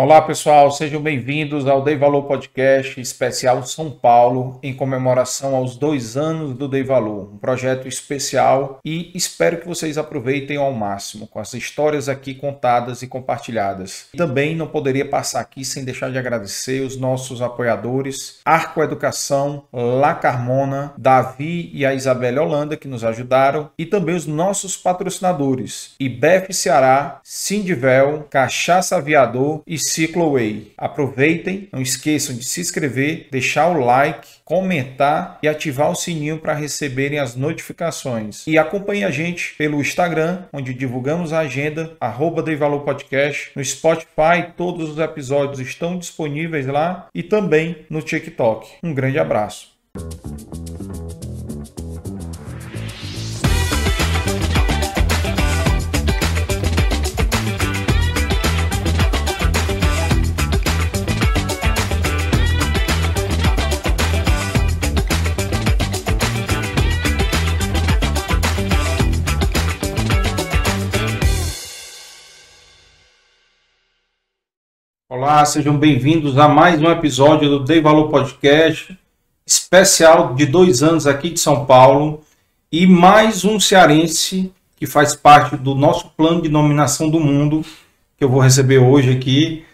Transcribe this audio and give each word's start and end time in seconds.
Olá 0.00 0.22
pessoal, 0.22 0.70
sejam 0.70 1.02
bem-vindos 1.02 1.66
ao 1.66 1.82
Dei 1.82 1.96
Valor 1.96 2.22
Podcast 2.22 3.00
especial 3.00 3.64
São 3.64 3.90
Paulo, 3.90 4.60
em 4.62 4.72
comemoração 4.72 5.56
aos 5.56 5.76
dois 5.76 6.16
anos 6.16 6.56
do 6.56 6.68
Dei 6.68 6.84
Valor, 6.84 7.34
um 7.34 7.36
projeto 7.36 7.88
especial 7.88 8.78
e 8.84 9.10
espero 9.16 9.56
que 9.56 9.66
vocês 9.66 9.98
aproveitem 9.98 10.56
ao 10.56 10.72
máximo 10.72 11.26
com 11.26 11.40
as 11.40 11.52
histórias 11.52 12.08
aqui 12.08 12.32
contadas 12.32 13.02
e 13.02 13.08
compartilhadas. 13.08 14.06
Também 14.16 14.54
não 14.54 14.68
poderia 14.68 15.04
passar 15.04 15.40
aqui 15.40 15.64
sem 15.64 15.84
deixar 15.84 16.12
de 16.12 16.18
agradecer 16.18 16.80
os 16.82 16.96
nossos 16.96 17.42
apoiadores, 17.42 18.38
Arco 18.44 18.80
Educação, 18.80 19.64
La 19.72 20.14
Carmona, 20.14 20.94
Davi 20.96 21.72
e 21.74 21.84
a 21.84 21.92
Isabelle 21.92 22.38
Holanda 22.38 22.76
que 22.76 22.86
nos 22.86 23.02
ajudaram 23.02 23.68
e 23.76 23.84
também 23.84 24.14
os 24.14 24.26
nossos 24.26 24.76
patrocinadores, 24.76 25.96
IBEF 25.98 26.54
Ceará, 26.54 27.20
Sindivel, 27.24 28.28
Cachaça 28.30 28.94
Aviador 28.94 29.60
e 29.66 29.87
Cicloway. 29.88 30.72
Aproveitem, 30.76 31.68
não 31.72 31.80
esqueçam 31.80 32.36
de 32.36 32.44
se 32.44 32.60
inscrever, 32.60 33.28
deixar 33.30 33.68
o 33.68 33.84
like, 33.84 34.28
comentar 34.44 35.38
e 35.42 35.48
ativar 35.48 35.90
o 35.90 35.94
sininho 35.94 36.38
para 36.38 36.54
receberem 36.54 37.18
as 37.18 37.34
notificações. 37.34 38.46
E 38.46 38.58
acompanhe 38.58 39.04
a 39.04 39.10
gente 39.10 39.54
pelo 39.56 39.80
Instagram, 39.80 40.44
onde 40.52 40.72
divulgamos 40.72 41.32
a 41.32 41.40
agenda, 41.40 41.96
arroba 42.00 42.42
Valor 42.56 42.80
Podcast. 42.80 43.50
No 43.54 43.64
Spotify, 43.64 44.52
todos 44.56 44.90
os 44.90 44.98
episódios 44.98 45.60
estão 45.60 45.98
disponíveis 45.98 46.66
lá 46.66 47.08
e 47.14 47.22
também 47.22 47.84
no 47.90 48.00
TikTok. 48.00 48.68
Um 48.82 48.94
grande 48.94 49.18
abraço. 49.18 49.76
Olá, 75.18 75.44
sejam 75.44 75.76
bem-vindos 75.76 76.38
a 76.38 76.46
mais 76.46 76.80
um 76.80 76.88
episódio 76.88 77.50
do 77.50 77.64
Dei 77.64 77.80
Valor 77.80 78.08
Podcast, 78.08 78.96
especial 79.44 80.36
de 80.36 80.46
dois 80.46 80.80
anos 80.80 81.08
aqui 81.08 81.30
de 81.30 81.40
São 81.40 81.66
Paulo 81.66 82.20
e 82.70 82.86
mais 82.86 83.44
um 83.44 83.58
cearense 83.58 84.52
que 84.76 84.86
faz 84.86 85.16
parte 85.16 85.56
do 85.56 85.74
nosso 85.74 86.10
plano 86.16 86.40
de 86.40 86.48
nominação 86.48 87.10
do 87.10 87.18
mundo 87.18 87.64
que 88.16 88.22
eu 88.22 88.28
vou 88.28 88.40
receber 88.40 88.78
hoje 88.78 89.10
aqui, 89.10 89.64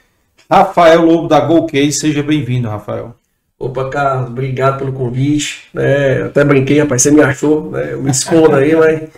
Rafael 0.50 1.04
Lobo 1.04 1.28
da 1.28 1.40
Golcase. 1.40 1.92
Seja 1.92 2.22
bem-vindo, 2.22 2.66
Rafael. 2.66 3.14
Opa, 3.58 3.90
Carlos, 3.90 4.30
obrigado 4.30 4.78
pelo 4.78 4.94
convite. 4.94 5.64
Né? 5.74 6.22
Até 6.22 6.42
brinquei, 6.42 6.80
rapaz, 6.80 7.02
você 7.02 7.10
me 7.10 7.20
achou, 7.20 7.70
né? 7.70 7.92
Eu 7.92 8.02
me 8.02 8.10
escondo 8.10 8.56
aí, 8.56 8.74
mas 8.74 9.10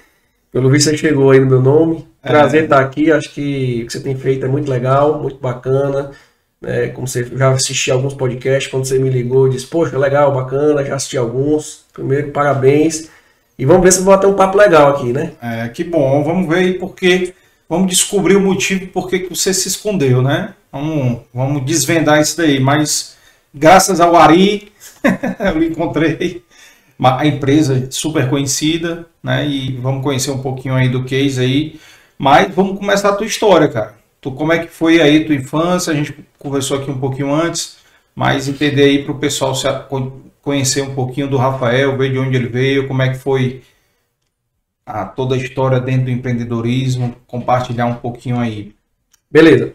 pelo 0.57 0.71
visto 0.71 0.89
você 0.89 0.97
chegou 0.97 1.31
aí 1.31 1.39
no 1.39 1.45
meu 1.45 1.61
nome. 1.61 2.09
Prazer 2.23 2.63
é. 2.63 2.65
estar 2.65 2.81
aqui. 2.81 3.13
Acho 3.13 3.31
que 3.35 3.83
o 3.83 3.87
que 3.87 3.93
você 3.93 4.01
tem 4.01 4.17
feito 4.17 4.47
é 4.47 4.49
muito 4.49 4.71
legal, 4.71 5.21
muito 5.21 5.37
bacana. 5.37 6.13
É, 6.65 6.89
como 6.89 7.07
você 7.07 7.25
já 7.25 7.51
assisti 7.51 7.91
alguns 7.91 8.15
podcasts, 8.15 8.71
quando 8.71 8.87
você 8.87 8.99
me 8.99 9.11
ligou, 9.11 9.51
disse, 9.51 9.67
poxa, 9.67 9.99
legal, 9.99 10.33
bacana, 10.33 10.83
já 10.83 10.95
assisti 10.95 11.19
alguns. 11.19 11.85
Primeiro, 11.93 12.31
parabéns. 12.31 13.11
E 13.59 13.67
vamos 13.67 13.83
ver 13.83 13.93
se 13.93 14.01
vou 14.01 14.17
ter 14.17 14.29
um 14.29 14.33
papo 14.33 14.57
legal 14.57 14.93
aqui, 14.93 15.13
né? 15.13 15.33
É, 15.43 15.69
que 15.69 15.85
bom. 15.85 16.25
Vamos 16.25 16.49
ver 16.49 16.61
aí 16.61 16.79
porque 16.79 17.35
vamos 17.69 17.89
descobrir 17.89 18.37
o 18.37 18.41
motivo 18.41 18.87
por 18.87 19.11
que 19.11 19.27
você 19.29 19.53
se 19.53 19.69
escondeu, 19.69 20.23
né? 20.23 20.55
Vamos, 20.73 21.21
vamos 21.35 21.67
desvendar 21.67 22.19
isso 22.19 22.35
daí. 22.35 22.59
Mas 22.59 23.15
graças 23.53 24.01
ao 24.01 24.17
Ari, 24.17 24.73
eu 25.55 25.63
encontrei 25.63 26.46
a 27.03 27.27
empresa 27.27 27.91
super 27.91 28.29
conhecida, 28.29 29.07
né? 29.23 29.47
E 29.47 29.77
vamos 29.77 30.03
conhecer 30.03 30.31
um 30.31 30.43
pouquinho 30.43 30.75
aí 30.75 30.89
do 30.89 31.05
case 31.05 31.41
aí. 31.41 31.81
Mas 32.19 32.55
vamos 32.55 32.79
começar 32.79 33.11
a 33.11 33.17
tua 33.17 33.27
história, 33.27 33.69
cara. 33.69 33.97
Tu, 34.21 34.33
como 34.33 34.53
é 34.53 34.59
que 34.59 34.73
foi 34.73 35.01
aí 35.01 35.25
tua 35.25 35.35
infância? 35.35 35.93
A 35.93 35.97
gente 35.97 36.15
conversou 36.39 36.79
aqui 36.79 36.91
um 36.91 36.99
pouquinho 36.99 37.33
antes, 37.35 37.79
mas 38.15 38.49
entender 38.49 38.85
aí 38.85 39.05
para 39.05 39.13
o 39.13 39.19
pessoal 39.19 39.55
se, 39.55 39.67
conhecer 40.41 40.83
um 40.83 40.95
pouquinho 40.95 41.29
do 41.29 41.37
Rafael, 41.37 41.99
ver 41.99 42.13
de 42.13 42.19
onde 42.19 42.37
ele 42.37 42.49
veio, 42.49 42.89
como 42.89 43.03
é 43.03 43.11
que 43.11 43.19
foi 43.19 43.63
a, 44.87 45.05
toda 45.05 45.35
a 45.35 45.39
história 45.39 45.81
dentro 45.81 46.05
do 46.05 46.11
empreendedorismo, 46.11 47.17
compartilhar 47.27 47.87
um 47.87 47.97
pouquinho 47.97 48.39
aí. 48.39 48.75
Beleza. 49.31 49.75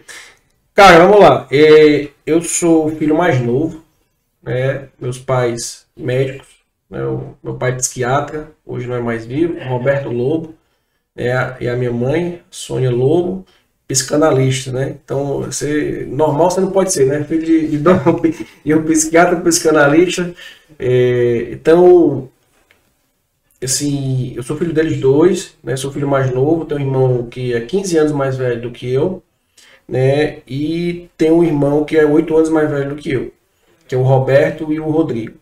Cara, 0.74 1.06
vamos 1.06 1.20
lá. 1.20 1.48
É, 1.52 2.10
eu 2.26 2.42
sou 2.42 2.88
o 2.88 2.96
filho 2.96 3.18
mais 3.18 3.42
novo, 3.42 3.84
né? 4.42 4.88
meus 5.00 5.20
pais 5.20 5.86
médicos, 5.96 6.48
né? 6.92 7.00
meu 7.42 7.56
pai 7.56 7.72
é 7.72 7.76
psiquiatra, 7.76 8.52
hoje 8.66 8.86
não 8.86 8.96
é 8.96 9.00
mais 9.00 9.26
vivo, 9.26 9.58
Roberto 9.64 10.10
Lobo 10.10 10.54
é 11.16 11.32
a, 11.32 11.58
e 11.60 11.68
a 11.68 11.76
minha 11.76 11.92
mãe, 11.92 12.42
Sônia 12.50 12.92
Lobo, 12.92 13.46
psicanalista, 13.88 14.72
né? 14.72 14.98
Então, 15.04 15.42
você, 15.42 16.06
normal 16.10 16.50
você 16.50 16.62
não 16.62 16.72
pode 16.72 16.94
ser, 16.94 17.06
né? 17.08 17.24
Filho 17.24 17.44
de, 17.46 17.68
de 17.68 17.78
dom, 17.78 18.22
e 18.64 18.74
um 18.74 18.84
psiquiatra, 18.84 19.40
psicanalista. 19.42 20.34
É, 20.80 21.50
então, 21.52 22.30
assim, 23.64 24.34
eu 24.36 24.44
sou 24.44 24.58
filho 24.58 24.74
deles 24.74 25.00
dois, 25.00 25.56
né? 25.64 25.76
Sou 25.76 25.92
filho 25.92 26.08
mais 26.08 26.32
novo, 26.32 26.66
tenho 26.66 26.82
um 26.82 26.84
irmão 26.84 27.28
que 27.28 27.54
é 27.54 27.62
15 27.62 27.98
anos 27.98 28.12
mais 28.14 28.38
velho 28.38 28.62
do 28.62 28.72
que 28.72 28.90
eu, 28.92 29.22
né? 29.88 30.40
E 30.48 31.10
tenho 31.18 31.36
um 31.38 31.44
irmão 31.44 31.84
que 31.84 31.98
é 31.98 32.06
8 32.06 32.36
anos 32.36 32.50
mais 32.50 32.70
velho 32.70 32.90
do 32.90 32.96
que 32.96 33.12
eu, 33.12 33.34
que 33.88 33.96
é 33.96 33.98
o 33.98 34.04
Roberto 34.04 34.72
e 34.72 34.80
o 34.80 34.90
Rodrigo. 34.90 35.41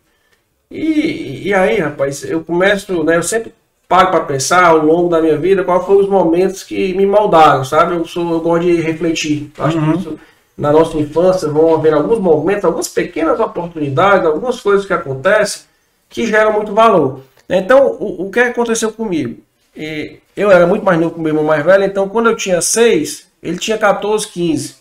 E, 0.72 1.48
e 1.48 1.54
aí, 1.54 1.80
rapaz, 1.80 2.24
eu 2.24 2.44
começo, 2.44 3.04
né? 3.04 3.18
Eu 3.18 3.24
sempre 3.24 3.54
paro 3.88 4.12
para 4.12 4.26
pensar 4.26 4.66
ao 4.66 4.78
longo 4.78 5.10
da 5.10 5.20
minha 5.20 5.36
vida 5.36 5.64
quais 5.64 5.84
foram 5.84 6.02
os 6.02 6.08
momentos 6.08 6.64
que 6.64 6.94
me 6.94 7.08
moldaram, 7.08 7.66
sabe? 7.66 7.96
Eu, 7.96 8.06
sou, 8.06 8.32
eu 8.32 8.40
gosto 8.40 8.66
de 8.66 8.80
refletir. 8.80 9.52
Acho 9.58 9.78
uhum. 9.78 9.94
que 9.94 10.00
isso, 10.00 10.20
na 10.56 10.72
nossa 10.72 10.96
infância 10.98 11.50
vão 11.50 11.74
haver 11.74 11.94
alguns 11.94 12.20
momentos, 12.20 12.66
algumas 12.66 12.88
pequenas 12.88 13.40
oportunidades, 13.40 14.28
algumas 14.28 14.60
coisas 14.60 14.86
que 14.86 14.94
acontecem 14.94 15.64
que 16.08 16.28
geram 16.28 16.54
muito 16.54 16.74
valor. 16.74 17.22
Então, 17.50 17.98
o, 18.00 18.28
o 18.28 18.32
que 18.32 18.40
aconteceu 18.40 18.92
comigo? 18.92 19.42
E 19.76 20.20
eu 20.36 20.52
era 20.52 20.68
muito 20.68 20.86
mais 20.86 21.00
novo 21.00 21.14
que 21.16 21.20
o 21.20 21.24
meu 21.24 21.32
irmão 21.32 21.44
mais 21.44 21.66
velho, 21.66 21.84
então 21.84 22.08
quando 22.08 22.30
eu 22.30 22.36
tinha 22.36 22.62
6, 22.62 23.28
ele 23.42 23.58
tinha 23.58 23.78
14, 23.78 24.28
15. 24.28 24.76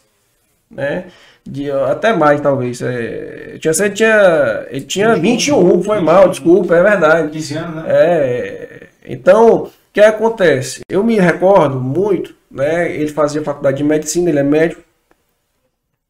Né? 0.70 1.06
De, 1.48 1.70
até 1.70 2.12
mais, 2.12 2.40
talvez. 2.40 2.82
É, 2.82 3.58
tinha, 3.58 3.72
ele 3.80 3.90
tinha, 3.90 4.66
ele 4.70 4.84
tinha 4.84 5.16
21, 5.16 5.82
foi 5.82 5.98
mal, 6.00 6.28
desculpa, 6.28 6.76
é 6.76 6.82
verdade. 6.82 7.30
15 7.30 7.54
anos, 7.56 7.74
né? 7.76 7.84
É, 7.86 8.86
então, 9.06 9.64
o 9.64 9.70
que 9.92 10.00
acontece? 10.00 10.80
Eu 10.90 11.02
me 11.02 11.18
recordo 11.18 11.80
muito, 11.80 12.34
né? 12.50 12.94
Ele 12.94 13.08
fazia 13.08 13.42
faculdade 13.42 13.78
de 13.78 13.84
medicina, 13.84 14.28
ele 14.28 14.40
é 14.40 14.42
médico, 14.42 14.82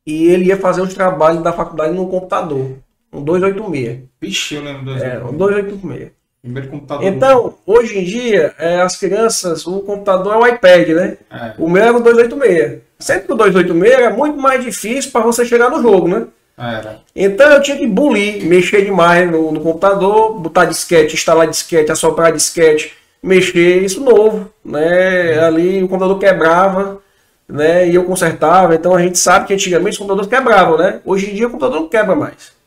e 0.05 0.27
ele 0.27 0.47
ia 0.47 0.57
fazer 0.57 0.81
os 0.81 0.93
trabalhos 0.93 1.43
da 1.43 1.53
faculdade 1.53 1.95
no 1.95 2.09
computador, 2.09 2.77
um 3.13 3.23
286. 3.23 4.01
Vixe, 4.21 4.57
eu 4.57 4.63
lembro 4.63 4.87
do 4.87 5.05
É, 5.05 5.23
um 5.23 5.37
286. 5.37 6.18
Primeiro 6.43 6.69
computador. 6.69 7.05
Então, 7.05 7.55
hoje 7.67 7.99
em 7.99 8.05
dia, 8.05 8.55
é, 8.59 8.81
as 8.81 8.97
crianças, 8.97 9.67
o 9.67 9.81
computador 9.81 10.35
é 10.35 10.37
o 10.37 10.47
iPad, 10.47 10.89
né? 10.91 11.17
É. 11.31 11.55
O 11.59 11.69
meu 11.69 11.83
era 11.83 11.97
o 11.97 12.01
286. 12.01 12.81
Sempre 12.99 13.27
que 13.27 13.33
o 13.33 13.37
286 13.37 14.01
é 14.01 14.11
muito 14.11 14.39
mais 14.39 14.63
difícil 14.65 15.11
para 15.11 15.21
você 15.23 15.45
chegar 15.45 15.71
no 15.71 15.83
jogo, 15.83 16.09
né? 16.09 16.27
Era. 16.57 17.01
Então 17.15 17.49
eu 17.53 17.63
tinha 17.63 17.77
que 17.77 17.87
bulir, 17.87 18.45
mexer 18.45 18.85
demais 18.85 19.31
no, 19.31 19.53
no, 19.53 19.61
computador, 19.61 20.41
botar 20.41 20.65
disquete, 20.65 21.15
instalar 21.15 21.47
disquete, 21.47 21.93
assoprar 21.93 22.33
disquete, 22.33 22.95
mexer, 23.23 23.85
isso 23.85 24.01
novo, 24.01 24.51
né? 24.65 25.39
Ali 25.41 25.83
o 25.83 25.89
computador 25.89 26.19
quebrava, 26.19 27.01
né? 27.49 27.89
E 27.89 27.95
eu 27.95 28.05
consertava. 28.05 28.75
Então 28.75 28.95
a 28.95 29.01
gente 29.01 29.19
sabe 29.19 29.47
que 29.47 29.55
antigamente 29.55 29.93
os 29.93 29.99
computadores 29.99 30.29
quebravam, 30.29 30.77
né? 30.77 31.01
Hoje 31.05 31.31
em 31.31 31.35
dia 31.35 31.47
o 31.47 31.51
computador 31.51 31.81
não 31.81 31.89
quebra 31.89 32.17
mais. 32.17 32.58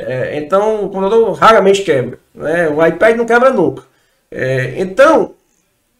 É, 0.00 0.36
então 0.38 0.84
o 0.84 0.88
computador 0.88 1.32
raramente 1.32 1.82
quebra, 1.82 2.18
né? 2.34 2.68
O 2.68 2.84
iPad 2.84 3.16
não 3.16 3.26
quebra 3.26 3.50
nunca. 3.50 3.84
É, 4.30 4.74
então 4.78 5.34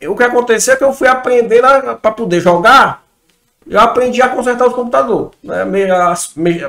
o 0.06 0.16
que 0.16 0.22
aconteceu 0.22 0.74
é 0.74 0.76
que 0.76 0.84
eu 0.84 0.92
fui 0.92 1.08
aprender 1.08 1.62
para 2.00 2.12
poder 2.12 2.40
jogar 2.40 3.02
eu 3.68 3.80
aprendi 3.80 4.20
a 4.20 4.28
consertar 4.28 4.66
os 4.66 4.74
computadores. 4.74 5.30
Né? 5.42 5.64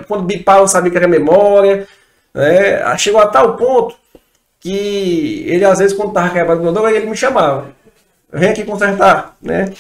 quando 0.07 0.23
bipava 0.23 0.61
eu 0.61 0.67
sabia 0.67 0.91
que 0.91 0.97
era 0.97 1.07
memória. 1.07 1.87
Né? 2.33 2.97
Chegou 2.97 3.21
a 3.21 3.27
tal 3.27 3.55
ponto 3.55 3.95
que 4.59 5.43
ele, 5.47 5.65
às 5.65 5.79
vezes, 5.79 5.95
quando 5.95 6.09
estava 6.09 6.29
quebrado 6.29 6.61
o 6.61 6.63
computador, 6.63 6.91
ele 6.91 7.07
me 7.07 7.17
chamava. 7.17 7.67
Vem 8.31 8.49
aqui 8.49 8.63
consertar. 8.63 9.35
Né? 9.41 9.73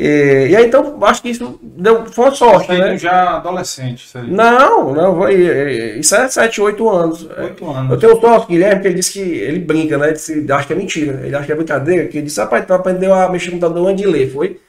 E, 0.00 0.50
e 0.50 0.56
aí, 0.56 0.66
então, 0.66 0.96
acho 1.02 1.20
que 1.20 1.28
isso 1.28 1.58
deu, 1.60 2.06
foi 2.06 2.30
sorte. 2.30 2.70
Né? 2.70 2.96
já 2.96 3.38
adolescente. 3.38 4.08
Não, 4.28 4.94
não, 4.94 5.16
foi, 5.16 5.98
isso 5.98 6.14
é 6.14 6.28
7, 6.28 6.60
8 6.60 6.88
anos. 6.88 7.28
8 7.36 7.68
anos. 7.68 7.90
Eu 7.90 7.98
tenho 7.98 8.16
um 8.16 8.20
sócio, 8.20 8.48
Guilherme, 8.48 8.80
que 8.80 8.86
ele 8.86 8.94
disse 8.94 9.14
que 9.14 9.18
ele 9.18 9.58
brinca, 9.58 9.98
né? 9.98 10.12
Disse, 10.12 10.46
acho 10.52 10.68
que 10.68 10.72
é 10.72 10.76
mentira. 10.76 11.20
Ele 11.24 11.34
acha 11.34 11.46
que 11.46 11.52
é 11.52 11.56
brincadeira, 11.56 12.06
que 12.06 12.16
ele 12.16 12.26
disse, 12.26 12.38
rapaz, 12.38 12.64
tu 12.64 12.72
aprendeu 12.72 13.12
a 13.12 13.28
mexer 13.28 13.46
no 13.46 13.54
computador 13.54 13.88
antes 13.88 14.04
de 14.04 14.08
ler, 14.08 14.32
foi? 14.32 14.60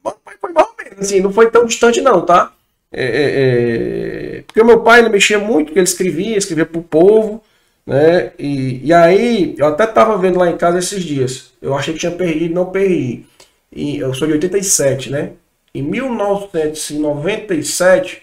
foi 0.00 0.52
ou 0.54 0.74
menos, 0.78 1.00
assim, 1.00 1.20
não 1.20 1.32
foi 1.32 1.50
tão 1.50 1.66
distante 1.66 2.00
não, 2.00 2.24
tá? 2.24 2.52
É, 2.92 3.04
é, 3.04 4.36
é... 4.38 4.42
porque 4.42 4.60
o 4.60 4.64
meu 4.64 4.80
pai 4.80 5.00
ele 5.00 5.08
mexia 5.08 5.40
muito, 5.40 5.72
ele 5.72 5.82
escrevia, 5.82 6.38
escrevia 6.38 6.66
pro 6.66 6.82
povo, 6.82 7.42
né? 7.84 8.30
E, 8.38 8.80
e 8.86 8.92
aí, 8.92 9.56
eu 9.58 9.66
até 9.66 9.86
tava 9.88 10.16
vendo 10.18 10.38
lá 10.38 10.48
em 10.48 10.56
casa 10.56 10.78
esses 10.78 11.02
dias, 11.02 11.50
eu 11.60 11.74
achei 11.74 11.94
que 11.94 11.98
tinha 11.98 12.12
perdido, 12.12 12.54
não 12.54 12.66
perdi. 12.66 13.24
E 13.72 13.98
eu 13.98 14.12
sou 14.14 14.26
de 14.26 14.34
87, 14.34 15.10
né? 15.10 15.32
Em 15.74 15.82
1997, 15.82 18.22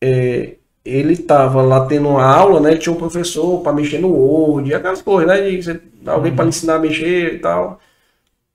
é, 0.00 0.56
ele 0.84 1.12
estava 1.12 1.62
lá 1.62 1.86
tendo 1.86 2.08
uma 2.08 2.24
aula, 2.24 2.60
né? 2.60 2.76
Tinha 2.76 2.94
um 2.94 2.98
professor 2.98 3.62
para 3.62 3.72
mexer 3.72 3.98
no 3.98 4.08
Word, 4.08 4.74
aquelas 4.74 5.02
coisas, 5.02 5.28
né? 5.28 5.50
De 5.50 5.62
você, 5.62 5.80
alguém 6.06 6.34
para 6.34 6.44
uhum. 6.44 6.48
ensinar 6.48 6.76
a 6.76 6.78
mexer 6.78 7.34
e 7.34 7.38
tal. 7.38 7.78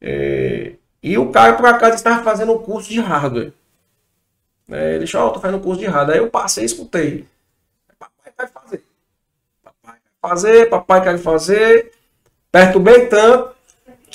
É, 0.01 0.73
e 1.03 1.17
o 1.17 1.31
cara, 1.31 1.53
por 1.53 1.65
acaso, 1.67 1.95
estava 1.95 2.23
fazendo 2.23 2.53
um 2.53 2.59
curso 2.59 2.89
de 2.89 2.99
hardware. 2.99 3.53
É, 4.71 4.95
ele 4.95 5.05
disse, 5.05 5.15
ó, 5.17 5.27
oh, 5.27 5.31
tô 5.31 5.39
fazendo 5.39 5.59
um 5.59 5.61
curso 5.61 5.79
de 5.79 5.88
hardware. 5.88 6.17
Aí 6.17 6.23
eu 6.23 6.29
passei 6.31 6.63
e 6.63 6.65
escutei. 6.65 7.25
Papai 7.99 8.33
vai 8.35 8.47
fazer. 8.47 8.83
Papai 9.63 9.95
vai 10.21 10.29
fazer, 10.29 10.69
papai 10.69 11.03
quer 11.03 11.17
fazer. 11.19 11.91
Perturbei 12.51 13.07
tanto 13.07 13.54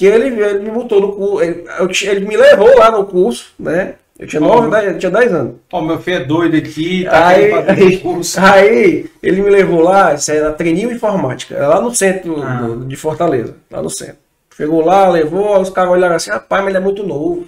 que 0.00 0.06
ele, 0.06 0.42
ele 0.42 0.60
me 0.60 0.70
botou 0.70 0.98
no 0.98 1.12
curso. 1.12 1.42
Ele, 1.42 1.62
ele 2.04 2.26
me 2.26 2.34
levou 2.34 2.74
lá 2.78 2.90
no 2.90 3.04
curso, 3.04 3.52
né? 3.58 3.96
Eu 4.18 4.26
tinha 4.26 4.40
9, 4.40 4.68
oh, 4.68 4.76
eu 4.78 4.98
tinha 4.98 5.10
10 5.10 5.34
anos. 5.34 5.54
Ó, 5.70 5.78
oh, 5.78 5.82
meu 5.82 5.98
filho 5.98 6.16
é 6.16 6.24
doido 6.24 6.56
aqui, 6.56 7.04
tá 7.04 7.28
aí, 7.28 7.52
aí, 7.52 8.02
aí, 8.38 9.10
ele 9.22 9.42
me 9.42 9.50
levou 9.50 9.82
lá, 9.82 10.14
isso 10.14 10.30
era 10.30 10.52
treininho 10.52 10.90
informática, 10.90 11.54
era 11.54 11.68
lá 11.68 11.80
no 11.82 11.94
centro 11.94 12.42
ah. 12.42 12.62
do, 12.62 12.86
de 12.86 12.96
Fortaleza, 12.96 13.54
lá 13.70 13.82
no 13.82 13.90
centro. 13.90 14.16
Chegou 14.56 14.82
lá, 14.82 15.06
levou, 15.08 15.60
os 15.60 15.68
caras 15.68 15.90
olharam 15.90 16.16
assim, 16.16 16.30
rapaz, 16.30 16.62
mas 16.62 16.70
ele 16.70 16.78
é 16.78 16.80
muito 16.80 17.02
novo, 17.02 17.46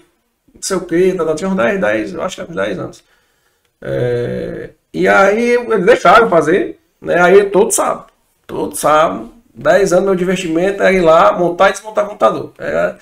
não 0.54 0.62
sei 0.62 0.76
o 0.76 0.80
que, 0.82 1.12
tá, 1.12 1.34
tinha 1.34 1.48
uns 1.48 1.56
10, 1.56 1.80
10, 1.80 2.14
eu 2.14 2.22
acho 2.22 2.34
que 2.36 2.40
era 2.42 2.50
uns 2.50 2.56
10 2.56 2.78
anos. 2.78 3.04
É, 3.80 4.70
e 4.92 5.08
aí 5.08 5.52
eles 5.52 5.86
deixaram 5.86 6.28
fazer, 6.28 6.78
né? 7.00 7.18
Aí 7.20 7.44
todo 7.44 7.70
sábado, 7.70 8.06
todo 8.46 8.76
sábado, 8.76 9.31
10 9.54 9.92
anos 9.92 10.04
meu 10.06 10.14
divertimento 10.14 10.82
era 10.82 10.92
ir 10.92 11.00
lá, 11.00 11.36
montar 11.38 11.70
e 11.70 11.72
desmontar 11.72 12.06
computador. 12.06 12.52
Era, 12.58 12.98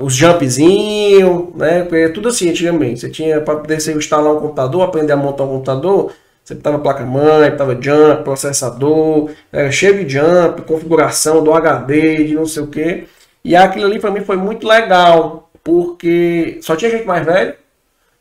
os 0.00 0.14
jumpzinhos, 0.14 1.54
né? 1.54 1.86
É 1.90 2.08
tudo 2.08 2.28
assim 2.28 2.48
antigamente. 2.48 3.00
Você 3.00 3.10
tinha 3.10 3.40
para 3.40 3.56
poder 3.56 3.80
você 3.80 3.92
instalar 3.92 4.32
um 4.32 4.40
computador, 4.40 4.82
aprender 4.82 5.12
a 5.12 5.16
montar 5.16 5.44
um 5.44 5.48
computador, 5.48 6.12
você 6.44 6.54
tava 6.54 6.78
placa-mãe, 6.78 7.56
tava 7.56 7.80
jump, 7.80 8.22
processador, 8.22 9.30
era 9.52 9.70
cheio 9.72 10.04
de 10.04 10.12
jump, 10.12 10.62
configuração 10.62 11.42
do 11.42 11.52
HD, 11.52 12.24
de 12.24 12.34
não 12.34 12.46
sei 12.46 12.62
o 12.62 12.66
que. 12.68 13.08
E 13.44 13.56
aquilo 13.56 13.86
ali 13.86 13.98
para 13.98 14.10
mim 14.10 14.20
foi 14.20 14.36
muito 14.36 14.66
legal, 14.66 15.50
porque 15.62 16.58
só 16.62 16.76
tinha 16.76 16.90
gente 16.90 17.06
mais 17.06 17.24
velha, 17.24 17.56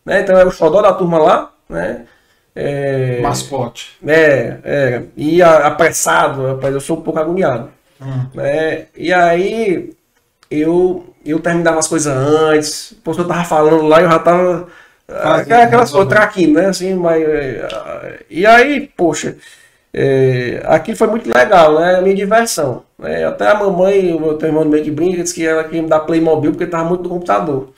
né? 0.05 0.21
Então 0.21 0.38
era 0.38 0.47
o 0.47 0.51
xodó 0.51 0.81
da 0.81 0.94
turma 0.94 1.19
lá, 1.19 1.53
né? 1.69 2.05
É, 2.55 3.19
Mascote. 3.21 3.97
É, 4.05 4.57
é. 4.63 5.01
E 5.17 5.41
apressado, 5.41 6.47
rapaz, 6.47 6.73
eu 6.73 6.81
sou 6.81 6.97
um 6.97 7.01
pouco 7.01 7.19
agoniado. 7.19 7.69
Hum. 8.01 8.25
Né? 8.33 8.85
E 8.95 9.11
aí 9.11 9.94
eu 10.51 11.13
eu 11.25 11.39
terminava 11.39 11.79
as 11.79 11.88
coisas 11.88 12.13
antes, 12.13 12.91
o 12.91 12.95
professor 12.97 13.27
tava 13.27 13.45
falando 13.45 13.83
lá 13.83 14.01
e 14.01 14.03
eu 14.03 14.09
já 14.09 14.19
tava. 14.19 14.67
Ah, 15.07 15.35
aquelas 15.35 15.91
coisas, 15.91 16.09
traquinho, 16.09 16.53
né? 16.53 16.67
Assim, 16.67 16.94
mas, 16.94 17.21
é, 17.21 18.19
e 18.29 18.45
aí, 18.45 18.89
poxa, 18.95 19.35
é, 19.94 20.61
aqui 20.65 20.95
foi 20.95 21.07
muito 21.07 21.29
legal, 21.31 21.79
né? 21.79 21.95
A 21.95 22.01
minha 22.01 22.15
diversão. 22.15 22.83
Né? 22.97 23.25
Até 23.25 23.47
a 23.47 23.55
mamãe, 23.55 24.13
o 24.13 24.19
meu 24.19 24.39
irmão 24.41 24.65
meio 24.65 24.83
que 24.83 24.91
brinca, 24.91 25.21
disse 25.21 25.35
que 25.35 25.45
ela 25.45 25.63
queria 25.63 25.83
me 25.83 25.89
dar 25.89 26.01
Playmobil 26.01 26.51
porque 26.51 26.65
tava 26.65 26.86
muito 26.86 27.03
no 27.03 27.10
computador. 27.10 27.69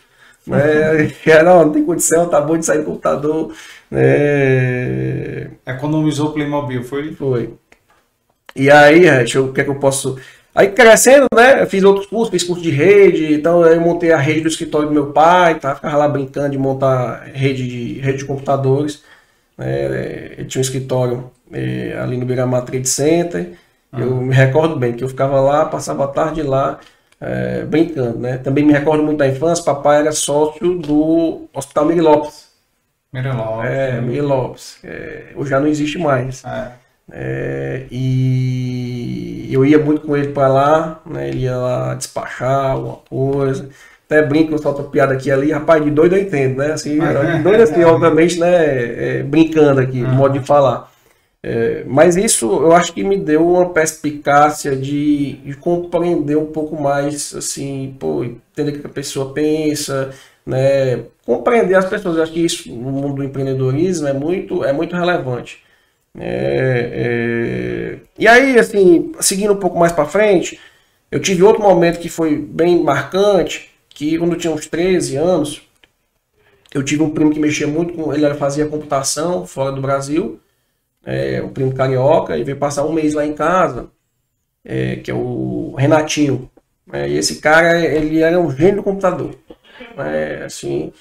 Né? 0.48 1.12
não, 1.44 1.66
não 1.66 1.72
tem 1.72 1.86
condição, 1.86 2.30
tá 2.30 2.40
bom 2.42 2.58
de 2.58 2.66
sair 2.66 2.80
do 2.80 2.86
computador. 2.86 3.54
Né? 3.90 5.52
Economizou 5.66 6.30
o 6.30 6.34
Playmobil, 6.34 6.84
foi? 6.84 7.14
Foi. 7.14 7.54
E 8.56 8.72
aí, 8.72 9.02
deixa 9.02 9.40
eu, 9.40 9.48
o 9.48 9.54
que 9.54 9.62
é 9.62 9.64
que 9.64 9.70
eu 9.70 9.80
posso 9.80 10.18
Aí 10.56 10.72
crescendo, 10.72 11.28
né? 11.36 11.62
Eu 11.62 11.68
fiz 11.68 11.84
outros 11.84 12.06
cursos, 12.06 12.30
fiz 12.30 12.42
curso 12.42 12.64
de 12.64 12.72
rede, 12.72 13.34
então 13.34 13.66
eu 13.66 13.82
montei 13.82 14.14
a 14.14 14.18
rede 14.18 14.40
do 14.40 14.48
escritório 14.48 14.88
do 14.88 14.94
meu 14.94 15.12
pai, 15.12 15.60
tá? 15.60 15.76
Ficava 15.76 15.98
lá 15.98 16.08
brincando 16.08 16.52
de 16.52 16.58
montar 16.58 17.24
rede 17.34 17.68
de, 17.68 18.00
rede 18.00 18.20
de 18.20 18.26
computadores. 18.26 19.04
Né? 19.58 20.32
Ele 20.38 20.46
tinha 20.46 20.62
um 20.62 20.64
escritório 20.64 21.30
é, 21.52 22.00
ali 22.02 22.16
no 22.16 22.26
Beira 22.26 22.48
Trade 22.62 22.88
Center. 22.88 23.52
Uhum. 23.92 24.00
Eu 24.00 24.16
me 24.22 24.34
recordo 24.34 24.78
bem 24.78 24.94
que 24.94 25.04
eu 25.04 25.10
ficava 25.10 25.42
lá, 25.42 25.66
passava 25.66 26.06
a 26.06 26.08
tarde 26.08 26.42
lá 26.42 26.80
é, 27.26 27.66
brincando, 27.66 28.20
né? 28.20 28.38
Também 28.38 28.64
me 28.64 28.72
recordo 28.72 29.04
muito 29.04 29.18
da 29.18 29.28
infância, 29.28 29.64
papai 29.64 30.00
era 30.00 30.12
sócio 30.12 30.78
do 30.78 31.48
Hospital 31.52 31.86
Miguel 31.86 32.04
Lopes. 32.04 32.50
Miguel 33.12 33.36
Lopes. 33.36 33.72
É, 33.72 34.02
Miguel 34.02 34.28
Lopes. 34.28 34.78
É, 34.84 35.24
hoje 35.36 35.50
já 35.50 35.60
não 35.60 35.68
existe 35.68 35.98
mais. 35.98 36.44
É. 36.46 36.72
É, 37.12 37.86
e 37.92 39.50
eu 39.52 39.66
ia 39.66 39.80
muito 39.80 40.02
com 40.02 40.16
ele 40.16 40.30
para 40.30 40.48
lá, 40.48 41.02
né? 41.06 41.30
Ele 41.30 41.40
ia 41.40 41.58
lá 41.58 41.96
despachar 41.96 42.72
alguma 42.72 42.98
coisa. 43.10 43.70
Até 44.06 44.22
brinco, 44.22 44.54
eu 44.54 44.60
solto 44.60 44.84
piada 44.84 45.16
aqui 45.16 45.32
ali, 45.32 45.52
rapaz, 45.52 45.84
de 45.84 45.90
doido 45.90 46.16
eu 46.16 46.22
entendo, 46.22 46.58
né? 46.58 46.74
Assim, 46.74 47.00
de 47.00 47.44
doido 47.44 47.64
assim, 47.64 47.82
obviamente, 47.86 48.40
né? 48.40 49.18
É, 49.20 49.24
brincando 49.24 49.82
aqui, 49.82 50.02
no 50.02 50.14
modo 50.14 50.38
de 50.38 50.46
falar. 50.46 50.92
É, 51.48 51.84
mas 51.86 52.16
isso 52.16 52.48
eu 52.52 52.72
acho 52.72 52.92
que 52.92 53.04
me 53.04 53.18
deu 53.18 53.48
uma 53.48 53.70
perspicácia 53.70 54.76
de, 54.76 55.34
de, 55.34 55.54
compreender 55.56 56.36
um 56.36 56.48
pouco 56.48 56.76
mais, 56.82 57.36
assim, 57.36 57.96
pô, 58.00 58.24
entender 58.24 58.72
o 58.72 58.82
que 58.82 58.88
a 58.88 58.90
pessoa 58.90 59.32
pensa, 59.32 60.12
né? 60.44 61.04
Compreender 61.24 61.76
as 61.76 61.86
pessoas. 61.86 62.18
Eu 62.18 62.24
acho 62.24 62.32
que 62.32 62.44
isso 62.44 62.74
no 62.74 62.92
mundo 62.92 63.18
do 63.18 63.24
empreendedorismo 63.24 64.08
é 64.08 64.14
muito, 64.14 64.64
é 64.64 64.74
muito 64.74 64.96
relevante. 64.96 65.60
É, 66.18 68.00
é... 68.00 68.00
E 68.18 68.28
aí, 68.28 68.58
assim, 68.58 69.12
seguindo 69.20 69.54
um 69.54 69.60
pouco 69.60 69.78
mais 69.78 69.92
para 69.92 70.06
frente, 70.08 70.60
eu 71.12 71.20
tive 71.20 71.44
outro 71.44 71.62
momento 71.62 72.00
que 72.00 72.10
foi 72.10 72.36
bem 72.38 72.82
marcante, 72.84 73.70
que 73.90 74.18
quando 74.18 74.34
eu 74.34 74.40
tinha 74.40 74.52
uns 74.52 74.66
13 74.66 75.16
anos, 75.18 75.62
eu 76.74 76.82
tive 76.84 77.04
um 77.04 77.12
primo 77.12 77.32
que 77.32 77.40
mexia 77.40 77.68
muito 77.68 77.94
com, 77.94 78.12
ele 78.12 78.34
fazia 78.34 78.66
computação 78.66 79.46
fora 79.46 79.72
do 79.72 79.82
Brasil, 79.82 80.40
é, 81.06 81.42
o 81.42 81.50
primo 81.50 81.74
carioca, 81.74 82.38
e 82.38 82.44
veio 82.44 82.58
passar 82.58 82.86
um 82.86 82.92
mês 82.92 83.14
lá 83.14 83.26
em 83.26 83.34
casa, 83.34 83.90
é, 84.64 84.98
que 84.98 85.12
é 85.12 85.14
o 85.14 85.76
Renatinho. 85.78 86.50
É, 86.92 87.08
e 87.08 87.18
esse 87.18 87.36
cara, 87.36 87.80
ele 87.80 88.22
era 88.22 88.40
um 88.40 88.52
gênio 88.52 88.78
do 88.78 88.84
computador. 88.84 89.36
É, 89.98 90.44
assim, 90.46 90.92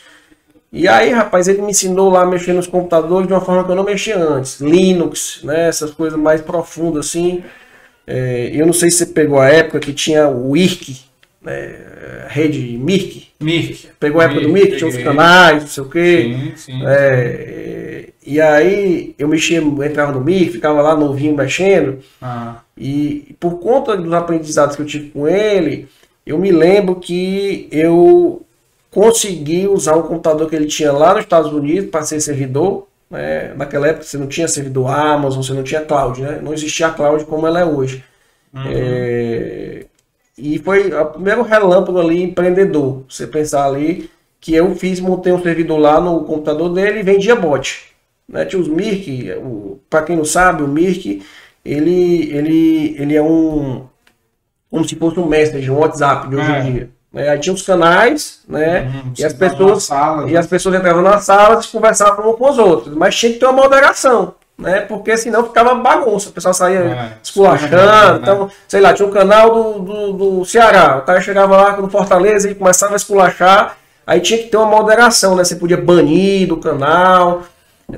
e 0.76 0.88
aí, 0.88 1.12
rapaz, 1.12 1.46
ele 1.46 1.62
me 1.62 1.70
ensinou 1.70 2.11
lá 2.11 2.23
a 2.23 2.26
mexer 2.26 2.52
nos 2.52 2.66
computadores 2.66 3.28
de 3.28 3.32
uma 3.32 3.40
forma 3.40 3.62
que 3.62 3.70
eu 3.70 3.76
não 3.76 3.84
mexia 3.84 4.18
antes. 4.18 4.61
Linux, 4.61 5.38
né? 5.44 5.68
Essas 5.68 5.92
coisas 5.92 6.18
mais 6.18 6.40
profundas 6.40 7.06
assim. 7.06 7.44
É, 8.04 8.50
eu 8.52 8.66
não 8.66 8.73
sei 8.73 8.90
se 8.90 8.99
você 8.99 9.06
pegou 9.06 9.38
a 9.38 9.49
época 9.49 9.78
que 9.78 9.92
tinha 9.92 10.28
o 10.28 10.56
IRC, 10.56 10.96
né? 11.40 12.26
rede 12.28 12.76
Mirk. 12.76 13.28
Mirk. 13.40 13.88
Pegou 14.00 14.20
a 14.20 14.25
época 14.25 14.40
do 14.40 14.49
Mirk, 14.49 14.76
tinha 14.76 14.88
os 14.88 14.96
canais, 14.96 15.62
não 15.62 15.68
sei 15.68 15.82
o 15.84 15.88
quê. 15.88 16.23
Sim, 16.23 16.52
sim. 16.56 16.82
É, 16.84 17.94
e 18.26 18.40
aí 18.40 19.14
eu 19.19 19.28
mexia, 19.28 19.59
entrava 19.59 20.12
no 20.12 20.21
Mirk, 20.21 20.52
ficava 20.52 20.81
lá 20.81 20.97
novinho 20.97 21.37
mexendo. 21.37 21.99
Ah. 22.23 22.61
E 22.76 23.37
por 23.38 23.59
conta 23.59 23.97
dos 23.97 24.12
aprendizados 24.12 24.75
que 24.75 24.83
eu 24.83 24.87
tive 24.87 25.11
com 25.11 25.28
ele, 25.28 25.88
eu 26.25 26.38
me 26.38 26.50
lembro 26.50 26.97
que 26.97 27.69
eu 27.71 28.43
consegui 28.90 29.69
usar 29.69 29.95
o 29.97 30.04
computador 30.04 30.49
que 30.49 30.57
ele 30.57 30.66
tinha 30.66 30.90
lá 30.90 31.12
nos 31.12 31.25
Estados 31.25 31.52
Unidos 31.52 31.90
para 31.90 32.02
ser 32.02 32.19
servidor. 32.21 32.87
Né? 33.11 33.52
Naquela 33.54 33.88
época 33.88 34.04
você 34.04 34.16
não 34.16 34.26
tinha 34.26 34.49
servidor 34.49 34.90
Amazon, 34.90 35.43
você 35.43 35.52
não 35.52 35.62
tinha 35.62 35.83
cloud, 35.83 36.23
né? 36.23 36.40
não 36.43 36.54
existia 36.54 36.87
a 36.87 36.93
cloud 36.93 37.25
como 37.26 37.47
ela 37.47 37.61
é 37.61 37.64
hoje. 37.64 38.02
Uhum. 38.54 38.62
É... 38.66 39.87
E 40.38 40.59
foi 40.59 40.93
o 40.93 41.07
primeiro 41.07 41.43
relâmpago 41.43 42.00
ali 42.00 42.23
empreendedor. 42.23 43.04
Você 43.09 43.26
pensar 43.26 43.66
ali 43.66 44.11
que 44.40 44.54
eu 44.54 44.75
fiz, 44.75 44.99
montei 44.99 45.33
um 45.33 45.43
servidor 45.43 45.78
lá 45.78 46.00
no 46.00 46.25
computador 46.25 46.73
dele 46.73 47.00
e 47.00 47.02
vendia 47.02 47.37
bot. 47.37 47.94
Né? 48.28 48.45
Tinha 48.45 48.61
os 48.61 48.69
Mirk, 48.69 49.31
para 49.88 50.02
quem 50.02 50.16
não 50.16 50.25
sabe, 50.25 50.62
o 50.62 50.69
Mirk 50.69 51.23
ele, 51.64 52.31
ele, 52.33 52.97
ele 52.99 53.16
é 53.16 53.23
um 53.23 53.87
como 54.75 54.88
se 54.88 54.97
fosse 54.97 55.21
um 55.21 55.26
message, 55.26 55.71
um 55.71 55.78
WhatsApp 55.78 56.28
de 56.28 56.35
hoje 56.35 56.50
em 56.50 56.54
é. 56.54 56.61
dia. 56.62 56.90
Né? 57.12 57.28
Aí 57.28 57.38
tinha 57.38 57.54
os 57.54 57.62
canais, 57.62 58.40
né? 58.49 58.81
Uhum, 58.81 59.12
e 59.16 59.25
as 59.25 59.33
pessoas 59.33 59.85
sala, 59.85 60.28
e 60.28 60.33
né? 60.33 60.38
as 60.38 60.49
pessoas 60.49 60.75
entravam 60.75 61.00
nas 61.00 61.23
salas 61.23 61.64
e 61.64 61.69
conversavam 61.69 62.28
uns 62.28 62.37
com 62.37 62.50
os 62.50 62.59
outros. 62.59 62.97
Mas 62.97 63.14
tinha 63.14 63.33
que 63.33 63.38
ter 63.38 63.47
uma 63.47 63.62
moderação, 63.62 64.35
né? 64.59 64.81
Porque 64.81 65.16
senão 65.16 65.45
ficava 65.45 65.76
bagunça. 65.76 66.28
O 66.28 66.33
pessoal 66.33 66.52
saía 66.52 66.81
é, 66.81 67.12
esculachando. 67.23 67.76
Né? 67.76 68.19
Então, 68.21 68.50
sei 68.66 68.81
lá, 68.81 68.93
tinha 68.93 69.07
um 69.07 69.12
canal 69.12 69.54
do, 69.54 69.78
do, 69.78 70.12
do, 70.12 70.45
Ceará. 70.45 70.99
O 70.99 71.02
cara 71.02 71.21
chegava 71.21 71.57
lá 71.57 71.76
no 71.76 71.88
Fortaleza 71.88 72.50
e 72.50 72.54
começava 72.57 72.95
a 72.95 72.97
esculachar. 72.97 73.76
Aí 74.04 74.19
tinha 74.19 74.40
que 74.40 74.49
ter 74.49 74.57
uma 74.57 74.66
moderação, 74.66 75.37
né? 75.37 75.45
Você 75.45 75.54
podia 75.54 75.76
banir 75.76 76.49
do 76.49 76.57
canal. 76.57 77.45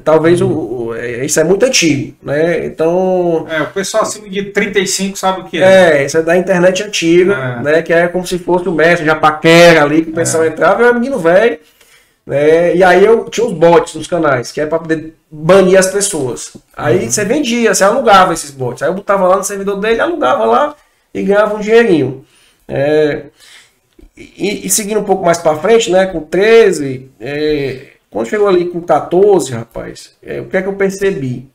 Talvez 0.03 0.41
o, 0.41 0.49
o, 0.49 0.95
é, 0.95 1.25
isso 1.25 1.39
é 1.39 1.45
muito 1.45 1.65
antigo, 1.65 2.17
né? 2.23 2.67
Então. 2.67 3.47
É, 3.49 3.63
o 3.63 3.67
pessoal 3.69 4.03
acima 4.03 4.29
de 4.29 4.45
35 4.45 5.17
sabe 5.17 5.43
o 5.43 5.45
que 5.45 5.63
é. 5.63 6.03
É, 6.03 6.05
isso 6.05 6.19
é 6.19 6.23
da 6.23 6.37
internet 6.37 6.83
antiga, 6.83 7.35
é. 7.35 7.63
né? 7.63 7.83
Que 7.83 7.93
é 7.93 8.09
como 8.09 8.27
se 8.27 8.39
fosse 8.39 8.69
o 8.69 8.73
mestre, 8.73 9.07
já 9.07 9.15
paquera 9.15 9.85
ali, 9.85 10.03
que 10.03 10.11
o 10.11 10.15
pessoal 10.15 10.45
é. 10.45 10.49
entrava, 10.49 10.83
era 10.83 10.93
menino 10.93 11.19
velho. 11.19 11.59
Né? 12.27 12.75
E 12.75 12.83
aí 12.83 13.05
eu 13.05 13.27
tinha 13.31 13.47
os 13.47 13.53
bots 13.53 13.95
nos 13.95 14.09
canais, 14.09 14.51
que 14.51 14.61
é 14.61 14.67
para 14.67 14.81
poder 14.81 15.15
banir 15.31 15.79
as 15.79 15.87
pessoas. 15.87 16.57
Aí 16.77 17.05
uhum. 17.05 17.11
você 17.11 17.25
vendia, 17.25 17.73
você 17.73 17.85
alugava 17.85 18.35
esses 18.35 18.51
bots. 18.51 18.83
Aí 18.83 18.89
eu 18.89 18.95
botava 18.95 19.29
lá 19.29 19.37
no 19.37 19.45
servidor 19.45 19.79
dele, 19.79 20.01
alugava 20.01 20.45
lá 20.45 20.75
e 21.15 21.23
ganhava 21.23 21.55
um 21.55 21.61
dinheirinho. 21.61 22.27
É, 22.67 23.27
e, 24.17 24.67
e, 24.67 24.71
seguindo 24.71 24.99
um 25.01 25.05
pouco 25.05 25.25
mais 25.25 25.39
para 25.39 25.57
frente, 25.59 25.91
né, 25.91 26.07
com 26.07 26.21
13, 26.21 27.11
é, 27.21 27.96
quando 28.17 28.29
chegou 28.31 28.49
ali 28.49 28.65
com 28.65 28.81
14, 28.81 29.53
rapaz, 29.53 30.17
é, 30.23 30.41
o 30.41 30.47
que 30.47 30.57
é 30.57 30.63
que 30.63 30.69
eu 30.69 30.75
percebi? 30.75 31.51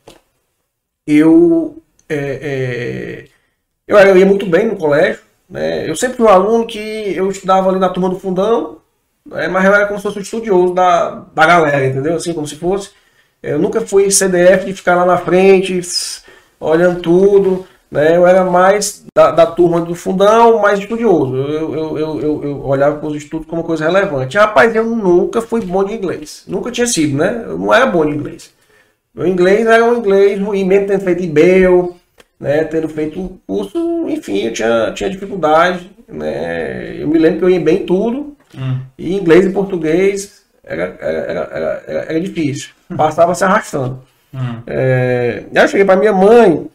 Eu, 1.04 1.82
é, 2.08 2.14
é, 2.14 3.24
eu, 3.84 3.98
eu 3.98 4.16
ia 4.16 4.24
muito 4.24 4.46
bem 4.46 4.68
no 4.68 4.76
colégio, 4.76 5.22
né? 5.50 5.90
Eu 5.90 5.96
sempre 5.96 6.18
fui 6.18 6.26
um 6.26 6.28
aluno 6.28 6.64
que 6.64 6.78
eu 7.16 7.28
estudava 7.32 7.68
ali 7.68 7.80
na 7.80 7.88
turma 7.88 8.08
do 8.08 8.20
fundão, 8.20 8.78
né? 9.26 9.48
mas 9.48 9.64
eu 9.64 9.74
era 9.74 9.86
como 9.88 9.98
se 9.98 10.04
fosse 10.04 10.20
um 10.20 10.22
estudioso 10.22 10.72
da, 10.72 11.24
da 11.34 11.46
galera, 11.46 11.84
entendeu? 11.84 12.14
Assim, 12.14 12.32
como 12.32 12.46
se 12.46 12.54
fosse. 12.54 12.92
Eu 13.42 13.58
nunca 13.58 13.80
fui 13.80 14.08
CDF 14.08 14.64
de 14.64 14.72
ficar 14.72 14.94
lá 14.94 15.04
na 15.04 15.18
frente, 15.18 15.80
olhando 16.60 17.00
tudo. 17.00 17.66
Né? 17.92 18.16
Eu 18.16 18.26
era 18.26 18.42
mais 18.42 19.04
da, 19.14 19.30
da 19.32 19.44
turma 19.44 19.82
do 19.82 19.94
fundão, 19.94 20.58
mais 20.58 20.78
estudioso. 20.78 21.36
Eu, 21.36 21.74
eu, 21.74 21.98
eu, 21.98 22.20
eu, 22.22 22.44
eu 22.44 22.64
olhava 22.64 22.96
para 22.96 23.06
os 23.06 23.14
estudos 23.14 23.46
como 23.46 23.62
coisa 23.62 23.84
relevante. 23.84 24.38
Rapaz, 24.38 24.74
eu 24.74 24.86
nunca 24.86 25.42
fui 25.42 25.60
bom 25.60 25.84
de 25.84 25.92
inglês. 25.92 26.42
Nunca 26.48 26.70
tinha 26.70 26.86
sido, 26.86 27.18
né? 27.18 27.44
Eu 27.46 27.58
não 27.58 27.72
era 27.72 27.84
bom 27.84 28.06
de 28.06 28.12
inglês. 28.12 28.50
Meu 29.14 29.26
inglês 29.26 29.66
era 29.66 29.84
um 29.84 29.98
inglês 29.98 30.40
ruim, 30.40 30.64
mesmo 30.64 30.86
tendo 30.86 31.02
feito 31.02 31.22
IBEL, 31.22 31.94
né? 32.40 32.64
Tendo 32.64 32.88
feito 32.88 33.38
curso, 33.46 34.08
enfim, 34.08 34.46
eu 34.46 34.54
tinha, 34.54 34.92
tinha 34.92 35.10
dificuldade. 35.10 35.90
Né? 36.08 36.96
Eu 36.98 37.08
me 37.08 37.18
lembro 37.18 37.40
que 37.40 37.44
eu 37.44 37.50
ia 37.50 37.60
bem 37.60 37.82
em 37.82 37.86
tudo. 37.86 38.34
Hum. 38.56 38.80
E 38.96 39.14
inglês 39.14 39.44
e 39.44 39.50
português 39.50 40.44
era, 40.64 40.96
era, 40.98 41.18
era, 41.18 41.40
era, 41.86 42.04
era 42.08 42.20
difícil. 42.22 42.70
Passava 42.96 43.34
se 43.34 43.44
arrastando. 43.44 44.02
Hum. 44.32 44.62
É, 44.66 45.42
aí 45.54 45.62
eu 45.62 45.68
cheguei 45.68 45.84
para 45.84 45.96
minha 45.96 46.14
mãe 46.14 46.70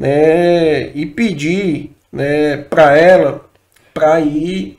né, 0.00 0.96
e 0.96 1.04
pedi 1.04 1.90
né, 2.10 2.56
para 2.56 2.96
ela 2.96 3.44
para 3.92 4.18
ir 4.18 4.78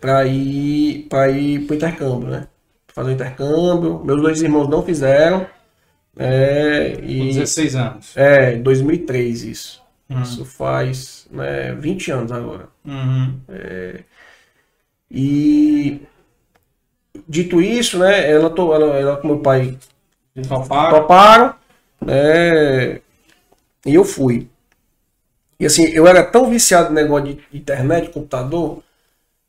para 0.00 0.24
ir 0.24 1.06
para 1.10 1.28
ir 1.28 1.66
para 1.66 1.74
o 1.74 1.76
intercâmbio, 1.76 2.28
né? 2.30 2.46
Fazer 2.94 3.10
o 3.10 3.12
intercâmbio. 3.12 4.02
Meus 4.02 4.22
dois 4.22 4.40
irmãos 4.40 4.66
não 4.66 4.82
fizeram. 4.82 5.46
É, 6.16 6.96
e, 7.02 7.18
Com 7.18 7.26
16 7.26 7.76
anos. 7.76 8.16
É, 8.16 8.56
2003 8.56 9.42
isso. 9.44 9.82
Uhum. 10.08 10.22
Isso 10.22 10.44
faz 10.46 11.28
né, 11.30 11.74
20 11.74 12.10
anos 12.10 12.32
agora. 12.32 12.68
Uhum. 12.86 13.38
É, 13.50 14.00
e 15.10 16.00
dito 17.28 17.60
isso, 17.60 17.98
né, 17.98 18.30
ela, 18.30 18.50
ela, 18.56 18.96
ela 18.96 19.16
com 19.18 19.28
meu 19.28 19.40
pai 19.40 19.76
toparam, 20.48 21.00
toparam 21.00 21.54
né, 22.00 23.00
e 23.88 23.94
eu 23.94 24.04
fui. 24.04 24.48
E 25.58 25.66
assim, 25.66 25.86
eu 25.86 26.06
era 26.06 26.22
tão 26.22 26.48
viciado 26.48 26.88
no 26.88 26.94
negócio 26.94 27.26
de 27.26 27.38
internet, 27.52 28.10
computador. 28.10 28.82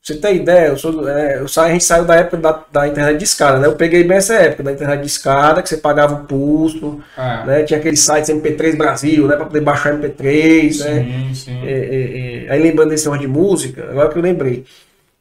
Você 0.02 0.16
tem 0.16 0.38
ideia? 0.38 0.70
Eu 0.70 0.78
sou, 0.78 1.08
é, 1.08 1.40
eu 1.40 1.48
saí, 1.48 1.70
a 1.70 1.74
gente 1.74 1.84
saiu 1.84 2.06
da 2.06 2.16
época 2.16 2.38
da, 2.38 2.64
da 2.72 2.88
internet 2.88 3.18
de 3.18 3.26
escada, 3.26 3.60
né? 3.60 3.68
Eu 3.68 3.76
peguei 3.76 4.04
bem 4.04 4.18
essa 4.18 4.34
época 4.34 4.64
da 4.64 4.72
internet 4.72 5.02
de 5.02 5.08
escada, 5.08 5.62
que 5.62 5.70
você 5.70 5.78
pagava 5.78 6.16
o 6.16 6.26
custo, 6.26 7.04
é. 7.18 7.46
né? 7.46 7.64
Tinha 7.64 7.80
aqueles 7.80 8.00
sites 8.00 8.30
MP3 8.30 8.78
Brasil, 8.78 9.28
né? 9.28 9.36
Pra 9.36 9.46
poder 9.46 9.62
baixar 9.62 9.94
MP3, 9.94 10.24
né? 10.24 10.72
sim, 10.72 10.86
né? 10.86 11.32
Sim. 11.34 11.68
É, 11.68 11.72
é, 11.72 12.46
é, 12.46 12.52
aí 12.52 12.62
lembrando 12.62 12.90
desse 12.90 13.06
negócio 13.06 13.28
de 13.28 13.32
música, 13.32 13.88
agora 13.90 14.10
que 14.10 14.18
eu 14.18 14.22
lembrei. 14.22 14.66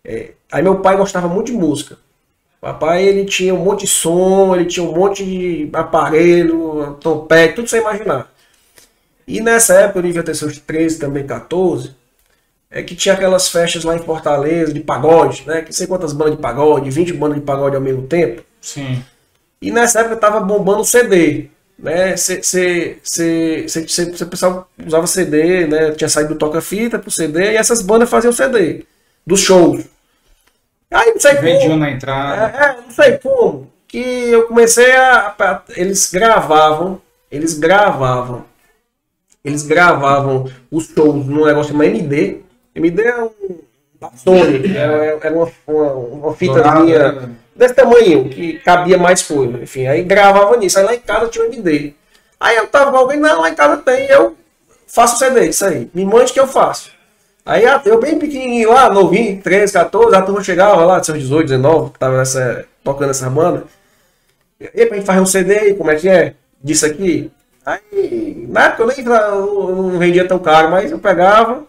É, 0.05 0.31
aí 0.51 0.63
meu 0.63 0.77
pai 0.77 0.97
gostava 0.97 1.29
muito 1.29 1.49
de 1.49 1.59
música. 1.59 1.97
Papai 2.61 3.05
ele 3.05 3.25
tinha 3.25 3.55
um 3.55 3.65
monte 3.65 3.81
de 3.83 3.89
som, 3.89 4.55
ele 4.55 4.65
tinha 4.65 4.85
um 4.85 4.93
monte 4.93 5.25
de 5.25 5.69
aparelho, 5.73 6.97
trompete, 7.01 7.55
tudo 7.55 7.69
sem 7.69 7.81
imaginar. 7.81 8.29
E 9.29 9.43
nessa 9.43 9.75
época, 9.75 9.99
eu 9.99 10.05
devia 10.05 10.23
ter 10.23 10.35
seus 10.35 10.59
13, 10.59 10.99
também 10.99 11.27
14, 11.27 11.95
é 12.71 12.83
que 12.83 12.97
tinha 12.97 13.15
aquelas 13.15 13.51
festas 13.51 13.85
lá 13.85 13.95
em 13.95 13.99
Fortaleza 13.99 14.73
de 14.73 14.81
pagode, 14.81 15.45
né? 15.47 15.61
Que 15.61 15.71
sei 15.71 15.87
quantas 15.87 16.15
bandas 16.15 16.37
de 16.37 16.41
pagode, 16.41 16.91
20 16.91 17.13
bandas 17.13 17.37
de 17.39 17.45
pagode 17.45 17.77
ao 17.77 17.83
mesmo 17.83 18.07
tempo. 18.07 18.43
Sim. 18.59 19.05
E 19.61 19.71
nessa 19.71 20.01
época 20.01 20.17
tava 20.17 20.41
bombando 20.41 20.81
o 20.81 20.85
CD, 20.85 21.51
né? 21.79 22.17
Você 22.17 22.97
pessoal 24.31 24.67
usava 24.87 25.07
CD, 25.07 25.67
né? 25.67 25.91
Tinha 25.91 26.09
saído 26.09 26.33
do 26.33 26.39
toca-fita 26.39 26.99
pro 26.99 27.11
CD 27.11 27.53
e 27.53 27.57
essas 27.57 27.83
bandas 27.83 28.09
faziam 28.09 28.33
CD 28.33 28.87
dos 29.27 29.41
shows. 29.41 29.85
Aí 30.91 31.13
não 31.13 31.21
sei 31.21 31.35
Vendiam 31.35 31.73
como. 31.73 31.81
na 31.81 31.91
entrada. 31.91 32.57
É, 32.57 32.65
é, 32.65 32.77
não 32.81 32.91
sei 32.91 33.19
como. 33.19 33.71
Que 33.87 33.99
eu 33.99 34.47
comecei 34.47 34.91
a, 34.93 35.35
a. 35.39 35.63
Eles 35.77 36.11
gravavam. 36.11 36.99
Eles 37.31 37.59
gravavam 37.59 38.48
eles 39.45 39.63
gravavam 39.63 40.51
os 40.71 40.87
shows 40.87 41.27
num 41.27 41.45
negócio 41.45 41.73
chamado 41.73 41.89
MD. 41.89 42.41
MD 42.75 43.03
é 43.03 43.23
um 43.23 43.31
Sony, 44.17 44.77
era, 44.77 45.19
era 45.21 45.35
uma, 45.35 45.51
uma, 45.67 45.93
uma 45.93 46.35
fitazinha 46.35 47.13
né? 47.13 47.31
desse 47.57 47.75
tamanho, 47.75 48.29
que 48.29 48.59
cabia 48.61 48.97
mais 48.97 49.23
coisa. 49.23 49.59
Enfim, 49.59 49.87
aí 49.87 50.05
gravava 50.05 50.57
nisso. 50.57 50.79
Aí 50.79 50.85
lá 50.85 50.95
em 50.95 51.01
casa 51.01 51.29
tinha 51.29 51.45
um 51.45 51.49
MD. 51.49 51.95
Aí 52.39 52.57
eu 52.57 52.69
tava 52.69 52.93
com 52.93 52.97
alguém, 52.97 53.19
não, 53.19 53.41
lá 53.41 53.51
em 53.51 53.55
casa 53.55 53.79
tem, 53.79 54.07
eu 54.07 54.37
faço 54.87 55.19
CD, 55.19 55.49
isso 55.49 55.65
aí. 55.65 55.91
Me 55.93 56.05
mande 56.05 56.33
que 56.33 56.39
eu 56.39 56.47
faço. 56.47 56.93
Aí 57.45 57.65
eu 57.87 57.99
bem 57.99 58.19
pequenininho 58.19 58.71
lá, 58.71 58.91
novinho, 58.91 59.41
13, 59.43 59.73
14, 59.73 60.15
a 60.15 60.23
turma 60.23 60.45
chegava 60.45 60.85
lá, 60.85 61.01
de 61.01 61.07
seus 61.07 61.19
18, 61.19 61.49
19, 61.49 61.93
que 61.93 61.99
tava 61.99 62.19
nessa, 62.19 62.67
tocando 62.85 63.11
essa 63.11 63.29
banda. 63.31 63.65
E 64.61 64.81
aí, 64.81 64.87
pra 64.87 64.97
gente 64.97 65.07
fazer 65.07 65.21
um 65.21 65.27
CD, 65.27 65.75
como 65.75 65.91
é 65.91 65.97
que 65.97 66.09
é? 66.09 66.35
Disso 66.63 66.85
aqui. 66.85 67.33
Aí, 67.69 68.47
na 68.49 68.65
época 68.67 68.83
eu 68.83 68.87
nem 68.87 69.05
não 69.05 69.99
vendia 69.99 70.27
tão 70.27 70.39
caro, 70.39 70.71
mas 70.71 70.91
eu 70.91 70.99
pegava 70.99 71.65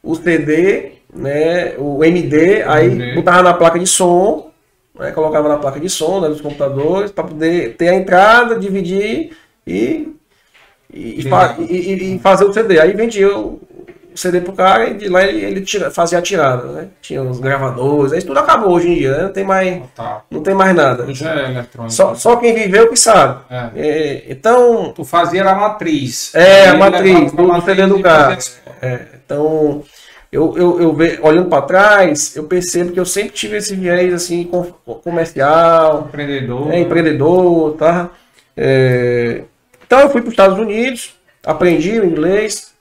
o 0.00 0.14
CD, 0.14 0.92
né, 1.12 1.74
o 1.76 2.04
MD, 2.04 2.62
aí 2.62 2.86
MD. 2.86 3.14
botava 3.16 3.42
na 3.42 3.54
placa 3.54 3.76
de 3.76 3.86
som, 3.86 4.52
né, 4.96 5.10
colocava 5.10 5.48
na 5.48 5.58
placa 5.58 5.80
de 5.80 5.88
som 5.88 6.20
né, 6.20 6.28
dos 6.28 6.40
computadores 6.40 7.10
para 7.10 7.24
poder 7.24 7.74
ter 7.76 7.88
a 7.88 7.94
entrada, 7.96 8.56
dividir 8.56 9.36
e, 9.66 10.14
e, 10.92 11.26
e, 11.68 12.14
e, 12.14 12.18
fazer 12.20 12.44
o 12.44 12.52
CD. 12.52 12.78
Aí 12.78 12.92
vendia 12.92 13.36
o, 13.36 13.60
CD 14.14 14.40
pro 14.40 14.52
cara 14.52 14.88
e 14.88 14.94
de 14.94 15.08
lá 15.08 15.22
ele, 15.22 15.44
ele 15.44 15.60
tira, 15.60 15.90
fazia 15.90 16.18
a 16.18 16.22
tirada, 16.22 16.64
né? 16.68 16.88
Tinha 17.00 17.22
os 17.22 17.40
gravadores, 17.40 18.12
isso 18.12 18.26
tudo 18.26 18.38
acabou 18.38 18.72
hoje 18.72 18.88
em 18.88 18.94
dia, 18.94 19.16
né? 19.16 19.22
Não 19.24 19.32
tem 19.32 19.44
mais, 19.44 19.82
não 20.30 20.42
tem 20.42 20.54
mais 20.54 20.74
nada. 20.74 21.12
Já 21.12 21.34
é 21.34 21.50
eletrônico. 21.50 21.92
Só, 21.92 22.14
só 22.14 22.36
quem 22.36 22.54
viveu 22.54 22.88
que 22.88 22.96
sabe. 22.96 23.40
É. 23.50 23.70
É, 23.76 24.24
então. 24.28 24.92
Tu 24.94 25.04
fazia 25.04 25.44
a 25.44 25.54
matriz. 25.54 26.34
É, 26.34 26.68
a 26.68 26.76
matriz, 26.76 27.32
do, 27.32 27.46
do 27.46 27.62
CD 27.62 27.86
do 27.86 28.00
cara. 28.00 28.38
É, 28.80 29.00
então, 29.24 29.82
eu, 30.34 30.56
eu, 30.56 30.80
eu 30.80 30.96
olhando 31.22 31.48
para 31.48 31.62
trás, 31.62 32.34
eu 32.34 32.44
percebo 32.44 32.92
que 32.92 32.98
eu 32.98 33.06
sempre 33.06 33.30
tive 33.30 33.56
esse 33.56 33.74
viés 33.76 34.12
assim, 34.12 34.50
comercial. 35.02 36.06
Empreendedor. 36.08 36.72
É, 36.72 36.80
empreendedor, 36.80 37.72
tá? 37.74 38.10
É, 38.56 39.42
então 39.86 40.00
eu 40.00 40.10
fui 40.10 40.20
para 40.20 40.28
os 40.28 40.32
Estados 40.32 40.58
Unidos, 40.58 41.14
aprendi 41.44 42.00
o 42.00 42.04
inglês, 42.04 42.73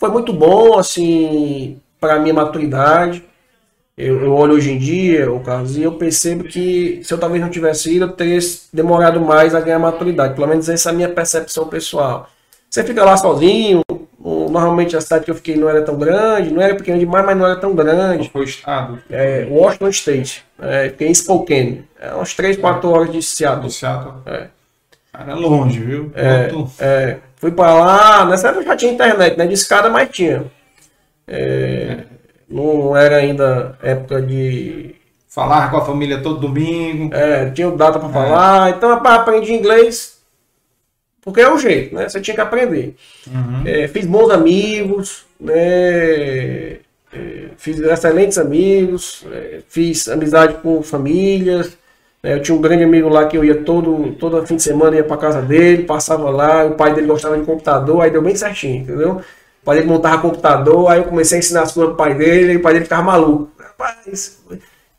foi 0.00 0.08
muito 0.08 0.32
bom, 0.32 0.78
assim, 0.78 1.78
para 2.00 2.14
a 2.14 2.18
minha 2.18 2.32
maturidade. 2.32 3.22
Eu, 3.96 4.24
eu, 4.24 4.32
olho 4.32 4.54
hoje 4.54 4.72
em 4.72 4.78
dia, 4.78 5.30
o 5.30 5.40
Carlos, 5.40 5.76
e 5.76 5.82
eu 5.82 5.92
percebo 5.92 6.44
que 6.44 7.02
se 7.04 7.12
eu 7.12 7.18
talvez 7.18 7.42
não 7.42 7.50
tivesse 7.50 7.94
ido, 7.94 8.06
eu 8.06 8.12
teria 8.12 8.38
demorado 8.72 9.20
mais 9.20 9.54
a 9.54 9.60
ganhar 9.60 9.78
maturidade. 9.78 10.34
Pelo 10.34 10.46
menos 10.46 10.70
essa 10.70 10.88
é 10.88 10.92
a 10.92 10.94
minha 10.94 11.08
percepção 11.10 11.68
pessoal. 11.68 12.30
Você 12.70 12.82
fica 12.82 13.04
lá 13.04 13.14
sozinho, 13.18 13.82
normalmente 14.18 14.96
a 14.96 15.02
cidade 15.02 15.26
que 15.26 15.30
eu 15.30 15.34
fiquei 15.34 15.54
não 15.56 15.68
era 15.68 15.82
tão 15.82 15.98
grande, 15.98 16.50
não 16.50 16.62
era 16.62 16.74
pequena 16.74 16.98
demais, 16.98 17.26
mas 17.26 17.36
não 17.36 17.44
era 17.44 17.56
tão 17.56 17.74
grande. 17.74 18.30
Foi 18.30 18.40
o 18.40 18.44
estado? 18.44 18.98
É, 19.10 19.46
Washington 19.50 19.88
State. 19.90 20.44
É, 20.58 20.88
fiquei 20.88 21.08
em 21.08 21.14
Spokane. 21.14 21.84
É 22.00 22.14
umas 22.14 22.32
3, 22.32 22.56
4 22.56 22.88
horas 22.88 23.12
de 23.12 23.22
Seattle. 23.22 23.66
De 23.66 23.74
Seattle. 23.74 24.14
É. 24.24 24.46
Cara, 25.12 25.32
é 25.32 25.34
longe, 25.34 25.78
viu? 25.78 26.10
É, 26.14 26.50
é, 26.78 27.18
fui 27.40 27.50
para 27.50 27.74
lá, 27.74 28.26
nessa 28.26 28.48
época 28.48 28.66
já 28.66 28.76
tinha 28.76 28.92
internet, 28.92 29.36
né? 29.36 29.46
De 29.46 29.54
escada, 29.54 29.88
mas 29.88 30.10
tinha. 30.10 30.44
É, 31.26 32.04
não 32.48 32.96
era 32.96 33.16
ainda 33.16 33.78
época 33.82 34.20
de. 34.20 34.94
Falar 35.26 35.70
com 35.70 35.76
a 35.76 35.84
família 35.84 36.20
todo 36.20 36.40
domingo. 36.40 37.14
É, 37.14 37.50
tinha 37.50 37.70
data 37.70 37.98
para 37.98 38.08
é. 38.08 38.12
falar. 38.12 38.70
Então, 38.70 38.90
aprendi 38.92 39.52
inglês. 39.52 40.18
Porque 41.22 41.40
é 41.40 41.52
o 41.52 41.58
jeito, 41.58 41.94
né? 41.94 42.08
Você 42.08 42.20
tinha 42.20 42.34
que 42.34 42.40
aprender. 42.40 42.96
Uhum. 43.26 43.62
É, 43.64 43.86
fiz 43.86 44.06
bons 44.06 44.30
amigos, 44.30 45.24
né? 45.40 46.78
É, 47.12 47.48
fiz 47.56 47.78
excelentes 47.78 48.38
amigos, 48.38 49.24
é, 49.30 49.60
fiz 49.68 50.08
amizade 50.08 50.54
com 50.54 50.82
famílias. 50.82 51.78
É, 52.22 52.34
eu 52.34 52.42
tinha 52.42 52.54
um 52.56 52.60
grande 52.60 52.84
amigo 52.84 53.08
lá 53.08 53.26
que 53.26 53.36
eu 53.36 53.44
ia 53.44 53.62
todo, 53.62 54.12
todo 54.18 54.46
fim 54.46 54.56
de 54.56 54.62
semana, 54.62 54.96
ia 54.96 55.04
para 55.04 55.16
casa 55.16 55.40
dele, 55.40 55.84
passava 55.84 56.28
lá, 56.28 56.66
o 56.66 56.72
pai 56.72 56.92
dele 56.94 57.06
gostava 57.06 57.38
de 57.38 57.44
computador, 57.44 58.02
aí 58.02 58.10
deu 58.10 58.20
bem 58.20 58.36
certinho, 58.36 58.82
entendeu? 58.82 59.12
O 59.62 59.64
pai 59.64 59.76
dele 59.78 59.88
montava 59.88 60.20
computador, 60.20 60.90
aí 60.90 60.98
eu 60.98 61.04
comecei 61.04 61.36
a 61.36 61.38
ensinar 61.38 61.62
as 61.62 61.72
coisas 61.72 61.94
pro 61.94 62.04
pai 62.04 62.14
dele, 62.14 62.52
e 62.52 62.56
o 62.56 62.62
pai 62.62 62.74
dele 62.74 62.84
ficava 62.84 63.02
maluco. 63.02 63.50
Rapaz, 63.58 64.38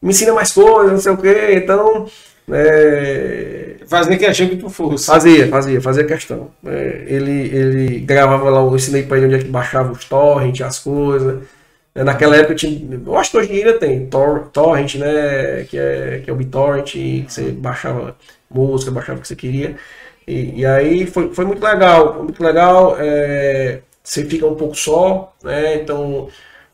me 0.01 0.10
ensina 0.10 0.34
mais 0.34 0.51
coisas, 0.51 0.92
não 0.92 1.00
sei 1.00 1.12
o 1.12 1.18
quê. 1.18 1.62
Então, 1.63 2.08
é... 2.51 3.75
Fazia 3.86 4.18
questão 4.18 4.48
que 4.48 4.56
tu 4.56 4.70
fosse. 4.70 5.06
Fazia, 5.06 5.48
fazia, 5.48 5.82
fazia 5.82 6.04
questão. 6.06 6.50
É, 6.66 7.04
ele, 7.08 7.56
ele 7.56 8.00
gravava 8.00 8.50
lá, 8.50 8.62
eu 8.62 8.75
ensinei 8.75 9.04
pra 9.04 9.18
ele 9.18 9.28
onde 9.28 9.36
é 9.36 9.40
que 9.40 9.50
baixava 9.50 9.92
os 9.92 10.06
torrent, 10.06 10.62
as 10.62 10.80
coisas. 10.80 11.44
É, 11.93 12.03
naquela 12.03 12.36
época 12.36 12.55
tinha. 12.55 13.01
Eu 13.05 13.17
acho 13.17 13.31
que 13.31 13.38
hoje 13.38 13.50
em 13.50 13.53
dia 13.53 13.77
tem 13.77 14.05
tor, 14.07 14.48
torrent, 14.53 14.95
né? 14.95 15.63
Que 15.65 15.77
é, 15.77 16.21
que 16.24 16.29
é 16.29 16.33
o 16.33 16.36
BitTorrent, 16.36 16.91
que 16.91 17.25
você 17.27 17.51
baixava 17.51 18.15
música, 18.50 18.91
baixava 18.91 19.19
o 19.19 19.21
que 19.21 19.27
você 19.27 19.36
queria. 19.36 19.75
E, 20.27 20.62
e 20.62 20.65
aí 20.65 21.05
foi, 21.05 21.33
foi 21.33 21.45
muito 21.45 21.63
legal, 21.63 22.13
foi 22.13 22.24
muito 22.24 22.43
legal. 22.43 22.95
É, 23.00 23.81
você 24.03 24.25
fica 24.25 24.45
um 24.48 24.55
pouco 24.55 24.75
só, 24.75 25.33
né? 25.43 25.75
Então 25.75 26.29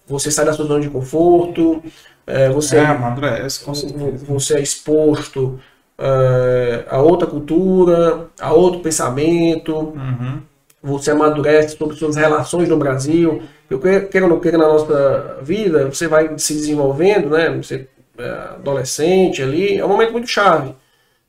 você 0.07 0.31
sai 0.31 0.45
da 0.45 0.53
sua 0.53 0.65
zona 0.65 0.81
de 0.81 0.89
conforto, 0.89 1.83
é, 2.25 2.49
você, 2.49 2.77
é, 2.77 2.85
amadurece, 2.85 3.63
certeza. 3.73 4.25
você 4.25 4.57
é 4.57 4.61
exposto 4.61 5.59
é, 5.97 6.85
a 6.89 6.99
outra 6.99 7.27
cultura, 7.27 8.27
a 8.39 8.53
outro 8.53 8.81
pensamento, 8.81 9.75
uhum. 9.75 10.41
Você 10.81 11.11
amadurece 11.11 11.77
sobre 11.77 11.95
suas 11.95 12.15
relações 12.15 12.69
no 12.69 12.77
Brasil. 12.77 13.41
Eu 13.69 13.79
quero 13.79 14.25
ou 14.25 14.31
não 14.31 14.39
queira 14.39 14.57
na 14.57 14.67
nossa 14.67 15.39
vida, 15.41 15.85
você 15.87 16.07
vai 16.07 16.37
se 16.37 16.53
desenvolvendo, 16.53 17.29
né? 17.29 17.49
Você 17.49 17.87
é 18.17 18.29
adolescente 18.55 19.41
ali, 19.41 19.77
é 19.77 19.85
um 19.85 19.89
momento 19.89 20.11
muito 20.11 20.27
chave. 20.27 20.73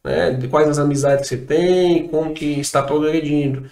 Né? 0.05 0.31
De 0.33 0.49
quais 0.49 0.69
as 0.69 0.79
amizades 0.79 1.29
que 1.29 1.37
você 1.37 1.43
tem, 1.43 2.09
como 2.09 2.33
que 2.33 2.61
está 2.61 2.83
progredindo. 2.83 3.69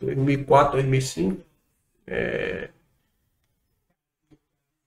2004, 0.00 0.78
é, 0.78 0.82
2005. 0.82 1.42
É, 2.06 2.68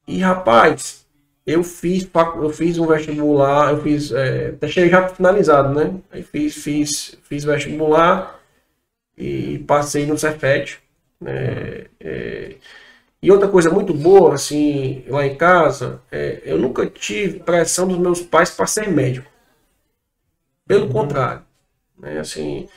e 0.07 0.19
rapaz, 0.19 1.05
eu 1.45 1.63
fiz, 1.63 2.09
eu 2.35 2.49
fiz 2.49 2.77
um 2.77 2.87
vestibular, 2.87 3.73
eu 3.73 3.81
fiz, 3.81 4.11
é, 4.11 4.55
cheguei 4.67 4.89
já 4.89 5.07
finalizado, 5.07 5.73
né? 5.73 5.99
Aí 6.11 6.23
fiz, 6.23 6.55
fiz, 6.55 7.17
fiz 7.23 7.43
vestibular 7.45 8.39
e 9.17 9.59
passei 9.59 10.05
no 10.05 10.17
Cefet. 10.17 10.79
Né? 11.21 11.85
É, 11.99 12.55
e 13.23 13.31
outra 13.31 13.47
coisa 13.47 13.69
muito 13.69 13.93
boa, 13.93 14.33
assim, 14.33 15.01
lá 15.07 15.25
em 15.25 15.33
casa, 15.35 16.01
é, 16.11 16.41
eu 16.43 16.59
nunca 16.59 16.85
tive 16.85 17.39
pressão 17.39 17.87
dos 17.87 17.97
meus 17.97 18.19
pais 18.21 18.51
para 18.51 18.67
ser 18.67 18.89
médico. 18.89 19.31
Pelo 20.67 20.87
uhum. 20.87 20.91
contrário. 20.91 21.41
Né? 21.97 22.19
Assim, 22.19 22.67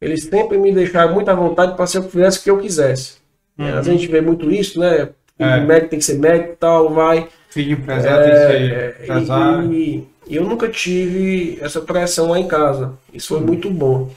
eles 0.00 0.24
sempre 0.24 0.58
me 0.58 0.72
deixaram 0.72 1.14
muito 1.14 1.28
à 1.28 1.34
vontade 1.34 1.76
para 1.76 1.86
ser 1.86 2.00
o 2.00 2.02
que 2.02 2.10
fizesse 2.10 2.40
o 2.40 2.42
que 2.42 2.50
eu 2.50 2.58
quisesse. 2.58 3.18
Uhum. 3.56 3.68
Às 3.68 3.74
vezes 3.86 3.88
a 3.88 3.92
gente 3.92 4.10
vê 4.10 4.20
muito 4.20 4.50
isso, 4.50 4.80
né? 4.80 5.10
É. 5.38 5.60
médico 5.60 5.90
tem 5.90 5.98
que 6.00 6.04
ser 6.04 6.18
médico 6.18 6.54
e 6.54 6.56
tal, 6.56 6.92
vai. 6.92 7.28
Filho 7.50 7.74
empresário 7.74 8.18
é, 8.18 8.24
tem 8.24 8.32
que 8.32 8.46
ser 8.46 8.72
é, 8.72 9.04
empresário. 9.04 9.72
E, 9.72 10.08
e, 10.26 10.34
eu 10.34 10.42
nunca 10.42 10.68
tive 10.68 11.56
essa 11.60 11.80
pressão 11.80 12.30
lá 12.30 12.40
em 12.40 12.48
casa. 12.48 12.94
Isso 13.12 13.28
foi 13.28 13.38
hum. 13.38 13.46
muito 13.46 13.70
bom. 13.70 14.10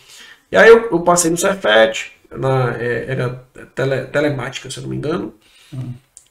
E 0.51 0.57
aí 0.57 0.69
eu, 0.69 0.89
eu 0.89 1.01
passei 1.01 1.29
no 1.29 1.37
Cefet, 1.37 2.13
na, 2.31 2.75
é, 2.79 3.05
era 3.09 3.43
tele, 3.75 4.05
telemática, 4.05 4.71
se 4.71 4.77
eu 4.77 4.81
não 4.81 4.89
me 4.89 4.95
engano. 4.95 5.35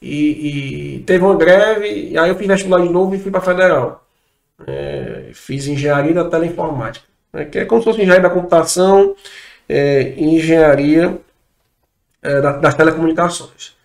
E, 0.01 0.97
e, 0.97 0.99
teve 0.99 1.23
uma 1.23 1.35
greve, 1.35 2.09
e 2.11 2.17
aí 2.17 2.29
eu 2.29 2.35
fiz 2.35 2.47
vestibular 2.47 2.81
de 2.81 2.89
novo 2.89 3.15
e 3.15 3.19
fui 3.19 3.31
para 3.31 3.41
Federal. 3.41 4.05
É, 4.65 5.31
fiz 5.33 5.67
engenharia 5.67 6.13
da 6.13 6.29
teleinformática, 6.29 7.05
né, 7.31 7.45
que 7.45 7.59
é 7.59 7.65
como 7.65 7.81
se 7.81 7.85
fosse 7.85 8.01
engenharia 8.01 8.27
da 8.27 8.33
computação 8.33 9.15
é, 9.69 10.13
e 10.17 10.23
engenharia 10.23 11.19
é, 12.21 12.41
das 12.41 12.75
telecomunicações. 12.75 13.75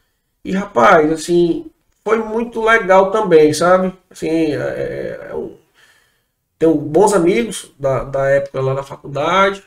E 0.45 0.53
rapaz, 0.53 1.11
assim, 1.12 1.67
foi 2.05 2.19
muito 2.19 2.62
legal 2.62 3.11
também, 3.11 3.53
sabe? 3.53 3.93
Assim, 4.11 4.29
é, 4.29 4.57
é, 4.57 5.31
é 5.31 5.35
tenho 6.59 6.75
bons 6.77 7.12
amigos 7.12 7.73
da, 7.79 8.05
da 8.05 8.29
época 8.29 8.61
lá 8.61 8.75
na 8.75 8.85
faculdade 8.85 9.65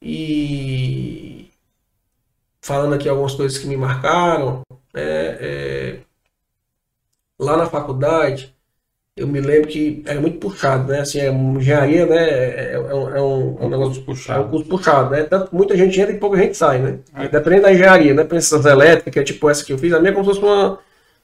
e 0.00 1.50
falando 2.62 2.94
aqui 2.94 3.08
algumas 3.08 3.34
coisas 3.34 3.58
que 3.58 3.66
me 3.66 3.76
marcaram, 3.76 4.62
é, 4.94 5.38
é, 5.40 5.98
lá 7.38 7.56
na 7.56 7.66
faculdade 7.66 8.54
eu 9.14 9.26
me 9.26 9.40
lembro 9.40 9.68
que 9.68 10.02
era 10.06 10.18
muito 10.18 10.38
puxado, 10.38 10.90
né? 10.90 11.00
Assim, 11.00 11.20
é 11.20 11.30
engenharia, 11.30 12.06
né? 12.06 12.16
É, 12.16 12.72
é, 12.74 12.78
um, 12.78 13.16
é 13.16 13.22
um, 13.22 13.56
é 13.60 13.64
um 13.66 13.68
negócio 13.68 14.02
puxado. 14.02 14.42
É 14.42 14.46
um 14.46 14.48
curso 14.48 14.66
puxado, 14.66 15.10
né? 15.10 15.24
Tanto, 15.24 15.54
muita 15.54 15.76
gente 15.76 16.00
entra 16.00 16.14
e 16.14 16.18
pouca 16.18 16.38
gente 16.38 16.56
sai, 16.56 16.78
né? 16.78 16.98
É. 17.14 17.28
Dependendo 17.28 17.62
da 17.64 17.72
engenharia, 17.74 18.14
né? 18.14 18.24
Pensões 18.24 18.64
elétricas, 18.64 19.12
que 19.12 19.18
é 19.20 19.22
tipo 19.22 19.50
essa 19.50 19.64
que 19.64 19.72
eu 19.72 19.78
fiz, 19.78 19.92
a 19.92 20.00
minha 20.00 20.12
é 20.12 20.14
como 20.14 20.24
se 20.24 20.40
fosse 20.40 20.42
uma 20.42 20.78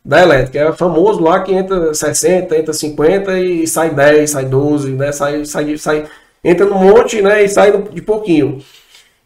da 0.04 0.20
elétrica. 0.22 0.58
É 0.58 0.72
famoso 0.72 1.22
lá 1.22 1.40
que 1.42 1.52
entra 1.52 1.94
60, 1.94 2.56
entra 2.58 2.74
50 2.74 3.38
e 3.40 3.66
sai 3.66 3.90
10, 3.90 4.30
sai 4.30 4.44
12, 4.44 4.90
né? 4.92 5.10
Sai, 5.10 5.44
sai, 5.46 5.78
sai, 5.78 6.06
entra 6.44 6.66
no 6.66 6.78
monte, 6.78 7.22
né? 7.22 7.42
E 7.42 7.48
sai 7.48 7.72
de 7.72 8.02
pouquinho. 8.02 8.62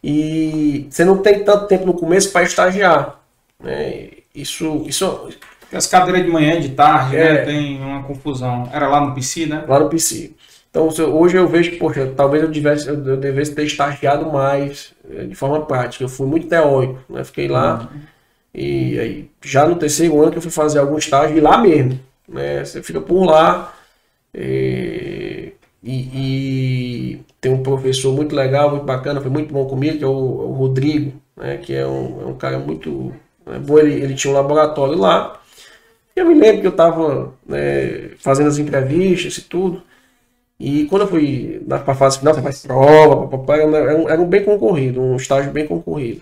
E 0.03 0.87
você 0.89 1.05
não 1.05 1.17
tem 1.19 1.43
tanto 1.43 1.67
tempo 1.67 1.85
no 1.85 1.93
começo 1.93 2.31
para 2.31 2.43
estagiar. 2.43 3.19
Né? 3.63 4.09
Isso, 4.35 4.83
isso 4.85 5.29
as 5.71 5.87
cadeiras 5.87 6.23
de 6.23 6.31
manhã, 6.31 6.59
de 6.59 6.69
tarde, 6.69 7.15
né, 7.15 7.21
é. 7.21 7.33
né? 7.33 7.45
Tem 7.45 7.81
uma 7.81 8.03
confusão. 8.03 8.69
Era 8.71 8.87
lá 8.87 9.01
no 9.01 9.13
PC, 9.13 9.45
né? 9.45 9.63
Lá 9.67 9.79
no 9.79 9.89
PC. 9.89 10.31
Então 10.69 10.87
hoje 10.87 11.37
eu 11.37 11.47
vejo 11.47 11.71
que, 11.71 11.77
poxa, 11.77 12.11
talvez 12.15 12.43
eu, 12.43 12.51
tivesse, 12.51 12.87
eu 12.87 13.17
devesse 13.17 13.53
ter 13.53 13.63
estagiado 13.63 14.31
mais 14.31 14.93
eh, 15.09 15.25
de 15.25 15.35
forma 15.35 15.65
prática. 15.65 16.03
Eu 16.03 16.09
fui 16.09 16.25
muito 16.25 16.47
teórico, 16.47 16.99
né? 17.09 17.23
Fiquei 17.23 17.47
lá. 17.47 17.89
Uhum. 17.93 18.01
E 18.55 18.99
aí, 18.99 19.29
já 19.43 19.67
no 19.67 19.75
terceiro 19.75 20.21
ano 20.21 20.31
que 20.31 20.37
eu 20.37 20.41
fui 20.41 20.51
fazer 20.51 20.79
algum 20.79 20.97
estágio, 20.97 21.37
e 21.37 21.41
lá 21.41 21.57
mesmo. 21.59 21.99
Né? 22.27 22.63
Você 22.63 22.81
fica 22.81 23.01
por 23.01 23.23
lá. 23.23 23.73
E, 24.33 25.52
e, 25.83 27.15
e, 27.15 27.19
tem 27.41 27.51
um 27.51 27.61
professor 27.61 28.13
muito 28.15 28.33
legal, 28.33 28.71
muito 28.71 28.85
bacana, 28.85 29.19
foi 29.19 29.29
muito 29.29 29.53
bom 29.53 29.65
comigo, 29.65 29.97
que 29.97 30.03
é 30.03 30.07
o, 30.07 30.11
o 30.11 30.51
Rodrigo, 30.53 31.13
né? 31.35 31.57
que 31.57 31.73
é 31.73 31.85
um, 31.85 32.21
é 32.21 32.25
um 32.25 32.35
cara 32.35 32.57
muito 32.57 33.13
né? 33.45 33.59
bom. 33.59 33.77
Ele, 33.77 33.93
ele 34.01 34.15
tinha 34.15 34.31
um 34.31 34.35
laboratório 34.35 34.97
lá. 34.97 35.41
Eu 36.15 36.25
me 36.25 36.35
lembro 36.35 36.61
que 36.61 36.67
eu 36.67 36.71
estava 36.71 37.33
né, 37.45 38.11
fazendo 38.19 38.47
as 38.47 38.57
entrevistas 38.57 39.37
e 39.37 39.41
tudo. 39.41 39.83
E 40.59 40.85
quando 40.85 41.01
eu 41.01 41.07
fui 41.07 41.61
para 41.67 41.83
a 41.91 41.95
fase 41.95 42.19
final, 42.19 42.33
você 42.33 42.41
faz 42.41 42.61
prova, 42.65 43.27
papai, 43.27 43.61
era, 43.61 43.97
um, 43.97 44.09
era 44.09 44.21
um 44.21 44.27
bem 44.27 44.45
concorrido, 44.45 45.01
um 45.01 45.17
estágio 45.17 45.51
bem 45.51 45.67
concorrido. 45.67 46.21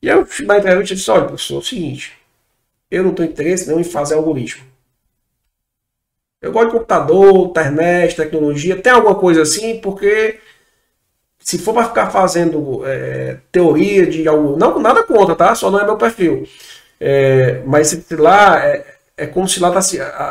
E 0.00 0.06
eu 0.06 0.26
na 0.46 0.58
entrevista 0.58 0.94
disse, 0.94 1.10
olha, 1.10 1.24
professor, 1.24 1.56
é 1.56 1.58
o 1.58 1.62
seguinte, 1.62 2.12
eu 2.90 3.02
não 3.02 3.12
tenho 3.12 3.30
interesse 3.30 3.66
nenhum 3.66 3.80
em 3.80 3.84
fazer 3.84 4.14
algoritmo. 4.14 4.62
Eu 6.40 6.52
gosto 6.52 6.66
de 6.66 6.72
computador, 6.72 7.46
internet, 7.46 8.16
tecnologia, 8.16 8.76
tem 8.76 8.92
alguma 8.92 9.14
coisa 9.14 9.42
assim, 9.42 9.80
porque 9.80 10.38
se 11.38 11.58
for 11.58 11.74
para 11.74 11.88
ficar 11.88 12.10
fazendo 12.10 12.82
é, 12.86 13.38
teoria 13.50 14.06
de 14.06 14.28
algo, 14.28 14.56
não 14.56 14.78
nada 14.78 15.02
contra, 15.02 15.34
tá? 15.34 15.54
Só 15.54 15.70
não 15.70 15.80
é 15.80 15.84
meu 15.84 15.96
perfil. 15.96 16.46
É, 17.00 17.60
mas 17.64 18.06
lá 18.10 18.64
é, 18.64 18.84
é 19.16 19.26
como 19.26 19.48
se 19.48 19.60
lá 19.60 19.70
tá, 19.70 19.80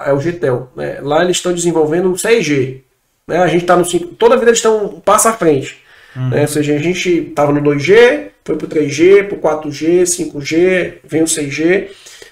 é 0.06 0.14
o 0.14 0.20
GTEL, 0.20 0.70
né? 0.76 1.00
Lá 1.02 1.24
eles 1.24 1.38
estão 1.38 1.54
desenvolvendo 1.54 2.12
o 2.12 2.16
6G. 2.16 2.82
Né? 3.28 3.38
A 3.40 3.48
gente 3.48 3.62
está 3.62 3.76
no 3.76 3.84
5, 3.84 4.16
toda 4.16 4.36
a 4.36 4.38
vida 4.38 4.52
eles 4.52 4.60
estão 4.60 4.86
um 4.86 5.00
passo 5.00 5.28
à 5.28 5.34
frente. 5.34 5.78
Uhum. 6.16 6.30
Né? 6.30 6.42
Ou 6.42 6.48
seja, 6.48 6.74
a 6.74 6.80
gente 6.80 7.10
estava 7.10 7.52
no 7.52 7.62
2G, 7.62 8.28
foi 8.46 8.56
para 8.56 8.66
o 8.66 8.70
3G, 8.70 9.28
para 9.28 9.38
o 9.38 9.42
4G, 9.62 10.04
5G, 10.04 10.94
vem 11.04 11.24
o 11.24 11.26
6G, 11.26 11.90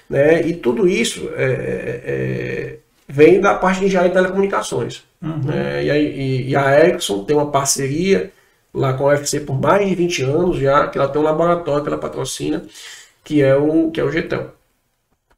né? 0.08 0.42
E 0.46 0.54
tudo 0.54 0.88
isso 0.88 1.30
é, 1.36 1.44
é, 1.44 2.00
é, 2.04 2.76
vem 3.08 3.40
da 3.40 3.54
parte 3.54 3.80
de 3.80 3.86
engenharia 3.86 4.10
de 4.10 4.16
telecomunicações. 4.16 5.04
Uhum. 5.22 5.38
Né? 5.44 5.84
E, 5.84 5.90
a, 5.90 5.98
e, 5.98 6.48
e, 6.50 6.56
a 6.56 6.80
Ericsson 6.80 7.24
tem 7.24 7.36
uma 7.36 7.50
parceria 7.50 8.32
lá 8.72 8.92
com 8.92 9.08
a 9.08 9.12
UFC 9.12 9.40
por 9.40 9.60
mais 9.60 9.88
de 9.88 9.94
20 9.94 10.22
anos 10.22 10.58
já, 10.58 10.88
que 10.88 10.98
ela 10.98 11.08
tem 11.08 11.20
um 11.20 11.24
laboratório 11.24 11.82
que 11.82 11.88
ela 11.88 11.98
patrocina, 11.98 12.64
que 13.24 13.42
é 13.42 13.56
o, 13.56 13.90
que 13.90 14.00
é 14.00 14.04
o 14.04 14.10
GTEL. 14.10 14.52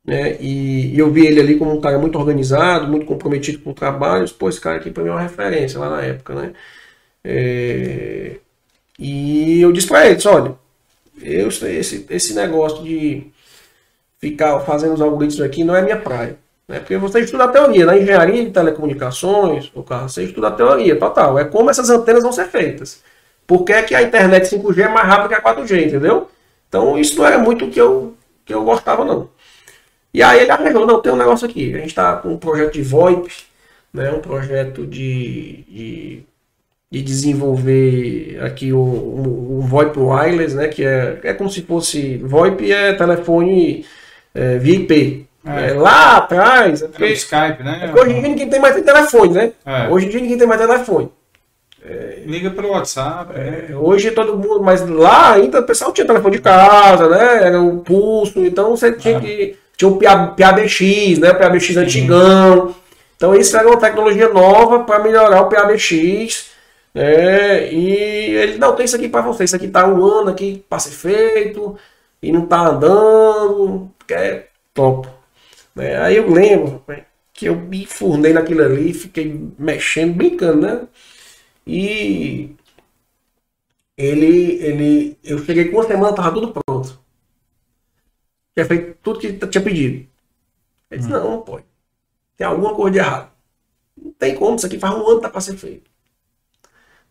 Né? 0.05 0.37
E, 0.41 0.95
e, 0.95 0.99
eu 0.99 1.11
vi 1.11 1.27
ele 1.27 1.41
ali 1.41 1.59
como 1.59 1.73
um 1.77 1.81
cara 1.81 1.99
muito 1.99 2.19
organizado, 2.19 2.89
muito 2.89 3.07
comprometido 3.07 3.59
com 3.59 3.71
o 3.71 3.75
trabalho. 3.75 4.29
Pô, 4.31 4.49
esse 4.49 4.61
cara 4.61 4.77
aqui 4.77 4.91
para 4.91 5.03
mim 5.03 5.11
é 5.11 5.13
uma 5.13 5.21
referência 5.21 5.79
lá 5.79 5.91
na 5.91 6.03
época, 6.03 6.35
né? 6.35 6.53
É, 7.23 8.37
e 8.99 9.61
eu 9.61 9.71
disse 9.73 9.87
para 9.87 10.09
ele, 10.09 10.19
olha, 10.27 10.55
eu, 11.23 11.49
esse, 11.49 12.07
esse 12.09 12.35
negócio 12.35 12.83
de 12.83 13.27
ficar 14.19 14.61
fazendo 14.61 14.95
os 14.95 15.01
algoritmos 15.01 15.43
aqui 15.43 15.63
não 15.63 15.77
é 15.77 15.83
minha 15.83 16.01
praia. 16.01 16.39
Né? 16.69 16.79
Porque 16.81 16.99
você 16.99 17.21
estuda 17.21 17.45
a 17.45 17.49
teoria, 17.49 17.87
na 17.87 17.97
engenharia 17.97 18.45
de 18.45 18.51
telecomunicações, 18.51 19.73
você 19.75 20.25
estuda 20.25 20.49
a 20.49 20.53
teoria 20.53 20.97
total. 20.97 21.39
É 21.39 21.45
como 21.45 21.71
essas 21.71 21.89
antenas 21.89 22.23
vão 22.23 22.33
ser 22.33 22.47
feitas. 22.49 23.03
Por 23.47 23.65
que, 23.65 23.73
é 23.73 23.83
que 23.83 23.95
a 23.95 24.03
internet 24.03 24.55
5G 24.55 24.81
é 24.81 24.89
mais 24.89 25.07
rápida 25.07 25.29
que 25.29 25.35
a 25.35 25.55
4G, 25.55 25.87
entendeu? 25.87 26.29
Então 26.69 26.99
isso 26.99 27.17
não 27.19 27.27
era 27.27 27.39
muito 27.39 27.65
o 27.65 27.71
que 27.71 27.81
eu, 27.81 28.15
que 28.45 28.53
eu 28.53 28.63
gostava, 28.63 29.05
não. 29.05 29.31
E 30.13 30.23
aí 30.23 30.41
ele 30.41 30.51
arranjou, 30.51 30.87
não, 30.87 31.01
tem 31.01 31.13
um 31.13 31.17
negócio 31.17 31.49
aqui. 31.49 31.75
A 31.75 31.79
gente 31.79 31.89
está 31.89 32.17
com 32.17 32.35
um 32.35 32.39
projeto 32.39 32.75
de 32.75 32.83
VoIP, 32.83 33.33
né, 33.93 34.11
um 34.11 34.21
projeto 34.21 34.87
de, 34.87 35.65
de, 35.69 36.23
de 36.91 37.03
desenvolver 37.03 38.39
aqui 38.43 38.73
o, 38.73 38.79
o, 38.79 39.59
o, 39.59 39.63
VoIP 39.63 39.99
Wireless, 39.99 40.55
né, 40.55 40.69
que 40.69 40.85
é, 40.85 41.19
é 41.23 41.33
como 41.33 41.51
se 41.51 41.63
fosse 41.63 42.19
VoIP 42.19 42.71
é 42.71 42.93
telefone 42.95 43.87
é. 44.35 44.59
É. 45.47 45.71
É, 45.71 45.75
lá 45.75 46.17
atrás. 46.19 46.83
É 46.83 46.89
porque, 46.89 47.05
é 47.05 47.09
o 47.09 47.13
Skype, 47.13 47.63
né? 47.63 47.93
É 47.95 48.01
hoje 48.01 48.11
em 48.13 48.21
dia 48.21 48.29
ninguém 48.29 48.51
tem 48.51 48.61
mais 48.61 48.81
telefone, 48.81 49.33
né? 49.33 49.53
É. 49.65 49.89
Hoje 49.89 50.07
em 50.07 50.09
dia 50.09 50.21
ninguém 50.21 50.39
tem 50.39 50.47
mais 50.47 50.61
telefone. 50.61 51.11
Liga 52.27 52.51
pelo 52.51 52.71
WhatsApp. 52.71 53.33
Né? 53.33 53.69
Hoje 53.75 54.11
todo 54.11 54.37
mundo, 54.37 54.63
mas 54.63 54.87
lá 54.87 55.33
ainda 55.33 55.61
o 55.61 55.63
pessoal 55.63 55.93
tinha 55.93 56.07
telefone 56.07 56.37
de 56.37 56.43
casa, 56.43 57.09
né? 57.09 57.47
Era 57.47 57.61
o 57.61 57.79
pulso, 57.79 58.45
então 58.45 58.77
você 58.77 58.93
tinha 58.93 59.19
que. 59.19 59.57
Tinha 59.77 59.89
o 59.89 59.99
PABX, 59.99 61.19
né? 61.19 61.31
O 61.31 61.39
PABX 61.39 61.77
antigão. 61.77 62.75
Então 63.17 63.35
isso 63.35 63.57
era 63.57 63.67
uma 63.67 63.79
tecnologia 63.79 64.29
nova 64.29 64.81
para 64.81 64.99
melhorar 64.99 65.41
o 65.41 65.49
PABX. 65.49 66.51
Né? 66.93 67.73
E 67.73 67.87
ele, 68.35 68.59
não, 68.59 68.75
tem 68.75 68.85
isso 68.85 68.97
aqui 68.97 69.09
para 69.09 69.23
você, 69.23 69.45
isso 69.45 69.57
aqui 69.57 69.69
tá 69.69 69.87
um 69.87 70.05
ano 70.05 70.31
aqui 70.31 70.65
para 70.69 70.81
ser 70.81 70.91
feito 70.91 71.77
e 72.21 72.33
não 72.33 72.45
tá 72.45 72.69
andando, 72.69 73.89
que 74.07 74.15
é 74.15 74.49
top. 74.75 75.09
Né? 75.79 75.97
Aí 75.97 76.17
eu 76.17 76.29
lembro 76.29 76.85
que 77.33 77.47
eu 77.47 77.55
me 77.55 77.87
furnei 77.87 78.33
naquilo 78.33 78.65
ali, 78.65 78.93
fiquei 78.93 79.49
mexendo, 79.57 80.17
brincando, 80.17 80.67
né? 80.67 80.89
E 81.65 82.57
ele, 83.97 84.55
ele, 84.61 85.19
eu 85.23 85.39
cheguei 85.45 85.67
com 85.67 85.77
uma 85.77 85.87
semana, 85.87 86.17
tava 86.17 86.33
tudo 86.35 86.53
pronto. 86.53 86.99
Tinha 88.55 88.67
feito 88.67 88.99
tudo 89.01 89.21
que 89.21 89.33
tinha 89.35 89.63
pedido. 89.63 90.09
Ele 90.91 91.01
disse, 91.01 91.09
hum. 91.13 91.13
não, 91.13 91.31
não 91.31 91.43
pode. 91.43 91.65
Tem 92.37 92.45
alguma 92.45 92.75
coisa 92.75 92.91
de 92.91 92.99
errado. 92.99 93.31
Não 93.97 94.13
tem 94.13 94.35
como, 94.35 94.57
isso 94.57 94.67
aqui 94.67 94.81
faz 94.81 94.95
um 94.95 95.07
ano 95.07 95.17
que 95.17 95.23
tá 95.23 95.31
para 95.31 95.41
ser 95.41 95.57
feito. 95.57 95.89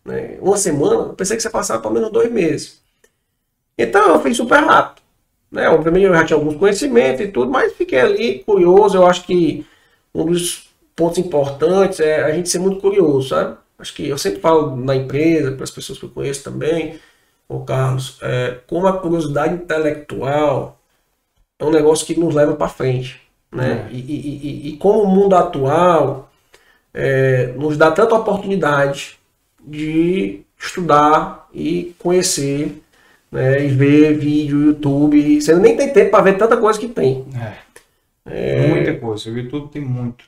Né? 0.04 0.36
Uma 0.42 0.58
semana, 0.58 1.14
pensei 1.14 1.38
que 1.38 1.42
você 1.42 1.48
passava 1.48 1.80
pelo 1.80 1.94
menos 1.94 2.12
dois 2.12 2.30
meses. 2.30 2.82
Então 3.78 4.10
eu 4.10 4.20
fiz 4.20 4.36
super 4.36 4.62
rápido. 4.62 5.07
Né? 5.50 5.68
Obviamente 5.68 6.04
eu 6.04 6.14
já 6.14 6.24
tinha 6.24 6.36
alguns 6.36 6.56
conhecimentos 6.56 7.20
e 7.20 7.28
tudo, 7.28 7.50
mas 7.50 7.72
fiquei 7.72 8.00
ali 8.00 8.38
curioso. 8.40 8.96
Eu 8.96 9.06
acho 9.06 9.24
que 9.24 9.66
um 10.14 10.26
dos 10.26 10.68
pontos 10.94 11.18
importantes 11.18 12.00
é 12.00 12.22
a 12.24 12.32
gente 12.32 12.48
ser 12.48 12.58
muito 12.58 12.80
curioso, 12.80 13.28
sabe? 13.28 13.56
Acho 13.78 13.94
que 13.94 14.08
eu 14.08 14.18
sempre 14.18 14.40
falo 14.40 14.76
na 14.76 14.96
empresa, 14.96 15.52
para 15.52 15.64
as 15.64 15.70
pessoas 15.70 15.98
que 15.98 16.04
eu 16.04 16.10
conheço 16.10 16.42
também, 16.42 16.98
o 17.48 17.60
Carlos, 17.60 18.18
é, 18.20 18.58
como 18.66 18.86
a 18.86 18.98
curiosidade 18.98 19.54
intelectual 19.54 20.78
é 21.58 21.64
um 21.64 21.70
negócio 21.70 22.06
que 22.06 22.18
nos 22.18 22.34
leva 22.34 22.54
para 22.54 22.68
frente. 22.68 23.20
Né? 23.50 23.88
É. 23.88 23.94
E, 23.94 23.98
e, 23.98 24.68
e, 24.68 24.68
e, 24.68 24.76
como 24.76 25.02
o 25.02 25.06
mundo 25.06 25.34
atual 25.34 26.30
é, 26.92 27.52
nos 27.56 27.76
dá 27.78 27.90
tanta 27.90 28.14
oportunidade 28.14 29.18
de 29.60 30.42
estudar 30.58 31.48
e 31.52 31.94
conhecer 31.98 32.82
né, 33.30 33.64
e 33.64 33.68
ver 33.68 34.18
vídeo, 34.18 34.66
YouTube. 34.66 35.40
Você 35.40 35.54
nem 35.54 35.76
tem 35.76 35.92
tempo 35.92 36.10
para 36.10 36.24
ver 36.24 36.36
tanta 36.36 36.56
coisa 36.56 36.78
que 36.78 36.88
tem. 36.88 37.26
É. 38.26 38.64
é. 38.64 38.68
Muita 38.68 38.94
coisa. 38.94 39.30
O 39.30 39.36
YouTube 39.36 39.70
tem 39.70 39.82
muito. 39.82 40.24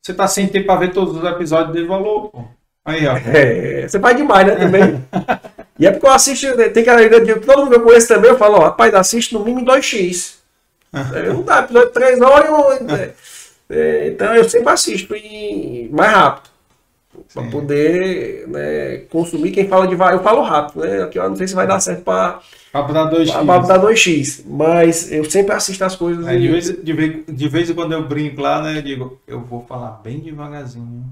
Você 0.00 0.14
tá 0.14 0.26
sem 0.26 0.48
tempo 0.48 0.66
para 0.66 0.80
ver 0.80 0.92
todos 0.92 1.16
os 1.16 1.24
episódios 1.24 1.74
de 1.74 1.84
valor, 1.84 2.30
pô. 2.30 2.44
Aí, 2.84 3.06
ó. 3.06 3.16
É, 3.16 3.86
você 3.86 3.98
vai 3.98 4.14
demais, 4.14 4.46
né, 4.46 4.56
também. 4.56 5.04
e 5.78 5.86
é 5.86 5.90
porque 5.90 6.06
eu 6.06 6.10
assisto, 6.10 6.46
tem 6.72 6.84
que 6.84 7.34
todo 7.40 7.58
mundo 7.58 7.70
que 7.70 7.76
eu 7.76 7.82
conheço 7.82 8.08
também, 8.08 8.30
eu 8.30 8.38
falo, 8.38 8.56
ó, 8.56 8.60
rapaz, 8.64 8.94
assiste 8.94 9.34
no 9.34 9.44
mínimo 9.44 9.66
2x. 9.66 10.36
é, 11.14 11.28
não 11.28 11.42
dá, 11.42 11.60
episódio 11.60 11.88
de 11.88 11.94
3 11.94 12.20
horas, 12.22 12.48
eu, 12.48 12.96
é, 12.96 13.12
é, 13.70 14.08
então 14.08 14.34
eu 14.34 14.44
sempre 14.48 14.70
assisto 14.70 15.14
e 15.14 15.88
mais 15.92 16.12
rápido. 16.12 16.50
Para 17.34 17.42
poder 17.44 18.46
né, 18.48 18.98
consumir. 19.10 19.50
Quem 19.50 19.68
fala 19.68 19.86
de 19.86 19.94
eu 19.94 20.22
falo 20.22 20.42
rápido, 20.42 20.84
né? 20.84 21.02
Aqui 21.02 21.18
eu 21.18 21.28
não 21.28 21.36
sei 21.36 21.48
se 21.48 21.54
vai 21.54 21.66
dar 21.66 21.80
certo 21.80 22.02
para 22.04 22.40
dar 22.72 23.10
2x. 23.10 23.46
Para 23.46 23.66
dar 23.66 23.80
2x. 23.80 24.44
Mas 24.46 25.10
eu 25.10 25.28
sempre 25.28 25.54
assisto 25.54 25.84
as 25.84 25.96
coisas. 25.96 26.26
É, 26.26 26.36
de, 26.36 26.48
vez, 26.48 26.82
de, 26.82 26.92
vez, 26.92 27.24
de 27.26 27.48
vez 27.48 27.70
em 27.70 27.74
quando 27.74 27.92
eu 27.92 28.06
brinco 28.06 28.40
lá, 28.40 28.62
né? 28.62 28.78
Eu 28.78 28.82
digo, 28.82 29.20
eu 29.26 29.40
vou 29.40 29.64
falar 29.66 30.00
bem 30.02 30.20
devagarzinho 30.20 31.04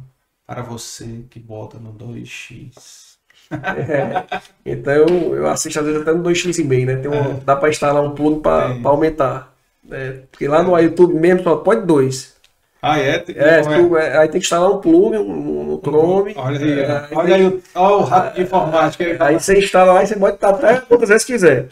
para 0.47 0.63
você 0.63 1.25
que 1.29 1.41
bota 1.41 1.79
no 1.79 1.93
2x. 1.93 3.09
É, 3.51 4.41
então 4.65 4.93
eu, 4.93 5.35
eu 5.35 5.47
assisto 5.49 5.81
às 5.81 5.85
vezes 5.87 6.03
até 6.03 6.13
no 6.13 6.23
2x 6.23 6.59
e 6.59 6.65
meio, 6.65 6.87
né? 6.87 6.97
Tem 6.97 7.11
um, 7.11 7.15
é. 7.15 7.41
Dá 7.45 7.57
para 7.57 7.71
instalar 7.71 8.03
um 8.03 8.15
plano 8.15 8.41
para 8.41 8.77
aumentar. 8.85 9.55
Né? 9.83 10.23
Porque 10.31 10.47
lá 10.47 10.63
no 10.63 10.79
YouTube 10.79 11.15
mesmo 11.15 11.43
só 11.43 11.57
pode 11.57 11.87
2. 11.87 12.38
Ah, 12.81 12.99
é? 12.99 13.19
Tem 13.19 13.35
é, 13.37 13.61
tu, 13.61 13.97
é, 13.97 14.19
aí 14.19 14.29
tem 14.29 14.41
que 14.41 14.47
instalar 14.47 14.71
um 14.71 14.81
plug 14.81 15.17
no, 15.17 15.65
no 15.65 15.81
Chrome. 15.81 16.33
Olha 16.37 16.61
aí, 16.61 16.81
é, 16.81 17.09
olha 17.13 17.35
aí 17.35 17.47
o, 17.47 17.63
olha 17.75 17.97
o 17.97 18.03
rato 18.03 18.35
de 18.37 18.43
informática. 18.43 19.05
Aí, 19.05 19.17
aí 19.21 19.41
você 19.41 19.59
instala 19.59 19.95
lá 19.95 20.03
e 20.03 20.07
você 20.07 20.17
pode 20.17 20.37
estar 20.37 20.51
até 20.51 20.81
quantas 20.81 21.09
vezes 21.09 21.25
quiser. 21.25 21.69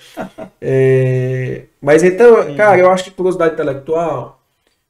é, 0.60 1.62
mas 1.80 2.02
então, 2.02 2.54
cara, 2.56 2.78
eu 2.78 2.90
acho 2.90 3.04
que 3.04 3.10
curiosidade 3.12 3.54
intelectual 3.54 4.40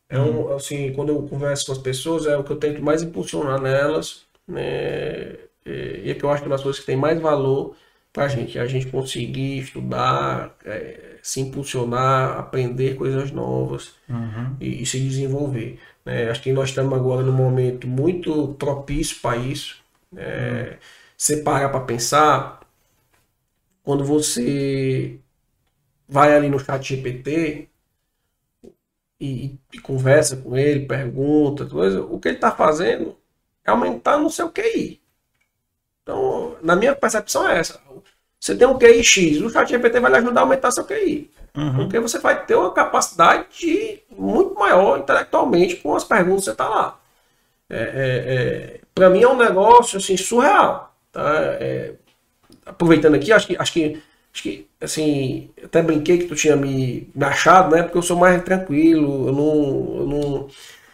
é 0.08 0.18
um, 0.18 0.54
assim, 0.54 0.92
quando 0.94 1.10
eu 1.10 1.22
converso 1.22 1.66
com 1.66 1.72
as 1.72 1.78
pessoas, 1.78 2.26
é 2.26 2.36
o 2.36 2.44
que 2.44 2.52
eu 2.52 2.56
tento 2.56 2.82
mais 2.82 3.02
impulsionar 3.02 3.60
nelas, 3.60 4.22
né? 4.48 5.34
E 5.66 6.10
é 6.10 6.14
que 6.14 6.24
eu 6.24 6.30
acho 6.30 6.42
que 6.42 6.48
é 6.48 6.48
uma 6.48 6.54
das 6.54 6.62
coisas 6.62 6.80
que 6.80 6.86
tem 6.86 6.96
mais 6.96 7.20
valor 7.20 7.74
para 8.16 8.24
a 8.24 8.28
gente, 8.28 8.58
a 8.58 8.66
gente 8.66 8.86
conseguir 8.86 9.58
estudar, 9.58 10.56
é, 10.64 11.16
se 11.22 11.40
impulsionar, 11.40 12.38
aprender 12.38 12.94
coisas 12.94 13.30
novas 13.30 13.94
uhum. 14.08 14.56
e, 14.58 14.82
e, 14.82 14.86
se 14.86 14.98
desenvolver. 14.98 15.78
Né? 16.06 16.30
Acho 16.30 16.42
que 16.42 16.52
nós 16.52 16.70
estamos 16.70 16.94
agora 16.94 17.22
num 17.24 17.32
momento 17.32 17.88
muito 17.88 18.54
propício 18.54 19.18
para 19.22 19.38
isso. 19.38 19.82
É, 20.16 20.78
Você 21.18 21.38
para 21.38 21.68
para 21.70 21.80
pensar, 21.80 22.60
quando 23.82 24.04
você 24.04 25.18
vai 26.08 26.34
ali 26.36 26.48
no 26.50 26.60
chat 26.60 26.82
GPT 26.96 27.68
e, 29.20 29.58
e 29.72 29.78
conversa 29.80 30.36
com 30.36 30.56
ele, 30.56 30.86
pergunta, 30.86 31.66
coisa, 31.66 32.02
o 32.02 32.18
que 32.20 32.28
ele 32.28 32.36
está 32.36 32.52
fazendo 32.52 33.16
é 33.64 33.70
aumentar 33.70 34.18
no 34.18 34.30
seu 34.30 34.50
QI. 34.50 35.00
Então, 36.02 36.56
na 36.62 36.76
minha 36.76 36.94
percepção 36.94 37.48
é 37.48 37.58
essa. 37.58 37.80
Você 38.40 38.56
tem 38.56 38.66
um 38.66 38.78
QI 38.78 39.02
X, 39.02 39.40
o 39.40 39.50
chat 39.50 39.68
GPT 39.68 40.00
vai 40.00 40.10
lhe 40.10 40.18
ajudar 40.18 40.42
a 40.42 40.44
aumentar 40.44 40.70
seu 40.70 40.84
QI. 40.84 41.30
Uhum. 41.56 41.76
Porque 41.76 41.98
você 41.98 42.18
vai 42.18 42.44
ter 42.44 42.54
uma 42.54 42.72
capacidade 42.72 44.02
muito 44.16 44.54
maior 44.54 44.98
intelectualmente 44.98 45.76
com 45.76 45.94
as 45.94 46.04
perguntas 46.04 46.40
que 46.40 46.44
você 46.46 46.50
está 46.52 46.68
lá. 46.68 46.98
É, 47.68 47.76
é, 47.76 48.34
é 48.76 48.80
Para 48.94 49.10
mim 49.10 49.22
é 49.22 49.28
um 49.28 49.36
negócio 49.36 49.98
assim, 49.98 50.16
surreal. 50.16 50.94
Tá? 51.10 51.22
É, 51.60 51.94
aproveitando 52.66 53.14
aqui, 53.14 53.32
acho 53.32 53.46
que, 53.46 53.56
acho 53.56 53.72
que, 53.72 54.02
acho 54.34 54.42
que 54.42 54.68
assim, 54.80 55.50
até 55.64 55.80
brinquei 55.80 56.18
que 56.18 56.26
tu 56.26 56.34
tinha 56.34 56.56
me, 56.56 57.08
me 57.14 57.24
achado, 57.24 57.74
né? 57.74 57.82
Porque 57.82 57.96
eu 57.96 58.02
sou 58.02 58.16
mais 58.16 58.42
tranquilo, 58.42 59.28
eu 59.28 59.32
não. 59.32 60.00
Eu 60.00 60.06
não 60.06 60.48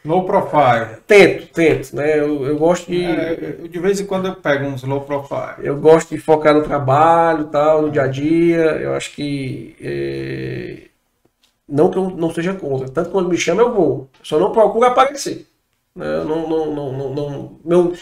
Low 0.04 0.24
profile. 0.24 0.96
Tento, 1.06 1.46
tento, 1.52 1.94
né? 1.94 2.18
Eu, 2.18 2.44
eu 2.44 2.58
gosto 2.58 2.90
de. 2.90 3.04
É, 3.04 3.34
de 3.68 3.78
vez 3.78 4.00
em 4.00 4.06
quando 4.06 4.26
eu 4.26 4.34
pego 4.34 4.64
uns 4.64 4.82
low 4.82 5.02
profile. 5.02 5.64
Eu 5.64 5.76
gosto 5.78 6.10
de 6.10 6.18
focar 6.20 6.54
no 6.54 6.64
trabalho 6.64 7.44
tal, 7.44 7.82
no 7.82 7.90
dia 7.90 8.02
a 8.02 8.06
dia. 8.08 8.62
Eu 8.80 8.94
acho 8.94 9.14
que. 9.14 9.76
É... 9.80 10.88
Não 11.68 11.88
que 11.88 11.98
eu 11.98 12.10
não 12.10 12.32
seja 12.34 12.52
contra. 12.54 12.88
Tanto 12.88 13.10
quando 13.10 13.28
me 13.28 13.38
chama, 13.38 13.62
eu 13.62 13.72
vou. 13.72 14.08
Só 14.22 14.38
não 14.40 14.50
procuro 14.50 14.86
aparecer. 14.86 15.46
Né? 15.94 16.24
Não, 16.24 16.48
não, 16.48 16.74
não, 16.74 16.92
não, 16.92 17.14
não, 17.14 17.58
meu, 17.64 17.94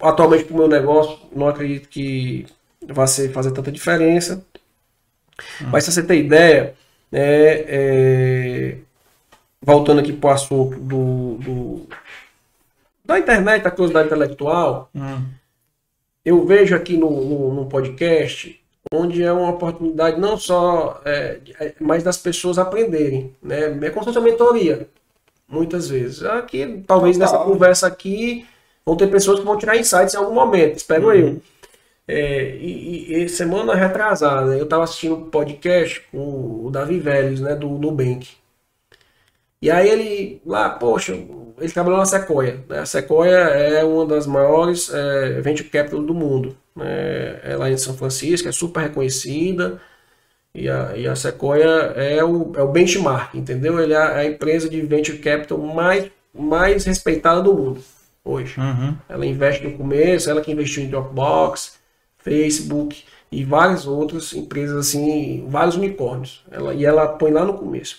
atualmente, 0.00 0.44
para 0.44 0.54
o 0.54 0.58
meu 0.58 0.68
negócio, 0.68 1.18
não 1.34 1.48
acredito 1.48 1.88
que 1.88 2.46
vai 2.86 3.06
ser, 3.06 3.30
fazer 3.32 3.52
tanta 3.52 3.70
diferença. 3.70 4.44
Hum. 5.60 5.66
Mas 5.70 5.84
se 5.84 5.92
você 5.92 6.02
tem 6.02 6.20
ideia, 6.20 6.74
é, 7.12 7.64
é 7.68 8.76
voltando 9.64 10.00
aqui 10.00 10.12
para 10.12 10.30
o 10.30 10.32
assunto 10.32 10.78
do, 10.78 11.36
do, 11.38 11.86
da 13.04 13.18
internet, 13.18 13.62
da 13.62 13.70
curiosidade 13.70 14.06
intelectual, 14.06 14.90
hum. 14.94 15.24
eu 16.24 16.44
vejo 16.46 16.76
aqui 16.76 16.96
no, 16.96 17.10
no, 17.10 17.54
no, 17.54 17.66
podcast 17.66 18.60
onde 18.92 19.22
é 19.22 19.32
uma 19.32 19.50
oportunidade 19.50 20.20
não 20.20 20.36
só, 20.36 21.00
é, 21.04 21.38
é, 21.58 21.74
mas 21.80 22.02
das 22.02 22.18
pessoas 22.18 22.58
aprenderem, 22.58 23.34
né? 23.42 23.66
É 23.82 23.90
como 23.90 24.04
se 24.04 24.12
fosse 24.12 24.18
uma 24.18 24.28
mentoria, 24.28 24.86
muitas 25.48 25.88
vezes. 25.88 26.22
Aqui, 26.22 26.84
talvez 26.86 27.16
Total. 27.16 27.32
nessa 27.32 27.44
conversa 27.44 27.86
aqui, 27.86 28.46
vão 28.84 28.96
ter 28.96 29.06
pessoas 29.06 29.40
que 29.40 29.46
vão 29.46 29.56
tirar 29.56 29.78
insights 29.78 30.14
em 30.14 30.18
algum 30.18 30.34
momento, 30.34 30.76
espero 30.76 31.06
uhum. 31.06 31.14
eu. 31.14 31.42
É, 32.06 32.56
e, 32.56 33.24
e, 33.24 33.28
semana 33.30 33.74
retrasada, 33.74 34.54
eu 34.58 34.64
estava 34.64 34.84
assistindo 34.84 35.14
um 35.16 35.30
podcast 35.30 36.02
com 36.12 36.66
o 36.66 36.70
Davi 36.70 37.00
Vélez, 37.00 37.40
né, 37.40 37.54
do 37.54 37.68
Nubank. 37.70 38.43
E 39.60 39.70
aí 39.70 39.88
ele 39.88 40.42
lá, 40.44 40.70
poxa, 40.70 41.12
ele 41.12 41.72
trabalhou 41.72 41.98
na 41.98 42.06
Sequoia. 42.06 42.64
Né? 42.68 42.80
A 42.80 42.86
Sequoia 42.86 43.36
é 43.36 43.84
uma 43.84 44.06
das 44.06 44.26
maiores 44.26 44.92
é, 44.92 45.40
venture 45.40 45.68
capital 45.68 46.02
do 46.02 46.14
mundo. 46.14 46.56
né? 46.76 47.40
ela 47.42 47.68
é 47.68 47.72
em 47.72 47.76
São 47.76 47.94
Francisco, 47.96 48.48
é 48.48 48.52
super 48.52 48.80
reconhecida. 48.80 49.80
E 50.54 50.68
a, 50.68 50.96
e 50.96 51.08
a 51.08 51.16
Sequoia 51.16 51.66
é 51.96 52.22
o, 52.22 52.52
é 52.54 52.62
o 52.62 52.68
benchmark, 52.68 53.34
entendeu? 53.34 53.80
Ele 53.80 53.92
é 53.92 53.98
a 53.98 54.24
empresa 54.24 54.68
de 54.68 54.80
venture 54.82 55.18
capital 55.18 55.58
mais, 55.58 56.10
mais 56.32 56.84
respeitada 56.84 57.42
do 57.42 57.54
mundo 57.54 57.80
hoje. 58.24 58.58
Uhum. 58.58 58.96
Ela 59.08 59.26
investe 59.26 59.64
no 59.64 59.76
começo, 59.76 60.30
ela 60.30 60.40
que 60.40 60.50
investiu 60.50 60.82
em 60.82 60.88
Dropbox, 60.88 61.78
Facebook 62.18 63.04
e 63.30 63.44
várias 63.44 63.86
outras 63.86 64.32
empresas 64.32 64.88
assim, 64.88 65.44
vários 65.48 65.76
unicórnios. 65.76 66.42
Ela, 66.50 66.74
e 66.74 66.84
ela 66.84 67.06
põe 67.06 67.30
lá 67.30 67.44
no 67.44 67.54
começo. 67.54 67.98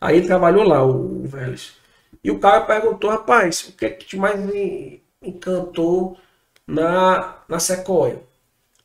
Aí 0.00 0.18
ele 0.18 0.26
trabalhou 0.26 0.64
lá, 0.64 0.84
o, 0.84 1.24
o 1.24 1.28
Vélez. 1.28 1.76
E 2.22 2.30
o 2.30 2.40
cara 2.40 2.62
perguntou, 2.66 3.10
rapaz, 3.10 3.68
o 3.68 3.72
que 3.72 3.86
é 3.86 3.90
que 3.90 4.06
te 4.06 4.16
mais 4.16 4.38
me 4.40 5.02
encantou 5.22 6.18
na, 6.66 7.42
na 7.48 7.58
Sequoia? 7.60 8.22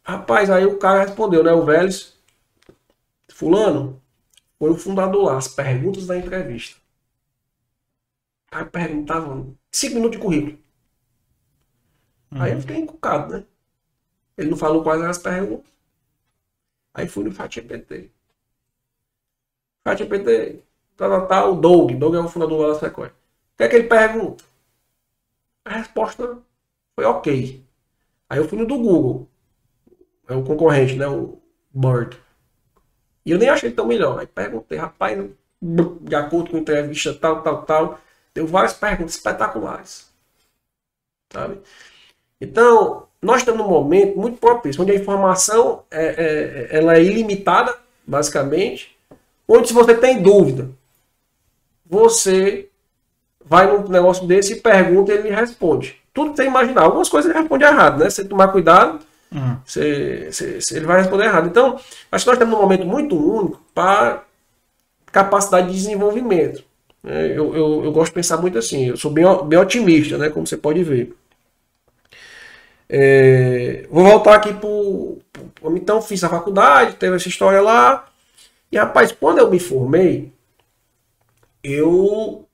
Rapaz, 0.04 0.50
aí 0.50 0.66
o 0.66 0.78
cara 0.80 1.06
respondeu, 1.06 1.44
né? 1.44 1.52
O 1.54 1.66
Vélez, 1.66 2.16
Fulano 3.30 4.02
foi 4.60 4.70
o 4.72 4.78
fundador 4.78 5.24
lá, 5.26 5.38
as 5.38 5.48
perguntas 5.48 6.06
da 6.06 6.18
entrevista. 6.18 6.80
O 8.48 8.52
cara 8.52 8.66
perguntava 8.68 9.48
cinco 9.72 9.96
minutos 9.96 10.18
de 10.18 10.24
currículo. 10.24 10.60
Uhum. 12.32 12.42
Aí 12.42 12.52
eu 12.54 12.62
fiquei 12.62 12.78
encucado, 12.78 13.34
né? 13.34 13.46
Ele 14.38 14.50
não 14.50 14.58
falou 14.58 14.84
quais 14.84 15.00
eram 15.00 15.12
as 15.12 15.18
perguntas. 15.18 15.72
Aí 16.94 17.08
fui 17.08 17.24
no 17.26 17.32
FATGPT. 17.34 18.12
FATGPT, 19.84 20.64
tá, 21.10 21.22
tá, 21.22 21.26
tá, 21.26 21.46
o 21.46 21.56
Doug. 21.56 21.94
Doug 21.94 22.16
é 22.16 22.20
o 22.20 22.28
fundador 22.28 22.74
da 22.74 22.80
Sequoia. 22.80 23.10
O 23.10 23.58
que 23.58 23.64
é 23.64 23.68
que 23.68 23.76
ele 23.76 23.88
pergunta? 23.88 24.44
A 25.66 25.78
resposta 25.78 26.38
foi 26.96 27.06
ok. 27.06 27.66
Aí 28.30 28.38
eu 28.38 28.48
fui 28.48 28.58
no 28.58 28.66
do 28.66 28.78
Google. 28.78 29.28
É 30.28 30.36
o 30.36 30.44
concorrente, 30.44 30.96
né? 30.96 31.08
O 31.08 31.42
Bird. 31.74 32.18
E 33.26 33.32
eu 33.32 33.38
nem 33.38 33.50
achei 33.50 33.72
tão 33.72 33.86
melhor. 33.86 34.20
Aí 34.20 34.28
perguntei, 34.28 34.78
rapaz, 34.78 35.18
de 35.62 36.16
acordo 36.16 36.52
com 36.52 36.58
entrevista, 36.58 37.14
tal, 37.14 37.42
tal, 37.42 37.64
tal. 37.64 38.00
Deu 38.34 38.48
várias 38.48 38.74
perguntas 38.74 39.16
espetaculares. 39.16 40.10
Sabe? 41.32 41.62
Então, 42.40 43.08
nós 43.22 43.42
estamos 43.42 43.62
num 43.62 43.70
momento 43.70 44.18
muito 44.18 44.40
propício, 44.40 44.82
onde 44.82 44.92
a 44.92 44.96
informação 44.96 45.84
é, 45.92 46.06
é, 46.72 46.78
ela 46.78 46.96
é 46.96 47.04
ilimitada, 47.04 47.78
basicamente. 48.06 48.98
Onde 49.48 49.68
se 49.68 49.74
você 49.74 49.96
tem 49.96 50.22
dúvida, 50.22 50.70
você 51.92 52.70
vai 53.46 53.68
num 53.68 53.88
negócio 53.88 54.26
desse 54.26 54.54
e 54.54 54.62
pergunta 54.62 55.14
e 55.14 55.18
ele 55.18 55.30
responde. 55.30 55.98
Tudo 56.14 56.32
que 56.32 56.38
você 56.38 56.46
imaginar. 56.46 56.84
Algumas 56.84 57.10
coisas 57.10 57.30
ele 57.30 57.40
responde 57.40 57.64
errado, 57.64 58.00
né? 58.00 58.10
Se 58.10 58.18
você 58.18 58.28
tomar 58.28 58.48
cuidado, 58.48 59.00
Uhum. 59.34 59.58
Você, 59.66 60.30
você, 60.30 60.76
ele 60.76 60.86
vai 60.86 60.98
responder 60.98 61.26
errado. 61.26 61.48
Então, 61.48 61.80
acho 62.12 62.26
que 62.26 62.30
nós 62.30 62.38
temos 62.38 62.54
um 62.54 62.62
momento 62.62 62.86
muito 62.86 63.16
único 63.16 63.62
para 63.74 64.24
capacidade 65.12 65.68
de 65.68 65.74
desenvolvimento. 65.74 66.64
É, 67.04 67.28
eu, 67.28 67.56
eu, 67.56 67.86
eu, 67.86 67.92
gosto 67.92 68.12
de 68.12 68.16
pensar 68.16 68.38
muito 68.38 68.58
assim, 68.60 68.90
eu 68.90 68.98
sou 68.98 69.10
bem, 69.10 69.26
bem 69.46 69.58
otimista, 69.58 70.18
né, 70.18 70.30
como 70.30 70.46
você 70.46 70.58
pode 70.58 70.84
ver. 70.84 71.16
É, 72.88 73.88
vou 73.90 74.04
voltar 74.04 74.36
aqui 74.36 74.54
para 74.54 74.68
o. 74.68 75.20
Então, 75.76 76.02
fiz 76.02 76.24
a 76.24 76.30
faculdade, 76.30 76.98
teve 76.98 77.16
essa 77.16 77.30
história 77.30 77.62
lá. 77.62 78.06
E 78.70 78.78
rapaz, 78.78 79.14
quando 79.14 79.40
eu 79.40 79.50
me 79.50 79.60
formei, 79.60 80.32
eu 81.64 82.48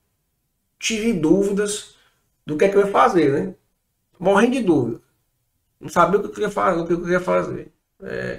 tive 0.78 1.12
dúvidas 1.12 1.96
do 2.46 2.56
que 2.56 2.64
é 2.64 2.68
que 2.68 2.76
eu 2.76 2.86
ia 2.86 2.92
fazer, 2.92 3.32
né? 3.32 3.54
Morrendo 4.18 4.52
de 4.52 4.62
dúvida. 4.62 5.00
Não 5.80 5.88
sabia 5.88 6.18
o 6.18 6.22
que 6.22 6.28
eu 6.28 6.32
queria 6.32 6.50
fazer. 6.50 6.80
O 6.80 6.86
que 6.86 6.92
eu 6.92 7.00
queria 7.00 7.20
fazer. 7.20 7.72
É, 8.02 8.38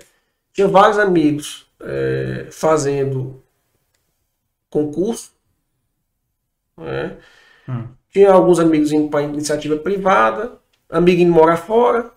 tinha 0.52 0.68
vários 0.68 0.98
amigos 0.98 1.68
é, 1.80 2.48
fazendo 2.52 3.42
concurso. 4.70 5.32
Né? 6.78 7.18
Hum. 7.68 7.88
Tinha 8.12 8.32
alguns 8.32 8.60
amigos 8.60 8.92
indo 8.92 9.10
para 9.10 9.24
iniciativa 9.24 9.78
privada, 9.78 10.60
amigo 10.90 11.22
indo 11.22 11.32
morar 11.32 11.58
fora. 11.58 12.12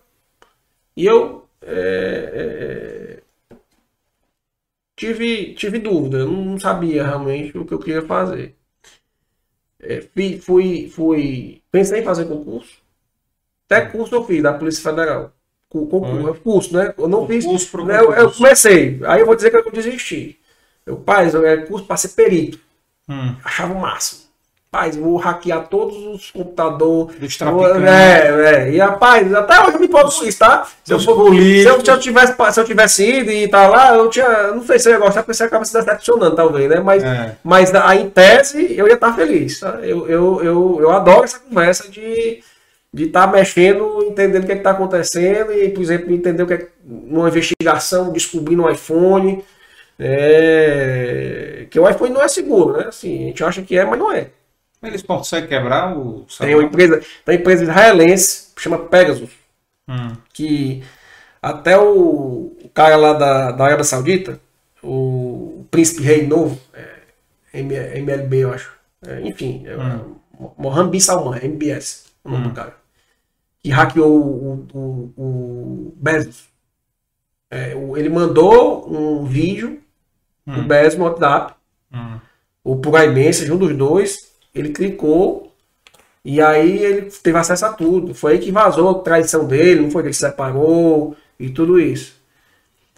E 0.96 1.06
eu 1.06 1.46
é, 1.60 2.32
é, 2.34 3.11
tive, 5.02 5.54
tive 5.54 5.78
dúvida, 5.80 6.18
eu 6.18 6.30
não 6.30 6.58
sabia 6.60 7.04
realmente 7.04 7.58
o 7.58 7.64
que 7.64 7.74
eu 7.74 7.78
queria 7.78 8.02
fazer. 8.02 8.54
É, 9.80 10.00
fui, 10.40 10.88
fui, 10.88 11.60
pensei 11.72 12.00
em 12.00 12.04
fazer 12.04 12.26
concurso, 12.26 12.78
até 13.66 13.86
curso 13.86 14.14
eu 14.14 14.24
fiz 14.24 14.40
da 14.40 14.54
Polícia 14.54 14.82
Federal. 14.82 15.32
Concurso, 15.68 16.34
curso, 16.42 16.76
né? 16.76 16.94
Eu 16.96 17.08
não 17.08 17.24
o 17.24 17.26
fiz. 17.26 17.44
Curso 17.44 17.84
né? 17.84 17.98
eu, 17.98 18.12
eu, 18.12 18.30
comecei. 18.30 19.00
Aí 19.06 19.20
eu 19.20 19.26
vou 19.26 19.34
dizer 19.34 19.50
que 19.50 19.56
eu 19.56 19.72
desisti. 19.72 20.38
Eu, 20.84 20.98
paz, 20.98 21.32
eu 21.32 21.44
era 21.44 21.66
curso 21.66 21.86
para 21.86 21.96
ser 21.96 22.08
perito. 22.08 22.60
Hum. 23.08 23.34
Achava 23.42 23.72
o 23.72 23.80
máximo. 23.80 24.21
Paz, 24.72 24.96
vou 24.96 25.18
hackear 25.18 25.68
todos 25.68 25.98
os 25.98 26.30
computadores. 26.30 27.18
Dos 27.18 27.36
traficantes. 27.36 27.82
É, 27.82 28.54
é. 28.54 28.70
E 28.70 28.78
rapaz, 28.78 29.34
até 29.34 29.60
hoje 29.60 29.74
eu 29.74 29.80
me 29.80 29.86
posso 29.86 30.20
com 30.20 30.26
isso, 30.26 30.38
tá? 30.38 30.66
Se 30.82 30.94
eu, 30.94 30.98
for, 30.98 31.30
se, 31.30 31.62
eu, 31.64 31.84
se, 31.84 31.90
eu 31.90 31.98
tivesse, 31.98 32.34
se 32.52 32.60
eu 32.60 32.64
tivesse 32.64 33.06
ido 33.06 33.30
e 33.30 33.46
tá 33.48 33.68
lá, 33.68 33.94
eu 33.94 34.08
tinha. 34.08 34.48
Não 34.52 34.64
sei 34.64 34.78
se 34.78 34.88
eu 34.88 34.94
ia 34.94 34.98
gostar, 34.98 35.24
porque 35.24 35.34
você 35.34 35.44
acaba 35.44 35.62
se 35.66 35.74
decepcionando, 35.74 36.34
talvez, 36.34 36.70
né? 36.70 36.80
Mas, 36.80 37.04
é. 37.04 37.36
mas 37.44 37.74
aí, 37.74 38.00
em 38.00 38.08
tese, 38.08 38.74
eu 38.74 38.88
ia 38.88 38.94
estar 38.94 39.14
feliz. 39.14 39.60
Tá? 39.60 39.78
Eu, 39.82 40.08
eu, 40.08 40.42
eu, 40.42 40.78
eu 40.80 40.90
adoro 40.90 41.24
essa 41.24 41.38
conversa 41.38 41.90
de 41.90 42.42
de 42.94 43.04
estar 43.04 43.26
tá 43.26 43.32
mexendo, 43.32 44.04
entendendo 44.04 44.44
o 44.44 44.46
que 44.46 44.52
é 44.52 44.56
está 44.56 44.70
acontecendo 44.70 45.52
e, 45.52 45.68
por 45.68 45.82
exemplo, 45.82 46.12
entender 46.12 46.42
o 46.42 46.46
que 46.46 46.54
é 46.54 46.66
uma 46.84 47.28
investigação, 47.28 48.10
descobrindo 48.10 48.62
um 48.62 48.70
iPhone. 48.70 49.44
É... 49.98 51.66
Que 51.70 51.78
o 51.78 51.88
iPhone 51.88 52.12
não 52.12 52.22
é 52.22 52.28
seguro, 52.28 52.78
né? 52.78 52.86
Assim, 52.88 53.24
a 53.24 53.26
gente 53.28 53.44
acha 53.44 53.62
que 53.62 53.76
é, 53.76 53.84
mas 53.84 53.98
não 53.98 54.10
é. 54.10 54.28
Eles 54.82 55.02
conseguem 55.02 55.48
quebrar 55.48 55.96
o. 55.96 56.26
Tem 56.38 56.54
uma 56.54 56.64
empresa, 56.64 57.00
tem 57.24 57.34
uma 57.36 57.40
empresa 57.40 57.62
israelense, 57.62 58.48
chama 58.58 58.78
Pegasus, 58.78 59.30
hum. 59.88 60.16
que 60.32 60.82
até 61.40 61.78
o, 61.78 62.56
o, 62.62 62.70
cara 62.74 62.96
lá 62.96 63.12
da, 63.12 63.52
da 63.52 63.64
Arábia 63.64 63.84
Saudita, 63.84 64.40
o 64.82 65.64
príncipe 65.70 66.02
rei 66.02 66.26
novo, 66.26 66.60
é, 66.74 67.60
MLB, 67.60 68.38
eu 68.38 68.52
acho. 68.52 68.72
É, 69.06 69.20
enfim, 69.22 69.64
é, 69.66 69.76
hum. 69.76 70.16
Mohammed 70.58 70.90
bin 70.90 71.00
Salman, 71.00 71.38
MBS, 71.42 72.06
o 72.24 72.30
nome 72.30 72.46
hum. 72.46 72.48
do 72.48 72.54
cara 72.54 72.82
que 73.62 73.70
hackeou 73.70 74.10
o, 74.10 74.66
o, 74.74 75.12
o 75.16 75.94
Bezos. 75.96 76.48
É, 77.50 77.72
ele 77.96 78.08
mandou 78.08 78.90
um 78.90 79.24
vídeo 79.24 79.80
hum. 80.46 80.54
do 80.54 80.62
Bezos 80.62 80.98
no 80.98 81.04
WhatsApp, 81.04 81.54
hum. 81.94 82.18
ou 82.64 82.80
por 82.80 83.00
iMessage, 83.02 83.52
um 83.52 83.58
dos 83.58 83.76
dois. 83.76 84.31
Ele 84.54 84.70
clicou 84.70 85.52
e 86.24 86.40
aí 86.40 86.78
ele 86.82 87.10
teve 87.22 87.38
acesso 87.38 87.66
a 87.66 87.72
tudo. 87.72 88.14
Foi 88.14 88.32
aí 88.32 88.38
que 88.38 88.52
vazou 88.52 88.90
a 88.90 89.02
traição 89.02 89.46
dele, 89.46 89.80
não 89.80 89.90
foi 89.90 90.02
que 90.02 90.08
ele 90.08 90.14
se 90.14 90.20
separou 90.20 91.16
e 91.38 91.50
tudo 91.50 91.80
isso. 91.80 92.20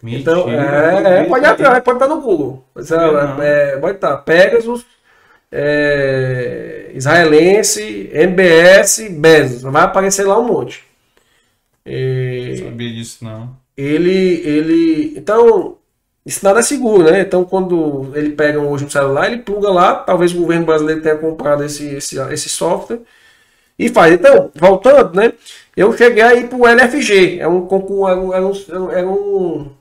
Mentira, 0.03 0.21
então, 0.21 0.49
é, 0.49 1.21
é, 1.21 1.23
pode, 1.23 1.45
pode 1.83 1.97
estar 1.97 2.07
no 2.07 2.21
Google. 2.21 2.63
É, 3.41 3.77
pode 3.77 3.95
estar. 3.95 4.17
Pegasus 4.17 4.85
é, 5.51 6.91
israelense, 6.93 8.09
MBS, 8.13 9.09
Bezos. 9.09 9.61
Vai 9.61 9.83
aparecer 9.83 10.25
lá 10.25 10.37
um 10.37 10.45
monte. 10.45 10.83
É, 11.85 12.47
não 12.49 12.65
sabia 12.65 12.93
disso, 12.93 13.23
não. 13.23 13.55
Ele, 13.77 14.41
ele. 14.45 15.13
Então, 15.17 15.77
isso 16.25 16.43
nada 16.43 16.59
é 16.59 16.63
seguro, 16.63 17.03
né? 17.03 17.21
Então, 17.21 17.45
quando 17.45 18.11
ele 18.15 18.31
pega 18.31 18.59
hoje 18.59 18.85
um 18.85 18.89
celular, 18.89 19.31
ele 19.31 19.43
pluga 19.43 19.69
lá. 19.69 19.95
Talvez 19.95 20.33
o 20.33 20.39
governo 20.39 20.65
brasileiro 20.65 21.01
tenha 21.01 21.17
comprado 21.17 21.63
esse, 21.63 21.87
esse, 21.95 22.17
esse 22.19 22.49
software 22.49 23.01
e 23.77 23.89
faz. 23.89 24.13
Então, 24.13 24.51
voltando, 24.55 25.15
né? 25.15 25.33
Eu 25.77 25.95
cheguei 25.95 26.23
aí 26.23 26.47
pro 26.47 26.65
LFG. 26.65 27.39
É 27.39 27.47
um 27.47 27.67
concurso, 27.67 28.07
é 28.11 28.15
um, 28.15 28.33
é 28.33 28.41
um, 28.41 28.91
é 28.91 29.05
um, 29.05 29.71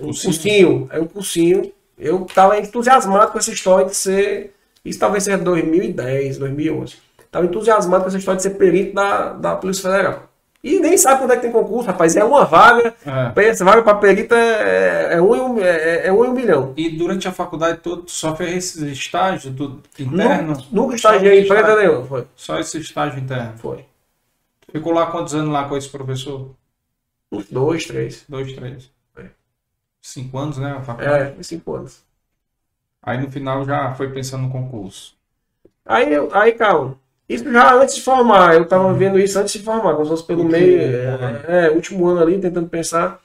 um 0.00 0.12
cursinho. 0.12 0.88
É 0.92 1.00
um 1.00 1.06
cursinho. 1.06 1.72
Eu 1.98 2.24
estava 2.24 2.58
entusiasmado 2.58 3.32
com 3.32 3.38
essa 3.38 3.52
história 3.52 3.86
de 3.86 3.96
ser 3.96 4.52
isso 4.84 4.98
talvez 4.98 5.24
seja 5.24 5.38
2010, 5.38 6.38
2011. 6.38 6.96
Estava 7.24 7.46
entusiasmado 7.46 8.02
com 8.02 8.08
essa 8.08 8.18
história 8.18 8.36
de 8.36 8.42
ser 8.42 8.50
perito 8.50 8.94
da, 8.94 9.32
da 9.32 9.56
Polícia 9.56 9.90
Federal. 9.90 10.28
E 10.62 10.78
nem 10.78 10.96
sabe 10.96 11.20
quando 11.20 11.32
é 11.32 11.36
que 11.36 11.42
tem 11.42 11.50
concurso, 11.50 11.88
rapaz. 11.88 12.14
É 12.14 12.22
uma 12.22 12.44
vaga. 12.44 12.94
É. 13.04 13.48
Essa 13.48 13.64
vaga 13.64 13.82
para 13.82 13.96
perito 13.96 14.32
é, 14.32 15.14
é, 15.14 15.20
um, 15.20 15.58
é, 15.58 16.06
é 16.06 16.12
um 16.12 16.24
em 16.24 16.28
um 16.28 16.32
milhão. 16.32 16.72
E 16.76 16.88
durante 16.88 17.26
a 17.26 17.32
faculdade 17.32 17.78
toda, 17.78 18.04
só 18.06 18.36
fez 18.36 18.56
esses 18.56 18.82
estágios 18.82 19.52
do 19.52 19.82
interno? 19.98 20.52
Nunca, 20.52 20.66
nunca 20.70 20.94
estagiei 20.94 21.40
em 21.40 21.44
empresa 21.44 21.76
nenhuma, 21.76 22.04
foi. 22.04 22.26
Só 22.36 22.60
esse 22.60 22.78
estágio 22.78 23.18
interno? 23.18 23.58
Foi. 23.58 23.84
Ficou 24.70 24.92
lá 24.92 25.06
quantos 25.06 25.34
anos 25.34 25.52
lá 25.52 25.68
com 25.68 25.76
esse 25.76 25.88
professor? 25.88 26.50
Dois, 27.50 27.84
três. 27.84 28.24
Dois, 28.28 28.52
três. 28.52 28.90
É. 29.16 29.26
Cinco 30.00 30.38
anos, 30.38 30.58
né? 30.58 30.76
A 30.78 30.82
faculdade? 30.82 31.34
É, 31.38 31.42
cinco 31.42 31.74
anos. 31.74 32.04
Aí 33.02 33.20
no 33.20 33.30
final 33.32 33.64
já 33.64 33.92
foi 33.94 34.10
pensando 34.10 34.44
no 34.44 34.50
concurso. 34.50 35.16
Aí, 35.84 36.08
aí 36.32 36.52
calma. 36.52 36.96
Isso 37.32 37.50
já 37.50 37.74
antes 37.74 37.94
de 37.94 38.02
formar, 38.02 38.54
eu 38.54 38.66
tava 38.66 38.92
vendo 38.92 39.18
isso 39.18 39.38
antes 39.38 39.54
de 39.54 39.60
formar, 39.60 39.92
como 39.92 40.04
se 40.04 40.10
fosse 40.10 40.24
pelo 40.24 40.44
meio, 40.44 40.80
é, 40.80 41.66
é, 41.66 41.70
último 41.70 42.06
ano 42.06 42.20
ali, 42.20 42.38
tentando 42.38 42.68
pensar. 42.68 43.20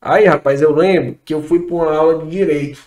Aí, 0.00 0.26
rapaz, 0.26 0.60
eu 0.60 0.74
lembro 0.74 1.18
que 1.24 1.32
eu 1.32 1.42
fui 1.42 1.60
para 1.60 1.74
uma 1.74 1.96
aula 1.96 2.24
de 2.24 2.30
direito. 2.30 2.80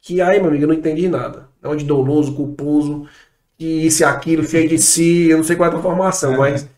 Que 0.00 0.22
aí, 0.22 0.38
meu 0.38 0.48
amigo, 0.48 0.64
eu 0.64 0.68
não 0.68 0.74
entendi 0.74 1.08
nada. 1.08 1.48
Onde 1.62 1.84
doloso, 1.84 2.34
culposo, 2.34 3.06
que 3.58 3.86
isso 3.86 4.02
e 4.02 4.04
aquilo, 4.04 4.42
cheio 4.42 4.68
de 4.68 4.78
si, 4.78 5.28
eu 5.28 5.36
não 5.36 5.44
sei 5.44 5.54
qual 5.54 5.66
é 5.66 5.68
a 5.68 5.72
tua 5.72 5.82
formação, 5.82 6.34
é. 6.34 6.38
mas. 6.38 6.68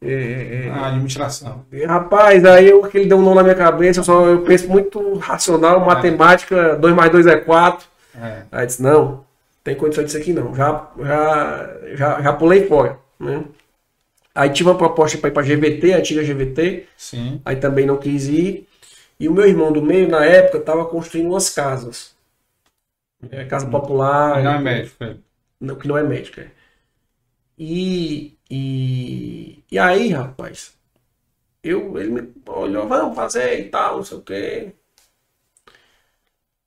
É, 0.00 0.12
é, 0.12 0.66
é. 0.66 0.70
a 0.70 0.88
administração. 0.88 1.64
Rapaz, 1.86 2.44
aí 2.44 2.68
eu, 2.68 2.82
que 2.82 2.98
ele 2.98 3.08
deu 3.08 3.18
um 3.18 3.22
nome 3.22 3.36
na 3.36 3.42
minha 3.42 3.54
cabeça, 3.54 4.00
eu, 4.00 4.04
só, 4.04 4.26
eu 4.26 4.42
penso 4.42 4.68
muito 4.68 5.14
racional, 5.18 5.82
é. 5.82 5.84
matemática, 5.84 6.76
2 6.76 6.94
mais 6.94 7.10
2 7.10 7.26
é 7.26 7.36
4. 7.36 7.86
É. 8.22 8.42
Aí 8.52 8.66
disse, 8.66 8.82
não, 8.82 9.24
tem 9.64 9.74
condição 9.74 10.04
disso 10.04 10.18
aqui 10.18 10.32
não. 10.34 10.54
Já, 10.54 10.92
já, 10.98 11.78
já, 11.96 12.22
já 12.22 12.32
pulei 12.34 12.66
fora. 12.68 12.98
Né? 13.18 13.42
Aí 14.34 14.50
tive 14.50 14.68
uma 14.68 14.76
proposta 14.76 15.16
para 15.16 15.30
ir 15.30 15.32
para 15.32 15.42
GVT, 15.42 15.92
a 15.94 15.98
antiga 15.98 16.22
GVT. 16.22 16.86
Sim. 16.96 17.40
Aí 17.44 17.56
também 17.56 17.86
não 17.86 17.96
quis 17.96 18.28
ir. 18.28 18.68
E 19.18 19.26
o 19.26 19.32
meu 19.32 19.46
irmão 19.46 19.72
do 19.72 19.80
meio, 19.80 20.06
na 20.06 20.22
época, 20.24 20.58
estava 20.58 20.84
construindo 20.84 21.30
umas 21.30 21.48
casas. 21.48 22.14
É, 23.30 23.46
casa 23.46 23.66
popular. 23.66 24.42
Não 24.42 24.52
é 24.52 24.58
médico, 24.58 25.02
é. 25.02 25.16
Não, 25.58 25.76
que 25.76 25.88
não 25.88 25.96
é 25.96 26.02
médico, 26.02 26.40
é. 26.40 26.50
E, 27.56 28.36
e, 28.50 29.64
e 29.70 29.78
aí, 29.78 30.10
rapaz, 30.10 30.74
eu, 31.62 31.96
ele 31.98 32.10
me 32.10 32.32
olhou, 32.46 32.86
vamos 32.86 33.16
fazer 33.16 33.60
e 33.60 33.68
tal, 33.70 33.96
não 33.96 34.04
sei 34.04 34.18
o 34.18 34.22
quê. 34.22 34.74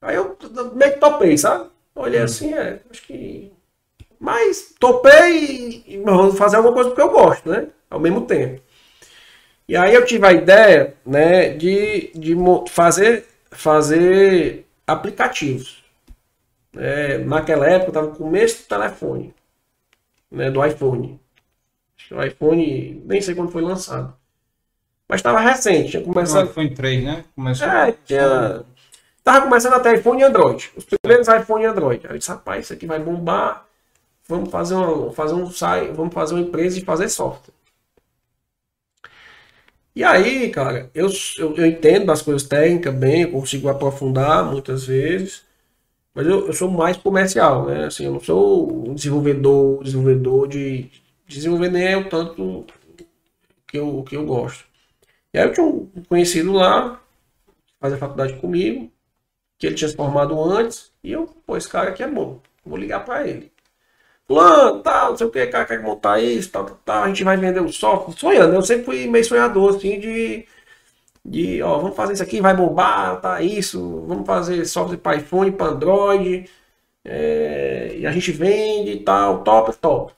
Aí 0.01 0.15
eu 0.15 0.37
meio 0.73 0.93
que 0.93 0.99
topei, 0.99 1.37
sabe? 1.37 1.69
Olhei 1.97 2.21
hum. 2.21 2.23
assim, 2.23 2.53
é, 2.53 2.79
acho 2.89 3.01
que. 3.01 3.51
Mas 4.19 4.73
topei 4.79 5.83
e 5.85 5.97
vou 5.97 6.31
fazer 6.31 6.57
alguma 6.57 6.73
coisa 6.73 6.89
porque 6.89 7.01
eu 7.01 7.11
gosto, 7.11 7.49
né? 7.49 7.67
Ao 7.89 7.99
mesmo 7.99 8.21
tempo. 8.25 8.61
E 9.67 9.75
aí 9.75 9.93
eu 9.93 10.05
tive 10.05 10.25
a 10.25 10.31
ideia, 10.31 10.95
né, 11.05 11.49
de, 11.49 12.11
de 12.15 12.35
fazer, 12.69 13.25
fazer 13.51 14.65
aplicativos. 14.85 15.83
É, 16.75 17.17
naquela 17.17 17.67
época 17.67 17.87
eu 17.87 17.89
estava 17.89 18.07
no 18.07 18.15
começo 18.15 18.63
do 18.63 18.67
telefone, 18.67 19.33
né, 20.31 20.49
do 20.49 20.65
iPhone. 20.65 21.19
O 22.11 22.23
iPhone, 22.23 23.03
nem 23.05 23.19
sei 23.21 23.35
quando 23.35 23.51
foi 23.51 23.61
lançado. 23.61 24.15
Mas 25.07 25.19
estava 25.19 25.39
recente, 25.39 25.91
tinha 25.91 26.03
começado. 26.03 26.47
O 26.47 26.49
iPhone 26.49 26.73
3, 26.73 27.03
né? 27.03 27.25
Começou. 27.35 27.67
É, 27.67 27.91
tinha 28.05 28.63
Tava 29.27 29.41
começando 29.41 29.73
até 29.73 29.93
iPhone 29.93 30.21
e 30.21 30.23
Android. 30.23 30.71
Os 30.73 30.85
primeiros 30.85 31.27
iPhone 31.27 31.61
e 31.61 31.67
Android. 31.67 32.07
Aí 32.07 32.13
eu 32.13 32.17
disse, 32.17 32.29
rapaz, 32.29 32.63
isso 32.63 32.71
aqui 32.71 32.85
vai 32.85 32.97
bombar. 32.97 33.67
Vamos 34.25 34.49
fazer, 34.49 34.73
uma, 34.73 35.11
fazer 35.11 35.33
um 35.33 35.51
site, 35.51 35.91
vamos 35.91 36.13
fazer 36.13 36.33
uma 36.35 36.43
empresa 36.43 36.79
de 36.79 36.85
fazer 36.85 37.09
software. 37.09 37.53
E 39.93 40.01
aí, 40.01 40.49
cara, 40.49 40.89
eu, 40.95 41.09
eu, 41.37 41.53
eu 41.57 41.65
entendo 41.65 42.05
das 42.05 42.21
coisas 42.21 42.47
técnicas 42.47 42.95
bem, 42.95 43.23
eu 43.23 43.31
consigo 43.31 43.67
aprofundar 43.67 44.45
muitas 44.45 44.85
vezes, 44.85 45.43
mas 46.15 46.25
eu, 46.25 46.47
eu 46.47 46.53
sou 46.53 46.71
mais 46.71 46.95
comercial, 46.95 47.65
né? 47.65 47.87
Assim, 47.87 48.05
eu 48.05 48.13
não 48.13 48.21
sou 48.21 48.89
um 48.89 48.93
desenvolvedor, 48.93 49.83
desenvolvedor 49.83 50.47
de 50.47 50.89
desenvolver 51.27 51.69
nem 51.69 51.85
é 51.85 51.97
o 51.97 52.07
tanto 52.07 52.65
que 53.67 53.77
eu, 53.77 54.05
que 54.07 54.15
eu 54.15 54.25
gosto. 54.25 54.63
E 55.33 55.37
aí 55.37 55.45
eu 55.45 55.53
tinha 55.53 55.65
um 55.65 55.89
conhecido 56.07 56.53
lá, 56.53 57.01
faz 57.77 57.93
a 57.93 57.97
faculdade 57.97 58.37
comigo, 58.37 58.89
que 59.57 59.67
ele 59.67 59.75
tinha 59.75 59.89
se 59.89 59.95
formado 59.95 60.41
antes, 60.43 60.91
e 61.03 61.11
eu, 61.11 61.27
pô, 61.45 61.57
esse 61.57 61.69
cara 61.69 61.89
aqui 61.89 62.03
é 62.03 62.07
bom, 62.07 62.39
vou 62.65 62.77
ligar 62.77 63.03
para 63.05 63.27
ele. 63.27 63.51
Plano, 64.27 64.81
tal, 64.83 65.11
não 65.11 65.17
sei 65.17 65.27
o 65.27 65.31
que, 65.31 65.47
cara 65.47 65.65
quer 65.65 65.81
montar 65.81 66.19
isso, 66.21 66.51
tal, 66.51 66.65
tal, 66.65 66.79
tal, 66.85 67.03
a 67.03 67.07
gente 67.07 67.23
vai 67.23 67.37
vender 67.37 67.61
o 67.61 67.71
software, 67.71 68.13
sonhando, 68.17 68.55
eu 68.55 68.61
sempre 68.61 68.85
fui 68.85 69.07
meio 69.07 69.25
sonhador, 69.25 69.75
assim, 69.75 69.99
de, 69.99 70.47
de, 71.25 71.61
ó, 71.61 71.79
vamos 71.79 71.95
fazer 71.95 72.13
isso 72.13 72.23
aqui, 72.23 72.41
vai 72.41 72.55
bombar, 72.55 73.21
tá, 73.21 73.41
isso, 73.41 74.05
vamos 74.07 74.25
fazer 74.27 74.65
software 74.65 74.97
para 74.97 75.17
iPhone, 75.17 75.51
para 75.51 75.67
Android, 75.67 76.49
é, 77.05 77.95
e 77.97 78.05
a 78.05 78.11
gente 78.11 78.31
vende 78.31 78.91
e 78.91 78.99
tal, 79.03 79.43
top, 79.43 79.75
top. 79.77 80.13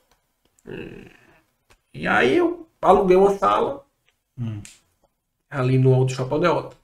E 1.92 2.06
aí 2.06 2.36
eu 2.36 2.68
aluguei 2.80 3.16
uma 3.16 3.36
sala, 3.36 3.84
hum. 4.38 4.62
ali 5.48 5.78
no 5.78 5.94
Auto 5.94 6.12
Shop 6.12 6.32
Aldeota. 6.32 6.76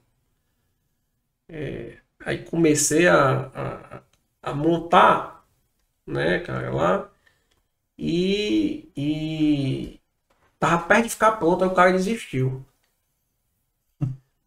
É, 1.48 1.98
Aí 2.26 2.44
comecei 2.44 3.08
a, 3.08 3.46
a, 3.54 4.02
a 4.42 4.54
montar, 4.54 5.46
né, 6.06 6.40
cara, 6.40 6.72
lá. 6.74 7.10
E, 7.98 8.90
e 8.96 10.00
tava 10.60 10.86
perto 10.88 11.04
de 11.04 11.10
ficar 11.10 11.32
pronto, 11.34 11.64
aí 11.64 11.70
o 11.70 11.74
cara 11.74 11.92
desistiu. 11.92 12.64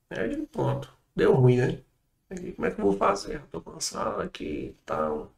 Aí 0.10 0.24
eu 0.26 0.30
digo, 0.30 0.48
pronto, 0.48 0.92
deu 1.15 1.34
ruim, 1.34 1.58
né? 1.58 1.80
Aí, 2.30 2.52
como 2.54 2.68
é 2.68 2.72
que 2.72 2.80
eu 2.80 2.86
vou 2.86 2.98
fazer? 2.98 3.42
Tô 3.52 3.62
cansado 3.62 4.22
aqui 4.22 4.46
e 4.46 4.76
tal. 4.86 5.32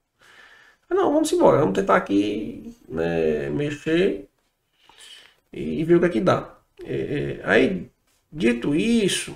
Não, 0.90 1.14
vamos 1.14 1.32
embora, 1.32 1.60
vamos 1.60 1.76
tentar 1.76 1.96
aqui 1.98 2.76
né, 2.88 3.50
mexer 3.50 4.30
e 5.52 5.84
ver 5.84 5.96
o 5.96 6.00
que 6.00 6.06
é 6.06 6.10
que 6.10 6.22
dá. 6.22 6.56
É, 6.84 7.40
é, 7.42 7.50
aí, 7.50 7.90
dito 8.32 8.74
isso, 8.76 9.36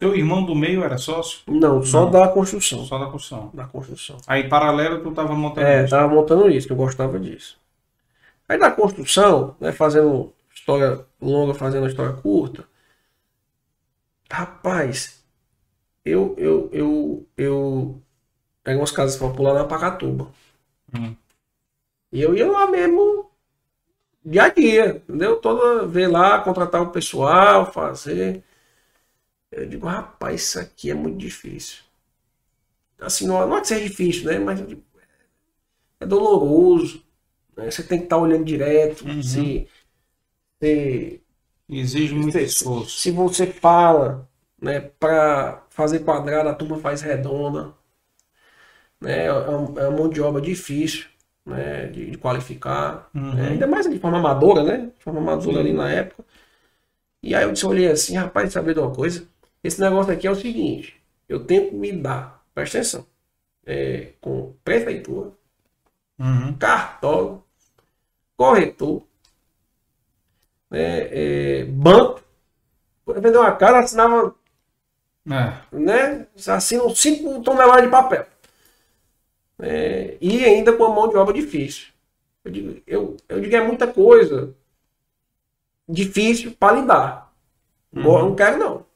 teu 0.00 0.16
irmão 0.16 0.42
do 0.42 0.54
meio 0.54 0.82
era 0.82 0.96
sócio? 0.96 1.40
Não, 1.46 1.82
só 1.82 2.06
Não. 2.06 2.10
da 2.10 2.26
construção. 2.26 2.86
Só 2.86 2.98
da 2.98 3.06
construção. 3.06 3.50
Da 3.52 3.66
construção. 3.66 4.16
Aí, 4.26 4.48
paralelo, 4.48 5.02
tu 5.02 5.12
tava 5.12 5.34
montando 5.34 5.66
é, 5.66 5.84
isso? 5.84 5.94
É, 5.94 5.98
tava 5.98 6.12
montando 6.12 6.50
isso, 6.50 6.66
que 6.66 6.72
eu 6.72 6.76
gostava 6.76 7.20
disso. 7.20 7.58
Aí, 8.48 8.56
na 8.56 8.70
construção, 8.70 9.54
né, 9.60 9.70
fazendo 9.72 10.32
história 10.52 11.04
longa, 11.20 11.52
fazendo 11.52 11.86
história 11.86 12.14
curta, 12.14 12.64
rapaz, 14.30 15.22
eu, 16.02 16.34
eu, 16.38 16.70
eu, 16.72 17.26
eu 17.36 18.02
peguei 18.64 18.80
umas 18.80 18.90
casas 18.90 19.16
populares 19.16 19.60
na 19.60 19.68
Pacatuba. 19.68 20.28
Hum. 20.96 21.14
E 22.10 22.22
eu 22.22 22.34
ia 22.34 22.50
lá 22.50 22.66
mesmo, 22.66 23.30
dia 24.24 24.44
a 24.44 24.48
dia, 24.48 25.02
entendeu? 25.06 25.36
Toda 25.36 25.86
vez 25.86 26.10
lá, 26.10 26.38
contratar 26.40 26.80
o 26.80 26.90
pessoal, 26.90 27.70
fazer. 27.70 28.42
Eu 29.50 29.66
digo, 29.66 29.86
rapaz, 29.86 30.42
isso 30.42 30.60
aqui 30.60 30.90
é 30.90 30.94
muito 30.94 31.18
difícil. 31.18 31.82
Assim, 33.00 33.26
não, 33.26 33.46
não 33.46 33.56
é 33.56 33.60
que 33.60 33.68
seja 33.68 33.88
difícil, 33.88 34.30
né? 34.30 34.38
Mas 34.38 34.64
digo, 34.66 34.82
é 35.98 36.06
doloroso. 36.06 37.02
Né? 37.56 37.70
Você 37.70 37.82
tem 37.82 37.98
que 37.98 38.04
estar 38.04 38.16
tá 38.16 38.22
olhando 38.22 38.44
direto. 38.44 39.04
Uhum. 39.04 39.22
Se, 39.22 39.66
se, 40.60 41.20
Exige 41.68 42.14
muito 42.14 42.32
se, 42.32 42.42
esforço. 42.42 42.98
Se 42.98 43.10
você 43.10 43.46
fala 43.46 44.28
né, 44.60 44.80
para 44.80 45.62
fazer 45.70 46.00
quadrado, 46.00 46.48
a 46.48 46.54
turma 46.54 46.78
faz 46.78 47.00
redonda. 47.00 47.72
Né? 49.00 49.26
É, 49.26 49.32
uma, 49.32 49.80
é 49.80 49.88
uma 49.88 49.98
mão 49.98 50.08
de 50.08 50.20
obra 50.20 50.40
difícil 50.40 51.06
né, 51.44 51.86
de, 51.86 52.10
de 52.10 52.18
qualificar. 52.18 53.08
Uhum. 53.14 53.34
Né? 53.34 53.48
Ainda 53.50 53.66
mais 53.66 53.88
de 53.88 53.98
forma 53.98 54.18
amadora, 54.18 54.62
né? 54.62 54.90
De 54.96 55.04
forma 55.04 55.20
amadora 55.20 55.60
ali 55.60 55.72
na 55.72 55.90
época. 55.90 56.24
E 57.22 57.34
aí 57.34 57.44
eu 57.44 57.52
disse, 57.52 57.66
olhei 57.66 57.88
assim, 57.88 58.16
rapaz, 58.16 58.52
saber 58.52 58.74
de 58.74 58.80
uma 58.80 58.92
coisa? 58.94 59.26
Esse 59.62 59.80
negócio 59.80 60.12
aqui 60.12 60.26
é 60.26 60.30
o 60.30 60.34
seguinte: 60.34 61.00
eu 61.28 61.44
tenho 61.44 61.68
que 61.68 61.74
me 61.74 61.92
dar, 61.92 62.44
presta 62.54 62.78
atenção, 62.78 63.06
é, 63.64 64.12
com 64.20 64.54
prefeitura, 64.64 65.32
uhum. 66.18 66.56
cartório, 66.58 67.42
corretor, 68.36 69.02
né, 70.70 71.08
é, 71.10 71.64
banco. 71.64 72.22
Vender 73.06 73.38
uma 73.38 73.56
casa, 73.56 73.78
assinava. 73.80 74.34
É. 75.26 75.76
Né, 75.76 76.26
assinam 76.46 76.94
5 76.94 77.42
toneladas 77.42 77.84
de 77.84 77.90
papel. 77.90 78.26
É, 79.58 80.16
e 80.20 80.44
ainda 80.44 80.72
com 80.72 80.84
a 80.84 80.94
mão 80.94 81.08
de 81.08 81.16
obra 81.16 81.34
difícil. 81.34 81.88
Eu 82.44 82.50
digo, 82.50 82.82
eu, 82.86 83.16
eu 83.28 83.40
digo 83.40 83.54
é 83.54 83.60
muita 83.62 83.86
coisa 83.86 84.54
difícil 85.88 86.52
para 86.52 86.80
lidar. 86.80 87.34
Uhum. 87.92 88.02
Não 88.02 88.34
quero, 88.34 88.58
não. 88.58 88.86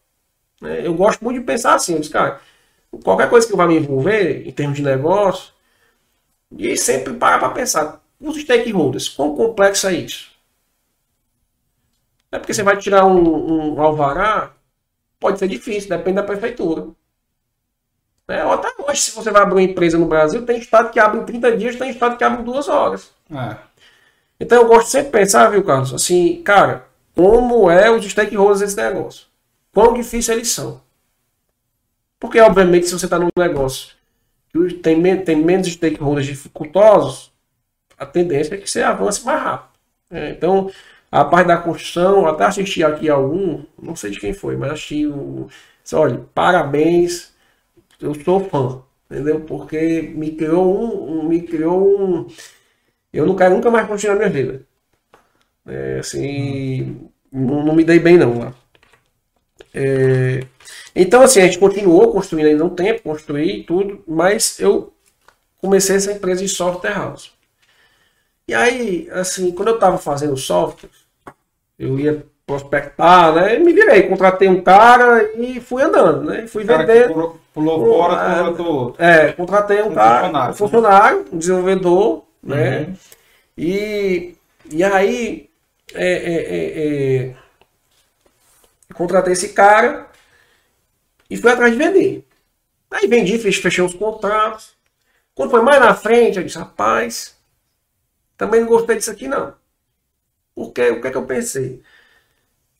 Né? 0.64 0.84
Eu 0.84 0.94
gosto 0.94 1.22
muito 1.22 1.38
de 1.38 1.44
pensar 1.44 1.74
assim, 1.74 2.00
disse, 2.00 2.10
cara, 2.10 2.40
qualquer 3.04 3.28
coisa 3.28 3.46
que 3.46 3.54
vá 3.54 3.66
me 3.66 3.76
envolver 3.76 4.48
em 4.48 4.50
termos 4.50 4.76
de 4.76 4.82
negócio, 4.82 5.52
e 6.56 6.76
sempre 6.76 7.14
parar 7.14 7.38
para 7.38 7.50
pensar, 7.50 8.00
os 8.18 8.36
stakeholders, 8.36 9.08
quão 9.08 9.36
complexo 9.36 9.86
é 9.86 9.94
isso? 9.94 10.32
É 12.32 12.38
porque 12.38 12.54
você 12.54 12.62
vai 12.62 12.76
tirar 12.78 13.04
um, 13.04 13.74
um 13.74 13.82
alvará, 13.82 14.52
pode 15.20 15.38
ser 15.38 15.48
difícil, 15.48 15.90
depende 15.90 16.16
da 16.16 16.22
prefeitura. 16.22 16.88
É, 18.26 18.40
até 18.40 18.72
hoje, 18.78 19.02
se 19.02 19.10
você 19.14 19.30
vai 19.30 19.42
abrir 19.42 19.54
uma 19.54 19.62
empresa 19.62 19.98
no 19.98 20.06
Brasil, 20.06 20.46
tem 20.46 20.58
estado 20.58 20.90
que 20.90 20.98
abre 20.98 21.20
em 21.20 21.24
30 21.26 21.56
dias, 21.56 21.76
tem 21.76 21.90
estado 21.90 22.16
que 22.16 22.24
abre 22.24 22.40
em 22.40 22.44
2 22.44 22.68
horas. 22.68 23.10
É. 23.30 23.56
Então 24.40 24.62
eu 24.62 24.66
gosto 24.66 24.88
sempre 24.88 25.06
de 25.06 25.12
pensar, 25.12 25.50
viu, 25.50 25.62
Carlos, 25.62 25.92
assim, 25.92 26.42
cara, 26.42 26.86
como 27.14 27.70
é 27.70 27.90
os 27.90 28.04
stakeholders 28.04 28.60
desse 28.60 28.76
negócio? 28.76 29.26
Quão 29.74 29.92
difícil 29.92 30.34
eles 30.34 30.50
são. 30.50 30.80
Porque, 32.18 32.40
obviamente, 32.40 32.86
se 32.86 32.98
você 32.98 33.06
está 33.06 33.18
num 33.18 33.28
negócio 33.36 33.94
que 34.50 34.74
tem, 34.74 35.24
tem 35.24 35.36
menos 35.36 35.66
stakeholders 35.66 36.26
dificultosos, 36.26 37.32
a 37.98 38.06
tendência 38.06 38.54
é 38.54 38.58
que 38.58 38.70
você 38.70 38.82
avance 38.82 39.24
mais 39.24 39.42
rápido. 39.42 39.74
É, 40.10 40.30
então, 40.30 40.70
a 41.10 41.24
parte 41.24 41.48
da 41.48 41.56
construção, 41.56 42.26
até 42.26 42.44
assisti 42.44 42.82
aqui 42.84 43.08
algum, 43.08 43.64
não 43.80 43.96
sei 43.96 44.10
de 44.10 44.20
quem 44.20 44.32
foi, 44.32 44.56
mas 44.56 44.72
assisti 44.72 45.06
o. 45.06 45.48
Olha, 45.92 46.24
parabéns, 46.34 47.32
eu 48.00 48.14
sou 48.14 48.40
fã, 48.48 48.82
entendeu? 49.10 49.40
Porque 49.40 50.02
me 50.14 50.32
criou 50.32 50.64
um. 50.64 51.20
um 51.20 51.28
me 51.28 51.42
criou 51.42 52.00
um. 52.00 52.26
Eu 53.12 53.26
não 53.26 53.36
quero 53.36 53.54
nunca 53.54 53.70
mais 53.70 53.86
continuar 53.86 54.16
minha 54.16 54.30
vida. 54.30 54.66
É, 55.66 55.98
assim, 56.00 57.08
não, 57.32 57.64
não, 57.64 57.74
me 57.74 57.84
dei 57.84 57.98
bem 57.98 58.18
não 58.18 58.38
lá. 58.38 58.54
É, 59.74 60.46
então, 60.94 61.22
assim, 61.22 61.40
a 61.40 61.46
gente 61.46 61.58
continuou 61.58 62.12
construindo 62.12 62.46
ainda 62.46 62.64
um 62.64 62.70
tempo, 62.70 63.02
construí 63.02 63.64
tudo, 63.64 64.02
mas 64.06 64.60
eu 64.60 64.92
comecei 65.60 65.96
essa 65.96 66.12
empresa 66.12 66.42
de 66.42 66.48
software 66.48 66.94
house. 66.94 67.32
E 68.46 68.54
aí, 68.54 69.08
assim, 69.10 69.50
quando 69.50 69.68
eu 69.68 69.74
estava 69.74 69.98
fazendo 69.98 70.36
software, 70.36 70.90
eu 71.78 71.98
ia 71.98 72.24
prospectar, 72.46 73.34
né? 73.34 73.58
Me 73.58 73.72
virei, 73.72 74.02
contratei 74.02 74.48
um 74.48 74.62
cara 74.62 75.30
e 75.34 75.60
fui 75.60 75.82
andando, 75.82 76.24
né? 76.24 76.46
Fui 76.46 76.62
vender. 76.62 77.08
Pulou, 77.08 77.40
pulou 77.54 77.86
fora, 77.86 78.44
contratou. 78.44 78.94
É, 78.98 79.32
contratei 79.32 79.82
um, 79.82 79.88
um 79.88 79.94
cara, 79.94 80.20
funcionário, 80.20 80.52
um 80.52 80.56
funcionário, 80.56 81.24
um 81.32 81.38
desenvolvedor, 81.38 82.24
né? 82.42 82.80
Uhum. 82.80 82.94
E, 83.56 84.34
e 84.70 84.84
aí 84.84 85.48
é, 85.94 86.06
é, 86.06 86.34
é, 86.34 87.26
é, 87.26 87.34
contratei 88.92 89.32
esse 89.32 89.50
cara 89.50 90.08
e 91.30 91.36
fui 91.36 91.50
atrás 91.50 91.72
de 91.72 91.78
vender. 91.78 92.26
Aí 92.90 93.06
vendi, 93.06 93.38
fechei 93.38 93.84
os 93.84 93.94
contratos. 93.94 94.74
Quando 95.34 95.50
foi 95.50 95.62
mais 95.62 95.80
na 95.80 95.94
frente, 95.94 96.38
eu 96.38 96.44
disse, 96.44 96.58
rapaz, 96.58 97.36
também 98.36 98.60
não 98.60 98.68
gostei 98.68 98.96
disso 98.96 99.10
aqui 99.10 99.26
não. 99.26 99.54
Por 100.54 100.72
quê? 100.72 100.90
O 100.90 101.00
que 101.00 101.08
é 101.08 101.10
que 101.10 101.16
eu 101.16 101.26
pensei? 101.26 101.82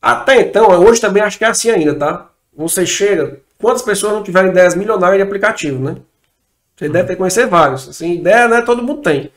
Até 0.00 0.40
então, 0.42 0.68
hoje 0.68 1.00
também 1.00 1.22
acho 1.22 1.38
que 1.38 1.44
é 1.44 1.48
assim 1.48 1.70
ainda, 1.70 1.94
tá? 1.98 2.30
Você 2.52 2.86
chega, 2.86 3.40
quantas 3.58 3.82
pessoas 3.82 4.12
não 4.12 4.22
tiveram 4.22 4.50
ideias 4.50 4.74
milionárias 4.74 5.18
de 5.18 5.22
aplicativo, 5.22 5.82
né? 5.82 5.96
Você 6.76 6.88
deve 6.88 7.08
ter 7.08 7.16
conhecer 7.16 7.46
vários. 7.46 7.88
Assim, 7.88 8.14
ideia, 8.14 8.46
né? 8.48 8.62
Todo 8.62 8.82
mundo 8.82 9.02
tem. 9.02 9.32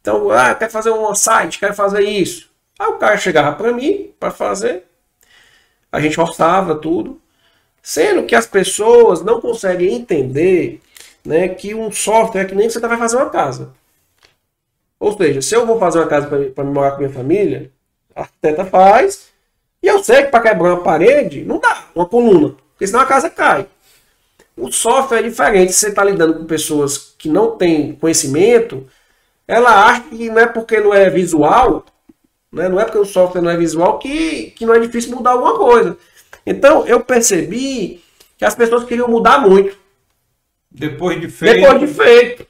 Então, 0.00 0.30
ah, 0.30 0.54
quer 0.54 0.70
fazer 0.70 0.90
um 0.90 1.14
site, 1.14 1.58
quer 1.58 1.74
fazer 1.74 2.02
isso. 2.02 2.50
Aí 2.78 2.88
o 2.88 2.98
cara 2.98 3.16
chegava 3.16 3.56
para 3.56 3.72
mim 3.72 4.12
para 4.18 4.30
fazer. 4.30 4.85
A 5.90 6.00
gente 6.00 6.20
orçava 6.20 6.74
tudo. 6.74 7.20
Sendo 7.82 8.24
que 8.24 8.34
as 8.34 8.46
pessoas 8.46 9.22
não 9.22 9.40
conseguem 9.40 9.94
entender 9.94 10.80
né, 11.24 11.48
que 11.48 11.74
um 11.74 11.90
software 11.92 12.42
é 12.42 12.44
que 12.44 12.54
nem 12.54 12.68
você 12.68 12.80
vai 12.80 12.98
fazer 12.98 13.16
uma 13.16 13.30
casa. 13.30 13.72
Ou 14.98 15.16
seja, 15.16 15.42
se 15.42 15.54
eu 15.54 15.66
vou 15.66 15.78
fazer 15.78 15.98
uma 15.98 16.06
casa 16.06 16.26
para 16.26 16.64
morar 16.64 16.92
com 16.92 16.98
minha 16.98 17.10
família, 17.10 17.70
a 18.14 18.22
arquiteta 18.22 18.64
faz, 18.64 19.28
e 19.82 19.86
eu 19.86 20.02
sei 20.02 20.24
que 20.24 20.30
para 20.30 20.40
quebrar 20.40 20.74
uma 20.74 20.82
parede, 20.82 21.44
não 21.44 21.58
dá, 21.58 21.84
uma 21.94 22.06
coluna, 22.06 22.54
porque 22.72 22.86
senão 22.86 23.00
a 23.00 23.06
casa 23.06 23.28
cai. 23.28 23.66
O 24.56 24.72
software 24.72 25.18
é 25.18 25.22
diferente, 25.22 25.72
você 25.72 25.88
está 25.88 26.02
lidando 26.02 26.34
com 26.34 26.46
pessoas 26.46 27.14
que 27.18 27.28
não 27.28 27.56
têm 27.56 27.94
conhecimento, 27.94 28.86
ela 29.46 29.86
acha 29.86 30.02
que 30.08 30.30
não 30.30 30.38
é 30.38 30.46
porque 30.46 30.80
não 30.80 30.94
é 30.94 31.10
visual, 31.10 31.84
né, 32.56 32.68
não 32.68 32.80
é 32.80 32.84
porque 32.84 32.98
o 32.98 33.04
software 33.04 33.42
não 33.42 33.50
é 33.50 33.56
visual 33.56 33.98
que, 33.98 34.50
que 34.52 34.64
não 34.64 34.74
é 34.74 34.80
difícil 34.80 35.14
mudar 35.14 35.32
alguma 35.32 35.56
coisa. 35.56 35.96
Então 36.44 36.86
eu 36.86 37.00
percebi 37.00 38.02
que 38.38 38.44
as 38.44 38.54
pessoas 38.54 38.84
queriam 38.84 39.08
mudar 39.08 39.38
muito. 39.38 39.76
Depois 40.70 41.20
de 41.20 41.28
feito. 41.28 41.60
Depois 41.60 41.80
de 41.80 41.86
feito 41.86 42.46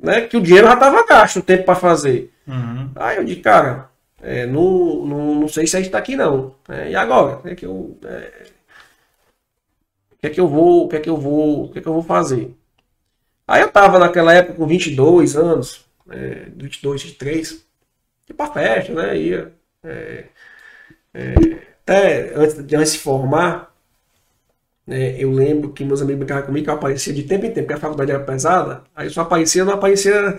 né, 0.00 0.22
que 0.22 0.36
o 0.36 0.40
dinheiro 0.40 0.66
já 0.66 0.74
estava 0.74 1.06
gasto, 1.06 1.38
o 1.38 1.42
tempo 1.42 1.64
para 1.64 1.74
fazer. 1.74 2.32
Uhum. 2.46 2.90
Aí 2.96 3.16
eu 3.18 3.24
disse, 3.24 3.40
cara, 3.40 3.90
é, 4.22 4.46
não, 4.46 5.06
não, 5.06 5.34
não 5.36 5.48
sei 5.48 5.66
se 5.66 5.76
a 5.76 5.80
gente 5.80 5.88
está 5.88 5.98
aqui 5.98 6.16
não. 6.16 6.54
É, 6.68 6.90
e 6.90 6.94
agora? 6.96 7.36
O 7.36 7.42
que 7.42 7.48
é 7.50 7.54
que 7.54 7.66
eu. 7.66 7.98
É, 8.04 8.46
o 10.12 10.16
que 10.16 10.26
é 10.26 10.30
que 10.30 10.40
eu 10.40 10.48
vou. 10.48 10.84
O 10.84 10.88
que 10.88 10.96
é 10.96 11.00
que 11.00 11.10
eu 11.10 11.16
vou. 11.16 11.64
O 11.64 11.72
que 11.72 11.78
é 11.78 11.82
que 11.82 11.88
eu 11.88 11.92
vou 11.92 12.02
fazer? 12.02 12.54
Aí 13.46 13.62
eu 13.62 13.68
estava 13.68 13.98
naquela 13.98 14.32
época 14.32 14.54
com 14.54 14.66
22 14.66 15.36
anos, 15.36 15.84
é, 16.08 16.46
22, 16.54 17.02
23, 17.02 17.66
ia 18.30 18.34
pra 18.34 18.52
festa, 18.52 18.92
né? 18.94 19.16
Ia. 19.16 19.52
É, 19.84 20.24
é, 21.14 21.34
até 21.82 22.32
antes 22.34 22.64
de, 22.64 22.76
de 22.76 22.98
formar, 22.98 23.74
né? 24.86 25.16
Eu 25.22 25.30
lembro 25.30 25.72
que 25.72 25.84
meus 25.84 26.02
amigos 26.02 26.18
brincavam 26.18 26.46
comigo 26.46 26.64
que 26.64 26.70
eu 26.70 26.74
aparecia 26.74 27.12
de 27.12 27.22
tempo 27.22 27.46
em 27.46 27.52
tempo, 27.52 27.66
porque 27.66 27.74
a 27.78 27.80
faculdade 27.80 28.10
era 28.10 28.24
pesada, 28.24 28.82
aí 28.94 29.06
eu 29.06 29.10
só 29.12 29.22
aparecia, 29.22 29.64
não 29.64 29.74
aparecia 29.74 30.38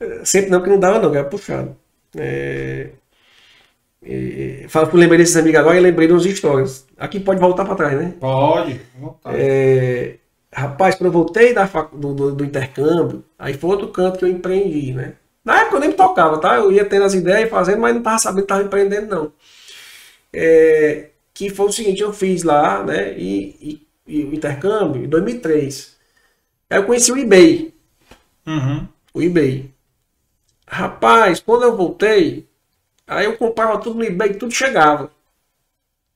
eh, 0.00 0.20
sempre 0.24 0.50
não, 0.50 0.62
que 0.62 0.68
não 0.70 0.78
dava 0.78 0.98
não, 1.00 1.10
que 1.10 1.16
era 1.18 1.28
puxado. 1.28 1.76
É... 2.16 2.90
E, 4.02 4.66
falo, 4.68 4.88
lembrei 4.94 5.18
desses 5.18 5.36
amigos 5.36 5.58
agora 5.58 5.76
e 5.76 5.80
lembrei 5.80 6.06
de 6.06 6.12
umas 6.12 6.24
histórias. 6.24 6.86
Aqui 6.96 7.18
pode 7.18 7.40
voltar 7.40 7.64
para 7.64 7.74
trás, 7.74 7.98
né? 7.98 8.14
Pode, 8.20 8.80
voltar. 8.98 9.32
É... 9.34 10.16
Rapaz, 10.52 10.94
quando 10.94 11.06
eu 11.06 11.12
voltei 11.12 11.52
da 11.52 11.64
do, 11.66 12.14
do, 12.14 12.34
do, 12.34 12.44
intercâmbio, 12.44 13.24
aí 13.38 13.54
foi 13.54 13.70
outro 13.70 13.88
canto 13.88 14.18
que 14.18 14.24
eu 14.24 14.28
empreendi, 14.28 14.92
né? 14.94 15.14
Na 15.48 15.60
época 15.62 15.76
eu 15.76 15.80
nem 15.80 15.88
me 15.90 15.94
tocava, 15.96 16.38
tá? 16.38 16.56
Eu 16.56 16.70
ia 16.70 16.84
tendo 16.84 17.04
as 17.04 17.14
ideias 17.14 17.48
e 17.48 17.50
fazendo, 17.50 17.80
mas 17.80 17.94
não 17.94 18.02
tava 18.02 18.18
sabendo 18.18 18.42
que 18.42 18.48
tava 18.48 18.62
empreendendo, 18.62 19.06
não. 19.06 19.32
É... 20.32 21.10
Que 21.34 21.50
foi 21.50 21.66
o 21.66 21.72
seguinte, 21.72 22.02
eu 22.02 22.12
fiz 22.12 22.42
lá, 22.42 22.82
né? 22.84 23.16
E, 23.16 23.56
e 23.60 23.88
e 24.08 24.24
o 24.24 24.34
intercâmbio 24.34 25.04
em 25.04 25.08
2003. 25.08 25.96
Aí 26.70 26.78
eu 26.78 26.84
conheci 26.86 27.12
o 27.12 27.18
eBay. 27.18 27.74
Uhum. 28.46 28.88
O 29.12 29.22
eBay. 29.22 29.72
Rapaz, 30.66 31.40
quando 31.40 31.64
eu 31.64 31.76
voltei, 31.76 32.48
aí 33.06 33.26
eu 33.26 33.36
comprava 33.36 33.78
tudo 33.78 33.98
no 33.98 34.04
eBay, 34.04 34.34
tudo 34.34 34.52
chegava. 34.52 35.10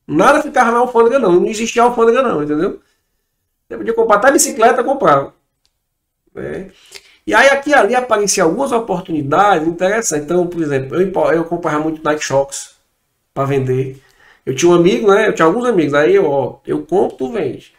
Nada 0.06 0.42
ficava 0.42 0.72
na 0.72 0.78
alfândega 0.78 1.18
não, 1.18 1.32
não 1.32 1.46
existia 1.46 1.82
alfândega 1.82 2.22
não, 2.22 2.42
entendeu? 2.42 2.80
Eu 3.68 3.78
podia 3.78 3.94
comprar 3.94 4.16
até 4.16 4.32
bicicleta, 4.32 4.82
comprava. 4.82 5.34
Né? 6.34 6.70
E 7.26 7.34
aí 7.34 7.48
aqui 7.48 7.72
ali 7.72 7.94
apareciam 7.94 8.48
algumas 8.48 8.72
oportunidades 8.72 9.66
interessantes. 9.66 10.24
Então, 10.24 10.46
por 10.46 10.60
exemplo, 10.60 11.00
eu, 11.00 11.32
eu 11.32 11.44
comprava 11.44 11.80
muito 11.80 12.02
Nike 12.02 12.24
Shocks 12.24 12.76
para 13.32 13.44
vender. 13.44 14.00
Eu 14.44 14.54
tinha 14.54 14.72
um 14.72 14.74
amigo, 14.74 15.08
né? 15.12 15.28
Eu 15.28 15.34
tinha 15.34 15.46
alguns 15.46 15.64
amigos. 15.64 15.94
Aí 15.94 16.14
eu, 16.14 16.26
ó, 16.26 16.58
eu 16.66 16.84
compro, 16.84 17.16
tu 17.16 17.32
vende. 17.32 17.72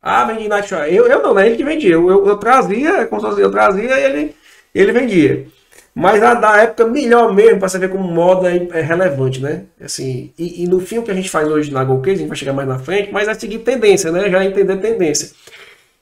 Ah, 0.00 0.24
vendi 0.24 0.48
Night 0.48 0.68
Shy. 0.68 0.94
Eu, 0.94 1.06
eu 1.06 1.22
não, 1.22 1.34
né? 1.34 1.46
Ele 1.46 1.56
que 1.56 1.64
vendia. 1.64 1.92
Eu, 1.92 2.08
eu, 2.08 2.26
eu 2.26 2.36
trazia, 2.38 3.06
como 3.06 3.20
se 3.34 3.40
eu 3.40 3.50
trazia 3.50 3.98
e 3.98 4.04
ele, 4.04 4.36
ele 4.74 4.92
vendia. 4.92 5.46
Mas 5.94 6.22
a 6.22 6.34
da 6.34 6.62
época 6.62 6.86
melhor 6.86 7.34
mesmo, 7.34 7.58
para 7.58 7.68
você 7.68 7.78
ver 7.78 7.90
como 7.90 8.04
moda 8.04 8.50
é, 8.50 8.68
é 8.72 8.80
relevante, 8.80 9.40
né? 9.42 9.64
Assim, 9.80 10.32
e, 10.38 10.62
e, 10.62 10.68
no 10.68 10.78
fim 10.78 10.98
o 10.98 11.02
que 11.02 11.10
a 11.10 11.14
gente 11.14 11.28
faz 11.28 11.48
hoje 11.48 11.72
na 11.72 11.82
GoCase, 11.82 12.14
a 12.14 12.18
gente 12.18 12.28
vai 12.28 12.36
chegar 12.36 12.52
mais 12.52 12.68
na 12.68 12.78
frente, 12.78 13.10
mas 13.12 13.26
é 13.26 13.34
seguir 13.34 13.58
tendência, 13.58 14.12
né? 14.12 14.30
Já 14.30 14.44
entender 14.44 14.76
tendência. 14.76 15.30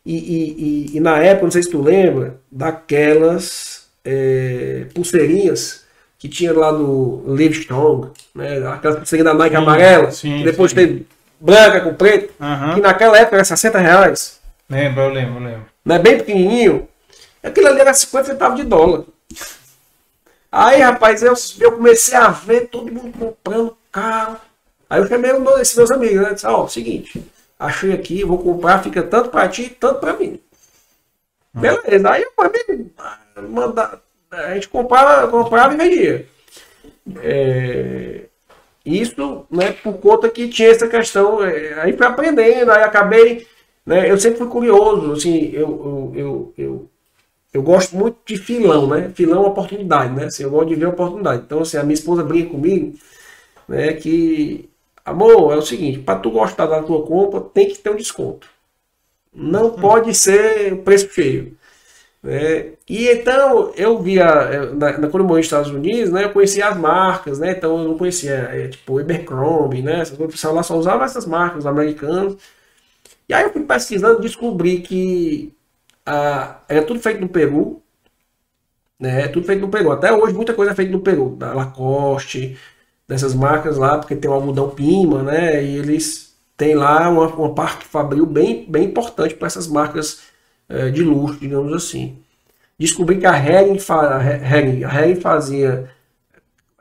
E, 0.07 0.15
e, 0.15 0.97
e, 0.97 1.01
na 1.01 1.19
época, 1.19 1.47
não 1.47 1.51
sei 1.51 1.65
se 1.65 1.71
tu 1.71 1.83
lembra, 1.83 2.39
daquelas 2.49 3.89
é, 4.05 4.87
pulseirinhas 4.95 5.85
que 6.17 6.29
tinha 6.29 6.53
lá 6.53 6.71
no 6.71 7.25
Livestrong, 7.35 8.13
né? 8.33 8.65
Aquelas 8.69 8.99
pulseirinhas 8.99 9.33
da 9.33 9.37
Nike 9.37 9.57
sim, 9.57 9.63
amarela, 9.63 10.11
sim, 10.13 10.45
depois 10.45 10.71
sim. 10.71 10.77
teve 10.77 11.07
branca 11.41 11.81
com 11.81 11.93
preto, 11.93 12.33
uhum. 12.41 12.75
que 12.75 12.81
naquela 12.81 13.19
época 13.19 13.35
era 13.35 13.45
60 13.45 13.79
reais. 13.81 14.41
Lembro, 14.71 15.03
eu 15.03 15.09
lembro, 15.09 15.43
lembro. 15.43 15.67
Não 15.85 15.97
é 15.97 15.99
bem 15.99 16.19
pequenininho. 16.19 16.89
Aquilo 17.43 17.67
ali 17.67 17.81
era 17.81 17.93
50 17.93 18.27
centavos 18.29 18.57
de 18.57 18.65
dólar. 18.65 19.03
Aí, 20.53 20.81
rapaz, 20.81 21.21
eu, 21.21 21.35
eu 21.59 21.73
comecei 21.73 22.17
a 22.17 22.29
ver 22.29 22.69
todo 22.69 22.93
mundo 22.93 23.13
comprando 23.19 23.77
carro. 23.91 24.37
Aí 24.89 25.01
eu 25.01 25.09
chamei 25.09 25.33
um 25.33 25.59
esses 25.59 25.77
meus 25.77 25.91
amigos, 25.91 26.23
né? 26.23 26.35
Disse, 26.35 26.47
ó, 26.47 26.63
oh, 26.63 26.69
seguinte, 26.69 27.21
achei 27.59 27.93
aqui, 27.93 28.25
vou 28.25 28.39
comprar, 28.39 28.83
fica 28.83 29.03
tanto 29.03 29.31
pra 29.31 29.49
ti, 29.49 29.69
tanto 29.69 30.01
pra 30.01 30.15
mim. 30.15 30.41
Hum. 31.55 31.61
Beleza, 31.61 32.11
aí 32.11 32.23
eu 32.23 33.49
manda, 33.49 34.01
a 34.31 34.55
gente 34.55 34.69
comprava, 34.69 35.29
comprava 35.29 35.75
e 35.75 35.77
vendia. 35.77 36.27
É, 37.23 38.27
isso, 38.85 39.47
né, 39.51 39.73
por 39.73 39.99
conta 39.99 40.29
que 40.29 40.49
tinha 40.49 40.71
essa 40.71 40.89
questão, 40.89 41.43
é, 41.43 41.75
aí 41.81 41.93
fui 41.97 42.07
aprendendo, 42.07 42.71
aí 42.71 42.83
acabei, 42.83 43.47
né, 43.85 44.11
eu 44.11 44.19
sempre 44.19 44.39
fui 44.39 44.49
curioso, 44.49 45.13
assim, 45.13 45.51
eu, 45.53 45.61
eu, 45.63 46.13
eu, 46.15 46.55
eu, 46.57 46.91
eu 47.53 47.63
gosto 47.63 47.97
muito 47.97 48.19
de 48.27 48.37
filão, 48.37 48.89
né, 48.89 49.11
filão 49.15 49.45
é 49.45 49.49
oportunidade, 49.49 50.15
né, 50.15 50.25
assim, 50.27 50.43
eu 50.43 50.51
gosto 50.51 50.69
de 50.69 50.75
ver 50.75 50.87
oportunidade. 50.87 51.43
Então, 51.45 51.61
assim, 51.61 51.77
a 51.77 51.83
minha 51.83 51.95
esposa 51.95 52.23
brinca 52.23 52.51
comigo, 52.51 52.97
né, 53.69 53.93
que, 53.95 54.69
amor, 55.07 55.55
é 55.55 55.57
o 55.57 55.63
seguinte, 55.63 56.01
para 56.01 56.19
tu 56.19 56.31
gostar 56.31 56.67
da 56.67 56.83
tua 56.83 57.07
compra, 57.07 57.41
tem 57.41 57.69
que 57.69 57.79
ter 57.79 57.91
um 57.91 57.97
desconto. 57.97 58.49
Não 59.33 59.69
hum. 59.69 59.77
pode 59.77 60.15
ser 60.15 60.83
preço 60.83 61.09
cheio. 61.11 61.57
Né? 62.23 62.73
E 62.89 63.09
então 63.09 63.73
eu 63.77 63.99
via, 64.01 64.73
na, 64.75 64.95
quando 64.95 65.21
eu 65.21 65.25
morei 65.25 65.37
nos 65.39 65.47
Estados 65.47 65.71
Unidos, 65.71 66.11
né, 66.11 66.25
eu 66.25 66.33
conhecia 66.33 66.69
as 66.69 66.77
marcas, 66.77 67.39
né? 67.39 67.53
Então 67.53 67.79
eu 67.79 67.89
não 67.89 67.99
conhecia, 67.99 68.35
é, 68.35 68.69
tipo, 68.69 68.99
Abercrombie, 68.99 69.83
né? 69.83 70.03
O 70.19 70.29
pessoal 70.29 70.55
lá 70.55 70.63
só 70.63 70.77
usava 70.77 71.05
essas 71.05 71.27
marcas 71.27 71.67
americanas. 71.67 72.37
E 73.29 73.35
aí 73.35 73.45
eu 73.45 73.53
fui 73.53 73.63
pesquisando 73.65 74.21
descobri 74.21 74.81
que 74.81 75.55
a, 76.05 76.61
era 76.69 76.83
tudo 76.85 77.01
feito 77.01 77.21
no 77.21 77.29
Peru. 77.29 77.83
Né? 78.99 79.29
Tudo 79.29 79.47
feito 79.47 79.61
no 79.61 79.69
Peru. 79.69 79.93
Até 79.93 80.13
hoje 80.13 80.35
muita 80.35 80.55
coisa 80.55 80.73
é 80.73 80.75
feita 80.75 80.93
no 80.93 81.01
Peru. 81.01 81.37
Da 81.37 81.53
Lacoste, 81.55 82.59
dessas 83.09 83.35
marcas 83.35 83.77
lá, 83.77 83.99
porque 83.99 84.17
tem 84.17 84.31
o 84.31 84.35
algodão 84.35 84.71
Pima, 84.71 85.23
né? 85.23 85.63
E 85.63 85.77
eles 85.77 86.35
têm 86.57 86.75
lá 86.75 87.09
uma, 87.09 87.27
uma 87.29 87.55
parte 87.55 87.85
fabril 87.85 88.27
bem, 88.27 88.67
bem 88.69 88.85
importante 88.85 89.35
para 89.35 89.47
essas 89.47 89.69
marcas 89.69 90.21
é, 90.69 90.91
de 90.91 91.03
luxo, 91.03 91.39
digamos 91.39 91.73
assim. 91.73 92.19
Descobri 92.79 93.19
que 93.19 93.27
a 93.27 93.37
Hering, 93.37 93.79
a 93.89 94.57
Hering, 94.57 94.85
a 94.85 95.01
Hering 95.01 95.21
fazia 95.21 95.91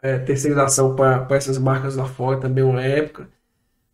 é, 0.01 0.17
terceirização 0.17 0.95
para 0.95 1.27
essas 1.31 1.57
marcas 1.57 1.95
lá 1.95 2.05
fora 2.05 2.39
também 2.39 2.63
uma 2.63 2.81
época. 2.81 3.27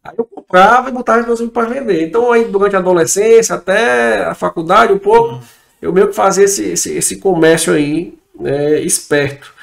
Aí 0.03 0.15
eu 0.17 0.25
comprava 0.25 0.89
e 0.89 0.91
botava 0.91 1.21
inclusive 1.21 1.51
para 1.51 1.69
vender. 1.69 2.07
Então 2.07 2.32
aí 2.32 2.45
durante 2.45 2.75
a 2.75 2.79
adolescência 2.79 3.55
até 3.55 4.23
a 4.23 4.34
faculdade 4.34 4.93
um 4.93 4.97
pouco, 4.97 5.36
uhum. 5.36 5.41
eu 5.82 5.93
meio 5.93 6.07
que 6.07 6.15
fazia 6.15 6.45
esse, 6.45 6.71
esse, 6.71 6.93
esse 6.93 7.17
comércio 7.17 7.73
aí 7.73 8.17
né, 8.39 8.79
esperto 8.79 9.53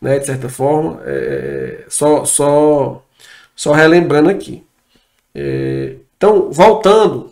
né, 0.00 0.18
de 0.18 0.26
certa 0.26 0.48
forma. 0.48 1.00
É, 1.04 1.84
só, 1.88 2.24
só, 2.24 3.04
só 3.54 3.72
relembrando 3.72 4.28
aqui. 4.28 4.64
É, 5.34 5.96
então, 6.16 6.50
voltando 6.50 7.30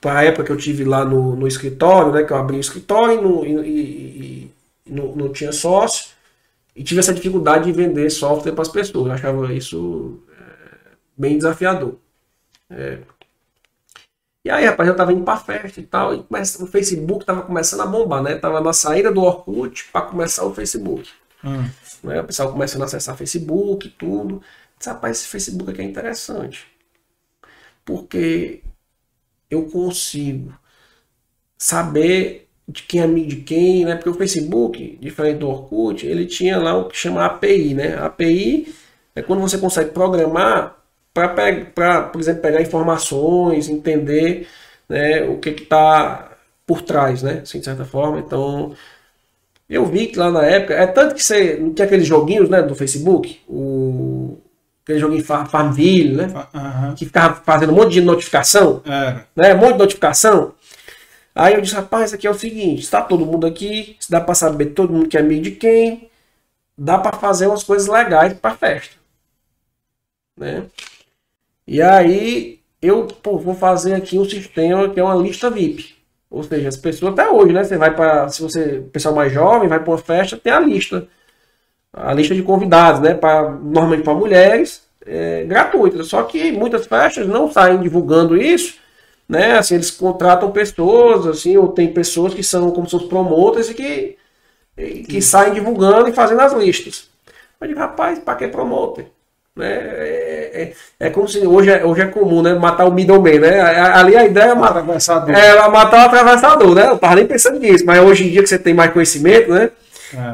para 0.00 0.20
a 0.20 0.24
época 0.24 0.44
que 0.44 0.52
eu 0.52 0.56
tive 0.56 0.84
lá 0.84 1.04
no, 1.04 1.36
no 1.36 1.46
escritório, 1.46 2.12
né, 2.12 2.22
que 2.22 2.32
eu 2.32 2.36
abri 2.36 2.56
o 2.56 2.60
escritório 2.60 3.18
e, 3.18 3.20
no, 3.20 3.44
e, 3.44 3.70
e, 3.70 4.50
não, 4.86 5.14
não 5.14 5.32
tinha 5.32 5.52
sócio, 5.52 6.10
e 6.74 6.82
tive 6.82 7.00
essa 7.00 7.14
dificuldade 7.14 7.64
de 7.64 7.72
vender 7.72 8.08
software 8.10 8.52
para 8.52 8.62
as 8.62 8.68
pessoas. 8.68 9.06
Eu 9.06 9.12
achava 9.12 9.52
isso 9.52 10.20
é, 10.30 10.90
bem 11.16 11.36
desafiador. 11.36 11.94
É, 12.70 12.98
e 14.48 14.50
aí, 14.50 14.64
rapaz, 14.64 14.88
eu 14.88 14.96
tava 14.96 15.12
indo 15.12 15.22
pra 15.24 15.36
festa 15.36 15.78
e 15.78 15.82
tal, 15.82 16.14
e 16.14 16.24
o 16.30 16.66
Facebook 16.66 17.26
tava 17.26 17.42
começando 17.42 17.82
a 17.82 17.86
bombar, 17.86 18.22
né? 18.22 18.36
Tava 18.36 18.62
na 18.62 18.72
saída 18.72 19.12
do 19.12 19.20
Orkut 19.20 19.84
para 19.92 20.06
começar 20.06 20.42
o 20.46 20.54
Facebook. 20.54 21.06
Hum. 21.44 21.68
Né? 22.02 22.22
O 22.22 22.24
pessoal 22.24 22.50
começando 22.50 22.80
a 22.80 22.86
acessar 22.86 23.14
Facebook 23.14 23.86
e 23.86 23.90
tudo. 23.90 24.42
Disse, 24.78 24.88
rapaz, 24.88 25.18
esse 25.18 25.28
Facebook 25.28 25.70
aqui 25.70 25.82
é 25.82 25.84
interessante. 25.84 26.66
Porque 27.84 28.62
eu 29.50 29.66
consigo 29.66 30.58
saber 31.58 32.48
de 32.66 32.84
quem 32.84 33.02
é 33.02 33.04
amigo 33.04 33.28
de 33.28 33.36
quem, 33.42 33.84
né? 33.84 33.96
Porque 33.96 34.08
o 34.08 34.14
Facebook, 34.14 34.96
diferente 34.98 35.40
do 35.40 35.50
Orkut, 35.50 36.06
ele 36.06 36.24
tinha 36.24 36.56
lá 36.56 36.74
o 36.74 36.88
que 36.88 36.96
chama 36.96 37.22
API, 37.26 37.74
né? 37.74 37.96
A 37.96 38.06
API 38.06 38.74
é 39.14 39.20
quando 39.20 39.42
você 39.42 39.58
consegue 39.58 39.90
programar 39.90 40.74
para, 41.74 42.02
por 42.02 42.20
exemplo, 42.20 42.42
pegar 42.42 42.60
informações, 42.60 43.68
entender 43.68 44.46
né, 44.88 45.22
o 45.22 45.38
que 45.38 45.50
está 45.50 46.30
por 46.66 46.82
trás, 46.82 47.22
né? 47.22 47.40
Assim, 47.42 47.58
de 47.58 47.64
certa 47.64 47.84
forma. 47.84 48.18
Então, 48.18 48.74
eu 49.68 49.84
vi 49.86 50.06
que 50.06 50.18
lá 50.18 50.30
na 50.30 50.44
época, 50.44 50.74
é 50.74 50.86
tanto 50.86 51.14
que 51.14 51.24
você 51.24 51.56
não 51.56 51.72
tinha 51.72 51.86
aqueles 51.86 52.06
joguinhos 52.06 52.48
né, 52.48 52.62
do 52.62 52.74
Facebook, 52.74 53.40
o, 53.48 54.38
aquele 54.84 54.98
joguinho 54.98 55.24
Farmville, 55.24 56.16
né? 56.16 56.26
Uhum. 56.54 56.94
Que 56.94 57.04
ficava 57.04 57.40
fazendo 57.44 57.72
um 57.72 57.76
monte 57.76 57.92
de 57.92 58.00
notificação, 58.00 58.82
é. 58.86 59.20
né? 59.34 59.54
Um 59.54 59.58
monte 59.58 59.72
de 59.72 59.78
notificação. 59.78 60.54
Aí 61.34 61.54
eu 61.54 61.60
disse, 61.60 61.74
rapaz, 61.74 62.12
aqui 62.12 62.26
é 62.26 62.30
o 62.30 62.34
seguinte, 62.34 62.82
está 62.82 63.00
todo 63.00 63.24
mundo 63.24 63.46
aqui, 63.46 63.96
dá 64.10 64.20
para 64.20 64.34
saber 64.34 64.66
todo 64.66 64.92
mundo 64.92 65.08
que 65.08 65.16
é 65.16 65.20
amigo 65.20 65.42
de 65.42 65.52
quem, 65.52 66.10
dá 66.76 66.98
para 66.98 67.16
fazer 67.16 67.46
umas 67.46 67.62
coisas 67.62 67.86
legais 67.86 68.32
para 68.34 68.56
festa, 68.56 68.96
né? 70.36 70.64
E 71.68 71.82
aí 71.82 72.60
eu 72.80 73.06
pô, 73.22 73.38
vou 73.38 73.54
fazer 73.54 73.94
aqui 73.94 74.18
um 74.18 74.24
sistema 74.24 74.88
que 74.88 74.98
é 74.98 75.04
uma 75.04 75.14
lista 75.14 75.50
VIP. 75.50 75.96
Ou 76.30 76.42
seja, 76.42 76.68
as 76.68 76.76
pessoas 76.78 77.12
até 77.12 77.28
hoje, 77.30 77.52
né? 77.52 77.62
Você 77.62 77.76
vai 77.76 77.94
para, 77.94 78.28
se 78.30 78.42
você, 78.42 78.82
pessoal 78.92 79.14
mais 79.14 79.32
jovem, 79.32 79.68
vai 79.68 79.78
para 79.78 79.90
uma 79.90 79.98
festa, 79.98 80.36
tem 80.38 80.52
a 80.52 80.60
lista, 80.60 81.06
a 81.92 82.14
lista 82.14 82.34
de 82.34 82.42
convidados, 82.42 83.02
né? 83.02 83.14
Para 83.14 83.50
normalmente 83.50 84.02
para 84.02 84.14
mulheres, 84.14 84.88
é, 85.06 85.44
gratuita. 85.44 86.02
Só 86.04 86.22
que 86.22 86.52
muitas 86.52 86.86
festas 86.86 87.28
não 87.28 87.52
saem 87.52 87.80
divulgando 87.80 88.36
isso, 88.36 88.78
né? 89.28 89.58
Assim, 89.58 89.74
eles 89.74 89.90
contratam 89.90 90.50
pessoas, 90.52 91.26
assim, 91.26 91.56
ou 91.58 91.68
tem 91.68 91.92
pessoas 91.92 92.34
que 92.34 92.42
são 92.42 92.70
como 92.70 92.88
seus 92.88 93.04
promotores 93.04 93.70
e 93.70 93.74
que 93.74 94.16
que 95.08 95.20
saem 95.20 95.54
divulgando 95.54 96.08
e 96.08 96.12
fazendo 96.12 96.40
as 96.40 96.52
listas. 96.52 97.10
Eu 97.60 97.66
digo, 97.68 97.80
rapaz, 97.80 98.18
para 98.20 98.36
que 98.36 98.48
promoter? 98.48 99.10
Né? 99.58 99.72
É, 99.72 100.72
é, 101.00 101.06
é, 101.06 101.10
como 101.10 101.28
se 101.28 101.44
hoje 101.46 101.70
é, 101.70 101.84
hoje 101.84 102.00
é 102.00 102.06
comum 102.06 102.42
né? 102.42 102.54
matar 102.54 102.86
o 102.86 102.92
middleman. 102.92 103.40
Né? 103.40 103.60
Ali 103.60 104.16
a 104.16 104.24
ideia 104.24 104.52
é 104.52 104.54
matar, 104.54 104.84
é, 105.28 105.68
matar 105.68 106.04
o 106.04 106.06
atravessador. 106.06 106.74
Né? 106.74 106.86
Eu 106.86 106.94
estava 106.94 107.16
nem 107.16 107.26
pensando 107.26 107.58
nisso, 107.58 107.84
mas 107.84 108.00
hoje 108.00 108.26
em 108.26 108.30
dia 108.30 108.42
que 108.42 108.48
você 108.48 108.58
tem 108.58 108.72
mais 108.72 108.92
conhecimento, 108.92 109.50
né? 109.50 109.70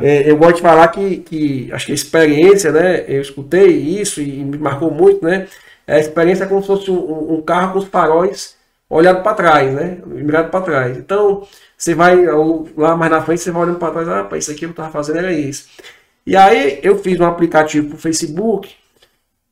É. 0.02 0.06
é. 0.06 0.30
eu 0.30 0.36
gosto 0.36 0.56
de 0.56 0.62
falar 0.62 0.86
que, 0.88 1.16
que 1.16 1.70
acho 1.72 1.86
que 1.86 1.92
a 1.92 1.94
experiência, 1.94 2.70
né? 2.70 3.04
Eu 3.08 3.22
escutei 3.22 3.66
isso 3.66 4.20
e 4.20 4.44
me 4.44 4.58
marcou 4.58 4.90
muito, 4.90 5.24
né? 5.24 5.46
A 5.86 5.98
experiência 5.98 6.44
é 6.44 6.46
como 6.46 6.60
se 6.60 6.66
fosse 6.66 6.90
um, 6.90 7.34
um 7.34 7.42
carro 7.42 7.72
com 7.72 7.78
os 7.78 7.86
faróis 7.86 8.56
olhado 8.88 9.22
para 9.22 9.34
trás, 9.34 9.72
né? 9.72 9.98
Mirado 10.06 10.50
para 10.50 10.60
trás. 10.60 10.96
Então, 10.96 11.46
você 11.76 11.94
vai 11.94 12.16
lá 12.76 12.96
mais 12.96 13.10
na 13.10 13.22
frente, 13.22 13.40
você 13.40 13.50
vai 13.50 13.62
olhando 13.62 13.78
para 13.78 13.90
trás, 13.90 14.08
ah, 14.08 14.28
isso 14.36 14.50
aqui 14.50 14.64
eu 14.64 14.70
estava 14.70 14.90
fazendo 14.90 15.18
era 15.18 15.32
isso. 15.32 15.66
E 16.26 16.36
aí 16.36 16.78
eu 16.82 16.98
fiz 16.98 17.18
um 17.18 17.26
aplicativo 17.26 17.88
para 17.88 17.96
o 17.96 17.98
Facebook 17.98 18.70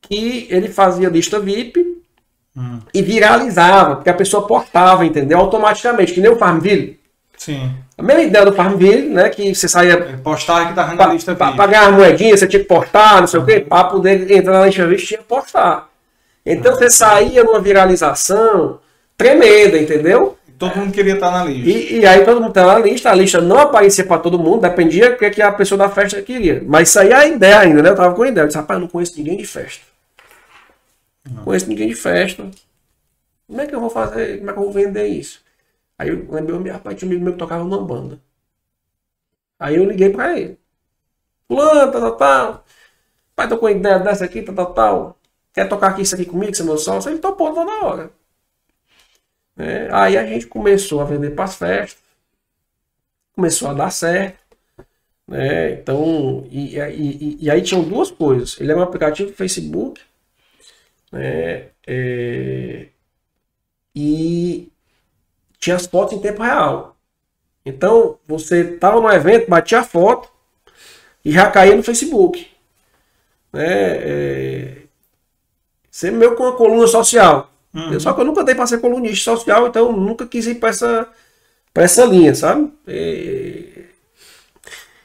que 0.07 0.47
ele 0.49 0.67
fazia 0.67 1.09
lista 1.09 1.39
VIP 1.39 1.79
hum. 2.55 2.79
e 2.93 3.01
viralizava, 3.01 3.95
porque 3.95 4.09
a 4.09 4.13
pessoa 4.13 4.47
portava, 4.47 5.05
entendeu? 5.05 5.39
Automaticamente, 5.39 6.13
que 6.13 6.21
nem 6.21 6.31
o 6.31 6.35
Farmville. 6.35 6.99
Sim. 7.37 7.71
A 7.97 8.01
mesma 8.01 8.23
ideia 8.23 8.45
do 8.45 8.53
Farmville, 8.53 9.09
né? 9.09 9.29
Que 9.29 9.53
você 9.53 9.67
saía. 9.67 9.93
É, 9.93 10.17
postar 10.17 10.69
que 10.69 10.73
tava 10.73 10.95
na 10.95 11.07
lista 11.07 11.33
VIP. 11.33 11.55
Para 11.55 11.67
ganhar 11.67 11.91
moedinha, 11.91 12.37
você 12.37 12.47
tinha 12.47 12.61
que 12.61 12.67
postar, 12.67 13.21
não 13.21 13.27
sei 13.27 13.39
uhum. 13.39 13.45
o 13.45 13.47
quê, 13.47 13.59
para 13.59 13.83
poder 13.85 14.31
entrar 14.31 14.59
na 14.59 14.65
lista 14.65 14.87
VIP, 14.87 15.05
tinha 15.05 15.19
que 15.19 15.25
postar. 15.25 15.89
Então 16.45 16.73
uhum. 16.73 16.77
você 16.77 16.89
saía 16.89 17.43
numa 17.43 17.59
viralização 17.59 18.79
tremenda, 19.17 19.77
entendeu? 19.77 20.37
Todo 20.57 20.77
mundo 20.77 20.93
queria 20.93 21.15
estar 21.15 21.31
na 21.31 21.43
lista. 21.43 21.69
E, 21.69 21.99
e 21.99 22.05
aí 22.05 22.23
todo 22.23 22.39
mundo 22.39 22.49
estava 22.49 22.73
na 22.73 22.79
lista, 22.79 23.11
a 23.11 23.15
lista 23.15 23.41
não 23.41 23.59
aparecia 23.59 24.05
para 24.05 24.19
todo 24.19 24.39
mundo, 24.39 24.61
dependia 24.61 25.11
do 25.11 25.17
que, 25.17 25.29
que 25.29 25.41
a 25.41 25.51
pessoa 25.51 25.77
da 25.77 25.89
festa 25.89 26.21
queria. 26.21 26.63
Mas 26.65 26.89
isso 26.89 26.99
aí 26.99 27.09
é 27.09 27.15
a 27.15 27.27
ideia 27.27 27.59
ainda, 27.59 27.81
né? 27.81 27.89
Eu 27.89 27.95
tava 27.95 28.15
com 28.15 28.23
a 28.23 28.27
ideia. 28.27 28.43
Eu 28.43 28.47
disse, 28.47 28.57
rapaz, 28.57 28.77
eu 28.77 28.81
não 28.81 28.87
conheço 28.87 29.17
ninguém 29.17 29.37
de 29.37 29.45
festa. 29.45 29.81
Não 31.29 31.43
conheço 31.43 31.67
ninguém 31.69 31.87
de 31.87 31.95
festa. 31.95 32.49
Como 33.47 33.61
é 33.61 33.67
que 33.67 33.75
eu 33.75 33.79
vou 33.79 33.89
fazer? 33.89 34.39
Como 34.39 34.49
é 34.49 34.53
que 34.53 34.59
eu 34.59 34.63
vou 34.63 34.73
vender 34.73 35.07
isso? 35.07 35.43
Aí 35.97 36.09
eu 36.09 36.27
lembrei, 36.29 36.71
rapaz, 36.71 36.97
tinha 36.97 37.07
um 37.07 37.11
amigo 37.11 37.23
meu 37.23 37.33
que 37.33 37.39
tocava 37.39 37.63
numa 37.63 37.81
banda. 37.81 38.19
Aí 39.59 39.75
eu 39.75 39.85
liguei 39.85 40.09
pra 40.09 40.37
ele. 40.37 40.59
Fulano, 41.47 41.91
tal, 41.91 42.17
tal. 42.17 42.65
Pai, 43.35 43.47
tô 43.47 43.57
com 43.57 43.69
ideia 43.69 43.99
dessa 43.99 44.25
aqui, 44.25 44.41
tal, 44.41 44.55
tal, 44.55 44.73
tal. 44.73 45.17
Quer 45.53 45.69
tocar 45.69 45.91
aqui 45.91 46.01
isso 46.01 46.15
aqui 46.15 46.25
comigo, 46.25 46.55
seu 46.55 46.65
meu 46.65 46.77
sócio? 46.77 47.09
Ele 47.11 47.19
topou 47.19 47.53
toda 47.53 47.85
hora. 47.85 48.11
É, 49.57 49.87
aí 49.91 50.17
a 50.17 50.25
gente 50.25 50.47
começou 50.47 50.99
a 51.01 51.05
vender 51.05 51.31
para 51.31 51.45
as 51.45 51.55
festas. 51.55 52.01
Começou 53.35 53.69
a 53.69 53.73
dar 53.73 53.91
certo. 53.91 54.37
Né? 55.27 55.73
Então, 55.73 56.45
e, 56.51 56.77
e, 56.77 57.37
e, 57.41 57.51
aí 57.51 57.61
tinham 57.61 57.83
duas 57.83 58.11
coisas. 58.11 58.59
Ele 58.59 58.71
é 58.71 58.75
um 58.75 58.81
aplicativo 58.81 59.29
do 59.31 59.35
Facebook 59.35 60.01
né? 61.13 61.67
É, 61.85 62.87
e 63.95 64.71
tinha 65.59 65.75
as 65.75 65.85
fotos 65.85 66.17
em 66.17 66.21
tempo 66.21 66.41
real. 66.41 66.97
Então, 67.63 68.17
você 68.27 68.61
estava 68.61 68.99
no 68.99 69.09
evento, 69.09 69.49
batia 69.49 69.79
a 69.79 69.83
foto 69.83 70.27
e 71.23 71.31
já 71.31 71.49
caía 71.49 71.75
no 71.75 71.83
Facebook. 71.83 72.47
Né? 73.53 73.63
É, 73.63 74.77
sempre 75.89 76.17
meio 76.17 76.35
com 76.35 76.43
uma 76.43 76.55
coluna 76.55 76.87
social. 76.87 77.51
Uhum. 77.73 77.99
Só 77.99 78.11
que 78.13 78.21
eu 78.21 78.25
nunca 78.25 78.43
dei 78.43 78.55
para 78.55 78.67
ser 78.67 78.79
colunista 78.79 79.31
social, 79.31 79.67
então 79.67 79.91
nunca 79.91 80.25
quis 80.25 80.47
ir 80.47 80.55
para 80.55 80.69
essa, 80.69 81.07
essa 81.75 82.05
linha, 82.05 82.35
sabe? 82.35 82.71
E, 82.87 83.85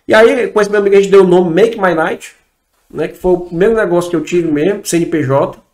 e 0.09 0.15
aí, 0.15 0.49
com 0.49 0.61
esse 0.61 0.71
meu 0.71 0.81
amigo, 0.81 0.97
a 0.97 1.01
gente 1.01 1.11
deu 1.11 1.23
o 1.23 1.27
nome 1.27 1.55
Make 1.55 1.81
My 1.81 1.95
Night, 1.95 2.35
né? 2.91 3.09
Que 3.09 3.17
foi 3.17 3.33
o 3.33 3.41
primeiro 3.41 3.75
negócio 3.75 4.11
que 4.11 4.17
eu 4.17 4.25
tive 4.25 4.51
mesmo, 4.51 4.85
CNPJ. 4.85 5.68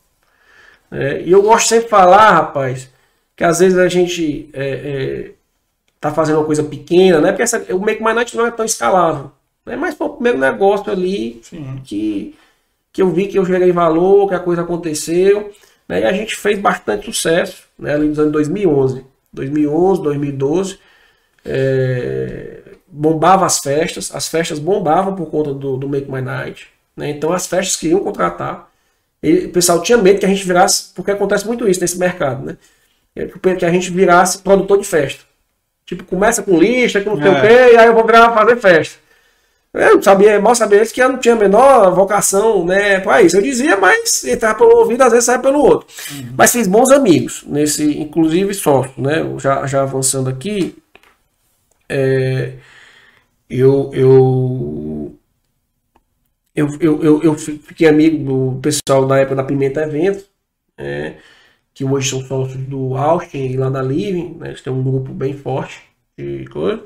É, 0.95 1.23
e 1.23 1.33
eu 1.33 1.43
gosto 1.43 1.69
sempre 1.69 1.85
de 1.85 1.91
falar, 1.91 2.31
rapaz, 2.31 2.89
que 3.35 3.43
às 3.43 3.59
vezes 3.59 3.77
a 3.77 3.89
gente 3.89 4.49
é, 4.53 4.69
é, 4.69 5.31
tá 6.01 6.13
fazendo 6.13 6.37
uma 6.37 6.45
coisa 6.45 6.63
pequena, 6.63 7.21
né? 7.21 7.33
Porque 7.33 7.43
essa, 7.43 7.59
o 7.75 7.81
Make 7.81 8.03
My 8.03 8.13
Night 8.13 8.37
não 8.37 8.47
é 8.47 8.51
tão 8.51 8.65
escalável. 8.65 9.33
Né? 9.67 9.75
Mas 9.77 9.95
foi 9.97 10.07
o 10.07 10.11
primeiro 10.11 10.39
negócio 10.39 10.93
ali 10.93 11.43
que, 11.85 12.37
que 12.93 13.03
eu 13.03 13.11
vi 13.11 13.27
que 13.27 13.39
eu 13.39 13.45
gerei 13.45 13.73
valor, 13.73 14.29
que 14.29 14.35
a 14.35 14.39
coisa 14.41 14.63
aconteceu. 14.63 15.53
Né? 15.89 16.03
E 16.03 16.05
a 16.05 16.13
gente 16.13 16.37
fez 16.37 16.59
bastante 16.59 17.07
sucesso 17.07 17.65
né? 17.79 17.95
ali 17.95 18.09
nos 18.09 18.19
anos 18.19 18.33
2011. 18.33 19.05
2011, 19.33 20.03
2012. 20.03 20.79
É, 21.45 22.61
bombava 22.87 23.45
as 23.45 23.59
festas, 23.59 24.15
as 24.15 24.29
festas 24.29 24.59
bombavam 24.59 25.17
por 25.17 25.27
conta 25.27 25.53
do, 25.53 25.77
do 25.77 25.89
Make 25.89 26.11
My 26.11 26.23
Night. 26.23 26.69
Né? 26.97 27.11
Então 27.11 27.33
as 27.33 27.47
festas 27.47 27.75
queriam 27.77 28.01
contratar. 28.01 28.71
E 29.25 29.47
o 29.47 29.51
pessoal 29.51 29.83
tinha 29.83 29.99
medo 29.99 30.21
que 30.21 30.27
a 30.27 30.29
gente 30.29 30.45
virasse, 30.45 30.93
porque 30.95 31.11
acontece 31.11 31.47
muito 31.47 31.69
isso 31.69 31.81
nesse 31.81 31.99
mercado, 31.99 32.45
né? 32.45 32.57
Que 33.59 33.65
a 33.65 33.71
gente 33.71 33.91
virasse 33.91 34.39
produtor 34.39 34.79
de 34.79 34.87
festa. 34.87 35.25
Tipo, 35.87 36.05
começa 36.05 36.43
com 36.43 36.59
lista, 36.59 37.01
com 37.01 37.11
não 37.11 37.23
sei 37.23 37.27
é. 37.27 37.31
o 37.31 37.41
quê, 37.41 37.75
e 37.75 37.77
aí 37.79 37.87
eu 37.87 37.95
vou 37.95 38.05
virar 38.05 38.33
fazer 38.33 38.57
festa. 38.57 39.05
Eu 39.75 40.01
sabia, 40.01 40.41
mal 40.41 40.55
sabia 40.55 40.79
eles 40.79 40.93
que 40.93 41.03
eu 41.03 41.09
não 41.09 41.19
tinha 41.19 41.35
a 41.35 41.39
menor 41.39 41.93
vocação, 41.93 42.65
né, 42.65 43.01
para 43.01 43.23
isso. 43.23 43.37
Eu 43.37 43.43
dizia, 43.43 43.77
mas 43.77 44.23
entrar 44.23 44.55
pelo 44.55 44.77
ouvido, 44.77 45.03
às 45.03 45.11
vezes 45.11 45.25
sai 45.25 45.41
pelo 45.41 45.59
outro. 45.59 45.89
Uhum. 46.13 46.29
Mas 46.39 46.53
fiz 46.53 46.69
bons 46.69 46.93
amigos, 46.93 47.43
nesse, 47.47 47.99
inclusive 47.99 48.55
sócio, 48.55 48.93
né? 48.97 49.25
Já, 49.39 49.67
já 49.67 49.83
avançando 49.83 50.31
aqui, 50.31 50.77
é, 51.89 52.53
eu, 53.51 53.91
eu, 53.93 55.04
eu, 56.55 56.69
eu, 56.81 57.03
eu, 57.03 57.23
eu, 57.23 57.35
fiquei 57.35 57.89
amigo 57.89 58.25
do 58.25 58.61
pessoal 58.61 59.07
da 59.07 59.19
época 59.19 59.37
da 59.37 59.45
Pimenta 59.45 59.83
Evento, 59.83 60.25
é, 60.79 61.15
que 61.73 61.85
hoje 61.85 62.11
são 62.11 62.23
sócios 62.23 62.63
do 62.65 62.97
Austin 62.97 63.47
e 63.47 63.57
lá 63.57 63.69
da 63.69 63.83
Living, 63.83 64.37
né? 64.39 64.49
Eles 64.49 64.63
têm 64.63 64.73
um 64.73 64.83
grupo 64.83 65.13
bem 65.13 65.35
forte 65.35 65.83
de 66.17 66.47
coisa. 66.47 66.83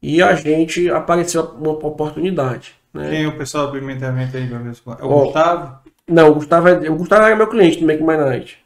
E 0.00 0.22
a 0.22 0.34
gente 0.34 0.88
apareceu 0.88 1.42
uma 1.42 1.72
oportunidade. 1.72 2.74
Né? 2.94 3.10
Quem 3.10 3.24
é 3.24 3.28
o 3.28 3.36
pessoal 3.36 3.70
do 3.70 3.76
implementamento 3.76 4.36
aí, 4.36 4.46
meu 4.46 4.60
Deus? 4.60 4.82
É 4.86 5.04
o 5.04 5.10
oh, 5.10 5.24
Gustavo? 5.24 5.78
Não, 6.08 6.30
o 6.30 6.34
Gustavo, 6.34 6.68
é, 6.68 6.90
o 6.90 6.96
Gustavo 6.96 7.26
era 7.26 7.36
meu 7.36 7.48
cliente 7.48 7.80
do 7.80 7.86
Make 7.86 8.02
My 8.02 8.16
Night. 8.16 8.58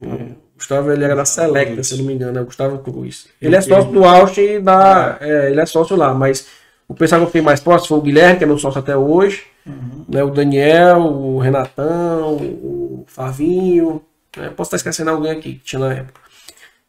O 0.00 0.36
Gustavo 0.56 0.90
ele 0.90 1.04
era 1.04 1.14
da 1.14 1.24
Selecta, 1.24 1.82
se 1.82 1.96
não 1.96 2.04
me 2.04 2.14
engano, 2.14 2.38
é 2.38 2.42
o 2.42 2.46
Gustavo 2.46 2.78
Cruz. 2.78 3.28
Ele 3.40 3.56
é 3.56 3.60
sócio 3.60 3.92
do 3.92 4.04
Austin 4.04 4.40
e 4.40 4.60
da. 4.60 5.18
É. 5.20 5.28
é, 5.28 5.50
ele 5.50 5.60
é 5.60 5.66
sócio 5.66 5.96
lá, 5.96 6.12
mas 6.12 6.48
o 6.88 6.94
pessoal 6.94 7.20
que 7.20 7.24
eu 7.24 7.28
fiquei 7.28 7.42
mais 7.42 7.60
próximo 7.60 7.88
foi 7.88 7.98
o 7.98 8.02
Guilherme, 8.02 8.38
que 8.38 8.44
é 8.44 8.46
meu 8.46 8.58
sócio 8.58 8.80
até 8.80 8.96
hoje. 8.96 9.44
Uhum. 9.66 10.04
Né, 10.08 10.22
o 10.22 10.30
Daniel, 10.30 11.00
o 11.00 11.38
Renatão, 11.38 12.36
o 12.36 13.04
Favinho. 13.06 14.04
Né, 14.36 14.50
posso 14.50 14.68
estar 14.68 14.76
esquecendo 14.76 15.10
alguém 15.10 15.32
aqui 15.32 15.54
que 15.54 15.64
tinha 15.64 15.80
na 15.80 15.94
época. 15.94 16.20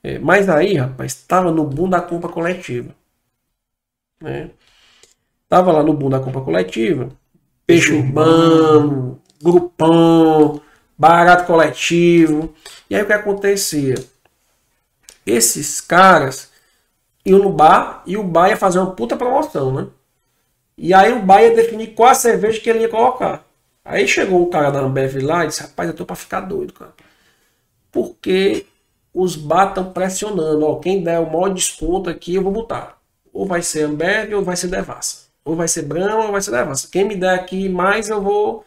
É, 0.03 0.19
mas 0.19 0.49
aí, 0.49 0.75
rapaz, 0.75 1.13
estava 1.13 1.51
no 1.51 1.63
boom 1.63 1.89
da 1.89 2.01
compra 2.01 2.29
coletiva. 2.29 2.93
Né? 4.21 4.51
Tava 5.47 5.71
lá 5.71 5.83
no 5.83 5.93
boom 5.93 6.09
da 6.09 6.19
compra 6.19 6.41
coletiva, 6.41 7.09
peixe 7.65 7.93
urbano, 7.93 9.19
grupão, 9.41 10.61
barato 10.97 11.45
coletivo. 11.45 12.53
E 12.89 12.95
aí 12.95 13.03
o 13.03 13.05
que 13.05 13.13
acontecia? 13.13 13.95
Esses 15.25 15.81
caras 15.81 16.51
iam 17.25 17.39
no 17.39 17.51
bar 17.51 18.03
e 18.05 18.17
o 18.17 18.23
bar 18.23 18.49
ia 18.49 18.57
fazer 18.57 18.79
uma 18.79 18.91
puta 18.91 19.15
promoção, 19.15 19.73
né? 19.73 19.87
E 20.77 20.93
aí 20.93 21.13
o 21.13 21.21
bar 21.21 21.41
ia 21.41 21.55
definir 21.55 21.93
qual 21.93 22.09
a 22.09 22.15
cerveja 22.15 22.59
que 22.59 22.69
ele 22.69 22.79
ia 22.79 22.89
colocar. 22.89 23.45
Aí 23.83 24.07
chegou 24.07 24.41
o 24.43 24.49
cara 24.49 24.71
da 24.71 24.79
Ambev 24.79 25.21
lá 25.21 25.43
e 25.43 25.47
disse, 25.47 25.61
rapaz, 25.61 25.89
eu 25.89 25.95
tô 25.95 26.05
pra 26.05 26.15
ficar 26.15 26.41
doido, 26.41 26.73
cara. 26.73 26.93
Porque 27.91 28.65
os 29.13 29.35
bar 29.35 29.69
estão 29.69 29.93
pressionando, 29.93 30.65
ó, 30.65 30.75
quem 30.79 31.03
der 31.03 31.19
o 31.19 31.25
maior 31.31 31.49
desconto 31.53 32.09
aqui 32.09 32.35
eu 32.35 32.43
vou 32.43 32.51
botar 32.51 32.95
ou 33.35 33.45
vai 33.45 33.61
ser 33.61 33.83
Amberg 33.83 34.33
ou 34.33 34.41
vai 34.41 34.55
ser 34.55 34.69
Devassa. 34.69 35.25
Ou 35.43 35.57
vai 35.57 35.67
ser 35.67 35.81
Brahma 35.81 36.25
ou 36.25 36.31
vai 36.31 36.41
ser 36.41 36.51
Devassa. 36.51 36.87
Quem 36.89 37.03
me 37.03 37.15
der 37.17 37.35
aqui 37.35 37.67
mais 37.67 38.09
eu 38.09 38.21
vou 38.21 38.65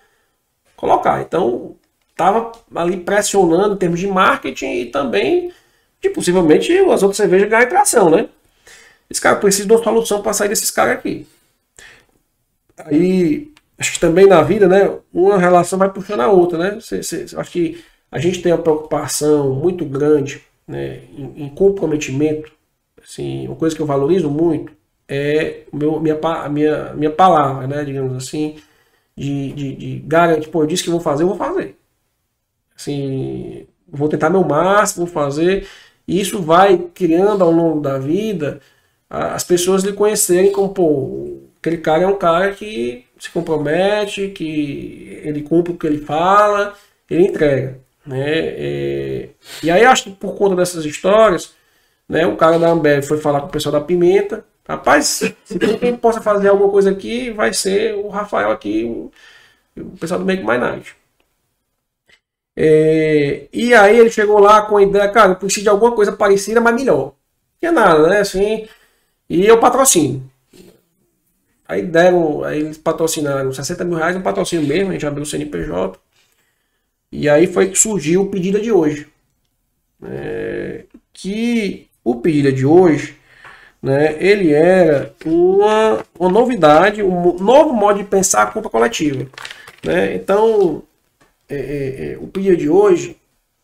colocar. 0.77 1.23
Então, 1.23 1.75
estava 2.11 2.53
ali 2.75 2.99
pressionando 2.99 3.75
em 3.75 3.79
termos 3.79 3.99
de 3.99 4.07
marketing 4.07 4.83
e 4.83 4.87
também 4.87 5.51
de 6.03 6.11
possivelmente 6.11 6.71
as 6.81 7.03
outras 7.03 7.17
cervejas 7.17 7.49
ganharem 7.49 7.71
tração, 7.71 8.11
né? 8.11 8.29
Esse 9.09 9.23
cara 9.23 9.37
precisa 9.37 9.67
de 9.67 9.73
uma 9.73 9.83
solução 9.83 10.21
para 10.21 10.35
sair 10.35 10.51
desses 10.51 10.71
caras 10.71 10.99
aqui. 10.99 11.27
Aí, 12.87 13.53
acho 13.79 13.93
que 13.93 14.01
também 14.01 14.27
na 14.27 14.43
vida, 14.43 14.69
né? 14.69 14.99
Uma 15.13 15.39
relação 15.39 15.79
vai 15.79 15.93
puxando 15.93 16.21
a 16.21 16.31
outra, 16.31 16.59
né? 16.59 16.81
Cê, 16.81 17.03
cê, 17.03 17.27
acho 17.37 17.51
que 17.51 17.83
a 18.11 18.19
gente 18.19 18.43
tem 18.43 18.53
uma 18.53 18.63
preocupação 18.63 19.55
muito 19.55 19.85
grande 19.85 20.43
né, 20.67 21.03
em, 21.17 21.45
em 21.45 21.49
comprometimento 21.51 22.53
Assim, 23.09 23.47
uma 23.47 23.57
coisa 23.57 23.75
que 23.75 23.81
eu 23.81 23.87
valorizo 23.87 24.29
muito 24.31 24.73
é 25.09 25.63
meu, 25.73 25.99
minha, 25.99 26.19
minha, 26.51 26.95
minha 26.95 27.11
palavra, 27.11 27.67
né? 27.67 27.85
Digamos 27.85 28.15
assim, 28.15 28.57
de, 29.17 29.53
de, 29.53 29.77
de 29.77 29.99
garantir, 30.01 30.49
pô, 30.51 30.63
eu 30.63 30.67
disse 30.67 30.85
que 30.85 30.91
vou 30.91 31.01
fazer, 31.01 31.23
eu 31.23 31.29
vou 31.29 31.37
fazer. 31.37 31.77
Assim, 32.77 33.67
vou 33.89 34.09
tentar 34.09 34.31
meu 34.31 34.45
máximo, 34.45 35.07
vou 35.07 35.15
fazer. 35.15 35.67
E 36.07 36.21
isso 36.21 36.43
vai 36.43 36.79
criando 36.79 37.43
ao 37.43 37.51
longo 37.51 37.81
da 37.81 37.99
vida 37.99 38.61
as 39.11 39.43
pessoas 39.45 39.85
lhe 39.85 39.93
conhecerem 39.95 40.53
como, 40.53 40.69
pô, 40.75 41.48
aquele 41.61 41.79
cara 41.79 42.05
é 42.05 42.07
um 42.07 42.17
cara 42.17 42.53
que 42.53 43.05
se 43.19 43.31
compromete, 43.31 44.29
que 44.29 45.21
ele 45.25 45.43
cumpre 45.43 45.73
o 45.73 45.77
que 45.77 45.87
ele 45.87 45.99
fala, 45.99 46.75
ele 47.11 47.27
entrega. 47.27 47.81
Né? 48.07 48.25
É, 48.27 49.29
e 49.63 49.71
aí 49.71 49.85
acho 49.85 50.05
que 50.05 50.11
por 50.13 50.35
conta 50.37 50.57
dessas 50.57 50.85
histórias, 50.85 51.55
né? 52.09 52.27
O 52.27 52.37
cara 52.37 52.59
da 52.59 52.69
Ambev 52.71 53.03
foi 53.05 53.19
falar 53.19 53.41
com 53.43 53.49
o 53.49 53.51
pessoal 53.51 53.73
da 53.73 53.81
Pimenta. 53.81 54.45
Rapaz, 54.67 55.07
se 55.45 55.59
tem 55.59 55.79
quem 55.79 55.97
possa 55.97 56.21
fazer 56.23 56.49
alguma 56.49 56.71
coisa 56.71 56.91
aqui, 56.91 57.31
vai 57.31 57.53
ser 57.53 57.95
o 57.97 58.09
Rafael 58.09 58.51
aqui, 58.51 58.85
o, 58.85 59.11
o 59.81 59.97
pessoal 59.99 60.21
do 60.21 60.27
Make 60.27 60.43
My 60.43 60.59
Night. 60.59 60.97
É, 62.57 63.47
e 63.53 63.73
aí 63.75 63.99
ele 63.99 64.11
chegou 64.11 64.39
lá 64.41 64.63
com 64.63 64.77
a 64.79 64.83
ideia, 64.83 65.09
cara, 65.11 65.33
eu 65.33 65.37
preciso 65.37 65.63
de 65.63 65.69
alguma 65.69 65.93
coisa 65.95 66.13
parecida, 66.13 66.61
mas 66.61 66.75
melhor. 66.75 66.97
Não 67.07 67.15
tinha 67.61 67.73
nada, 67.73 68.09
né? 68.09 68.21
Assim, 68.21 68.69
e 69.29 69.47
eu 69.47 69.61
patrocino. 69.61 70.29
Aí 71.69 71.83
deram, 71.83 72.43
aí 72.43 72.61
eles 72.61 72.79
patrocinaram 72.79 73.53
60 73.53 73.85
mil 73.85 73.99
reais, 73.99 74.17
um 74.17 74.23
patrocínio 74.23 74.67
mesmo, 74.67 74.89
a 74.89 74.93
gente 74.95 75.07
abriu 75.07 75.23
o 75.23 75.27
CNPJ. 75.27 76.01
E 77.13 77.29
aí 77.29 77.47
foi 77.47 77.69
que 77.69 77.79
surgiu 77.79 78.23
o 78.23 78.31
pedido 78.31 78.59
de 78.59 78.73
hoje. 78.73 79.07
É, 80.03 80.85
que 81.13 81.87
o 82.03 82.17
pedido 82.17 82.51
de 82.53 82.65
hoje, 82.65 83.17
né, 83.83 84.17
ele 84.19 84.53
era 84.53 85.13
uma, 85.27 86.05
uma 86.19 86.31
novidade, 86.31 87.03
um 87.03 87.37
novo 87.39 87.75
modo 87.75 87.99
de 87.99 88.05
pensar 88.05 88.45
a 88.45 88.47
compra 88.47 88.71
coletiva. 88.71 89.27
Né? 89.85 90.15
Então, 90.15 90.83
é, 91.49 91.57
é, 91.57 92.13
é 92.13 92.19
o 92.19 92.29
pedido 92.29 92.57
de 92.57 92.71
hoje, 92.71 93.15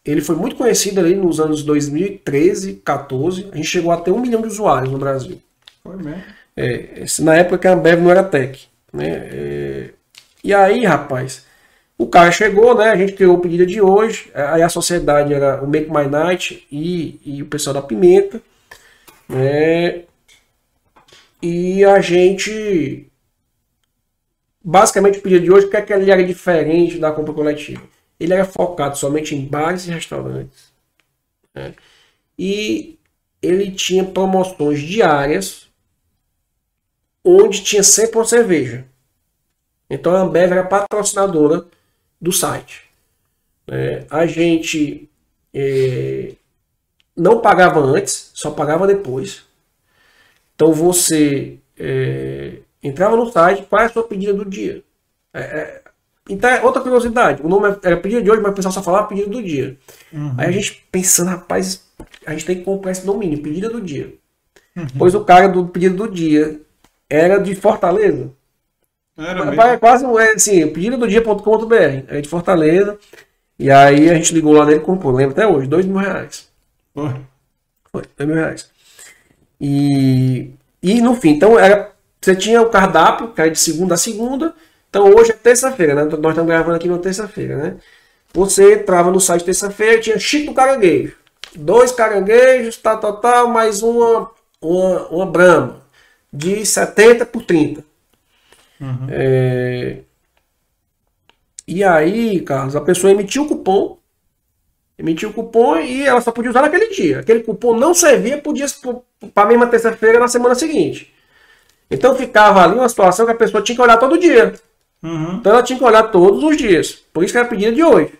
ele 0.04 0.20
foi 0.20 0.36
muito 0.36 0.56
conhecido 0.56 1.00
ali 1.00 1.14
nos 1.14 1.40
anos 1.40 1.62
2013, 1.62 2.74
14. 2.84 3.48
A 3.50 3.56
gente 3.56 3.68
chegou 3.68 3.90
a 3.90 3.96
ter 3.96 4.10
um 4.10 4.20
milhão 4.20 4.42
de 4.42 4.48
usuários 4.48 4.92
no 4.92 4.98
Brasil. 4.98 5.40
Foi 5.82 5.96
mesmo? 5.96 6.22
É, 6.56 7.04
na 7.20 7.34
época 7.36 7.58
que 7.58 7.68
a 7.68 7.72
Ambev 7.72 8.00
não 8.00 8.10
era 8.10 8.22
tech. 8.22 8.68
Né? 8.92 9.08
É, 9.08 9.90
e 10.42 10.54
aí, 10.54 10.84
rapaz, 10.84 11.44
o 11.96 12.06
cara 12.06 12.30
chegou, 12.30 12.76
né? 12.76 12.90
A 12.90 12.96
gente 12.96 13.12
criou 13.12 13.36
o 13.36 13.40
pedido 13.40 13.66
de 13.66 13.80
hoje. 13.80 14.30
Aí 14.34 14.62
a 14.62 14.68
sociedade 14.68 15.32
era 15.32 15.62
o 15.62 15.66
Make 15.66 15.90
My 15.90 16.06
Night 16.06 16.66
e, 16.70 17.20
e 17.24 17.42
o 17.42 17.46
pessoal 17.46 17.74
da 17.74 17.82
Pimenta. 17.82 18.42
Né? 19.28 20.04
E 21.42 21.84
a 21.84 22.00
gente. 22.00 23.06
Basicamente 24.62 25.18
o 25.18 25.22
pedido 25.22 25.44
de 25.44 25.52
hoje, 25.52 25.66
o 25.66 25.70
que 25.70 25.76
é 25.76 25.82
que 25.82 25.92
ele 25.92 26.10
era 26.10 26.24
diferente 26.24 26.98
da 26.98 27.12
compra 27.12 27.34
coletiva? 27.34 27.82
Ele 28.18 28.32
era 28.32 28.44
focado 28.44 28.96
somente 28.96 29.34
em 29.34 29.44
bares 29.44 29.86
e 29.86 29.90
restaurantes. 29.90 30.72
Né? 31.54 31.74
E 32.38 32.98
ele 33.42 33.70
tinha 33.70 34.04
promoções 34.04 34.80
diárias 34.80 35.68
onde 37.24 37.62
tinha 37.62 37.82
sempre 37.82 38.18
uma 38.18 38.24
cerveja. 38.24 38.84
Então 39.88 40.14
a 40.14 40.20
Ambev 40.20 40.52
era 40.52 40.64
patrocinadora 40.64 41.64
do 42.20 42.32
site. 42.32 42.82
É, 43.66 44.04
a 44.10 44.26
gente 44.26 45.08
é, 45.52 46.32
não 47.16 47.40
pagava 47.40 47.80
antes, 47.80 48.30
só 48.34 48.50
pagava 48.50 48.86
depois. 48.86 49.44
Então 50.54 50.72
você 50.72 51.58
é, 51.78 52.58
entrava 52.82 53.16
no 53.16 53.30
site, 53.30 53.66
qual 53.68 53.82
é 53.82 53.86
a 53.86 53.88
sua 53.88 54.04
pedida 54.04 54.34
do 54.34 54.44
dia? 54.44 54.82
É, 55.32 55.40
é 55.40 55.84
então, 56.28 56.48
é 56.48 56.62
outra 56.62 56.80
curiosidade, 56.80 57.42
o 57.42 57.48
nome 57.48 57.76
era 57.82 57.98
pedido 57.98 58.22
de 58.22 58.30
hoje, 58.30 58.40
mas 58.40 58.52
o 58.52 58.54
pessoal 58.54 58.72
só 58.72 58.82
falava 58.82 59.08
pedido 59.08 59.28
do 59.28 59.42
dia. 59.42 59.76
Uhum. 60.10 60.34
Aí 60.38 60.48
a 60.48 60.50
gente 60.50 60.86
pensando, 60.90 61.28
rapaz, 61.28 61.84
a 62.24 62.32
gente 62.32 62.46
tem 62.46 62.56
que 62.56 62.64
comprar 62.64 62.92
esse 62.92 63.04
domínio, 63.04 63.42
pedida 63.42 63.68
do 63.68 63.78
dia. 63.78 64.14
Uhum. 64.74 64.86
Pois 64.96 65.14
o 65.14 65.22
cara 65.22 65.48
do 65.48 65.68
pedido 65.68 65.96
do 65.96 66.10
dia 66.10 66.63
era 67.14 67.38
de 67.38 67.54
Fortaleza. 67.54 68.30
Era 69.16 69.52
Vai, 69.52 69.78
quase 69.78 70.04
é 70.04 70.32
assim, 70.32 70.66
pedido 70.68 70.96
do 70.96 71.08
dia.com.br, 71.08 71.74
é 72.08 72.20
de 72.20 72.28
Fortaleza. 72.28 72.98
E 73.58 73.70
aí 73.70 74.10
a 74.10 74.14
gente 74.14 74.34
ligou 74.34 74.52
lá 74.52 74.64
nele 74.64 74.80
e 74.80 74.82
comprou, 74.82 75.12
lembro 75.12 75.32
até 75.32 75.46
hoje, 75.46 75.68
dois 75.68 75.86
mil 75.86 75.96
reais. 75.96 76.48
Foi. 76.92 77.14
Foi, 77.92 78.02
dois 78.16 78.28
mil 78.28 78.36
reais. 78.36 78.68
E, 79.60 80.50
e 80.82 81.00
no 81.00 81.14
fim, 81.14 81.30
então 81.30 81.58
era, 81.58 81.92
você 82.20 82.34
tinha 82.34 82.60
o 82.60 82.70
cardápio, 82.70 83.28
que 83.28 83.40
era 83.40 83.50
de 83.50 83.58
segunda 83.58 83.94
a 83.94 83.98
segunda. 83.98 84.54
Então 84.90 85.12
hoje 85.14 85.30
é 85.30 85.34
terça-feira, 85.34 85.94
né? 85.94 86.04
Nós 86.04 86.12
estamos 86.12 86.46
gravando 86.46 86.76
aqui 86.76 86.88
na 86.88 86.98
terça-feira, 86.98 87.56
né? 87.56 87.76
Você 88.32 88.74
entrava 88.74 89.12
no 89.12 89.20
site 89.20 89.44
terça-feira 89.44 90.00
tinha 90.00 90.18
Chico 90.18 90.46
do 90.46 90.54
Caranguejo. 90.54 91.16
Dois 91.54 91.92
caranguejos, 91.92 92.76
tal, 92.78 92.98
tal, 92.98 93.20
tal, 93.20 93.48
mais 93.48 93.80
uma, 93.80 94.28
uma, 94.60 95.06
uma 95.08 95.26
brama. 95.26 95.83
De 96.36 96.66
70 96.66 97.26
por 97.26 97.44
30. 97.44 97.84
Uhum. 98.80 99.06
É... 99.08 99.98
E 101.66 101.84
aí, 101.84 102.40
Carlos, 102.40 102.74
a 102.74 102.80
pessoa 102.80 103.12
emitiu 103.12 103.44
o 103.44 103.48
cupom, 103.48 103.98
emitiu 104.98 105.30
o 105.30 105.32
cupom 105.32 105.76
e 105.78 106.04
ela 106.04 106.20
só 106.20 106.32
podia 106.32 106.50
usar 106.50 106.62
naquele 106.62 106.88
dia. 106.88 107.20
Aquele 107.20 107.44
cupom 107.44 107.76
não 107.76 107.94
servia 107.94 108.42
para 109.32 109.44
a 109.44 109.46
mesma 109.46 109.66
terça-feira 109.68 110.18
na 110.18 110.28
semana 110.28 110.54
seguinte. 110.54 111.14
Então 111.90 112.16
ficava 112.16 112.62
ali 112.62 112.74
uma 112.74 112.88
situação 112.88 113.24
que 113.24 113.32
a 113.32 113.36
pessoa 113.36 113.62
tinha 113.62 113.76
que 113.76 113.82
olhar 113.82 113.96
todo 113.96 114.18
dia. 114.18 114.54
Uhum. 115.02 115.36
Então 115.36 115.52
ela 115.52 115.62
tinha 115.62 115.78
que 115.78 115.84
olhar 115.84 116.02
todos 116.04 116.42
os 116.42 116.56
dias. 116.56 117.02
Por 117.12 117.24
isso 117.24 117.32
que 117.32 117.38
era 117.38 117.48
pedida 117.48 117.72
de 117.72 117.82
hoje. 117.82 118.12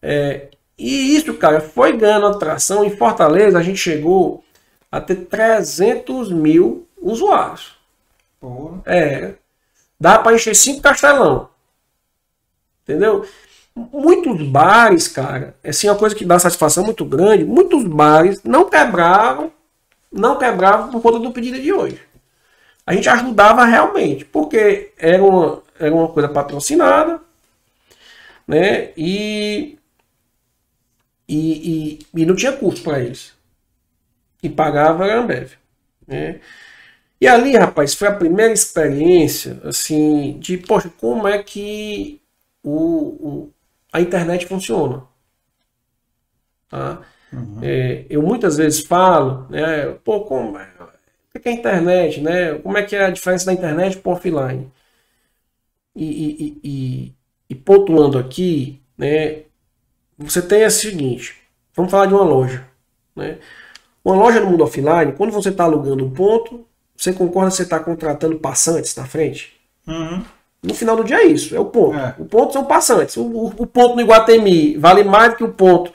É, 0.00 0.48
e 0.78 1.16
isso, 1.16 1.34
cara, 1.34 1.60
foi 1.60 1.96
ganhando 1.96 2.26
atração. 2.26 2.84
Em 2.84 2.96
Fortaleza, 2.96 3.58
a 3.58 3.62
gente 3.62 3.78
chegou 3.78 4.44
a 4.90 5.00
ter 5.00 5.16
300 5.16 6.30
mil 6.30 6.87
usuários. 7.00 7.76
Porra. 8.40 8.82
É. 8.86 9.34
Dá 9.98 10.18
para 10.18 10.34
encher 10.34 10.54
cinco 10.54 10.80
castelão. 10.80 11.48
Entendeu? 12.82 13.26
Muitos 13.74 14.42
bares, 14.48 15.06
cara, 15.06 15.54
assim, 15.64 15.86
é 15.86 15.92
uma 15.92 15.98
coisa 15.98 16.14
que 16.14 16.24
dá 16.24 16.38
satisfação 16.38 16.84
muito 16.84 17.04
grande. 17.04 17.44
Muitos 17.44 17.84
bares 17.84 18.42
não 18.42 18.68
quebravam, 18.68 19.52
não 20.10 20.38
quebravam 20.38 20.90
por 20.90 21.00
conta 21.00 21.18
do 21.20 21.32
pedido 21.32 21.60
de 21.60 21.72
hoje. 21.72 22.00
A 22.84 22.94
gente 22.94 23.08
ajudava 23.08 23.64
realmente, 23.64 24.24
porque 24.24 24.92
era 24.96 25.22
uma, 25.22 25.62
era 25.78 25.94
uma 25.94 26.08
coisa 26.08 26.28
patrocinada, 26.28 27.20
né? 28.46 28.92
E, 28.96 29.78
e, 31.28 31.98
e, 32.08 32.22
e 32.22 32.26
não 32.26 32.34
tinha 32.34 32.52
custo 32.52 32.82
para 32.82 33.00
eles. 33.00 33.34
E 34.42 34.48
pagava 34.48 35.04
a 35.04 35.14
Ambev. 35.14 35.52
Né? 36.06 36.40
E 37.20 37.26
ali, 37.26 37.56
rapaz, 37.56 37.94
foi 37.94 38.08
a 38.08 38.14
primeira 38.14 38.52
experiência, 38.52 39.60
assim, 39.64 40.38
de, 40.38 40.56
poxa, 40.56 40.90
como 40.98 41.26
é 41.26 41.42
que 41.42 42.20
o, 42.62 42.72
o 42.72 43.52
a 43.92 44.00
internet 44.00 44.46
funciona. 44.46 45.02
Tá? 46.68 47.02
Uhum. 47.32 47.58
É, 47.62 48.06
eu 48.08 48.22
muitas 48.22 48.56
vezes 48.56 48.80
falo, 48.80 49.46
né, 49.50 49.92
pô, 50.04 50.20
como 50.22 50.58
é, 50.58 50.68
o 51.34 51.40
que 51.40 51.48
é 51.48 51.52
a 51.52 51.54
internet, 51.54 52.20
né? 52.20 52.54
Como 52.58 52.76
é 52.76 52.82
que 52.82 52.96
é 52.96 53.04
a 53.04 53.10
diferença 53.10 53.46
da 53.46 53.52
internet 53.52 53.98
para 53.98 54.12
offline? 54.12 54.70
E, 55.94 56.04
e, 56.04 56.60
e, 56.64 57.14
e, 57.50 57.54
pontuando 57.54 58.18
aqui, 58.18 58.80
né, 58.96 59.42
você 60.16 60.40
tem 60.42 60.64
o 60.64 60.70
seguinte, 60.70 61.36
vamos 61.74 61.90
falar 61.90 62.06
de 62.06 62.14
uma 62.14 62.24
loja, 62.24 62.66
né? 63.16 63.38
Uma 64.04 64.16
loja 64.16 64.40
no 64.40 64.50
mundo 64.50 64.64
offline, 64.64 65.12
quando 65.12 65.32
você 65.32 65.50
está 65.50 65.64
alugando 65.64 66.04
um 66.04 66.10
ponto, 66.10 66.66
você 66.98 67.12
concorda 67.12 67.50
que 67.50 67.56
você 67.56 67.62
está 67.62 67.78
contratando 67.78 68.36
passantes 68.40 68.96
na 68.96 69.04
frente? 69.04 69.52
Uhum. 69.86 70.24
No 70.60 70.74
final 70.74 70.96
do 70.96 71.04
dia 71.04 71.18
é 71.18 71.26
isso, 71.26 71.54
é 71.54 71.60
o 71.60 71.66
ponto. 71.66 71.96
É. 71.96 72.16
O 72.18 72.24
ponto 72.24 72.52
são 72.52 72.64
passantes. 72.64 73.16
O, 73.16 73.22
o, 73.22 73.46
o, 73.56 73.66
ponto 73.66 73.94
no 73.94 74.00
Iguatemi 74.00 74.76
vale 74.76 75.04
mais 75.04 75.30
do 75.30 75.36
que 75.36 75.44
o 75.44 75.52
ponto 75.52 75.92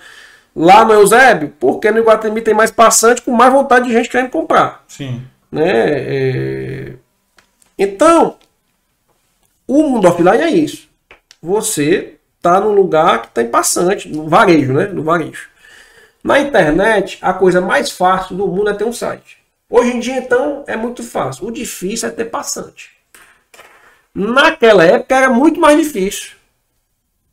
lá 0.55 0.85
no 0.85 0.93
Eusébio, 0.93 1.53
porque 1.59 1.91
no 1.91 1.99
Iguatemi 1.99 2.41
tem 2.41 2.53
mais 2.53 2.71
passante 2.71 3.21
com 3.21 3.31
mais 3.31 3.51
vontade 3.51 3.85
de 3.85 3.91
gente 3.91 4.07
querendo 4.07 4.29
comprar. 4.29 4.85
Sim. 4.87 5.21
Né? 5.51 5.71
É... 5.75 6.93
Então, 7.77 8.37
o 9.67 9.83
mundo 9.83 10.07
offline 10.07 10.41
é 10.41 10.49
isso. 10.49 10.87
Você 11.41 12.15
está 12.37 12.61
num 12.61 12.71
lugar 12.71 13.23
que 13.23 13.27
tem 13.31 13.49
passante, 13.49 14.07
no 14.07 14.29
varejo, 14.29 14.71
né? 14.71 14.85
No 14.85 15.03
varejo. 15.03 15.49
Na 16.23 16.39
internet, 16.39 17.17
a 17.21 17.33
coisa 17.33 17.59
mais 17.59 17.91
fácil 17.91 18.37
do 18.37 18.47
mundo 18.47 18.69
é 18.69 18.73
ter 18.73 18.85
um 18.85 18.93
site. 18.93 19.42
Hoje 19.75 19.89
em 19.89 19.99
dia, 19.99 20.17
então, 20.17 20.63
é 20.67 20.75
muito 20.77 21.01
fácil. 21.01 21.47
O 21.47 21.51
difícil 21.51 22.07
é 22.07 22.11
ter 22.11 22.25
passante. 22.25 22.91
Naquela 24.13 24.85
época 24.85 25.15
era 25.15 25.31
muito 25.31 25.59
mais 25.59 25.79
difícil. 25.79 26.33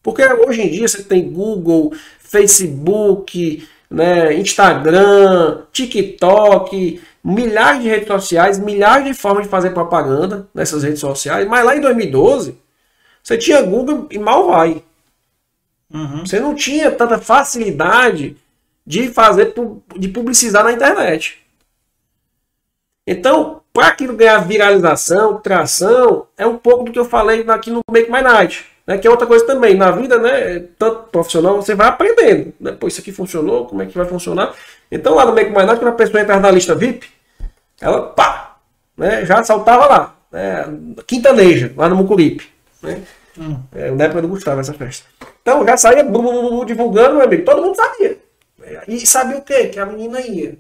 Porque 0.03 0.25
hoje 0.25 0.63
em 0.63 0.71
dia 0.71 0.89
você 0.89 1.03
tem 1.03 1.31
Google, 1.31 1.93
Facebook, 2.19 3.69
né, 3.91 4.33
Instagram, 4.33 5.65
TikTok, 5.71 7.03
milhares 7.23 7.83
de 7.83 7.91
redes 7.91 8.09
sociais, 8.09 8.59
milhares 8.59 9.05
de 9.05 9.13
formas 9.13 9.45
de 9.45 9.51
fazer 9.51 9.73
propaganda 9.73 10.49
nessas 10.55 10.83
redes 10.83 11.01
sociais. 11.01 11.47
Mas 11.47 11.63
lá 11.63 11.77
em 11.77 11.83
2012, 11.83 12.57
você 13.23 13.37
tinha 13.37 13.61
Google 13.61 14.07
e 14.11 14.19
mal 14.19 14.49
vai. 14.49 14.83
Uhum. 15.93 16.25
Você 16.25 16.41
não 16.41 16.55
tinha 16.55 16.91
tanta 16.91 17.19
facilidade 17.19 18.35
de 18.87 19.11
fazer, 19.11 19.53
de 19.95 20.09
publicizar 20.09 20.65
na 20.65 20.73
internet. 20.73 21.39
Então, 23.11 23.61
para 23.73 23.89
aquilo 23.89 24.15
ganhar 24.15 24.39
viralização, 24.39 25.39
tração, 25.39 26.29
é 26.39 26.47
um 26.47 26.57
pouco 26.57 26.85
do 26.85 26.93
que 26.93 26.99
eu 26.99 27.05
falei 27.05 27.45
aqui 27.49 27.69
no 27.69 27.81
Make 27.91 28.09
My 28.09 28.23
Night. 28.23 28.65
Né, 28.87 28.99
que 28.99 29.07
é 29.07 29.11
outra 29.11 29.27
coisa 29.27 29.45
também. 29.45 29.75
Na 29.75 29.91
vida, 29.91 30.17
né, 30.17 30.61
tanto 30.79 31.09
profissional, 31.11 31.57
você 31.57 31.75
vai 31.75 31.89
aprendendo. 31.89 32.53
Né, 32.61 32.71
Pô, 32.71 32.87
isso 32.87 33.01
aqui 33.01 33.11
funcionou, 33.11 33.67
como 33.67 33.83
é 33.83 33.87
que 33.87 33.99
vai 33.99 34.07
funcionar. 34.07 34.55
Então, 34.93 35.17
lá 35.17 35.27
no 35.27 35.35
Make 35.35 35.51
My 35.51 35.67
Night, 35.67 35.81
quando 35.81 35.89
a 35.89 35.97
pessoa 35.97 36.21
entra 36.21 36.39
na 36.39 36.53
lista 36.53 36.73
VIP, 36.77 37.09
ela, 37.81 38.01
pá, 38.11 38.59
né, 38.97 39.25
já 39.25 39.43
saltava 39.43 39.87
lá. 39.87 40.15
Né, 40.31 40.67
quintaneja, 41.05 41.73
lá 41.77 41.89
no 41.89 41.97
Mucuripe. 41.97 42.49
Né? 42.81 43.03
Hum. 43.37 43.59
É, 43.75 43.91
na 43.91 44.05
época 44.05 44.23
do 44.23 44.29
Gustavo, 44.29 44.61
essa 44.61 44.73
festa. 44.73 45.07
Então, 45.43 45.67
já 45.67 45.77
saía 45.77 46.05
divulgando, 46.65 47.17
meu 47.17 47.25
amigo. 47.25 47.45
Todo 47.45 47.61
mundo 47.61 47.75
sabia. 47.75 48.19
E 48.87 49.05
sabia 49.05 49.39
o 49.39 49.43
quê? 49.43 49.67
Que 49.67 49.81
a 49.81 49.87
menina 49.87 50.21
ia. 50.21 50.57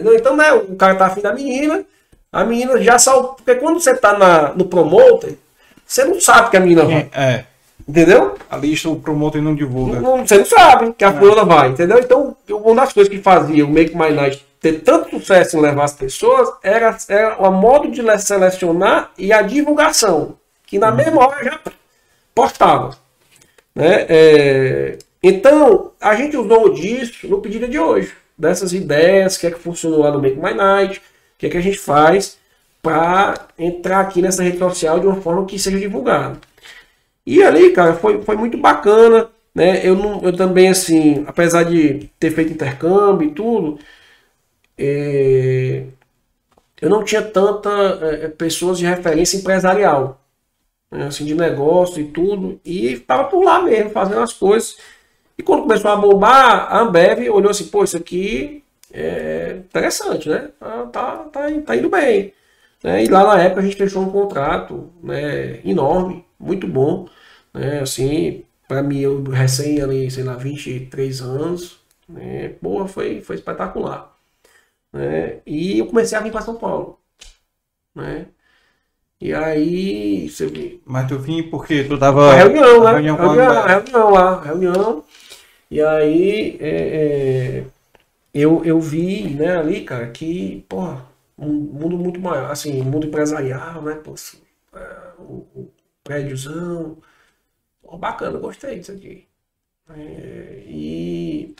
Entendeu? 0.00 0.18
Então, 0.18 0.36
né, 0.36 0.52
o 0.52 0.74
cara 0.76 0.94
tá 0.94 1.06
afim 1.06 1.20
da 1.20 1.32
menina, 1.32 1.84
a 2.32 2.44
menina 2.44 2.80
já 2.80 2.98
saltou. 2.98 3.34
Porque 3.34 3.54
quando 3.56 3.78
você 3.78 3.94
tá 3.94 4.16
na, 4.16 4.54
no 4.54 4.64
promoter, 4.64 5.38
você 5.86 6.04
não 6.04 6.18
sabe 6.20 6.50
que 6.50 6.56
a 6.56 6.60
menina 6.60 6.84
vai. 6.84 7.08
É. 7.12 7.44
Entendeu? 7.86 8.36
A 8.48 8.56
lista 8.56 8.88
o 8.88 8.96
promoter 8.96 9.42
não 9.42 9.54
divulga. 9.54 10.00
Não, 10.00 10.26
você 10.26 10.38
não 10.38 10.44
sabe 10.44 10.92
que 10.92 11.04
a 11.04 11.08
é. 11.08 11.12
fulana 11.12 11.44
vai, 11.44 11.68
entendeu? 11.68 11.98
Então, 11.98 12.36
uma 12.48 12.82
das 12.82 12.92
coisas 12.92 13.12
que 13.12 13.20
fazia 13.20 13.64
o 13.64 13.68
Make 13.68 13.96
My 13.96 14.10
Night 14.10 14.46
ter 14.60 14.80
tanto 14.80 15.10
sucesso 15.10 15.56
em 15.56 15.60
levar 15.60 15.84
as 15.84 15.94
pessoas 15.94 16.50
era, 16.62 16.96
era 17.08 17.36
o 17.38 17.50
modo 17.50 17.90
de 17.90 18.02
selecionar 18.18 19.10
e 19.18 19.32
a 19.32 19.42
divulgação. 19.42 20.36
Que 20.66 20.78
na 20.78 20.90
uhum. 20.90 20.96
mesma 20.96 21.26
hora 21.26 21.44
já 21.44 21.58
postava. 22.34 22.96
Né? 23.74 24.06
É, 24.08 24.98
então, 25.22 25.92
a 26.00 26.14
gente 26.14 26.36
usou 26.36 26.72
disso 26.72 27.26
no 27.26 27.40
pedido 27.40 27.66
de 27.66 27.78
hoje 27.78 28.19
dessas 28.40 28.72
ideias, 28.72 29.36
o 29.36 29.40
que 29.40 29.46
é 29.46 29.50
que 29.50 29.58
funcionou 29.58 30.00
lá 30.00 30.10
no 30.10 30.20
Make 30.20 30.36
My 30.36 30.54
Night, 30.54 30.98
o 30.98 31.02
que 31.38 31.46
é 31.46 31.50
que 31.50 31.56
a 31.58 31.60
gente 31.60 31.78
faz 31.78 32.38
para 32.82 33.48
entrar 33.58 34.00
aqui 34.00 34.22
nessa 34.22 34.42
rede 34.42 34.58
social 34.58 34.98
de 35.00 35.06
uma 35.06 35.20
forma 35.20 35.44
que 35.46 35.58
seja 35.58 35.78
divulgada. 35.78 36.38
E 37.26 37.42
ali, 37.42 37.70
cara, 37.72 37.94
foi, 37.94 38.22
foi 38.22 38.36
muito 38.36 38.56
bacana, 38.58 39.28
né? 39.54 39.86
Eu, 39.86 39.94
não, 39.94 40.22
eu 40.22 40.34
também, 40.34 40.68
assim, 40.68 41.24
apesar 41.26 41.64
de 41.64 42.10
ter 42.18 42.30
feito 42.30 42.52
intercâmbio 42.52 43.28
e 43.28 43.32
tudo, 43.34 43.78
é, 44.78 45.84
eu 46.80 46.88
não 46.88 47.04
tinha 47.04 47.22
tanta 47.22 47.70
é, 48.02 48.28
pessoas 48.28 48.78
de 48.78 48.86
referência 48.86 49.36
empresarial, 49.36 50.20
né? 50.90 51.06
assim, 51.06 51.24
de 51.26 51.34
negócio 51.34 52.00
e 52.00 52.06
tudo, 52.06 52.58
e 52.64 52.94
estava 52.94 53.24
por 53.24 53.44
lá 53.44 53.62
mesmo, 53.62 53.90
fazendo 53.90 54.20
as 54.20 54.32
coisas. 54.32 54.78
E 55.40 55.42
quando 55.42 55.62
começou 55.62 55.90
a 55.90 55.96
bombar, 55.96 56.70
a 56.70 56.80
Ambev 56.80 57.30
olhou 57.30 57.50
assim, 57.50 57.66
pô, 57.68 57.82
isso 57.82 57.96
aqui 57.96 58.62
é 58.92 59.56
interessante, 59.56 60.28
né? 60.28 60.50
Tá, 60.60 60.82
tá, 60.92 61.16
tá, 61.32 61.50
tá 61.64 61.76
indo 61.76 61.88
bem. 61.88 62.34
Né? 62.84 63.04
E 63.04 63.08
lá 63.08 63.24
na 63.24 63.42
época 63.42 63.62
a 63.62 63.64
gente 63.64 63.76
fechou 63.76 64.02
um 64.02 64.10
contrato 64.10 64.90
né, 65.02 65.62
enorme, 65.64 66.26
muito 66.38 66.68
bom. 66.68 67.08
Né? 67.54 67.80
Assim, 67.80 68.44
para 68.68 68.82
mim, 68.82 68.98
eu 69.00 69.22
recém 69.22 69.80
ali, 69.80 70.10
sei 70.10 70.24
lá, 70.24 70.34
23 70.34 71.22
anos, 71.22 71.80
né? 72.06 72.50
Porra, 72.60 72.86
foi, 72.86 73.22
foi 73.22 73.36
espetacular. 73.36 74.14
Né? 74.92 75.38
E 75.46 75.78
eu 75.78 75.86
comecei 75.86 76.18
a 76.18 76.20
vir 76.20 76.32
para 76.32 76.42
São 76.42 76.56
Paulo. 76.56 76.98
Né? 77.94 78.26
E 79.18 79.32
aí. 79.32 80.28
Você... 80.28 80.80
Mas 80.84 81.08
tu 81.08 81.18
vim 81.18 81.44
porque 81.44 81.84
tu 81.84 81.96
tava. 81.96 82.30
A 82.30 82.34
reunião, 82.34 82.84
né? 82.84 82.92
Reunião, 82.92 83.16
reunião, 83.16 83.66
reunião 83.66 84.10
lá, 84.10 84.42
reunião. 84.42 85.04
E 85.70 85.80
aí 85.82 86.56
é, 86.60 87.58
é, 87.60 87.66
eu, 88.34 88.64
eu 88.64 88.80
vi, 88.80 89.34
né, 89.34 89.56
ali, 89.58 89.84
cara, 89.84 90.10
que, 90.10 90.62
porra, 90.68 91.06
um 91.38 91.48
mundo 91.52 91.98
muito 91.98 92.20
maior, 92.20 92.50
assim, 92.50 92.82
mundo 92.82 93.06
empresarial, 93.08 93.82
né, 93.82 93.94
pô, 93.96 94.14
assim, 94.14 94.38
é, 94.74 95.12
o, 95.20 95.46
o 95.54 95.72
prédiozão, 96.04 96.98
pô, 97.82 97.98
bacana, 97.98 98.38
gostei 98.38 98.78
disso 98.80 98.92
aqui. 98.92 99.28
É, 99.90 100.64
e, 100.66 101.54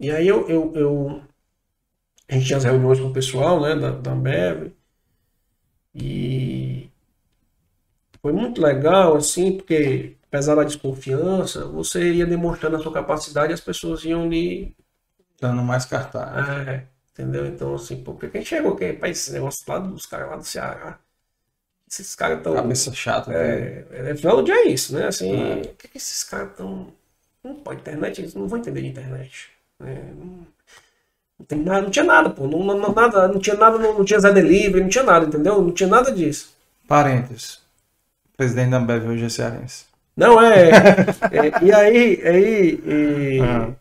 e 0.00 0.10
aí 0.10 0.26
eu, 0.28 0.48
eu, 0.48 0.72
eu, 0.74 1.22
a 2.28 2.34
gente 2.34 2.46
tinha 2.46 2.56
as 2.58 2.62
reuniões 2.64 3.00
com 3.00 3.08
o 3.08 3.12
pessoal, 3.12 3.60
né, 3.60 3.74
da, 3.74 3.90
da 3.90 4.12
Ambev, 4.12 4.72
e 5.94 6.88
foi 8.20 8.32
muito 8.32 8.60
legal, 8.60 9.16
assim, 9.16 9.56
porque 9.56 10.15
apesar 10.36 10.54
da 10.54 10.64
desconfiança, 10.64 11.64
você 11.64 12.12
ia 12.12 12.26
demonstrando 12.26 12.76
a 12.76 12.78
sua 12.78 12.92
capacidade 12.92 13.52
e 13.52 13.54
as 13.54 13.60
pessoas 13.60 14.04
iam 14.04 14.28
lhe. 14.28 14.76
Dando 15.40 15.62
mais 15.62 15.86
cartaz. 15.86 16.68
É, 16.68 16.84
entendeu? 17.12 17.46
Então, 17.46 17.74
assim, 17.74 18.02
porque 18.02 18.28
quem 18.28 18.44
chegou 18.44 18.74
aqui 18.74 18.92
para 18.92 19.08
esse 19.08 19.32
negócio 19.32 19.64
lá 19.66 19.78
dos 19.78 20.04
caras 20.04 20.28
lá 20.28 20.36
do 20.36 20.44
Ceará? 20.44 20.98
Esses 21.90 22.14
caras 22.14 22.38
estão. 22.38 22.54
Cabeça 22.54 22.92
chata. 22.92 23.32
É, 23.32 23.86
né? 23.90 24.10
é, 24.10 24.14
final 24.14 24.36
do 24.36 24.42
dia 24.42 24.54
é 24.54 24.68
isso, 24.68 24.94
né? 24.94 25.06
Assim, 25.06 25.34
é. 25.34 25.54
o 25.54 25.74
que, 25.74 25.88
que 25.88 25.96
esses 25.96 26.22
caras 26.24 26.50
estão. 26.50 26.88
Não 27.42 27.54
pode 27.54 27.80
internet, 27.80 28.20
eles 28.20 28.34
não 28.34 28.46
vão 28.46 28.58
entender 28.58 28.82
de 28.82 28.88
internet. 28.88 29.50
Né? 29.78 30.12
Não, 30.18 31.46
tem 31.46 31.60
nada, 31.60 31.82
não 31.82 31.90
tinha 31.90 32.04
nada, 32.04 32.28
pô. 32.28 32.46
Não, 32.46 32.62
não, 32.62 32.92
nada, 32.92 33.28
não 33.28 33.38
tinha 33.38 33.56
nada, 33.56 33.78
não, 33.78 33.98
não 33.98 34.04
tinha 34.04 34.18
Zé 34.18 34.32
Delivery, 34.32 34.82
não 34.82 34.88
tinha 34.88 35.04
nada, 35.04 35.26
entendeu? 35.26 35.62
Não 35.62 35.70
tinha 35.70 35.88
nada 35.88 36.10
disso. 36.10 36.54
Parênteses. 36.88 37.54
O 38.34 38.36
presidente 38.36 38.70
da 38.70 38.78
Ambev 38.78 39.06
hoje 39.06 39.24
é 39.24 39.28
cearense. 39.28 39.85
Não, 40.16 40.40
é. 40.40 40.70
é 41.30 41.64
e 41.64 41.72
aí, 41.72 42.22
aí 42.24 42.80
e, 42.86 43.40
uhum. 43.40 43.74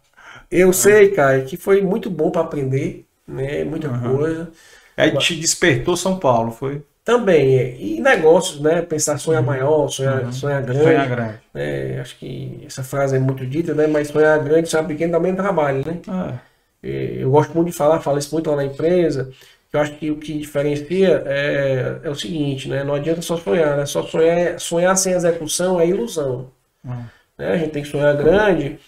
eu 0.51 0.73
sei, 0.73 1.09
cara, 1.11 1.41
que 1.41 1.55
foi 1.55 1.81
muito 1.81 2.09
bom 2.09 2.29
para 2.29 2.41
aprender, 2.41 3.05
né? 3.27 3.63
Muita 3.63 3.87
uhum. 3.87 4.17
coisa. 4.17 4.51
Aí 4.97 5.17
te 5.17 5.35
despertou 5.35 5.95
São 5.95 6.19
Paulo, 6.19 6.51
foi? 6.51 6.81
Também, 7.03 7.59
é. 7.59 7.77
e 7.79 8.01
negócios, 8.01 8.59
né? 8.59 8.81
Pensar 8.81 9.19
sonhar 9.19 9.41
uhum. 9.41 9.47
maior, 9.47 9.87
sonhar, 9.89 10.23
uhum. 10.23 10.31
sonhar 10.31 10.61
grande. 10.63 10.83
Sonhar 10.83 11.07
grande. 11.07 11.39
É, 11.53 11.99
acho 12.01 12.17
que 12.17 12.63
essa 12.65 12.83
frase 12.83 13.15
é 13.15 13.19
muito 13.19 13.45
dita, 13.45 13.73
né? 13.73 13.85
Mas 13.85 14.07
sonhar 14.07 14.43
grande, 14.43 14.67
sonhar 14.67 14.87
pequeno 14.87 15.13
também 15.13 15.35
trabalho, 15.35 15.85
né? 15.85 15.99
Ah. 16.07 16.33
É, 16.81 17.17
eu 17.19 17.29
gosto 17.31 17.53
muito 17.53 17.69
de 17.69 17.77
falar, 17.77 18.01
falo 18.01 18.17
isso 18.17 18.33
muito 18.33 18.49
lá 18.49 18.57
na 18.57 18.65
empresa. 18.65 19.31
Eu 19.75 19.81
acho 19.81 19.95
que 19.97 20.09
o 20.09 20.17
que 20.17 20.37
diferencia 20.37 21.23
é, 21.25 21.99
é 22.03 22.09
o 22.09 22.15
seguinte, 22.15 22.69
né? 22.69 22.83
Não 22.83 22.93
adianta 22.93 23.21
só 23.21 23.35
sonhar, 23.37 23.75
né? 23.75 23.85
Só 23.85 24.03
sonhar, 24.03 24.59
sonhar 24.59 24.95
sem 24.97 25.13
execução 25.13 25.79
é 25.79 25.87
ilusão. 25.87 26.49
Uhum. 26.83 27.03
Né? 27.37 27.51
A 27.51 27.57
gente 27.57 27.71
tem 27.71 27.83
que 27.83 27.89
sonhar 27.89 28.15
grande, 28.15 28.79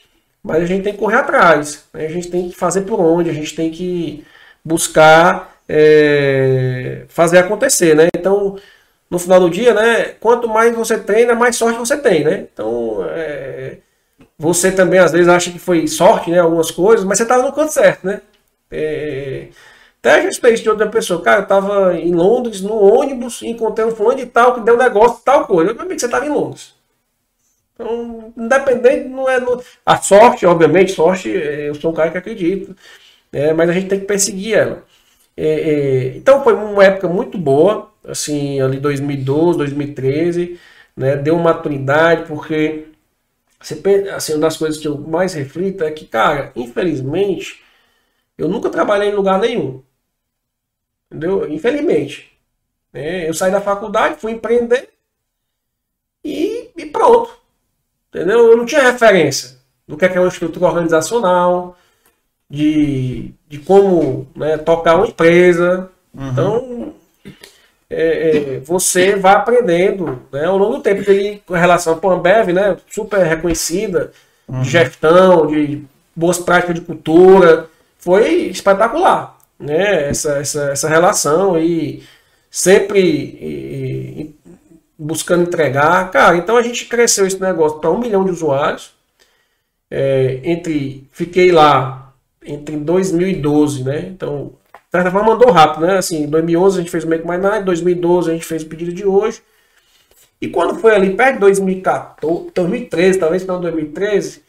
mas 0.41 0.63
a 0.63 0.65
gente 0.65 0.83
tem 0.83 0.93
que 0.93 0.99
correr 0.99 1.17
atrás. 1.17 1.85
Né? 1.93 2.05
A 2.05 2.09
gente 2.09 2.29
tem 2.29 2.49
que 2.49 2.55
fazer 2.55 2.81
por 2.81 2.99
onde, 3.01 3.29
a 3.29 3.33
gente 3.33 3.53
tem 3.53 3.69
que 3.69 4.23
buscar 4.63 5.57
é, 5.67 7.03
fazer 7.09 7.39
acontecer, 7.39 7.93
né? 7.93 8.07
Então, 8.15 8.57
no 9.09 9.19
final 9.19 9.41
do 9.41 9.49
dia, 9.49 9.73
né? 9.73 10.15
Quanto 10.21 10.47
mais 10.47 10.73
você 10.73 10.97
treina, 10.97 11.35
mais 11.35 11.57
sorte 11.57 11.77
você 11.79 11.97
tem, 11.97 12.23
né? 12.23 12.47
Então, 12.53 13.05
é, 13.09 13.77
você 14.39 14.71
também 14.71 14.99
às 14.99 15.11
vezes 15.11 15.27
acha 15.27 15.51
que 15.51 15.59
foi 15.59 15.85
sorte, 15.87 16.31
né? 16.31 16.39
Algumas 16.39 16.71
coisas, 16.71 17.05
mas 17.05 17.17
você 17.17 17.23
estava 17.23 17.43
no 17.43 17.53
canto 17.53 17.73
certo, 17.73 18.05
né? 18.07 18.21
É, 18.71 19.47
até 19.99 20.19
a 20.19 20.21
respeito 20.21 20.61
de 20.63 20.69
outra 20.69 20.87
pessoa, 20.87 21.21
cara, 21.21 21.39
eu 21.39 21.43
estava 21.43 21.97
em 21.97 22.13
Londres, 22.13 22.61
no 22.61 22.75
ônibus, 22.75 23.41
encontrei 23.41 23.85
um 23.85 23.91
fulano 23.91 24.17
de 24.17 24.25
tal 24.27 24.53
que 24.55 24.61
deu 24.61 24.75
um 24.75 24.77
negócio, 24.77 25.21
tal 25.23 25.45
coisa. 25.45 25.73
Meu 25.73 25.81
amigo, 25.81 25.99
você 25.99 26.05
estava 26.05 26.25
em 26.25 26.29
Londres. 26.29 26.75
Então, 27.73 28.33
independente, 28.37 29.07
não 29.09 29.29
é. 29.29 29.39
No... 29.39 29.61
A 29.85 29.97
sorte, 29.97 30.45
obviamente, 30.45 30.93
sorte, 30.93 31.29
eu 31.29 31.75
sou 31.75 31.91
um 31.91 31.93
cara 31.93 32.11
que 32.11 32.17
acredita. 32.17 32.75
É, 33.31 33.53
mas 33.53 33.69
a 33.69 33.73
gente 33.73 33.87
tem 33.87 33.99
que 33.99 34.05
perseguir 34.05 34.55
ela. 34.55 34.83
É, 35.35 35.47
é, 35.47 36.17
então 36.17 36.43
foi 36.43 36.53
uma 36.53 36.83
época 36.83 37.07
muito 37.07 37.37
boa, 37.37 37.91
assim, 38.07 38.59
ali 38.61 38.79
2012, 38.79 39.57
2013, 39.59 40.59
né? 40.95 41.15
Deu 41.17 41.37
maturidade, 41.37 42.27
porque 42.27 42.87
você, 43.61 43.81
assim, 44.15 44.33
uma 44.33 44.41
das 44.41 44.57
coisas 44.57 44.79
que 44.79 44.87
eu 44.87 44.97
mais 44.97 45.33
reflito 45.33 45.83
é 45.83 45.91
que, 45.91 46.05
cara, 46.05 46.51
infelizmente, 46.55 47.61
eu 48.37 48.47
nunca 48.47 48.69
trabalhei 48.69 49.09
em 49.09 49.15
lugar 49.15 49.39
nenhum. 49.39 49.83
Entendeu? 51.09 51.49
Infelizmente. 51.51 52.37
É, 52.93 53.29
eu 53.29 53.33
saí 53.33 53.51
da 53.51 53.61
faculdade, 53.61 54.19
fui 54.19 54.31
empreender 54.31 54.89
e, 56.23 56.69
e 56.75 56.85
pronto. 56.85 57.37
Entendeu? 58.09 58.51
Eu 58.51 58.57
não 58.57 58.65
tinha 58.65 58.81
referência 58.81 59.57
do 59.87 59.95
que 59.95 60.05
é, 60.05 60.09
que 60.09 60.17
é 60.17 60.21
uma 60.21 60.27
estrutura 60.27 60.65
organizacional, 60.65 61.77
de, 62.49 63.31
de 63.47 63.59
como 63.59 64.27
né, 64.35 64.57
tocar 64.57 64.95
uma 64.95 65.07
empresa. 65.07 65.89
Uhum. 66.13 66.29
Então, 66.31 66.93
é, 67.89 68.55
é, 68.55 68.59
você 68.59 69.15
vai 69.15 69.33
aprendendo 69.33 70.21
né, 70.31 70.45
ao 70.45 70.57
longo 70.57 70.77
do 70.77 70.83
tempo. 70.83 71.03
Tem 71.03 71.41
relação 71.49 71.99
com 71.99 72.09
a 72.09 72.15
Ambev, 72.15 72.49
né, 72.49 72.77
super 72.89 73.23
reconhecida, 73.25 74.11
uhum. 74.47 74.61
de 74.61 74.69
gestão, 74.69 75.47
de 75.47 75.85
boas 76.15 76.39
práticas 76.39 76.75
de 76.75 76.81
cultura. 76.81 77.69
Foi 77.99 78.47
espetacular 78.47 79.36
né, 79.59 80.09
essa, 80.09 80.37
essa, 80.37 80.71
essa 80.71 80.89
relação 80.89 81.59
e 81.59 82.03
sempre 82.49 82.99
e, 82.99 84.21
e, 84.21 84.35
buscando 84.97 85.43
entregar. 85.43 86.09
Cara, 86.11 86.37
então 86.37 86.57
a 86.57 86.61
gente 86.61 86.85
cresceu 86.85 87.25
esse 87.25 87.39
negócio 87.39 87.79
para 87.79 87.91
um 87.91 87.99
milhão 87.99 88.25
de 88.25 88.31
usuários. 88.31 88.95
É, 89.89 90.41
entre 90.43 91.07
fiquei 91.11 91.51
lá 91.51 92.13
entre 92.45 92.75
2012, 92.77 93.83
né? 93.83 93.99
Então, 94.07 94.53
de 94.73 94.91
certa 94.91 95.11
forma 95.11 95.33
andou 95.33 95.51
rápido, 95.51 95.85
né? 95.85 95.97
Assim, 95.97 96.23
em 96.23 96.29
2011 96.29 96.77
a 96.77 96.81
gente 96.81 96.91
fez 96.91 97.03
o 97.03 97.07
Make 97.07 97.27
My 97.27 97.37
Night, 97.37 97.61
em 97.61 97.65
2012 97.65 98.29
a 98.29 98.33
gente 98.33 98.45
fez 98.45 98.63
o 98.63 98.67
pedido 98.67 98.93
de 98.93 99.05
hoje. 99.05 99.41
E 100.41 100.47
quando 100.49 100.79
foi 100.79 100.93
ali 100.93 101.15
perto 101.15 101.35
de 101.35 101.39
2014, 101.41 102.51
2013, 102.53 103.19
talvez 103.19 103.45
não 103.45 103.61
2013, 103.61 104.43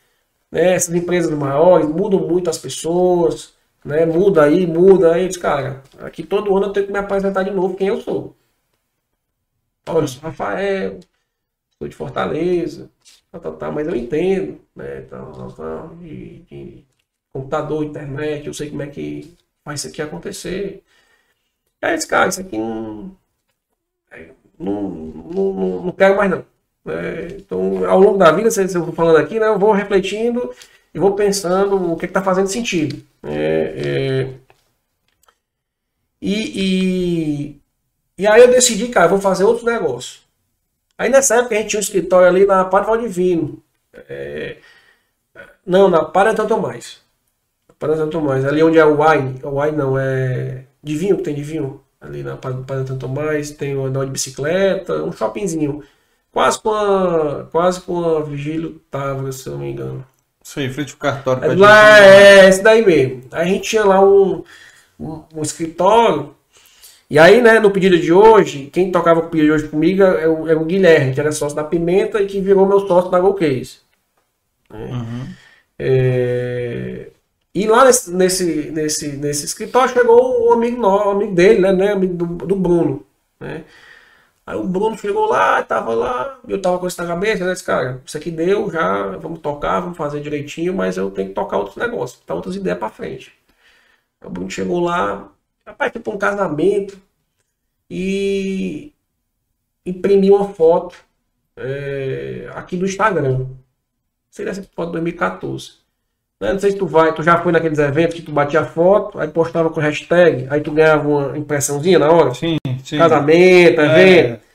né? 0.51 0.75
Essas 0.75 0.95
empresas 0.95 1.31
maiores 1.31 1.89
mudam 1.89 2.21
muito 2.21 2.51
as 2.51 2.59
pessoas, 2.59 3.55
né? 3.85 4.07
Muda 4.07 4.45
aí, 4.45 4.67
muda 4.67 5.15
aí. 5.15 5.33
Cara, 5.39 5.83
aqui 6.01 6.23
todo 6.25 6.57
ano 6.57 6.67
eu 6.67 6.73
tenho 6.73 6.87
que 6.87 6.93
me 6.93 6.99
apresentar 6.99 7.43
de 7.43 7.51
novo 7.51 7.77
quem 7.77 7.89
eu 7.89 8.01
sou. 8.01 8.37
Olha, 9.89 10.05
eu 10.05 10.09
sou 10.09 10.23
Rafael, 10.23 11.01
sou 11.79 11.89
de 11.89 11.97
Fortaleza, 11.97 12.91
tá, 13.33 13.39
tá, 13.41 13.53
tá, 13.53 13.73
mas 13.73 13.87
eu 13.89 13.97
entendo, 13.97 14.61
né? 14.77 15.01
Então, 15.01 15.49
então, 15.53 15.97
de, 15.99 16.41
de 16.43 16.87
computador, 17.33 17.85
internet, 17.85 18.47
eu 18.47 18.55
sei 18.55 18.71
como 18.71 18.83
é 18.83 18.89
que 18.89 19.35
faz 19.65 19.81
isso 19.81 19.89
aqui 19.89 20.03
acontecer. 20.03 20.83
Aí 21.83 21.95
esse 21.95 22.07
cara, 22.07 22.29
isso 22.29 22.41
aqui 22.41 22.59
não, 22.59 23.17
é, 24.11 24.31
não, 24.59 24.91
não, 24.91 25.53
não, 25.55 25.83
não 25.85 25.93
quero 25.93 26.17
mais 26.17 26.31
não. 26.31 26.45
É, 26.87 27.37
então, 27.37 27.85
ao 27.89 28.01
longo 28.01 28.19
da 28.19 28.33
vida, 28.33 28.51
vocês 28.51 28.75
estão 28.75 28.93
falando 28.93 29.17
aqui, 29.19 29.39
né, 29.39 29.47
eu 29.47 29.59
vou 29.59 29.73
refletindo 29.73 30.53
e 30.95 30.99
vou 30.99 31.15
pensando 31.15 31.93
o 31.93 31.97
que 31.97 32.07
está 32.07 32.23
fazendo 32.23 32.49
sentido. 32.49 33.03
É, 33.23 33.75
é, 33.77 34.35
e, 36.21 37.55
e, 37.57 37.61
e, 38.19 38.27
aí 38.27 38.43
eu 38.43 38.49
decidi, 38.49 38.89
cara, 38.89 39.09
vou 39.09 39.21
fazer 39.21 39.45
outro 39.45 39.67
negócio. 39.67 40.21
Aí 40.97 41.09
nessa 41.11 41.37
época 41.37 41.55
a 41.55 41.59
gente 41.59 41.71
tinha 41.71 41.81
um 41.81 41.83
escritório 41.83 42.29
ali 42.29 42.47
na 42.47 42.65
Padre 42.65 42.89
Valdivino. 42.89 43.63
É, 44.09 44.59
não, 45.65 45.89
na 45.89 46.05
Padre 46.05 46.35
Tanto 46.35 46.59
Mais. 46.59 47.01
Paraná 47.79 48.07
Tomás. 48.09 48.45
Ali 48.45 48.63
onde 48.63 48.79
é 48.79 48.85
o 48.85 49.01
Wine. 49.01 49.41
O 49.43 49.61
Wine 49.61 49.77
não, 49.77 49.99
é. 49.99 50.65
De 50.83 50.97
vinho 50.97 51.17
que 51.17 51.23
tem 51.23 51.35
de 51.35 51.43
vinho. 51.43 51.81
Ali 52.01 52.23
na 52.23 52.37
Paraná 52.37 52.97
Tomás. 52.99 53.51
Tem 53.53 53.77
o 53.77 53.85
andar 53.85 54.05
de 54.05 54.11
bicicleta. 54.11 55.03
Um 55.05 55.13
shoppingzinho. 55.13 55.83
Quase 56.33 56.61
com 56.61 56.71
a. 56.71 57.45
Quase 57.51 57.81
com 57.81 58.17
a 58.17 58.23
Vigílio 58.23 58.81
Távora, 58.91 59.33
se 59.33 59.47
eu 59.47 59.53
não 59.53 59.61
me 59.61 59.71
engano. 59.71 60.05
Isso 60.49 60.61
aí, 60.61 60.73
frente 60.73 60.95
ao 60.95 60.99
cartório. 60.99 61.45
É, 61.45 61.55
lá 61.55 62.03
é 62.03 62.49
esse 62.49 62.63
daí 62.63 62.83
mesmo. 62.83 63.25
A 63.31 63.45
gente 63.45 63.69
tinha 63.69 63.85
lá 63.85 64.03
um, 64.03 64.43
um, 64.99 65.23
um, 65.35 65.43
escritório. 65.43 66.35
E 67.11 67.19
aí, 67.19 67.43
né, 67.43 67.61
no 67.61 67.71
pedido 67.71 67.99
de 67.99 68.11
hoje, 68.11 68.71
quem 68.73 68.91
tocava 68.91 69.21
o 69.21 69.29
pedido 69.29 69.45
de 69.45 69.53
hoje 69.53 69.69
comigo 69.69 70.03
é 70.03 70.27
o, 70.27 70.49
é 70.49 70.55
o 70.55 70.65
Guilherme, 70.65 71.13
que 71.13 71.21
era 71.21 71.33
sócio 71.33 71.55
da 71.55 71.65
Pimenta 71.65 72.23
e 72.23 72.27
que 72.27 72.41
virou 72.41 72.67
meu 72.67 72.81
sócio 72.81 73.11
da 73.11 73.21
GoCase. 73.21 73.81
Uhum. 74.73 75.27
É, 75.79 77.09
e 77.55 77.67
lá 77.67 77.85
nesse, 77.85 78.11
nesse, 78.11 78.71
nesse, 78.71 79.09
nesse 79.19 79.45
escritório 79.45 79.93
chegou 79.93 80.49
um 80.49 80.53
amigo, 80.55 80.81
nosso, 80.81 81.09
um 81.09 81.11
amigo 81.11 81.35
dele, 81.35 81.61
né, 81.61 81.73
né 81.75 81.93
amigo 81.93 82.15
do, 82.15 82.47
do 82.47 82.57
Bruno. 82.57 83.05
Né? 83.39 83.65
Aí 84.49 84.57
o 84.57 84.67
Bruno 84.67 84.97
chegou 84.97 85.27
lá, 85.27 85.63
tava 85.63 85.93
lá, 85.95 86.41
eu 86.49 86.61
tava 86.61 86.79
com 86.79 86.87
isso 86.87 86.99
na 87.03 87.07
cabeça, 87.07 87.45
né? 87.45 87.53
Disse, 87.53 87.65
cara, 87.65 88.01
isso 88.03 88.17
aqui 88.17 88.31
deu, 88.31 88.71
já 88.71 89.09
vamos 89.19 89.41
tocar, 89.41 89.81
vamos 89.81 89.99
fazer 89.99 90.23
direitinho, 90.23 90.73
mas 90.73 90.97
eu 90.97 91.11
tenho 91.11 91.29
que 91.29 91.35
tocar 91.35 91.59
outros 91.59 91.77
negócios, 91.77 92.19
botar 92.21 92.35
outras 92.35 92.57
ideias 92.57 92.79
para 92.79 92.89
frente. 92.89 93.31
Aí 94.19 94.27
o 94.27 94.31
Bruno 94.31 94.51
chegou 94.51 94.81
lá, 94.81 95.31
rapaz, 95.67 95.93
foi 95.93 96.01
para 96.01 96.15
um 96.15 96.19
casamento 96.19 96.99
e 97.91 98.95
imprimiu 99.85 100.37
uma 100.37 100.49
foto 100.49 100.97
é, 101.55 102.51
aqui 102.55 102.75
do 102.79 102.87
Instagram. 102.87 103.49
Seria 104.31 104.53
essa 104.53 104.63
foto 104.63 104.87
de 104.87 104.93
2014. 104.93 105.73
Né? 106.41 106.55
Não 106.55 106.59
sei 106.59 106.71
se 106.71 106.79
tu 106.79 106.87
vai, 106.87 107.15
tu 107.15 107.23
já 107.23 107.43
foi 107.43 107.53
naqueles 107.53 107.79
eventos 107.79 108.17
que 108.17 108.23
tu 108.23 108.33
batia 108.33 108.65
foto, 108.65 109.19
aí 109.21 109.29
postava 109.29 109.69
com 109.69 109.79
hashtag, 109.79 110.47
aí 110.49 110.63
tu 110.63 110.73
ganhava 110.73 111.07
uma 111.07 111.37
impressãozinha 111.37 111.99
na 111.99 112.11
hora. 112.11 112.33
Sim, 112.33 112.57
sim. 112.85 112.99
Casamento, 112.99 113.81
é. 113.81 113.85
evento. 113.85 114.41
É. 114.45 114.49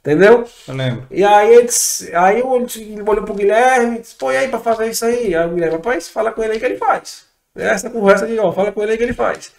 Entendeu? 0.00 0.44
Eu 0.66 0.74
lembro. 0.74 1.06
E 1.10 1.22
aí 1.22 1.54
ele, 1.54 1.68
aí 2.14 2.40
eu 2.40 2.48
olhou 2.48 3.24
pro 3.24 3.34
Guilherme 3.34 3.96
e 3.96 4.00
disse, 4.00 4.14
pô, 4.14 4.32
e 4.32 4.36
aí 4.36 4.48
pra 4.48 4.58
fazer 4.58 4.88
isso 4.88 5.04
aí? 5.04 5.34
Aí 5.34 5.46
o 5.46 5.50
Guilherme, 5.50 5.76
rapaz, 5.76 6.08
fala 6.08 6.32
com 6.32 6.42
ele 6.42 6.54
aí 6.54 6.58
que 6.58 6.64
ele 6.64 6.78
faz. 6.78 7.26
Essa 7.54 7.90
conversa 7.90 8.24
aqui, 8.24 8.38
ó, 8.38 8.50
fala 8.52 8.72
com 8.72 8.82
ele 8.82 8.92
aí 8.92 8.98
que 8.98 9.04
ele 9.04 9.12
faz. 9.12 9.52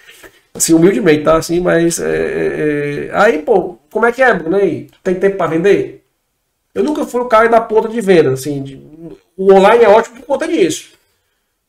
Assim, 0.53 0.73
humildemente, 0.73 1.23
tá? 1.23 1.35
Assim, 1.35 1.59
mas. 1.59 1.99
É, 1.99 2.09
é, 2.09 3.07
é 3.07 3.09
aí, 3.13 3.39
pô, 3.39 3.77
como 3.91 4.05
é 4.05 4.11
que 4.11 4.23
é, 4.23 4.33
Bruno? 4.33 4.57
Aí, 4.57 4.89
tem 5.03 5.15
tempo 5.15 5.37
pra 5.37 5.47
vender? 5.47 6.03
Eu 6.73 6.83
nunca 6.83 7.05
fui 7.05 7.21
o 7.21 7.25
cara 7.25 7.47
da 7.47 7.61
ponta 7.61 7.87
de 7.87 8.01
venda, 8.01 8.31
assim. 8.31 8.63
De, 8.63 8.81
o 9.37 9.53
online 9.53 9.83
é 9.83 9.89
ótimo 9.89 10.17
por 10.17 10.25
conta 10.25 10.47
disso. 10.47 10.91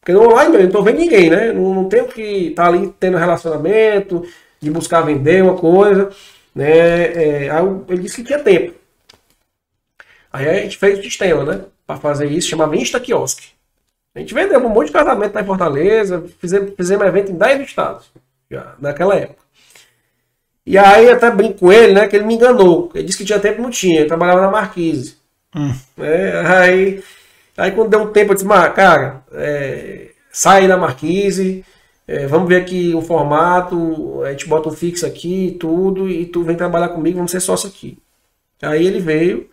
Porque 0.00 0.12
no 0.12 0.28
online 0.28 0.56
eu 0.56 0.62
não 0.64 0.70
tô 0.70 0.82
vendo 0.82 0.98
ninguém, 0.98 1.30
né? 1.30 1.52
Não, 1.52 1.74
não 1.74 1.88
tenho 1.88 2.08
que 2.08 2.48
estar 2.48 2.64
tá 2.64 2.68
ali 2.68 2.92
tendo 2.98 3.16
relacionamento, 3.16 4.26
de 4.60 4.70
buscar 4.70 5.02
vender 5.02 5.42
uma 5.42 5.56
coisa. 5.56 6.10
Né? 6.54 7.44
É, 7.44 7.50
aí 7.50 7.64
ele 7.88 8.02
disse 8.02 8.16
que 8.16 8.24
tinha 8.24 8.38
tempo. 8.38 8.74
Aí 10.32 10.48
a 10.48 10.54
gente 10.62 10.78
fez 10.78 10.98
o 10.98 11.02
sistema, 11.02 11.44
né? 11.44 11.64
Para 11.86 11.96
fazer 11.96 12.26
isso, 12.26 12.48
chamava 12.48 12.76
Insta 12.76 12.98
Kiosk. 12.98 13.52
A 14.14 14.18
gente 14.18 14.34
vendeu 14.34 14.58
um 14.60 14.68
monte 14.68 14.88
de 14.88 14.92
casamento 14.92 15.38
em 15.38 15.44
Fortaleza, 15.44 16.24
fizemos, 16.38 16.74
fizemos 16.76 17.06
evento 17.06 17.32
em 17.32 17.36
10 17.36 17.60
estados, 17.66 18.10
já, 18.50 18.74
naquela 18.78 19.14
época. 19.14 19.42
E 20.64 20.78
aí 20.78 21.10
até 21.10 21.30
brinco 21.30 21.60
com 21.60 21.72
ele, 21.72 21.94
né, 21.94 22.06
que 22.06 22.16
ele 22.16 22.24
me 22.24 22.34
enganou. 22.34 22.90
Ele 22.94 23.04
disse 23.04 23.18
que 23.18 23.24
tinha 23.24 23.40
tempo, 23.40 23.62
não 23.62 23.70
tinha, 23.70 24.00
ele 24.00 24.08
trabalhava 24.08 24.42
na 24.42 24.50
Marquise. 24.50 25.16
Hum. 25.54 25.74
É, 25.98 26.40
aí, 26.46 27.04
aí 27.56 27.72
quando 27.72 27.90
deu 27.90 28.02
um 28.02 28.12
tempo, 28.12 28.32
eu 28.32 28.34
disse, 28.34 28.48
cara, 28.74 29.22
é, 29.32 30.10
sai 30.30 30.68
da 30.68 30.76
Marquise, 30.76 31.64
é, 32.06 32.26
vamos 32.26 32.48
ver 32.48 32.62
aqui 32.62 32.94
o 32.94 33.02
formato, 33.02 34.22
a 34.24 34.30
gente 34.32 34.46
bota 34.48 34.68
um 34.68 34.72
fixo 34.72 35.06
aqui 35.06 35.56
tudo, 35.60 36.08
e 36.08 36.26
tu 36.26 36.42
vem 36.42 36.56
trabalhar 36.56 36.88
comigo, 36.90 37.16
vamos 37.16 37.30
ser 37.30 37.40
sócio 37.40 37.68
aqui. 37.68 37.98
Aí 38.60 38.86
ele 38.86 39.00
veio, 39.00 39.48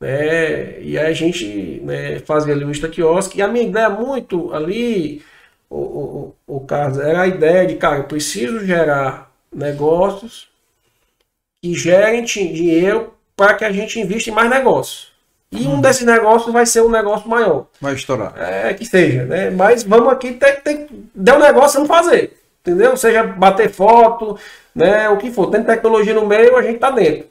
né, 0.00 0.80
e 0.82 0.98
aí 0.98 1.06
a 1.06 1.12
gente 1.12 1.80
né, 1.84 2.18
fazia 2.20 2.54
ali 2.54 2.64
um 2.64 2.72
quiosque, 2.72 3.38
e 3.38 3.42
a 3.42 3.48
minha 3.48 3.66
ideia 3.66 3.90
muito 3.90 4.52
ali, 4.52 5.22
o, 5.70 5.78
o, 6.46 6.56
o 6.58 6.60
caso, 6.60 7.00
era 7.00 7.22
a 7.22 7.28
ideia 7.28 7.66
de, 7.66 7.76
cara, 7.76 7.98
eu 7.98 8.04
preciso 8.04 8.64
gerar 8.64 9.32
negócios 9.52 10.48
que 11.62 11.74
gerem 11.74 12.24
dinheiro 12.24 13.14
para 13.36 13.54
que 13.54 13.64
a 13.64 13.72
gente 13.72 14.00
invista 14.00 14.30
em 14.30 14.34
mais 14.34 14.50
negócios. 14.50 15.15
E 15.52 15.66
um 15.66 15.80
desses 15.80 16.04
negócios 16.04 16.52
vai 16.52 16.66
ser 16.66 16.82
um 16.82 16.90
negócio 16.90 17.28
maior. 17.28 17.66
Vai 17.80 17.94
estourar. 17.94 18.34
É, 18.36 18.74
que 18.74 18.84
seja, 18.84 19.24
né? 19.24 19.50
Mas 19.50 19.84
vamos 19.84 20.12
aqui, 20.12 20.32
tem, 20.32 20.56
tem, 20.56 20.88
deu 21.14 21.36
um 21.36 21.40
negócio, 21.40 21.74
vamos 21.74 21.88
fazer. 21.88 22.36
Entendeu? 22.60 22.96
Seja 22.96 23.22
bater 23.22 23.70
foto, 23.70 24.38
né? 24.74 25.08
O 25.08 25.16
que 25.16 25.30
for. 25.30 25.50
Tem 25.50 25.62
tecnologia 25.62 26.14
no 26.14 26.26
meio, 26.26 26.56
a 26.56 26.62
gente 26.62 26.78
tá 26.78 26.90
dentro. 26.90 27.28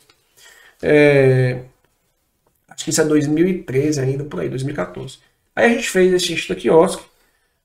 É, 0.82 1.60
acho 2.70 2.86
que 2.86 2.90
isso 2.90 3.02
é 3.02 3.06
2013 3.06 4.00
ainda, 4.00 4.24
por 4.24 4.40
aí, 4.40 4.50
2014. 4.50 5.20
Aí 5.56 5.66
a 5.66 5.70
gente 5.70 5.90
fez 5.90 6.14
esse 6.14 6.34
Insta 6.34 6.56
Quiosque, 6.56 7.04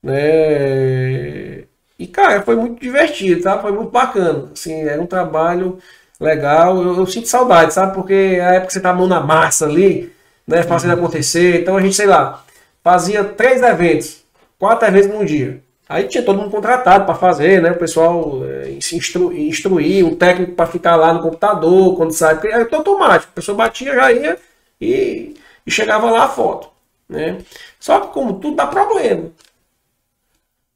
né? 0.02 1.64
E, 1.98 2.06
cara, 2.06 2.42
foi 2.42 2.56
muito 2.56 2.80
divertido, 2.80 3.42
tá? 3.42 3.58
Foi 3.58 3.72
muito 3.72 3.90
bacana. 3.90 4.50
Assim, 4.52 4.82
era 4.82 5.00
um 5.00 5.06
trabalho 5.06 5.78
legal. 6.18 6.82
Eu, 6.82 6.96
eu 6.96 7.06
sinto 7.06 7.28
saudade, 7.28 7.74
sabe? 7.74 7.94
Porque 7.94 8.14
a 8.42 8.54
época 8.54 8.68
que 8.68 8.72
você 8.72 8.80
tá 8.80 8.90
a 8.90 8.94
mão 8.94 9.06
na 9.06 9.20
massa 9.20 9.66
ali, 9.66 10.12
né, 10.50 10.62
fazendo 10.64 10.94
acontecer. 10.94 11.62
Então 11.62 11.76
a 11.76 11.80
gente, 11.80 11.94
sei 11.94 12.06
lá, 12.06 12.44
fazia 12.82 13.22
três 13.24 13.62
eventos, 13.62 14.24
quatro 14.58 14.88
eventos 14.88 15.08
num 15.08 15.24
dia. 15.24 15.62
Aí 15.88 16.06
tinha 16.06 16.24
todo 16.24 16.38
mundo 16.38 16.50
contratado 16.50 17.04
para 17.04 17.14
fazer, 17.14 17.60
né? 17.62 17.72
O 17.72 17.78
pessoal 17.78 18.44
é, 18.44 18.78
se 18.80 18.96
instru, 18.96 19.32
instruir, 19.32 20.04
um 20.04 20.14
técnico 20.14 20.52
para 20.52 20.66
ficar 20.66 20.96
lá 20.96 21.12
no 21.12 21.22
computador 21.22 21.96
quando 21.96 22.12
sai, 22.12 22.38
é 22.44 22.74
automático. 22.74 23.32
A 23.32 23.34
pessoa 23.34 23.56
batia, 23.56 23.94
já 23.94 24.12
ia 24.12 24.38
e, 24.80 25.34
e 25.66 25.70
chegava 25.70 26.10
lá 26.10 26.24
a 26.24 26.28
foto. 26.28 26.68
Né? 27.08 27.38
Só 27.78 28.00
que 28.00 28.12
como 28.12 28.34
tudo 28.38 28.56
dá 28.56 28.66
problema. 28.66 29.30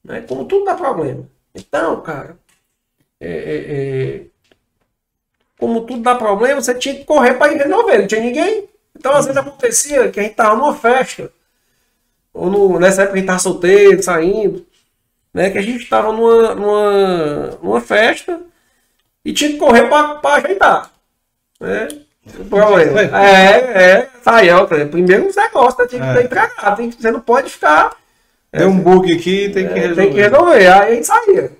Né? 0.02 0.20
Como 0.22 0.44
tudo 0.46 0.64
dá 0.64 0.74
problema. 0.74 1.28
Então, 1.54 2.00
cara, 2.00 2.36
é, 3.20 3.28
é, 3.28 3.74
é 4.16 4.20
como 5.58 5.82
tudo 5.82 6.02
dá 6.02 6.16
problema, 6.16 6.60
você 6.60 6.74
tinha 6.74 6.94
que 6.96 7.04
correr 7.04 7.34
para 7.34 7.52
resolver. 7.52 7.98
Não 7.98 8.06
tinha 8.08 8.20
ninguém. 8.20 8.68
Então, 9.04 9.16
às 9.16 9.26
vezes 9.26 9.38
acontecia 9.38 10.10
que 10.10 10.18
a 10.18 10.22
gente 10.22 10.34
tava 10.34 10.56
numa 10.56 10.74
festa, 10.74 11.30
ou 12.32 12.48
no, 12.48 12.80
nessa 12.80 13.02
época 13.02 13.16
a 13.16 13.18
gente 13.18 13.26
tava 13.26 13.38
solteiro, 13.38 14.02
saindo, 14.02 14.64
né? 15.34 15.50
Que 15.50 15.58
a 15.58 15.62
gente 15.62 15.86
tava 15.90 16.10
numa, 16.10 16.54
numa, 16.54 17.58
numa 17.62 17.80
festa 17.82 18.40
e 19.22 19.34
tinha 19.34 19.50
que 19.50 19.58
correr 19.58 19.90
para 19.90 20.20
ajeitar. 20.36 20.90
Né? 21.60 21.88
O 22.40 22.44
problema. 22.46 22.98
É, 23.02 23.90
é, 23.90 24.10
Saiu, 24.22 24.66
primeiro 24.90 25.30
você 25.30 25.50
gosta, 25.50 25.86
tem 25.86 26.00
que 26.00 26.06
é. 26.06 26.10
entregar, 26.10 26.74
tem, 26.74 26.90
você 26.90 27.10
não 27.10 27.20
pode 27.20 27.50
ficar. 27.50 27.94
Tem 28.50 28.66
um 28.66 28.80
bug 28.80 29.12
aqui, 29.12 29.50
tem 29.50 29.68
que 29.68 29.74
resolver. 29.74 30.02
Tem 30.02 30.12
que 30.14 30.20
resolver. 30.22 30.66
Aí 30.66 30.92
a 30.92 30.94
gente 30.94 31.06
saía. 31.06 31.52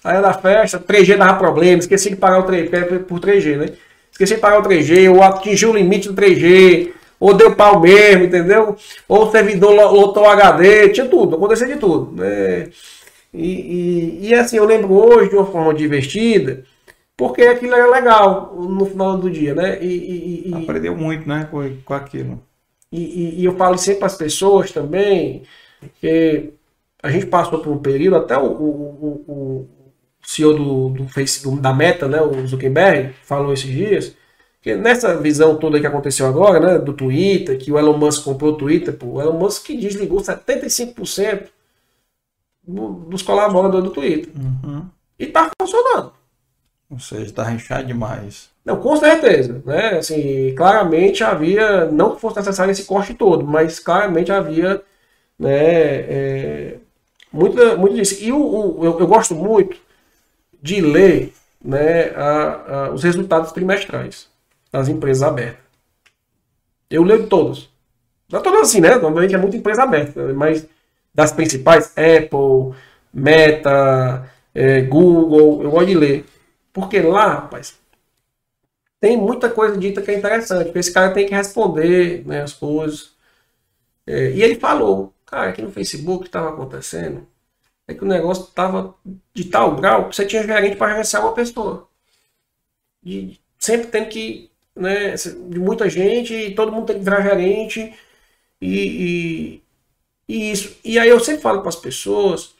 Saía 0.00 0.20
da 0.20 0.32
festa, 0.32 0.78
3G 0.78 1.16
dava 1.16 1.38
problema, 1.38 1.80
esqueci 1.80 2.10
de 2.10 2.16
pagar 2.16 2.38
o 2.38 2.46
3G, 2.46 3.02
por 3.02 3.18
3G, 3.18 3.56
né? 3.56 3.76
Esqueci 4.14 4.36
de 4.36 4.40
pagar 4.40 4.60
o 4.60 4.62
3G, 4.62 5.12
ou 5.12 5.22
atingiu 5.22 5.70
o 5.70 5.76
limite 5.76 6.08
do 6.08 6.14
3G, 6.14 6.92
ou 7.18 7.34
deu 7.34 7.54
pau 7.54 7.80
mesmo, 7.80 8.24
entendeu? 8.24 8.76
Ou 9.08 9.26
o 9.26 9.30
servidor 9.30 9.72
lotou 9.72 10.22
o 10.22 10.28
HD, 10.28 10.90
tinha 10.90 11.06
tudo, 11.06 11.36
acontecia 11.36 11.66
de 11.66 11.76
tudo. 11.76 12.12
Né? 12.12 12.70
E, 13.32 14.20
e, 14.22 14.28
e, 14.28 14.34
assim, 14.34 14.56
eu 14.56 14.64
lembro 14.64 14.94
hoje 14.94 15.30
de 15.30 15.36
uma 15.36 15.46
forma 15.46 15.74
divertida, 15.74 16.64
porque 17.16 17.42
aquilo 17.42 17.74
era 17.74 17.90
legal 17.90 18.54
no 18.56 18.86
final 18.86 19.18
do 19.18 19.30
dia, 19.30 19.54
né? 19.54 19.78
E, 19.82 20.48
e 20.48 20.54
Aprendeu 20.54 20.96
muito, 20.96 21.28
né, 21.28 21.48
com, 21.50 21.76
com 21.84 21.94
aquilo. 21.94 22.40
E, 22.92 23.44
eu 23.44 23.56
falo 23.56 23.76
sempre 23.76 24.00
para 24.00 24.06
as 24.06 24.16
pessoas 24.16 24.70
também 24.70 25.42
que 26.00 26.50
a 27.02 27.10
gente 27.10 27.26
passou 27.26 27.58
por 27.58 27.72
um 27.72 27.78
período, 27.78 28.16
até 28.16 28.38
o, 28.38 28.46
o, 28.46 29.24
o, 29.26 29.68
CEO 30.24 30.54
do, 30.54 30.88
do 30.88 31.08
Facebook, 31.08 31.60
da 31.60 31.72
Meta, 31.72 32.08
né, 32.08 32.20
o 32.20 32.46
Zuckerberg, 32.46 33.14
falou 33.22 33.52
esses 33.52 33.70
dias, 33.70 34.16
que 34.62 34.74
nessa 34.74 35.16
visão 35.16 35.56
toda 35.56 35.78
que 35.78 35.86
aconteceu 35.86 36.26
agora, 36.26 36.58
né, 36.58 36.78
do 36.78 36.94
Twitter, 36.94 37.58
que 37.58 37.70
o 37.70 37.78
Elon 37.78 37.98
Musk 37.98 38.24
comprou 38.24 38.52
o 38.52 38.56
Twitter, 38.56 38.96
pô, 38.96 39.06
o 39.06 39.20
Elon 39.20 39.38
Musk 39.38 39.66
que 39.66 39.76
desligou 39.76 40.20
75% 40.20 41.48
do, 42.66 42.88
dos 42.88 43.20
colaboradores 43.20 43.84
do 43.84 43.92
Twitter. 43.92 44.32
Uhum. 44.34 44.86
E 45.18 45.26
tá 45.26 45.50
funcionando. 45.60 46.12
Ou 46.90 46.98
seja, 46.98 47.32
tá 47.32 47.52
inchado 47.52 47.86
demais. 47.86 48.48
Não, 48.64 48.78
com 48.78 48.96
certeza, 48.96 49.62
né, 49.66 49.98
assim, 49.98 50.54
claramente 50.54 51.22
havia, 51.22 51.84
não 51.90 52.14
que 52.14 52.20
fosse 52.22 52.38
necessário 52.38 52.72
esse 52.72 52.84
corte 52.84 53.12
todo, 53.12 53.46
mas 53.46 53.78
claramente 53.78 54.32
havia, 54.32 54.82
né, 55.38 55.50
é, 55.52 56.76
muito, 57.30 57.78
muito 57.78 57.96
disso. 57.96 58.16
E 58.24 58.32
o, 58.32 58.38
o 58.38 58.84
eu, 58.84 58.98
eu 58.98 59.06
gosto 59.06 59.34
muito 59.34 59.83
de 60.64 60.80
ler 60.80 61.34
né, 61.62 62.08
a, 62.16 62.86
a, 62.86 62.90
os 62.90 63.02
resultados 63.02 63.52
trimestrais 63.52 64.30
das 64.72 64.88
empresas 64.88 65.22
abertas. 65.22 65.62
Eu 66.88 67.02
leio 67.02 67.26
todos. 67.26 67.70
Não 68.32 68.40
todas 68.40 68.62
assim, 68.62 68.80
né? 68.80 68.94
Normalmente 68.96 69.34
é 69.34 69.38
muita 69.38 69.58
empresa 69.58 69.82
aberta, 69.82 70.32
mas 70.32 70.66
das 71.14 71.32
principais, 71.32 71.92
Apple, 71.98 72.74
Meta, 73.12 74.26
é, 74.54 74.80
Google, 74.80 75.62
eu 75.62 75.70
gosto 75.70 75.86
de 75.86 75.94
ler. 75.94 76.24
Porque 76.72 76.98
lá, 77.02 77.26
rapaz, 77.34 77.78
tem 78.98 79.18
muita 79.18 79.50
coisa 79.50 79.76
dita 79.76 80.00
que 80.00 80.10
é 80.10 80.18
interessante. 80.18 80.64
Porque 80.64 80.78
esse 80.78 80.94
cara 80.94 81.12
tem 81.12 81.26
que 81.26 81.34
responder 81.34 82.26
né, 82.26 82.40
as 82.40 82.54
coisas. 82.54 83.12
É, 84.06 84.30
e 84.30 84.42
ele 84.42 84.54
falou, 84.54 85.12
cara, 85.26 85.50
aqui 85.50 85.60
no 85.60 85.70
Facebook 85.70 86.24
estava 86.24 86.48
acontecendo 86.48 87.26
é 87.88 87.94
que 87.94 88.04
o 88.04 88.06
negócio 88.06 88.44
estava 88.44 88.94
de 89.34 89.44
tal 89.46 89.76
grau 89.76 90.08
que 90.08 90.16
você 90.16 90.26
tinha 90.26 90.42
gerente 90.42 90.76
para 90.76 90.92
gerenciar 90.92 91.22
uma 91.24 91.34
pessoa. 91.34 91.88
E 93.04 93.38
sempre 93.58 93.88
tem 93.88 94.08
que, 94.08 94.50
né, 94.74 95.14
de 95.14 95.58
muita 95.60 95.88
gente, 95.88 96.34
e 96.34 96.54
todo 96.54 96.72
mundo 96.72 96.86
tem 96.86 96.98
que 96.98 97.04
virar 97.04 97.22
gerente, 97.22 97.94
e, 98.60 99.62
e, 100.28 100.36
e 100.36 100.52
isso. 100.52 100.76
E 100.84 100.98
aí 100.98 101.08
eu 101.08 101.20
sempre 101.20 101.42
falo 101.42 101.60
para 101.60 101.70
as 101.70 101.76
pessoas, 101.76 102.54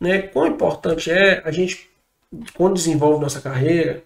né, 0.00 0.22
quão 0.22 0.46
importante 0.48 1.10
é 1.10 1.42
a 1.44 1.50
gente, 1.50 1.90
quando 2.54 2.74
desenvolve 2.74 3.22
nossa 3.22 3.40
carreira, 3.40 4.04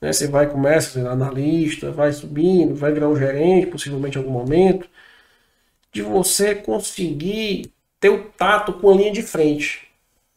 né, 0.00 0.12
você 0.12 0.28
vai, 0.28 0.48
começa 0.50 0.92
sendo 0.92 1.08
analista, 1.10 1.90
vai 1.92 2.12
subindo, 2.12 2.74
vai 2.74 2.92
virar 2.92 3.08
um 3.08 3.16
gerente, 3.16 3.68
possivelmente 3.68 4.18
em 4.18 4.20
algum 4.22 4.32
momento, 4.32 4.88
de 5.92 6.02
você 6.02 6.54
conseguir 6.54 7.72
ter 8.00 8.10
o 8.10 8.24
tato 8.32 8.72
com 8.74 8.90
a 8.90 8.94
linha 8.94 9.12
de 9.12 9.22
frente. 9.22 9.89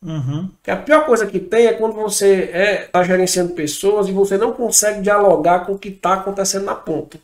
Uhum. 0.04 0.50
a 0.68 0.76
pior 0.76 1.06
coisa 1.06 1.26
que 1.26 1.40
tem 1.40 1.68
é 1.68 1.74
quando 1.74 1.94
você 1.94 2.44
está 2.44 2.58
é, 2.58 2.76
tá 2.92 3.04
gerenciando 3.04 3.54
pessoas 3.54 4.08
e 4.08 4.12
você 4.12 4.38
não 4.38 4.52
consegue 4.52 5.02
dialogar 5.02 5.66
com 5.66 5.74
o 5.74 5.80
que 5.80 5.88
está 5.88 6.16
acontecendo 6.16 6.66
na 6.66 6.76
ponta. 6.76 7.18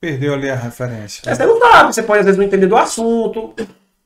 Perdeu 0.00 0.34
ali 0.34 0.48
a 0.48 0.54
referência. 0.54 1.34
Você 1.34 1.44
não 1.44 1.58
dá, 1.58 1.84
você 1.84 2.02
pode 2.02 2.20
às 2.20 2.24
vezes 2.24 2.38
não 2.38 2.46
entender 2.46 2.68
do 2.68 2.76
assunto. 2.76 3.52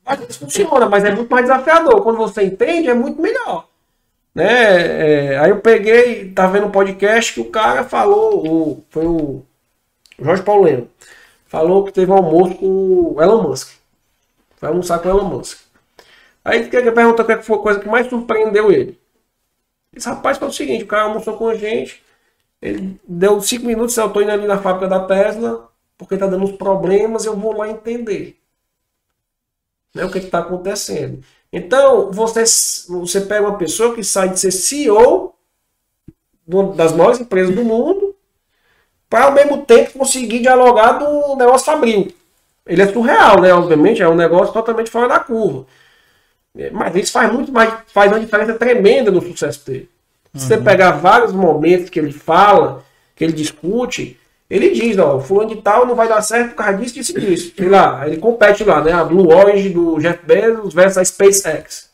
Às 0.03 0.19
vezes 0.19 0.37
funciona, 0.37 0.89
mas 0.89 1.05
é 1.05 1.13
muito 1.13 1.29
mais 1.29 1.45
desafiador. 1.45 2.01
Quando 2.01 2.17
você 2.17 2.43
entende, 2.43 2.89
é 2.89 2.93
muito 2.95 3.21
melhor. 3.21 3.67
Né? 4.33 5.33
É, 5.33 5.37
aí 5.37 5.51
eu 5.51 5.59
peguei, 5.59 6.31
tá 6.31 6.47
vendo 6.47 6.65
um 6.65 6.71
podcast 6.71 7.33
que 7.33 7.39
o 7.39 7.51
cara 7.51 7.83
falou, 7.83 8.47
o, 8.47 8.83
foi 8.89 9.05
o 9.05 9.43
Jorge 10.19 10.41
Paulo 10.41 10.63
Leno, 10.63 10.89
falou 11.45 11.83
que 11.83 11.91
teve 11.91 12.11
um 12.11 12.15
almoço 12.15 12.55
com 12.55 12.65
o 12.65 13.21
Elon 13.21 13.43
Musk. 13.43 13.69
Foi 14.57 14.69
almoçar 14.69 14.99
com 14.99 15.07
o 15.07 15.11
Elon 15.11 15.25
Musk. 15.25 15.59
Aí 16.43 16.59
ele 16.59 16.91
pergunta 16.91 17.23
qual 17.23 17.41
foi 17.41 17.55
a 17.57 17.61
coisa 17.61 17.79
que 17.79 17.87
mais 17.87 18.07
surpreendeu 18.07 18.71
ele. 18.71 18.99
Esse 19.95 20.09
rapaz 20.09 20.37
foi 20.37 20.47
o 20.47 20.51
seguinte, 20.51 20.83
o 20.83 20.87
cara 20.87 21.03
almoçou 21.03 21.37
com 21.37 21.47
a 21.47 21.55
gente, 21.55 22.03
ele 22.61 22.99
deu 23.07 23.39
cinco 23.41 23.65
minutos, 23.65 23.95
eu 23.95 24.07
estou 24.07 24.21
indo 24.21 24.31
ali 24.31 24.47
na 24.47 24.57
fábrica 24.57 24.87
da 24.87 25.05
Tesla, 25.05 25.69
porque 25.97 26.15
está 26.15 26.27
dando 26.27 26.43
uns 26.43 26.53
problemas, 26.53 27.25
eu 27.25 27.35
vou 27.35 27.55
lá 27.55 27.69
entender. 27.69 28.39
Né, 29.93 30.03
o 30.03 30.11
que 30.11 30.17
está 30.17 30.39
acontecendo. 30.39 31.23
Então, 31.51 32.11
você, 32.11 32.43
você 32.89 33.21
pega 33.21 33.47
uma 33.47 33.57
pessoa 33.57 33.93
que 33.93 34.03
sai 34.03 34.29
de 34.29 34.39
ser 34.39 34.51
CEO 34.51 35.35
das 36.75 36.91
maiores 36.93 37.19
empresas 37.19 37.53
do 37.53 37.63
mundo, 37.63 38.15
para 39.07 39.25
ao 39.25 39.31
mesmo 39.31 39.63
tempo 39.63 39.99
conseguir 39.99 40.39
dialogar 40.39 40.93
do 40.93 41.35
negócio 41.35 41.65
fabril. 41.65 42.11
Ele 42.65 42.81
é 42.81 42.91
surreal, 42.91 43.39
né? 43.39 43.53
Obviamente, 43.53 44.01
é 44.01 44.09
um 44.09 44.15
negócio 44.15 44.51
totalmente 44.51 44.89
fora 44.89 45.07
da 45.07 45.19
curva. 45.19 45.67
É, 46.57 46.69
mas 46.69 46.95
isso 46.95 47.11
faz 47.11 47.31
muito 47.31 47.51
mais, 47.51 47.73
faz 47.87 48.11
uma 48.11 48.19
diferença 48.19 48.53
tremenda 48.53 49.09
no 49.09 49.21
sucesso 49.21 49.65
dele. 49.65 49.89
Se 50.35 50.47
você 50.47 50.55
uhum. 50.55 50.63
pegar 50.63 50.91
vários 50.91 51.31
momentos 51.31 51.89
que 51.89 51.99
ele 51.99 52.11
fala, 52.11 52.83
que 53.15 53.23
ele 53.23 53.33
discute, 53.33 54.19
ele 54.49 54.69
diz, 54.71 54.97
ó, 54.97 55.19
fulano 55.19 55.55
de 55.55 55.61
tal 55.61 55.85
não 55.85 55.95
vai 55.95 56.07
dar 56.07 56.21
certo 56.21 56.49
por 56.49 56.57
causa 56.57 56.77
disso, 56.77 56.93
disso, 56.95 57.19
disso. 57.19 57.53
Sei 57.55 57.69
lá, 57.69 58.07
ele 58.07 58.17
compete 58.17 58.63
lá, 58.63 58.81
né? 58.83 58.91
A 58.91 59.03
Blue 59.03 59.33
Origin 59.33 59.71
do 59.71 59.99
Jeff 59.99 60.19
Bezos 60.25 60.73
versus 60.73 60.97
a 60.97 61.05
SpaceX. 61.05 61.89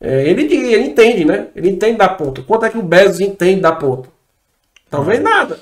É, 0.00 0.28
ele, 0.28 0.42
ele 0.52 0.84
entende, 0.84 1.24
né? 1.24 1.48
Ele 1.54 1.70
entende 1.70 1.98
da 1.98 2.08
ponta. 2.08 2.42
Quanto 2.42 2.66
é 2.66 2.70
que 2.70 2.78
o 2.78 2.82
Bezos 2.82 3.20
entende 3.20 3.60
da 3.60 3.72
ponta? 3.72 4.08
Talvez 4.90 5.18
uhum. 5.18 5.24
nada. 5.24 5.58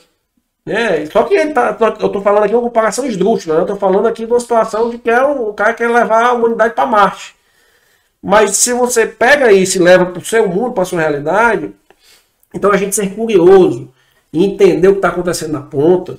É, 0.66 1.06
só 1.06 1.24
que 1.24 1.34
ele 1.34 1.52
tá, 1.52 1.76
eu 2.00 2.06
estou 2.06 2.22
falando 2.22 2.44
aqui 2.44 2.54
uma 2.54 2.62
comparação 2.62 3.06
esdrúxula, 3.06 3.54
né? 3.54 3.60
eu 3.60 3.64
estou 3.64 3.78
falando 3.78 4.06
aqui 4.06 4.26
de 4.26 4.32
uma 4.32 4.38
situação 4.38 4.90
de 4.90 4.98
que 4.98 5.10
é 5.10 5.24
um, 5.24 5.48
o 5.48 5.54
cara 5.54 5.72
quer 5.72 5.88
levar 5.88 6.24
a 6.24 6.32
humanidade 6.32 6.74
para 6.74 6.86
Marte. 6.86 7.34
Mas 8.22 8.56
se 8.56 8.72
você 8.72 9.06
pega 9.06 9.52
isso 9.52 9.78
e 9.78 9.82
leva 9.82 10.06
para 10.06 10.20
o 10.20 10.24
seu 10.24 10.48
mundo, 10.48 10.72
para 10.72 10.82
a 10.82 10.86
sua 10.86 11.00
realidade, 11.00 11.72
então 12.54 12.70
a 12.70 12.76
gente 12.76 12.94
ser 12.94 13.14
curioso 13.14 13.92
e 14.32 14.44
entender 14.44 14.88
o 14.88 14.92
que 14.92 14.98
está 14.98 15.08
acontecendo 15.08 15.52
na 15.52 15.62
ponta, 15.62 16.18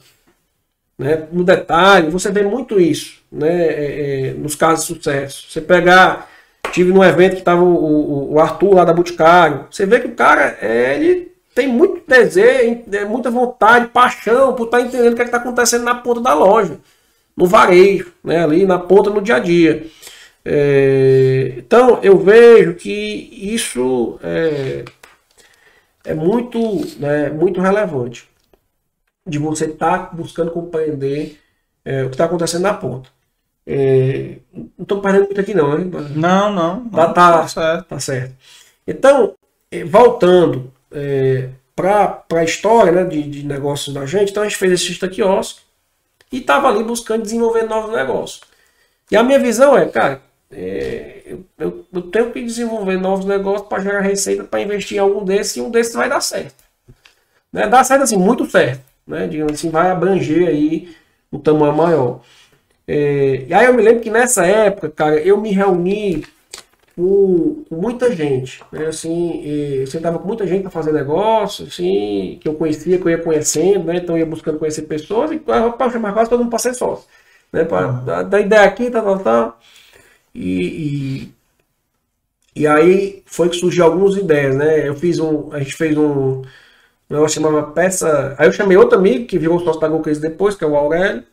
né? 0.97 1.28
no 1.32 1.43
detalhe, 1.43 2.10
você 2.10 2.32
vê 2.32 2.43
muito 2.43 2.80
isso 2.80 3.22
né? 3.32 3.49
É, 3.49 4.30
é, 4.30 4.34
nos 4.34 4.56
casos 4.56 4.88
de 4.88 4.95
sucesso. 4.95 5.49
Você 5.49 5.62
pegar, 5.62 6.30
tive 6.72 6.91
num 6.91 7.04
evento 7.04 7.34
que 7.34 7.39
estava 7.39 7.62
o, 7.62 7.74
o, 7.74 8.34
o, 8.34 8.39
Arthur 8.39 8.76
lá 8.76 8.84
da 8.84 8.93
Boticário, 8.93 9.68
você 9.72 9.86
vê 9.86 9.99
que 9.99 10.08
o 10.08 10.16
cara, 10.16 10.58
é, 10.62 10.95
ele 10.95 11.32
tem 11.56 11.68
muito 11.68 12.04
desejo, 12.08 12.82
é, 12.91 13.06
muita 13.06 13.32
vontade, 13.32 13.88
paixão 13.88 14.54
por 14.54 14.66
estar 14.66 14.80
tá 14.80 14.84
entendendo 14.84 15.14
o 15.14 15.16
que 15.16 15.22
é 15.22 15.26
está 15.26 15.38
acontecendo 15.38 15.84
na 15.84 15.95
ponta 15.95 16.20
da 16.20 16.34
loja, 16.34 16.78
no 17.36 17.45
varejo, 17.45 18.12
né? 18.24 18.43
ali 18.43 18.66
na 18.66 18.78
ponta 18.78 19.10
no 19.10 19.22
dia 19.22 19.36
a 19.36 19.39
dia. 19.39 19.86
É, 20.44 21.54
então 21.58 22.00
eu 22.02 22.18
vejo 22.18 22.74
que 22.76 22.92
isso 23.32 24.20
é, 24.24 24.84
é 26.04 26.14
muito, 26.14 26.60
né, 27.00 27.30
muito 27.30 27.62
relevante 27.62 28.28
de 29.26 29.38
você 29.38 29.66
estar 29.66 30.10
tá 30.10 30.16
buscando 30.16 30.52
compreender 30.52 31.39
é, 31.86 32.04
o 32.04 32.08
que 32.10 32.16
está 32.16 32.26
acontecendo 32.26 32.64
na 32.64 32.74
ponta. 32.74 33.10
É, 33.66 34.38
não 34.54 34.70
estou 34.80 35.02
perdendo 35.02 35.26
muito 35.26 35.39
aqui 35.39 35.54
não, 35.54 35.78
né? 35.78 35.86
Não, 36.16 36.52
não. 36.52 36.89
Tá, 36.89 37.08
não 37.08 37.14
tá, 37.14 37.32
tá, 37.42 37.48
certo. 37.48 37.88
tá 37.88 38.00
certo. 38.00 38.36
Então, 38.88 39.36
é, 39.72 39.84
voltando 39.84 40.74
é, 40.92 41.50
para 41.76 42.24
a 42.34 42.44
história 42.44 42.92
né, 42.92 43.04
de, 43.04 43.22
de 43.24 43.46
negócios 43.46 43.94
da 43.94 44.06
gente, 44.06 44.32
então 44.32 44.44
a 44.44 44.48
gente 44.48 44.58
fez 44.58 44.74
esse 44.74 45.10
quiosque 45.10 45.62
e 46.32 46.38
estava 46.39 46.68
ali 46.68 46.84
buscando 46.84 47.24
desenvolver 47.24 47.64
novos 47.64 47.94
negócios. 47.94 48.42
E 49.10 49.16
a 49.16 49.24
minha 49.24 49.39
visão 49.39 49.78
é, 49.78 49.86
cara, 49.88 50.22
é, 50.52 51.22
eu, 51.26 51.45
eu, 51.58 51.86
eu, 51.93 52.02
tenho 52.04 52.32
que 52.32 52.43
desenvolver 52.43 52.97
novos 52.97 53.26
negócios 53.26 53.68
para 53.68 53.82
gerar 53.82 54.02
receita 54.02 54.43
para 54.43 54.62
investir 54.62 54.97
em 54.97 54.99
algum 54.99 55.24
desses 55.24 55.56
e 55.56 55.62
um 55.62 55.72
desses 55.72 55.93
vai 55.93 56.10
dar 56.10 56.22
certo. 56.22 56.64
Né? 57.52 57.68
Dá 57.68 57.84
certo 57.84 58.04
assim, 58.04 58.18
muito 58.18 58.45
certo. 58.49 58.82
Né? 59.08 59.28
Digamos 59.28 59.54
assim, 59.54 59.70
vai 59.70 59.89
abranger 59.89 60.47
aí 60.47 60.95
um 61.32 61.39
tamanho 61.39 61.74
maior. 61.74 62.22
É, 62.88 63.45
e 63.47 63.54
aí 63.54 63.66
eu 63.66 63.74
me 63.74 63.82
lembro 63.82 64.02
que 64.02 64.10
nessa 64.10 64.45
época, 64.45 64.89
cara, 64.89 65.20
eu 65.22 65.39
me 65.39 65.52
reuni 65.52 66.26
com, 66.95 67.64
com 67.70 67.76
muita 67.76 68.14
gente. 68.14 68.62
Né? 68.72 68.88
Assim, 68.88 69.41
eu 69.45 69.88
sentava 69.88 70.20
com 70.20 70.28
muita 70.28 70.45
gente 70.45 70.64
para 70.64 70.72
fazer 70.72 70.91
negócio, 70.91 71.66
assim, 71.66 72.38
que 72.41 72.47
eu 72.47 72.56
conhecia, 72.56 72.97
que 72.97 73.06
eu 73.06 73.12
ia 73.12 73.18
conhecendo, 73.18 73.86
né? 73.86 73.97
então 73.97 74.16
eu 74.16 74.20
ia 74.20 74.26
buscando 74.26 74.60
conhecer 74.60 74.84
pessoas 74.84 75.32
e 75.32 75.39
para 75.39 75.89
chamar 75.89 76.14
quase 76.14 76.30
todo 76.30 76.39
mundo 76.39 76.49
para 76.49 76.60
ser 76.60 76.74
sócio. 76.74 77.06
Né? 77.54 77.64
Pra, 77.64 77.88
da, 77.88 78.24
da 78.24 78.39
ideia 78.39 78.64
aqui, 78.64 78.89
tal, 78.89 79.04
tal, 79.04 79.20
tal. 79.20 79.60
E, 80.34 81.32
e, 82.55 82.62
e, 82.62 82.67
aí 82.67 83.24
foi 83.25 83.49
que 83.49 83.58
surgiu 83.58 83.86
algumas 83.86 84.16
ideias, 84.16 84.55
né? 84.55 84.87
Eu 84.87 84.95
fiz 84.95 85.20
um. 85.20 85.51
A 85.53 85.59
gente 85.59 85.75
fez 85.75 85.97
um. 85.97 86.41
Um 87.09 87.13
negócio 87.16 87.41
chamava 87.41 87.71
peça. 87.71 88.36
Aí 88.37 88.47
eu 88.47 88.53
chamei 88.53 88.78
outro 88.78 88.97
amigo 88.97 89.25
que 89.25 89.37
virou 89.37 89.59
sócio 89.59 89.82
da 89.82 89.87
Golcase 89.87 90.21
depois, 90.21 90.55
que 90.55 90.63
é 90.63 90.67
o 90.67 90.75
Aurélio, 90.75 91.24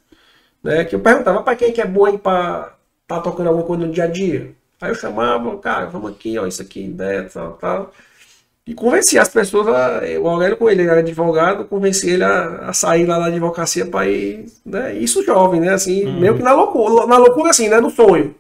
né? 0.63 0.85
Que 0.85 0.97
eu 0.97 1.01
perguntava 1.01 1.43
para 1.43 1.57
quem 1.57 1.73
que 1.73 1.81
é 1.81 1.87
bom 1.87 2.05
aí 2.05 2.19
para 2.19 2.75
tá 3.07 3.21
tocando 3.21 3.49
alguma 3.49 3.67
coisa 3.67 3.87
no 3.87 3.93
dia 3.93 4.05
a 4.05 4.09
dia. 4.09 4.53
Aí 4.81 4.91
eu 4.91 4.95
chamava, 4.95 5.57
cara, 5.59 5.87
vamos 5.87 6.13
aqui, 6.13 6.39
ó, 6.39 6.47
isso 6.47 6.63
aqui, 6.63 6.85
ideia, 6.85 7.29
tal, 7.33 7.53
tal. 7.55 7.93
E 8.67 8.75
convenci 8.75 9.19
as 9.19 9.31
pessoas, 9.31 9.67
a, 9.67 10.03
o 10.21 10.29
Aurélio 10.29 10.57
com 10.57 10.69
ele, 10.69 10.83
ele 10.83 10.91
era 10.91 11.01
advogado, 11.01 11.65
convenci 11.65 12.11
ele 12.11 12.23
a, 12.23 12.69
a 12.69 12.73
sair 12.75 13.07
lá 13.07 13.19
da 13.19 13.27
advocacia 13.27 13.87
para 13.87 14.07
ir, 14.07 14.45
né? 14.65 14.95
Isso 14.95 15.25
jovem, 15.25 15.59
né? 15.59 15.71
Assim, 15.71 16.05
uhum. 16.05 16.21
meio 16.21 16.37
que 16.37 16.43
na 16.43 16.53
loucura, 16.53 17.07
na 17.07 17.17
loucura 17.17 17.51
assim, 17.51 17.69
né? 17.69 17.81
No 17.81 17.91
sonho. 17.91 18.35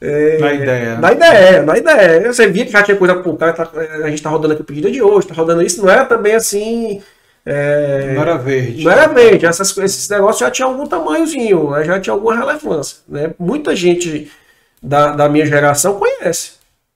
É, 0.00 0.38
na 0.38 0.52
ideia. 0.52 0.98
Na 0.98 1.12
ideia, 1.12 1.62
na 1.62 1.78
ideia. 1.78 2.32
Você 2.32 2.46
via 2.46 2.66
que 2.66 2.72
já 2.72 2.82
tinha 2.82 2.96
coisa 2.96 3.16
por 3.16 3.36
cá, 3.36 3.52
tá, 3.52 3.70
a 4.04 4.10
gente 4.10 4.22
tá 4.22 4.28
rodando 4.28 4.52
aqui 4.52 4.62
o 4.62 4.66
pedido 4.66 4.90
de 4.90 5.02
hoje, 5.02 5.26
tá 5.26 5.34
rodando 5.34 5.62
isso, 5.62 5.82
não 5.82 5.90
era 5.90 6.04
também 6.04 6.34
assim. 6.34 7.02
É, 7.44 8.12
não 8.14 8.22
era 8.22 8.36
verde. 8.36 8.84
Não 8.84 8.90
era 8.90 9.06
verde. 9.06 9.46
Essas, 9.46 9.76
esses 9.78 10.08
negócios 10.08 10.40
já 10.40 10.50
tinham 10.50 10.70
algum 10.70 10.86
tamanhozinho, 10.86 11.70
né, 11.70 11.84
já 11.84 11.98
tinha 12.00 12.12
alguma 12.12 12.36
relevância. 12.36 12.98
Né? 13.08 13.32
Muita 13.38 13.74
gente 13.74 14.30
da, 14.82 15.12
da 15.12 15.28
minha 15.28 15.46
geração 15.46 15.98
conhece. 15.98 16.52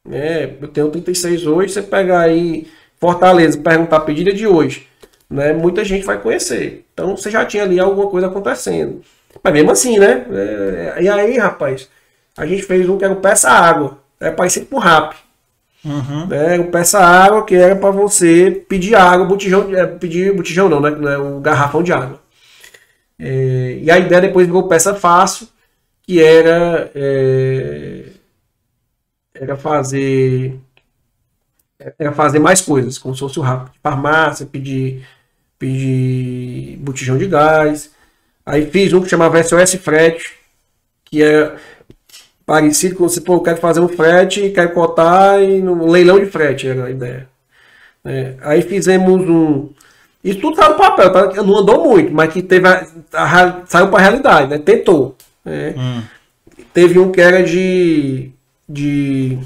Né? 0.07 0.55
Eu 0.61 0.69
tenho 0.69 0.91
36 0.91 1.47
hoje, 1.47 1.73
você 1.73 1.83
pegar 1.83 2.21
aí 2.21 2.67
Fortaleza 2.99 3.57
perguntar 3.59 4.01
pedido 4.01 4.33
de 4.33 4.47
hoje, 4.47 4.87
né? 5.29 5.55
muita 5.55 5.85
gente 5.85 6.05
vai 6.05 6.19
conhecer. 6.19 6.85
Então 6.93 7.17
você 7.17 7.31
já 7.31 7.47
tinha 7.47 7.63
ali 7.63 7.81
alguma 7.81 8.11
coisa 8.11 8.27
acontecendo. 8.27 9.01
Mas 9.43 9.53
mesmo 9.55 9.71
assim, 9.71 9.99
né? 9.99 10.27
É, 10.33 11.03
e 11.03 11.09
aí, 11.09 11.39
rapaz 11.39 11.89
a 12.41 12.47
gente 12.47 12.63
fez 12.63 12.89
um 12.89 12.97
que 12.97 13.05
era 13.05 13.13
o 13.13 13.21
Peça 13.21 13.51
Água. 13.51 13.99
Era 14.19 14.35
parecido 14.35 14.65
com 14.65 14.77
o 14.77 14.81
Rap. 14.81 15.15
Uhum. 15.85 16.27
Né? 16.27 16.59
O 16.59 16.71
Peça 16.71 16.99
Água, 16.99 17.45
que 17.45 17.55
era 17.55 17.77
para 17.77 17.91
você 17.91 18.65
pedir 18.67 18.95
água, 18.95 19.27
botijão, 19.27 19.75
é, 19.77 19.87
pedir 19.87 20.35
botijão 20.35 20.67
não, 20.67 20.81
né? 20.81 20.89
É 21.13 21.19
o 21.19 21.39
garrafão 21.39 21.83
de 21.83 21.93
água. 21.93 22.19
É, 23.19 23.79
e 23.83 23.91
a 23.91 23.99
ideia 23.99 24.23
depois 24.23 24.47
virou 24.47 24.69
Peça 24.69 24.95
Fácil, 24.95 25.49
que 26.03 26.23
era, 26.23 26.91
é, 26.95 28.05
era 29.35 29.57
fazer 29.57 30.59
era 31.99 32.13
fazer 32.13 32.39
mais 32.39 32.63
coisas, 32.63 32.97
como 32.97 33.15
se 33.15 33.21
fosse 33.21 33.39
o 33.39 33.43
Rap. 33.43 33.71
Farmácia, 33.83 34.47
pedir, 34.47 35.07
pedir 35.59 36.79
botijão 36.79 37.19
de 37.19 37.27
gás. 37.27 37.91
Aí 38.47 38.65
fiz 38.71 38.95
um 38.95 39.03
que 39.03 39.11
chamava 39.11 39.43
SOS 39.43 39.75
Frete, 39.75 40.33
que 41.05 41.23
é 41.23 41.55
parecido 42.51 42.97
com 42.97 43.09
você, 43.09 43.21
pô, 43.21 43.35
eu 43.35 43.43
quero 43.43 43.59
fazer 43.59 43.79
um 43.79 43.87
frete, 43.87 44.51
quero 44.51 44.75
cotar 44.75 45.41
e 45.41 45.63
no 45.63 45.89
leilão 45.89 46.19
de 46.19 46.27
frete, 46.27 46.67
era 46.67 46.87
a 46.87 46.91
ideia. 46.91 47.29
É, 48.05 48.35
aí 48.41 48.61
fizemos 48.63 49.21
um. 49.29 49.69
Isso 50.25 50.41
tudo 50.41 50.57
saiu 50.57 50.71
no 50.71 50.77
papel, 50.77 51.13
tá? 51.13 51.43
não 51.45 51.59
andou 51.59 51.89
muito, 51.89 52.13
mas 52.13 52.33
que 52.33 52.43
teve 52.43 52.67
a, 52.67 52.85
a, 53.13 53.65
saiu 53.67 53.87
para 53.87 54.01
a 54.01 54.03
realidade, 54.03 54.51
né? 54.51 54.59
Tentou. 54.59 55.17
Né? 55.45 55.77
Hum. 55.79 56.03
Teve 56.75 56.99
um 56.99 57.13
que 57.13 57.21
era 57.21 57.41
de. 57.41 58.33
de 58.69 59.39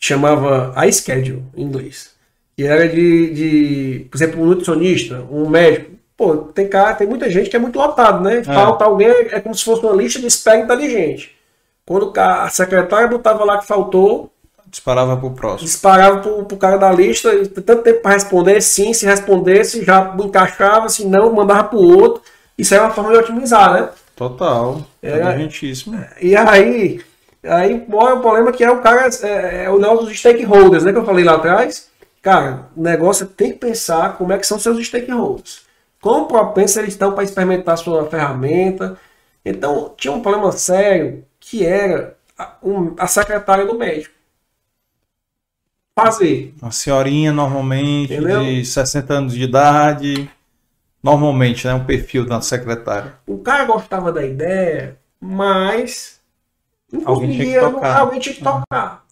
chamava 0.00 0.72
a 0.74 0.90
schedule 0.90 1.44
em 1.56 1.62
inglês. 1.62 2.16
Que 2.56 2.64
era 2.64 2.88
de, 2.88 3.32
de, 3.32 4.06
por 4.10 4.16
exemplo, 4.16 4.42
um 4.42 4.46
nutricionista, 4.46 5.24
um 5.30 5.48
médico, 5.48 5.92
Pô, 6.18 6.36
tem 6.36 6.66
cara, 6.66 6.96
tem 6.96 7.06
muita 7.06 7.30
gente 7.30 7.48
que 7.48 7.54
é 7.54 7.60
muito 7.60 7.78
lotado, 7.78 8.24
né? 8.24 8.38
É. 8.38 8.42
Falta 8.42 8.84
alguém, 8.84 9.08
é 9.08 9.38
como 9.38 9.54
se 9.54 9.64
fosse 9.64 9.86
uma 9.86 9.94
lista 9.94 10.18
de 10.18 10.26
espera 10.26 10.58
inteligente. 10.58 11.30
Quando 11.86 12.12
a 12.18 12.48
secretária 12.50 13.06
botava 13.06 13.44
lá 13.44 13.58
que 13.58 13.68
faltou, 13.68 14.28
disparava 14.66 15.16
pro 15.16 15.30
próximo. 15.30 15.68
Disparava 15.68 16.18
pro, 16.18 16.44
pro 16.44 16.56
cara 16.56 16.76
da 16.76 16.90
lista, 16.90 17.32
e 17.32 17.46
tanto 17.46 17.84
tempo 17.84 18.02
para 18.02 18.14
responder, 18.14 18.60
sim, 18.60 18.92
se 18.92 19.06
respondesse, 19.06 19.84
já 19.84 20.12
encaixava, 20.18 20.88
se 20.88 21.06
não, 21.06 21.32
mandava 21.32 21.68
pro 21.68 21.78
outro. 21.78 22.20
Isso 22.58 22.74
é 22.74 22.80
uma 22.80 22.90
forma 22.90 23.12
de 23.12 23.18
otimizar, 23.18 23.72
né? 23.74 23.88
Total. 24.16 24.82
É, 25.00 25.20
inteligentíssimo. 25.20 26.04
E 26.20 26.34
aí, 26.34 27.00
aí 27.44 27.74
o 27.74 28.20
problema 28.20 28.50
é 28.50 28.52
que 28.52 28.64
é 28.64 28.70
o 28.72 28.80
cara, 28.80 29.08
é, 29.22 29.66
é 29.66 29.70
o 29.70 29.78
negócio 29.78 30.06
dos 30.06 30.18
stakeholders, 30.18 30.82
né? 30.82 30.92
Que 30.92 30.98
eu 30.98 31.06
falei 31.06 31.24
lá 31.24 31.36
atrás. 31.36 31.86
Cara, 32.20 32.64
o 32.76 32.82
negócio 32.82 33.22
é 33.22 33.28
tem 33.36 33.52
que 33.52 33.58
pensar 33.58 34.18
como 34.18 34.32
é 34.32 34.38
que 34.38 34.46
são 34.48 34.58
seus 34.58 34.84
stakeholders 34.84 35.67
quão 36.00 36.26
propensos 36.26 36.76
eles 36.76 36.94
estão 36.94 37.12
para 37.12 37.24
experimentar 37.24 37.78
sua 37.78 38.08
ferramenta. 38.08 38.98
Então, 39.44 39.94
tinha 39.96 40.12
um 40.12 40.20
problema 40.20 40.52
sério 40.52 41.24
que 41.40 41.64
era 41.64 42.16
a, 42.36 42.56
um, 42.62 42.94
a 42.98 43.06
secretária 43.06 43.66
do 43.66 43.78
médico. 43.78 44.14
Fazer. 45.98 46.54
Uma 46.62 46.70
senhorinha, 46.70 47.32
normalmente, 47.32 48.14
Entendeu? 48.14 48.42
de 48.44 48.64
60 48.64 49.12
anos 49.12 49.32
de 49.32 49.42
idade. 49.42 50.30
Normalmente, 51.02 51.66
né? 51.66 51.74
Um 51.74 51.84
perfil 51.84 52.24
da 52.24 52.40
secretária. 52.40 53.14
O 53.26 53.38
cara 53.38 53.64
gostava 53.64 54.12
da 54.12 54.24
ideia, 54.24 54.96
mas. 55.20 56.20
Não 56.92 57.02
alguém 57.04 57.32
tinha 57.32 57.60
que 57.60 57.72
tocar. 57.72 57.98
Alguém 57.98 58.20
tinha 58.20 58.34
que 58.34 58.42
tocar. 58.42 59.04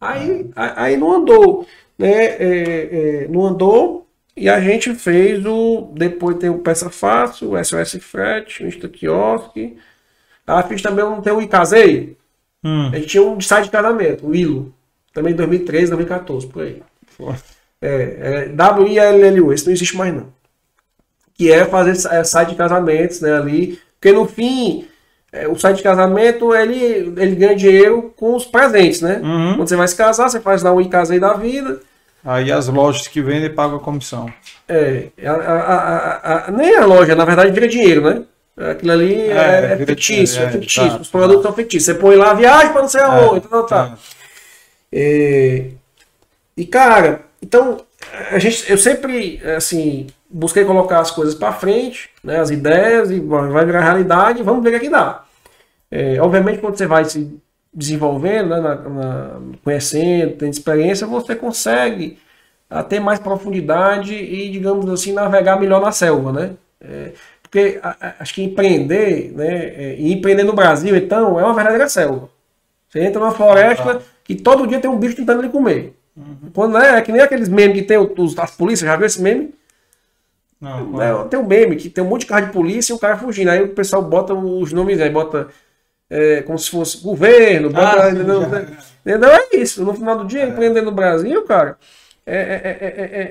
Aí, 0.00 0.50
aí 0.54 0.96
não 0.96 1.12
andou. 1.16 1.66
Né? 1.98 2.12
É, 2.14 3.24
é, 3.24 3.28
não 3.28 3.46
andou 3.46 4.07
e 4.38 4.48
a 4.48 4.60
gente 4.60 4.94
fez 4.94 5.44
o. 5.44 5.92
Depois 5.94 6.36
tem 6.36 6.50
o 6.50 6.58
Peça 6.58 6.90
Fácil, 6.90 7.52
o 7.52 7.64
SOS 7.64 7.98
Frete, 8.00 8.62
o 8.62 8.68
Insta 8.68 8.88
Kiosk. 8.88 9.56
Ela 10.46 10.62
fiz 10.62 10.80
também 10.80 11.04
um, 11.04 11.20
tem 11.20 11.32
um 11.32 11.42
Icasei. 11.42 12.16
Hum. 12.64 12.88
A 12.88 12.96
gente 12.96 13.08
tinha 13.08 13.22
um 13.22 13.36
de 13.36 13.44
site 13.44 13.64
de 13.64 13.70
casamento, 13.70 14.26
o 14.26 14.34
Ilo. 14.34 14.74
Também 15.12 15.32
em 15.32 15.36
2013, 15.36 15.90
2014, 15.90 16.46
por 16.46 16.62
aí. 16.62 16.82
É, 17.80 18.46
é 18.46 18.48
W-I-L-L-U, 18.48 19.52
esse 19.52 19.66
não 19.66 19.72
existe 19.72 19.96
mais 19.96 20.14
não. 20.14 20.32
Que 21.34 21.52
é 21.52 21.64
fazer 21.64 22.08
é, 22.12 22.24
site 22.24 22.50
de 22.50 22.54
casamentos, 22.56 23.20
né, 23.20 23.36
ali. 23.36 23.78
Porque 24.00 24.12
no 24.12 24.26
fim, 24.26 24.86
é, 25.32 25.46
o 25.46 25.56
site 25.56 25.78
de 25.78 25.82
casamento, 25.82 26.54
ele, 26.54 26.78
ele 27.16 27.36
ganha 27.36 27.54
dinheiro 27.54 28.12
com 28.16 28.34
os 28.34 28.44
presentes, 28.44 29.00
né? 29.00 29.20
Uhum. 29.22 29.56
Quando 29.56 29.68
você 29.68 29.76
vai 29.76 29.88
se 29.88 29.96
casar, 29.96 30.28
você 30.28 30.40
faz 30.40 30.62
lá 30.62 30.72
um 30.72 30.80
Icasei 30.80 31.20
da 31.20 31.34
vida. 31.34 31.80
Aí 32.24 32.50
as 32.50 32.68
lojas 32.68 33.06
que 33.06 33.20
vendem 33.20 33.52
pagam 33.52 33.76
a 33.76 33.80
comissão. 33.80 34.32
É, 34.68 35.08
a, 35.24 35.32
a, 35.32 36.48
a, 36.48 36.50
nem 36.50 36.76
a 36.76 36.84
loja, 36.84 37.14
na 37.14 37.24
verdade, 37.24 37.52
vira 37.52 37.68
dinheiro, 37.68 38.02
né? 38.02 38.24
Aquilo 38.70 38.92
ali 38.92 39.14
é, 39.14 39.32
é, 39.32 39.72
é 39.80 39.86
fictício, 39.86 40.42
é, 40.42 40.46
é 40.46 40.50
fictício. 40.50 40.90
Tá, 40.90 41.00
Os 41.00 41.08
produtos 41.08 41.42
tá. 41.42 41.48
são 41.48 41.56
fictícios. 41.56 41.84
Você 41.84 41.94
põe 41.94 42.16
lá 42.16 42.34
viagem 42.34 42.72
para 42.72 42.82
não 42.82 42.88
ser 42.88 43.02
aonde, 43.02 43.46
é, 43.46 43.48
tá, 43.48 43.62
tá. 43.62 43.98
É, 44.92 45.66
e 46.56 46.66
cara, 46.66 47.20
então 47.40 47.80
a 48.30 48.38
gente, 48.38 48.68
eu 48.70 48.76
sempre 48.76 49.40
assim 49.56 50.08
busquei 50.28 50.64
colocar 50.64 50.98
as 50.98 51.10
coisas 51.10 51.34
para 51.34 51.52
frente, 51.52 52.10
né, 52.22 52.40
as 52.40 52.50
ideias 52.50 53.10
e 53.10 53.20
vai 53.20 53.64
virar 53.64 53.80
realidade. 53.80 54.42
Vamos 54.42 54.62
ver 54.62 54.70
o 54.70 54.72
que, 54.72 54.76
é 54.76 54.80
que 54.80 54.90
dá. 54.90 55.24
É, 55.90 56.20
obviamente, 56.20 56.58
quando 56.58 56.76
você 56.76 56.86
vai 56.86 57.04
se 57.04 57.38
desenvolvendo, 57.72 58.48
né, 58.48 58.60
na, 58.60 58.74
na, 58.74 59.40
conhecendo, 59.62 60.36
tendo 60.36 60.52
experiência, 60.52 61.06
você 61.06 61.34
consegue 61.34 62.18
ter 62.88 63.00
mais 63.00 63.18
profundidade 63.18 64.14
e, 64.14 64.50
digamos 64.50 64.88
assim, 64.90 65.12
navegar 65.12 65.58
melhor 65.58 65.80
na 65.80 65.90
selva, 65.90 66.32
né? 66.32 66.50
É, 66.80 67.12
porque 67.42 67.80
acho 68.18 68.34
que 68.34 68.42
empreender, 68.42 69.32
né? 69.34 69.48
É, 69.48 69.96
e 69.98 70.12
empreender 70.12 70.44
no 70.44 70.52
Brasil, 70.52 70.94
então, 70.94 71.40
é 71.40 71.44
uma 71.44 71.54
verdadeira 71.54 71.88
selva. 71.88 72.28
Você 72.88 73.00
entra 73.00 73.20
numa 73.20 73.32
floresta 73.32 73.96
ah, 73.96 74.00
que 74.22 74.34
todo 74.34 74.66
dia 74.66 74.80
tem 74.80 74.90
um 74.90 74.98
bicho 74.98 75.16
tentando 75.16 75.42
lhe 75.42 75.48
comer. 75.48 75.94
Uhum. 76.16 76.50
Quando 76.52 76.78
é, 76.78 76.98
é 76.98 77.02
que 77.02 77.12
nem 77.12 77.20
aqueles 77.20 77.48
memes 77.48 77.80
que 77.80 77.86
tem 77.86 77.96
os, 77.96 78.38
as 78.38 78.50
polícias, 78.50 78.88
já 78.88 78.96
viu 78.96 79.06
esse 79.06 79.20
meme? 79.20 79.54
Não, 80.60 81.00
é, 81.00 81.24
tem 81.24 81.38
um 81.38 81.46
meme 81.46 81.76
que 81.76 81.88
tem 81.88 82.02
um 82.02 82.08
monte 82.08 82.22
de 82.22 82.26
carro 82.26 82.46
de 82.46 82.52
polícia 82.52 82.92
e 82.92 82.96
um 82.96 82.98
cara 82.98 83.16
fugindo. 83.16 83.50
Aí 83.50 83.62
o 83.62 83.68
pessoal 83.68 84.02
bota 84.02 84.34
os 84.34 84.72
nomes 84.72 85.00
aí, 85.00 85.08
bota 85.08 85.48
é, 86.10 86.42
como 86.42 86.58
se 86.58 86.70
fosse 86.70 86.98
governo, 86.98 87.70
bota. 87.70 88.04
Ah, 88.04 88.10
entendeu? 88.10 88.42
entendeu? 89.04 89.30
É 89.30 89.56
isso. 89.56 89.84
No 89.84 89.94
final 89.94 90.18
do 90.18 90.26
dia, 90.26 90.42
é. 90.42 90.48
empreender 90.48 90.82
no 90.82 90.92
Brasil, 90.92 91.44
cara, 91.44 91.76
é, 92.24 92.36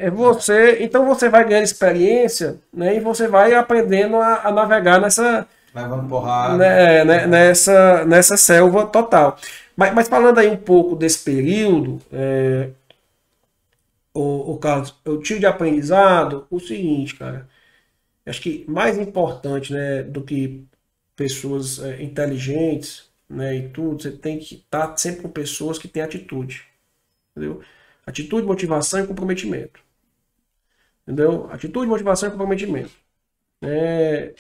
é, 0.02 0.06
é, 0.06 0.10
você. 0.10 0.78
Então 0.82 1.06
você 1.06 1.30
vai 1.30 1.44
ganhando 1.46 1.66
experiência, 1.66 2.58
né? 2.74 2.96
E 2.96 3.00
você 3.00 3.28
vai 3.28 3.54
aprendendo 3.54 4.18
a, 4.18 4.48
a 4.48 4.52
navegar 4.52 5.00
nessa. 5.00 5.48
Levando 5.74 6.10
porrada. 6.10 6.58
Né, 6.58 7.04
né, 7.04 7.28
nessa, 7.28 8.06
nessa 8.06 8.36
selva 8.36 8.88
total. 8.88 9.38
Mas, 9.76 9.94
mas 9.94 10.08
falando 10.08 10.40
aí 10.40 10.48
um 10.48 10.58
pouco 10.58 10.96
desse 10.96 11.24
período, 11.24 12.02
é, 12.12 12.70
o, 14.12 14.54
o 14.54 14.58
Carlos, 14.58 14.96
eu 15.06 15.20
tive 15.20 15.42
de 15.42 15.46
aprendizado 15.46 16.48
o 16.50 16.60
seguinte, 16.60 17.16
cara. 17.16 17.48
Acho 18.26 18.42
que 18.42 18.66
mais 18.68 18.98
importante, 18.98 19.72
né, 19.72 20.04
do 20.04 20.22
que 20.22 20.66
pessoas 21.18 21.80
é, 21.80 22.02
inteligentes, 22.02 23.10
né, 23.30 23.58
e 23.58 23.70
tudo, 23.70 24.02
você 24.02 24.12
tem 24.12 24.40
que 24.40 24.56
estar 24.56 24.96
sempre 24.98 25.24
com 25.24 25.30
pessoas 25.30 25.78
que 25.78 25.88
têm 25.88 26.04
atitude, 26.04 26.64
entendeu? 27.32 27.62
Atitude, 28.06 28.48
motivação 28.48 29.04
e 29.04 29.08
comprometimento. 29.08 29.82
Entendeu? 31.06 31.50
Atitude, 31.52 31.88
motivação 31.88 32.30
e 32.30 32.32
comprometimento. 32.32 32.92
É, 33.62 34.34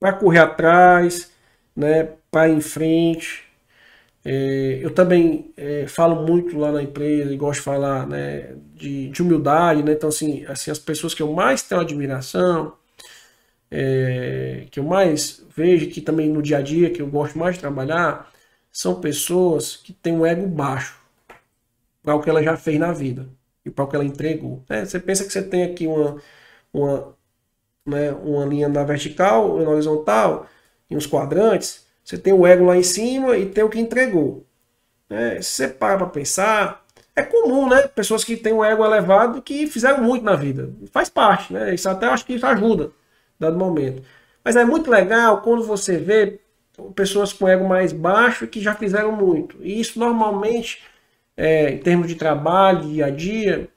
para 0.00 0.12
correr 0.14 0.38
atrás, 0.40 1.32
né, 1.74 2.08
para 2.30 2.48
ir 2.48 2.56
em 2.56 2.60
frente. 2.60 3.44
É, 4.24 4.80
eu 4.82 4.92
também 4.92 5.52
é, 5.56 5.86
falo 5.86 6.26
muito 6.26 6.58
lá 6.58 6.72
na 6.72 6.82
empresa 6.82 7.32
e 7.32 7.36
gosto 7.36 7.60
de 7.60 7.64
falar 7.64 8.06
né, 8.06 8.56
de, 8.74 9.08
de, 9.10 9.22
humildade, 9.22 9.82
né? 9.82 9.92
Então, 9.92 10.08
assim, 10.08 10.44
assim, 10.46 10.70
as 10.70 10.78
pessoas 10.78 11.14
que 11.14 11.22
eu 11.22 11.32
mais 11.32 11.62
tenho 11.62 11.80
admiração, 11.80 12.76
é, 13.70 14.66
que 14.70 14.80
eu 14.80 14.84
mais 14.84 15.44
vejo, 15.56 15.88
que 15.88 16.00
também 16.00 16.28
no 16.28 16.42
dia 16.42 16.58
a 16.58 16.62
dia, 16.62 16.90
que 16.90 17.02
eu 17.02 17.06
gosto 17.06 17.38
mais 17.38 17.54
de 17.56 17.60
trabalhar, 17.60 18.30
são 18.70 19.00
pessoas 19.00 19.76
que 19.76 19.92
têm 19.92 20.12
um 20.14 20.26
ego 20.26 20.46
baixo 20.46 21.00
para 22.02 22.14
o 22.14 22.22
que 22.22 22.30
ela 22.30 22.42
já 22.42 22.56
fez 22.56 22.78
na 22.78 22.92
vida 22.92 23.28
e 23.64 23.70
para 23.70 23.84
o 23.84 23.88
que 23.88 23.96
ela 23.96 24.04
entregou. 24.04 24.62
É, 24.68 24.84
você 24.84 25.00
pensa 25.00 25.24
que 25.24 25.32
você 25.32 25.42
tem 25.42 25.64
aqui 25.64 25.86
uma, 25.86 26.20
uma, 26.72 27.14
né, 27.84 28.12
uma 28.12 28.44
linha 28.46 28.68
na 28.68 28.84
vertical, 28.84 29.58
na 29.58 29.70
horizontal, 29.70 30.46
e 30.88 30.96
uns 30.96 31.06
quadrantes, 31.06 31.86
você 32.04 32.16
tem 32.16 32.32
o 32.32 32.46
ego 32.46 32.64
lá 32.64 32.76
em 32.76 32.82
cima 32.82 33.36
e 33.36 33.46
tem 33.46 33.64
o 33.64 33.68
que 33.68 33.80
entregou. 33.80 34.46
É, 35.10 35.40
se 35.42 35.50
você 35.50 35.68
para 35.68 35.98
para 35.98 36.06
pensar, 36.06 36.84
é 37.14 37.22
comum, 37.22 37.68
né? 37.68 37.88
Pessoas 37.88 38.22
que 38.24 38.36
têm 38.36 38.52
um 38.52 38.64
ego 38.64 38.84
elevado 38.84 39.40
que 39.42 39.66
fizeram 39.66 40.02
muito 40.02 40.24
na 40.24 40.36
vida. 40.36 40.70
Faz 40.92 41.08
parte, 41.08 41.52
né? 41.52 41.74
Isso 41.74 41.88
até 41.88 42.06
acho 42.06 42.26
que 42.26 42.34
isso 42.34 42.46
ajuda, 42.46 42.92
dado 43.38 43.58
momento. 43.58 44.02
Mas 44.44 44.56
é 44.56 44.64
muito 44.64 44.90
legal 44.90 45.42
quando 45.42 45.64
você 45.64 45.98
vê 45.98 46.40
pessoas 46.94 47.32
com 47.32 47.48
ego 47.48 47.66
mais 47.66 47.92
baixo 47.92 48.46
que 48.46 48.60
já 48.60 48.74
fizeram 48.74 49.12
muito. 49.12 49.56
E 49.60 49.80
isso 49.80 49.98
normalmente 49.98 50.82
é, 51.36 51.70
em 51.70 51.78
termos 51.78 52.08
de 52.08 52.14
trabalho, 52.14 52.88
dia 52.88 53.06
a 53.06 53.10
dia, 53.10 53.68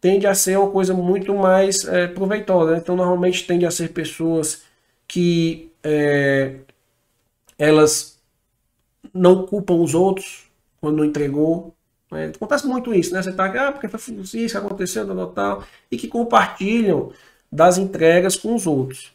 tende 0.00 0.26
a 0.26 0.34
ser 0.34 0.58
uma 0.58 0.70
coisa 0.70 0.94
muito 0.94 1.34
mais 1.34 1.84
é, 1.84 2.06
proveitosa. 2.06 2.72
Né? 2.72 2.78
Então, 2.78 2.96
normalmente 2.96 3.46
tende 3.46 3.66
a 3.66 3.70
ser 3.70 3.88
pessoas 3.88 4.62
que 5.08 5.70
é, 5.82 6.56
elas 7.58 8.18
não 9.12 9.44
culpam 9.46 9.74
os 9.74 9.94
outros 9.94 10.48
quando 10.80 10.98
não 10.98 11.04
entregou. 11.04 11.74
Né? 12.10 12.32
Acontece 12.34 12.66
muito 12.66 12.94
isso, 12.94 13.12
né? 13.12 13.22
Você 13.22 13.32
tá, 13.32 13.46
ah, 13.46 13.72
porque 13.72 13.88
foi 13.88 14.14
isso 14.14 14.36
que 14.36 14.56
aconteceu, 14.56 15.06
tal, 15.06 15.26
tal, 15.28 15.64
e 15.90 15.96
que 15.96 16.08
compartilham 16.08 17.12
das 17.50 17.78
entregas 17.78 18.36
com 18.36 18.54
os 18.54 18.66
outros. 18.66 19.12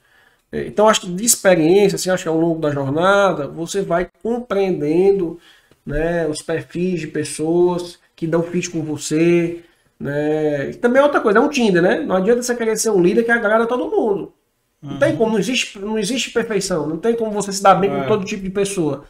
É, 0.51 0.67
então, 0.67 0.87
acho 0.87 1.01
que 1.01 1.07
de 1.07 1.25
experiência, 1.25 1.95
assim, 1.95 2.09
acho 2.09 2.23
que 2.23 2.29
ao 2.29 2.39
longo 2.39 2.59
da 2.59 2.71
jornada, 2.71 3.47
você 3.47 3.81
vai 3.81 4.09
compreendendo 4.23 5.39
né, 5.85 6.27
os 6.27 6.41
perfis 6.41 7.01
de 7.01 7.07
pessoas 7.07 7.99
que 8.15 8.25
dão 8.27 8.43
fit 8.43 8.69
com 8.69 8.81
você, 8.81 9.63
né? 9.99 10.69
E 10.71 10.73
também 10.75 11.01
é 11.01 11.03
outra 11.03 11.21
coisa, 11.21 11.39
é 11.39 11.41
um 11.41 11.49
Tinder, 11.49 11.81
né? 11.81 11.99
Não 11.99 12.15
adianta 12.15 12.43
você 12.43 12.55
querer 12.55 12.77
ser 12.77 12.89
um 12.89 13.01
líder 13.01 13.23
que 13.23 13.31
agrada 13.31 13.67
todo 13.67 13.89
mundo. 13.89 14.33
Não 14.81 14.93
uhum. 14.93 14.99
tem 14.99 15.15
como, 15.15 15.31
não 15.31 15.39
existe, 15.39 15.79
não 15.79 15.97
existe 15.97 16.31
perfeição, 16.31 16.87
não 16.87 16.97
tem 16.97 17.15
como 17.15 17.31
você 17.31 17.51
se 17.51 17.63
dar 17.63 17.75
bem 17.75 17.91
é. 17.91 18.01
com 18.01 18.07
todo 18.07 18.25
tipo 18.25 18.43
de 18.43 18.49
pessoa. 18.49 19.05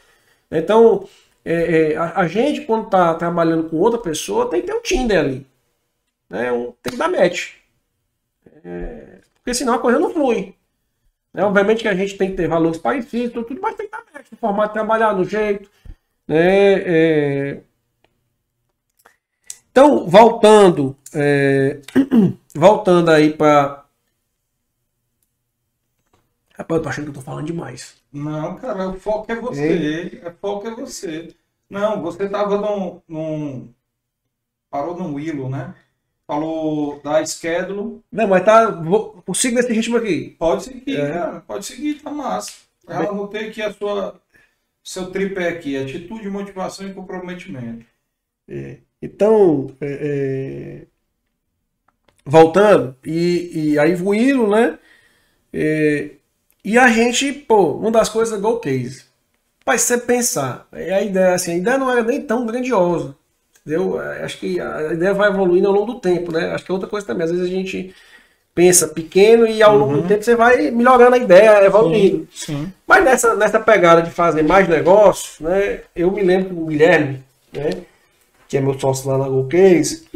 Então, 0.49 1.07
é, 1.43 1.93
é, 1.93 1.97
a, 1.97 2.21
a, 2.21 2.27
gente, 2.27 2.61
quando 2.61 2.85
está 2.85 3.13
trabalhando 3.15 3.69
com 3.69 3.77
outra 3.77 3.99
pessoa, 3.99 4.49
tem 4.49 4.61
que 4.61 4.67
ter 4.67 4.73
um 4.73 4.81
Tinder 4.81 5.19
ali. 5.19 5.47
Né? 6.29 6.51
Um, 6.51 6.73
tem 6.81 6.93
que 6.93 6.97
dar 6.97 7.09
match. 7.09 7.53
É, 8.63 9.14
porque 9.45 9.53
senão 9.53 9.75
a 9.75 9.79
coisa 9.79 9.99
não 9.99 10.09
flui. 10.09 10.55
É, 11.31 11.43
obviamente 11.43 11.83
que 11.83 11.87
a 11.87 11.93
gente 11.93 12.17
tem 12.17 12.31
que 12.31 12.37
ter 12.37 12.47
valores 12.47 12.79
parecidos, 12.79 13.45
tudo, 13.45 13.61
mas 13.61 13.75
tem 13.75 13.87
que 13.87 13.95
match 14.11 14.31
no 14.31 14.37
formato 14.39 14.73
trabalhar, 14.73 15.13
no 15.13 15.23
jeito. 15.23 15.69
Né? 16.27 16.73
É... 16.73 17.61
Então, 19.69 20.09
voltando, 20.09 20.97
é... 21.13 21.79
voltando 22.55 23.11
aí 23.11 23.33
para. 23.33 23.85
Rapaz, 26.57 26.77
eu 26.79 26.83
tô 26.83 26.89
achando 26.89 27.03
que 27.03 27.09
eu 27.11 27.15
tô 27.15 27.21
falando 27.21 27.45
demais. 27.45 28.01
Não, 28.11 28.55
cara, 28.55 28.89
o 28.89 28.99
foco 28.99 29.31
é 29.31 29.35
você. 29.35 30.23
O 30.25 30.31
foco 30.41 30.67
é 30.67 30.71
você. 30.71 31.35
Não, 31.69 32.01
você 32.01 32.27
tava 32.27 32.57
num. 32.57 32.99
num... 33.07 33.73
Parou 34.71 34.97
num 34.97 35.13
Willow, 35.13 35.49
né? 35.49 35.75
Falou 36.27 36.99
da 37.03 37.23
schedule. 37.25 38.01
Não, 38.11 38.27
mas 38.27 38.43
tá. 38.43 38.69
Vou, 38.71 39.23
siga 39.33 39.59
esse 39.59 39.71
ritmo 39.71 39.97
aqui. 39.97 40.35
Pode 40.39 40.63
seguir, 40.63 40.99
é. 40.99 41.11
cara. 41.11 41.39
Pode 41.41 41.65
seguir, 41.65 42.01
tá 42.01 42.09
massa. 42.09 42.51
Eu 42.87 43.11
anotei 43.11 43.49
aqui 43.49 43.61
a 43.61 43.71
sua, 43.73 44.19
seu 44.83 45.11
tripé 45.11 45.49
aqui, 45.49 45.77
atitude, 45.77 46.29
motivação 46.29 46.87
e 46.87 46.93
comprometimento. 46.93 47.85
É. 48.47 48.77
Então, 49.01 49.75
é, 49.81 50.81
é... 50.81 50.87
voltando, 52.23 52.95
e, 53.05 53.71
e 53.73 53.79
aí 53.79 53.95
voando, 53.95 54.47
né? 54.47 54.79
É, 55.51 56.11
e 56.63 56.77
a 56.77 56.87
gente, 56.87 57.31
pô, 57.31 57.73
uma 57.73 57.91
das 57.91 58.09
coisas 58.09 58.37
é 58.37 58.41
Go 58.41 58.59
Case. 58.59 59.05
Mas 59.65 59.81
você 59.81 59.97
pensar, 59.97 60.67
a 60.71 61.01
ideia, 61.01 61.33
assim, 61.33 61.53
a 61.53 61.57
ideia 61.57 61.77
não 61.77 61.91
era 61.91 62.03
nem 62.03 62.21
tão 62.21 62.45
grandiosa. 62.45 63.15
Entendeu? 63.65 63.99
Acho 63.99 64.37
que 64.37 64.59
a 64.59 64.93
ideia 64.93 65.13
vai 65.13 65.29
evoluindo 65.29 65.67
ao 65.67 65.73
longo 65.73 65.93
do 65.93 65.99
tempo, 65.99 66.31
né? 66.31 66.51
Acho 66.51 66.63
que 66.63 66.71
é 66.71 66.73
outra 66.73 66.87
coisa 66.87 67.07
também. 67.07 67.23
Às 67.23 67.31
vezes 67.31 67.47
a 67.47 67.49
gente 67.49 67.95
pensa 68.53 68.87
pequeno 68.87 69.47
e 69.47 69.61
ao 69.61 69.77
longo 69.77 69.93
do 69.93 69.99
uhum. 70.01 70.07
tempo 70.07 70.23
você 70.23 70.35
vai 70.35 70.71
melhorando 70.71 71.15
a 71.15 71.17
ideia, 71.17 71.65
evoluindo. 71.65 72.27
Sim, 72.31 72.55
sim. 72.55 72.73
Mas 72.87 73.03
nessa, 73.03 73.35
nessa 73.35 73.59
pegada 73.59 74.01
de 74.01 74.11
fazer 74.11 74.43
mais 74.43 74.67
negócios, 74.67 75.39
né, 75.41 75.81
eu 75.95 76.09
me 76.11 76.21
lembro 76.21 76.49
que 76.49 76.61
o 76.61 76.65
Guilherme, 76.67 77.23
né, 77.51 77.71
que 78.47 78.55
é 78.55 78.61
meu 78.61 78.79
sócio 78.79 79.09
lá 79.09 79.17
na 79.17 79.27
GoCase, 79.27 80.07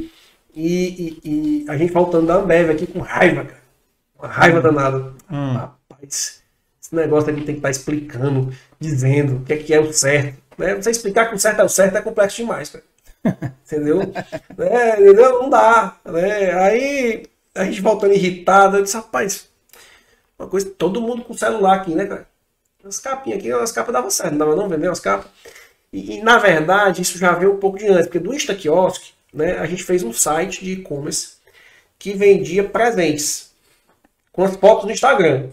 e, 0.55 1.19
e, 1.23 1.29
e, 1.29 1.65
a 1.69 1.75
gente 1.75 1.91
faltando 1.91 2.27
da 2.27 2.35
Ambev 2.35 2.69
aqui 2.69 2.87
com 2.87 2.99
raiva, 2.99 3.43
cara. 3.43 3.59
Uma 4.17 4.27
raiva 4.27 4.61
danada. 4.61 5.13
Hum. 5.31 5.53
Rapaz, 5.53 6.41
esse 6.81 6.95
negócio 6.95 7.29
aqui 7.29 7.41
tem 7.41 7.55
que 7.55 7.59
estar 7.59 7.67
tá 7.67 7.71
explicando, 7.71 8.53
dizendo 8.79 9.37
o 9.37 9.41
que 9.41 9.53
é 9.53 9.57
que 9.57 9.73
é 9.73 9.79
o 9.79 9.91
certo. 9.91 10.37
Né? 10.57 10.75
Você 10.75 10.91
explicar 10.91 11.29
que 11.29 11.35
o 11.35 11.39
certo 11.39 11.61
é 11.61 11.63
o 11.63 11.69
certo 11.69 11.97
é 11.97 12.01
complexo 12.01 12.37
demais, 12.37 12.69
cara. 12.69 12.83
entendeu? 13.65 14.01
é, 14.57 15.01
entendeu? 15.01 15.41
Não 15.41 15.49
dá. 15.49 15.97
Né? 16.05 16.53
Aí 16.53 17.23
a 17.53 17.65
gente 17.65 17.81
voltando 17.81 18.13
irritado, 18.13 18.77
eu 18.77 18.83
disse, 18.83 18.95
rapaz, 18.95 19.49
uma 20.37 20.47
coisa, 20.47 20.69
todo 20.69 21.01
mundo 21.01 21.23
com 21.23 21.33
celular 21.33 21.75
aqui, 21.75 21.93
né, 21.93 22.05
cara? 22.05 22.27
As 22.83 22.99
capinhas 22.99 23.39
aqui, 23.39 23.51
as 23.51 23.71
capas 23.71 23.93
davam 23.93 24.09
certo, 24.09 24.31
não 24.31 24.39
dava 24.39 24.55
não 24.55 24.69
vender 24.69 24.89
as 24.89 24.99
capas. 24.99 25.29
E, 25.91 26.17
e, 26.17 26.23
na 26.23 26.37
verdade, 26.37 27.01
isso 27.01 27.17
já 27.17 27.33
veio 27.33 27.53
um 27.53 27.59
pouco 27.59 27.77
de 27.77 27.87
antes, 27.87 28.05
porque 28.05 28.19
do 28.19 28.33
Insta 28.33 28.55
Kiosk, 28.55 29.11
né, 29.33 29.57
a 29.59 29.65
gente 29.65 29.83
fez 29.83 30.01
um 30.03 30.13
site 30.13 30.63
de 30.63 30.73
e-commerce 30.73 31.33
que 31.97 32.13
vendia 32.13 32.63
presentes 32.63 33.51
com 34.31 34.43
as 34.43 34.55
fotos 34.55 34.85
no 34.85 34.91
Instagram. 34.91 35.49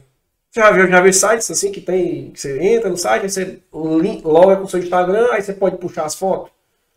Você 0.50 0.60
já 0.60 0.70
viu, 0.70 0.88
já 0.88 1.00
viu 1.00 1.12
sites 1.12 1.50
assim 1.50 1.72
que 1.72 1.80
tem. 1.80 2.30
Que 2.30 2.40
você 2.40 2.58
entra 2.62 2.88
no 2.88 2.96
site, 2.96 3.28
você 3.30 3.58
loga 3.72 4.56
com 4.56 4.64
o 4.64 4.68
seu 4.68 4.80
Instagram, 4.80 5.28
aí 5.32 5.42
você 5.42 5.52
pode 5.52 5.78
puxar 5.78 6.04
as 6.04 6.14
fotos. 6.14 6.50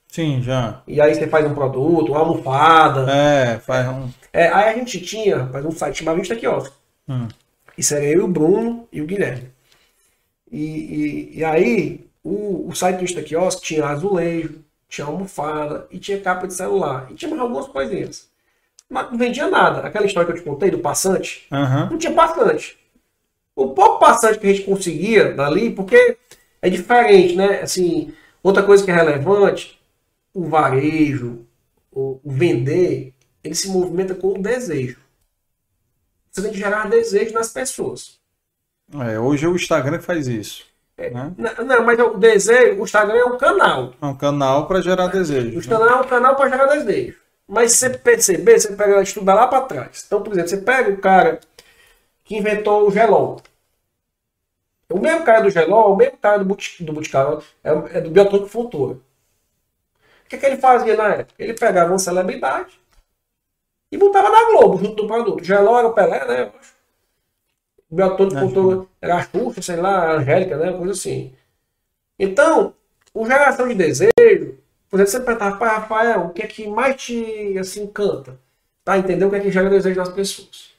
Sim, 0.10 0.41
já. 0.41 0.81
E 0.88 0.99
aí 0.99 1.14
você 1.14 1.27
faz 1.27 1.45
um 1.45 1.53
produto, 1.53 2.11
uma 2.11 2.19
almofada. 2.19 3.10
É, 3.11 3.60
faz 3.60 3.88
um. 3.88 4.10
É, 4.34 4.48
aí 4.48 4.69
a 4.69 4.73
gente 4.73 4.99
tinha, 4.99 5.45
faz 5.48 5.64
um 5.64 5.72
site 5.72 5.99
chamado 5.99 6.19
Insta 6.19 6.36
Kiosk. 6.36 6.73
Hum. 7.07 7.27
Isso 7.77 7.94
era 7.94 8.03
eu, 8.06 8.26
o 8.26 8.27
Bruno 8.27 8.88
e 8.91 9.02
o 9.02 9.06
Guilherme. 9.06 9.52
E, 10.52 10.65
e, 10.65 11.38
e 11.38 11.45
aí, 11.45 12.07
o, 12.23 12.68
o 12.68 12.76
site 12.76 12.98
do 12.98 13.03
Insta 13.03 13.22
Kiosk 13.22 13.61
tinha 13.61 13.86
azulejo, 13.86 14.64
tinha 14.90 15.06
almofada 15.06 15.88
e 15.91 15.99
tinha 15.99 16.19
capa 16.19 16.48
de 16.48 16.56
celular. 16.56 17.07
E 17.11 17.14
tinha 17.14 17.30
mais 17.30 17.41
algumas 17.41 17.68
coisinhas. 17.68 18.27
Mas 18.90 19.11
não 19.11 19.18
vendia 19.18 19.48
nada. 19.48 19.81
Aquela 19.81 20.07
história 20.07 20.26
que 20.26 20.40
eu 20.40 20.44
te 20.44 20.49
contei 20.49 20.72
do 20.72 20.80
passante, 20.80 21.45
uhum. 21.52 21.91
não 21.91 21.98
tinha 21.99 22.11
passante. 22.11 22.80
O 23.56 23.69
pouco 23.69 23.99
passante 23.99 24.40
que 24.40 24.48
a 24.48 24.53
gente 24.53 24.65
conseguia 24.65 25.34
dali, 25.34 25.69
porque 25.69 26.18
é 26.61 26.69
diferente, 26.69 27.36
né? 27.36 27.61
Assim, 27.61 28.11
outra 28.41 28.64
coisa 28.64 28.84
que 28.84 28.90
é 28.90 28.95
relevante, 28.95 29.78
o 30.34 30.47
varejo, 30.47 31.45
o, 31.91 32.19
vender, 32.23 33.14
ele 33.43 33.56
se 33.56 33.69
movimenta 33.69 34.15
com 34.15 34.30
o 34.30 34.41
desejo. 34.41 34.99
Você 36.31 36.41
tem 36.41 36.51
que 36.51 36.57
gerar 36.57 36.89
desejo 36.89 37.34
nas 37.34 37.51
pessoas. 37.51 38.19
É, 38.93 39.19
hoje 39.19 39.45
é 39.45 39.49
o 39.49 39.56
Instagram 39.56 39.97
que 39.97 40.06
faz 40.06 40.27
isso. 40.27 40.65
É, 40.97 41.10
né? 41.10 41.34
Não, 41.38 41.65
não, 41.65 41.85
mas 41.85 41.99
o 41.99 42.18
desejo, 42.18 42.80
o 42.80 42.84
Instagram 42.84 43.18
é 43.18 43.26
um 43.26 43.38
canal. 43.38 43.93
É 44.01 44.06
um 44.06 44.15
canal 44.15 44.68
para 44.68 44.81
gerar 44.81 45.07
desejo. 45.07 45.56
O 45.56 45.60
Instagram 45.60 45.85
né? 45.85 45.91
é 45.93 45.95
um 45.95 46.07
canal 46.07 46.35
para 46.35 46.49
gerar 46.49 46.65
desejo. 46.65 47.18
Mas 47.47 47.72
se 47.72 47.77
você 47.80 47.89
perceber, 47.89 48.60
você 48.60 48.76
pega 48.76 49.01
estudar 49.01 49.34
lá 49.34 49.47
para 49.47 49.65
trás. 49.65 50.03
Então, 50.06 50.22
por 50.22 50.34
exemplo, 50.34 50.49
você 50.49 50.57
pega 50.57 50.91
o 50.91 50.97
cara 50.97 51.39
que 52.23 52.38
inventou 52.38 52.88
o 52.88 52.91
gelol. 52.91 53.41
O 54.91 54.99
mesmo 54.99 55.23
cara 55.23 55.41
do 55.41 55.49
gelol, 55.49 55.93
o 55.93 55.95
mesmo 55.95 56.18
cara 56.18 56.39
do, 56.39 56.45
buti, 56.45 56.84
do 56.84 56.93
Boticário, 56.93 57.41
é, 57.64 57.97
é 57.97 58.01
do 58.01 58.10
Biotônico 58.10 58.49
Fontoura. 58.49 58.97
O 60.30 60.31
que, 60.31 60.38
que 60.38 60.45
ele 60.45 60.57
fazia 60.57 60.95
na 60.95 61.15
época? 61.15 61.43
Ele 61.43 61.53
pegava 61.53 61.91
uma 61.91 61.97
celebridade 61.97 62.80
e 63.91 63.97
botava 63.97 64.30
na 64.30 64.51
Globo 64.51 64.77
junto 64.77 64.95
do 65.01 65.07
produto. 65.07 65.43
Gelol 65.43 65.80
era 65.80 65.88
o 65.88 65.93
Pelé, 65.93 66.27
né? 66.27 66.51
O 67.89 67.95
Biotônico 67.95 68.39
Fontoura 68.39 68.85
era 69.01 69.15
a 69.15 69.23
Xuxa, 69.23 69.61
sei 69.64 69.77
lá, 69.77 70.11
a 70.11 70.11
Angélica, 70.18 70.56
né? 70.56 70.72
Coisa 70.72 70.93
assim. 70.93 71.34
Então, 72.19 72.76
o 73.11 73.26
geração 73.26 73.68
de 73.68 73.73
desejo 73.73 74.60
por 74.89 74.99
exemplo, 74.99 75.11
você 75.11 75.19
perguntar 75.19 75.57
para 75.57 75.77
Rafael, 75.77 76.26
o 76.26 76.30
que 76.31 76.41
é 76.41 76.47
que 76.47 76.68
mais 76.68 76.95
te 77.01 77.57
assim, 77.60 77.84
encanta? 77.84 78.39
Tá? 78.84 78.97
Entender 78.97 79.23
o 79.23 79.30
que 79.30 79.35
é 79.35 79.39
que 79.39 79.51
gera 79.51 79.69
desejo 79.69 79.99
nas 79.99 80.10
pessoas. 80.10 80.73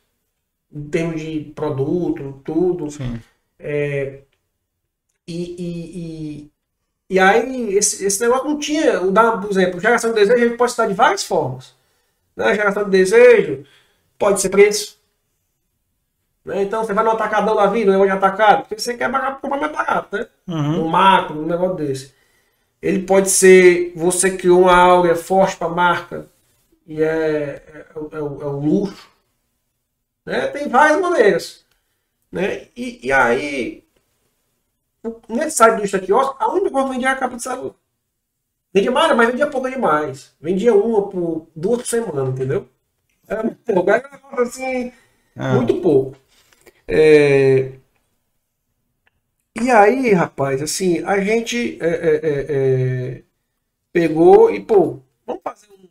Em 0.73 0.89
termos 0.89 1.21
de 1.21 1.53
produto, 1.55 2.41
tudo. 2.45 2.91
Sim. 2.91 3.21
É, 3.59 4.23
e, 5.27 5.55
e, 5.59 5.99
e, 5.99 6.51
e, 7.11 7.19
aí, 7.19 7.75
esse, 7.75 8.07
esse 8.07 8.23
negócio 8.23 8.49
não 8.49 8.59
tinha, 8.59 9.03
o 9.03 9.11
da, 9.11 9.37
por 9.37 9.51
exemplo, 9.51 9.81
geração 9.81 10.11
de 10.11 10.21
desejo 10.21 10.45
a 10.45 10.49
gente 10.49 10.57
pode 10.57 10.71
estar 10.71 10.87
de 10.87 10.95
várias 10.95 11.25
formas. 11.25 11.75
Né? 12.37 12.55
Geração 12.55 12.85
de 12.85 12.91
desejo 12.91 13.65
pode 14.17 14.41
ser 14.41 14.49
preço. 14.49 14.97
Né? 16.45 16.63
Então 16.63 16.85
você 16.85 16.95
vai 16.95 17.05
no 17.05 17.11
atacadão 17.11 17.57
da 17.57 17.67
vida, 17.67 17.91
um 17.91 17.95
negócio 17.95 18.13
de 18.13 18.17
atacado, 18.17 18.61
porque 18.61 18.79
você 18.79 18.97
quer 18.97 19.11
comprar 19.41 19.59
mais 19.59 19.73
barato, 19.73 20.17
né? 20.17 20.27
Uhum. 20.47 20.85
Um 20.85 20.89
macro, 20.89 21.41
um 21.41 21.47
negócio 21.47 21.77
desse. 21.77 22.15
Ele 22.81 23.03
pode 23.03 23.29
ser, 23.29 23.93
você 23.95 24.37
criou 24.37 24.63
uma 24.63 24.75
áurea 24.75 25.17
forte 25.17 25.57
para 25.57 25.67
a 25.67 25.71
marca 25.71 26.27
e 26.87 27.03
é, 27.03 27.07
é, 27.07 27.71
é, 27.75 27.87
é, 27.95 28.23
o, 28.23 28.41
é 28.41 28.47
o 28.47 28.61
luxo. 28.61 29.09
Né? 30.25 30.47
Tem 30.49 30.69
várias 30.69 31.01
maneiras. 31.01 31.65
Né? 32.33 32.69
E, 32.77 33.07
e 33.07 33.13
aí, 33.13 33.85
nesse 35.29 35.57
site 35.57 35.77
do 35.77 35.85
Instaquiosco, 35.85 36.37
a 36.39 36.53
única 36.53 36.71
coisa 36.71 36.89
que 36.89 36.95
vendia 36.95 37.09
era 37.09 37.17
a 37.17 37.21
capa 37.21 37.37
de 37.37 37.43
celular. 37.43 37.75
Vendia 38.73 38.91
mais, 38.91 39.17
mas 39.17 39.29
vendia 39.29 39.47
pouco 39.49 39.71
demais. 39.71 40.37
Vendia 40.41 40.75
uma 40.75 41.09
por 41.09 41.49
duas 41.57 41.81
por 41.81 41.87
semana, 41.87 42.31
entendeu? 42.31 42.69
Era 43.27 43.43
muito 43.43 44.41
assim, 44.43 44.93
ah. 45.37 45.55
muito 45.55 45.81
pouco. 45.81 46.17
É, 46.87 47.73
e 49.61 49.71
aí, 49.71 50.13
rapaz, 50.13 50.63
assim, 50.63 51.03
a 51.05 51.21
gente 51.21 51.79
é, 51.83 51.89
é, 51.89 52.15
é, 52.17 53.17
é, 53.19 53.23
pegou 53.93 54.51
e, 54.51 54.61
pô, 54.65 55.01
vamos 55.27 55.43
fazer, 55.43 55.67
um, 55.73 55.89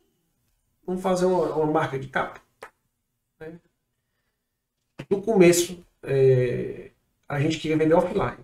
vamos 0.86 1.02
fazer 1.02 1.26
uma, 1.26 1.56
uma 1.56 1.72
marca 1.72 2.00
de 2.00 2.08
capa. 2.08 2.42
Né? 3.40 3.60
No 5.10 5.22
começo, 5.22 5.86
é, 6.04 6.92
a 7.28 7.40
gente 7.40 7.60
queria 7.60 7.78
vender 7.78 7.94
offline. 7.94 8.38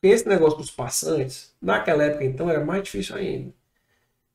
Porque 0.00 0.14
esse 0.14 0.28
negócio 0.28 0.58
dos 0.58 0.70
passantes, 0.70 1.54
naquela 1.60 2.04
época 2.04 2.24
então, 2.24 2.48
era 2.48 2.64
mais 2.64 2.82
difícil 2.84 3.16
ainda. 3.16 3.52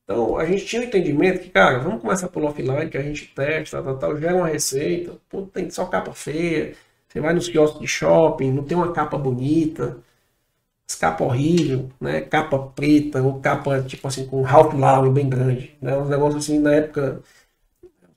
Então, 0.04 0.36
a 0.36 0.44
gente 0.46 0.64
tinha 0.64 0.82
o 0.82 0.84
um 0.84 0.88
entendimento 0.88 1.40
que, 1.40 1.50
cara, 1.50 1.80
vamos 1.80 2.00
começar 2.00 2.28
pelo 2.28 2.46
offline, 2.46 2.88
que 2.88 2.96
a 2.96 3.02
gente 3.02 3.26
testa, 3.34 3.82
tal, 3.82 3.98
tal, 3.98 4.16
gera 4.16 4.36
uma 4.36 4.46
receita, 4.46 5.18
pô, 5.28 5.42
tem 5.42 5.68
só 5.68 5.86
capa 5.86 6.12
feia, 6.12 6.74
você 7.08 7.20
vai 7.20 7.34
nos 7.34 7.48
quiosques 7.48 7.80
de 7.80 7.88
shopping, 7.88 8.52
não 8.52 8.62
tem 8.62 8.76
uma 8.76 8.92
capa 8.92 9.18
bonita, 9.18 9.98
as 10.88 10.94
capas 10.94 11.26
horrível, 11.26 11.90
né? 12.00 12.20
Capa 12.20 12.58
preta, 12.58 13.22
ou 13.22 13.40
capa 13.40 13.82
tipo 13.82 14.06
assim 14.06 14.26
com 14.26 14.42
Ralph 14.42 14.74
Lauren 14.74 15.12
bem 15.12 15.28
grande, 15.28 15.76
né? 15.80 15.96
Uns 15.96 16.08
negócios 16.08 16.44
assim 16.44 16.58
na 16.60 16.74
época, 16.74 17.20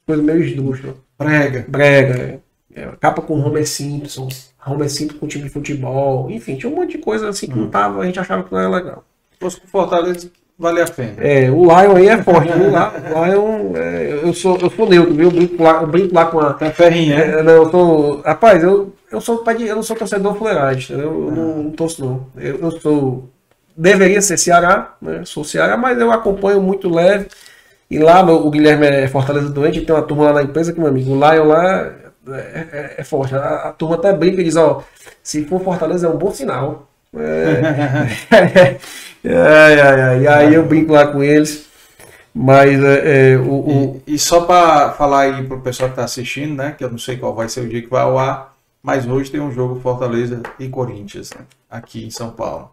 coisa 0.06 0.22
meio 0.22 0.44
esdrúxula. 0.44 0.96
Brega. 1.18 1.66
Brega. 1.68 2.42
É. 2.74 2.82
é, 2.84 2.96
capa 3.00 3.22
com 3.22 3.40
Homer 3.40 3.68
Simpson, 3.68 4.30
Homer 4.66 4.90
Simpson 4.90 5.18
com 5.18 5.28
time 5.28 5.46
de 5.46 5.50
futebol, 5.50 6.30
enfim, 6.30 6.56
tinha 6.56 6.72
um 6.72 6.76
monte 6.76 6.92
de 6.92 6.98
coisa 6.98 7.30
assim 7.30 7.48
que 7.48 7.54
hum. 7.54 7.64
não 7.64 7.70
tava, 7.70 8.02
a 8.02 8.06
gente 8.06 8.20
achava 8.20 8.44
que 8.44 8.52
não 8.52 8.60
era 8.60 8.70
legal. 8.70 9.04
Se 9.34 9.40
fosse 9.40 9.62
com 9.62 9.68
Fortaleza, 9.68 10.30
vale 10.58 10.82
a 10.82 10.86
pena. 10.86 11.14
É, 11.18 11.50
o 11.50 11.64
Lion 11.64 11.96
aí 11.96 12.08
é 12.10 12.22
forte. 12.22 12.52
o 12.52 13.26
Lion, 13.26 13.76
é, 13.76 14.20
eu, 14.24 14.34
sou, 14.34 14.58
eu 14.58 14.70
sou 14.70 14.90
neutro, 14.90 15.14
viu? 15.14 15.30
Eu 15.30 15.32
brinco 15.32 15.64
lá, 15.64 15.82
eu 15.82 15.88
brinco 15.88 16.14
lá 16.14 16.26
com 16.26 16.40
a. 16.40 16.54
Tá 16.54 16.70
ferrinha, 16.72 17.16
é, 17.16 17.42
não, 17.42 17.54
eu 17.54 17.72
sou. 17.72 18.22
Rapaz, 18.22 18.62
eu, 18.62 18.94
eu 19.12 19.22
sou 19.22 19.44
eu 19.60 19.76
não 19.76 19.84
sou 19.84 19.96
torcedor 19.96 20.36
fuleiragem, 20.36 21.00
eu 21.00 21.30
ah. 21.30 21.36
não, 21.36 21.64
não 21.64 21.72
torço 21.72 22.04
não. 22.04 22.28
Eu, 22.38 22.60
eu, 22.60 22.72
sou. 22.72 23.30
Deveria 23.76 24.22
ser 24.22 24.38
Ceará, 24.38 24.96
né? 25.02 25.22
Sou 25.24 25.46
Ceará, 25.46 25.78
mas 25.78 25.98
eu 25.98 26.12
acompanho 26.12 26.62
muito 26.62 26.90
leve. 26.90 27.28
E 27.90 27.98
lá 27.98 28.22
o 28.22 28.52
Guilherme 28.52 28.86
é 28.86 29.08
Fortaleza 29.08 29.50
doente, 29.50 29.82
tem 29.82 29.96
uma 29.96 30.04
turma 30.04 30.26
lá 30.26 30.34
na 30.34 30.44
empresa 30.44 30.72
que, 30.74 30.80
meu 30.80 30.90
amigo, 30.90 31.12
o 31.12 31.16
Lion 31.16 31.46
lá 31.46 31.92
é, 32.34 32.68
é, 32.72 32.96
é 32.98 33.04
forte. 33.04 33.36
A, 33.36 33.70
a, 33.70 33.72
turma 33.72 33.96
até 33.96 34.14
brinca 34.14 34.42
e 34.42 34.44
diz, 34.44 34.56
ó, 34.56 34.84
se 35.24 35.46
for 35.46 35.62
Fortaleza 35.62 36.08
é 36.08 36.10
um 36.10 36.18
bom 36.18 36.32
sinal. 36.32 36.88
É. 37.16 38.78
E 39.22 40.28
aí 40.28 40.54
eu 40.54 40.66
brinco 40.66 40.94
lá 40.94 41.08
com 41.08 41.22
eles. 41.22 41.68
Mas 42.34 42.82
é, 42.82 43.34
é 43.34 43.38
o, 43.38 43.52
o... 43.52 44.04
E, 44.08 44.14
e, 44.14 44.20
só 44.20 44.46
para 44.46 44.92
falar 44.92 45.22
aí 45.22 45.44
pro 45.44 45.60
pessoal 45.60 45.90
que 45.90 45.94
está 45.94 46.06
assistindo, 46.06 46.56
né? 46.56 46.72
Que 46.72 46.86
eu 46.86 46.90
não 46.90 46.98
sei 46.98 47.18
qual 47.18 47.36
vai 47.36 47.50
ser 47.50 47.62
o 47.62 47.68
dia 47.68 47.82
que 47.82 47.90
vai 47.90 48.02
ao 48.02 48.18
ar, 48.18 48.56
mas 48.82 49.06
hoje 49.06 49.32
tem 49.32 49.40
um 49.40 49.52
jogo 49.52 49.80
Fortaleza 49.82 50.42
e 50.58 50.70
Corinthians, 50.70 51.32
né, 51.32 51.42
aqui 51.70 52.06
em 52.06 52.10
São 52.10 52.32
Paulo. 52.32 52.72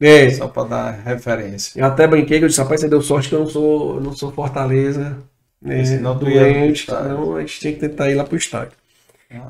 É. 0.00 0.30
Só 0.30 0.48
para 0.48 0.68
dar 0.68 0.90
referência. 0.92 1.78
Eu 1.78 1.86
até 1.86 2.06
brinquei 2.06 2.38
que 2.38 2.44
eu 2.44 2.48
disse, 2.48 2.60
rapaz, 2.60 2.80
você 2.80 2.88
deu 2.88 3.02
sorte 3.02 3.28
que 3.28 3.34
eu 3.34 3.40
não 3.40 3.46
sou, 3.46 3.96
eu 3.96 4.00
não 4.00 4.12
sou 4.12 4.32
Fortaleza. 4.32 5.18
Né, 5.60 5.84
senão 5.84 6.16
doente, 6.16 6.84
então 6.84 7.36
a 7.36 7.40
gente 7.40 7.60
tem 7.60 7.74
que 7.74 7.80
tentar 7.80 8.10
ir 8.10 8.14
lá 8.14 8.24
pro 8.24 8.36
estádio. 8.36 8.72
Ah. 9.30 9.48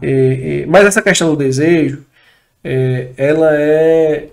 Mas 0.68 0.86
essa 0.86 1.00
questão 1.00 1.30
do 1.30 1.36
desejo, 1.36 2.04
é, 2.64 3.10
ela 3.16 3.50
é 3.54 4.30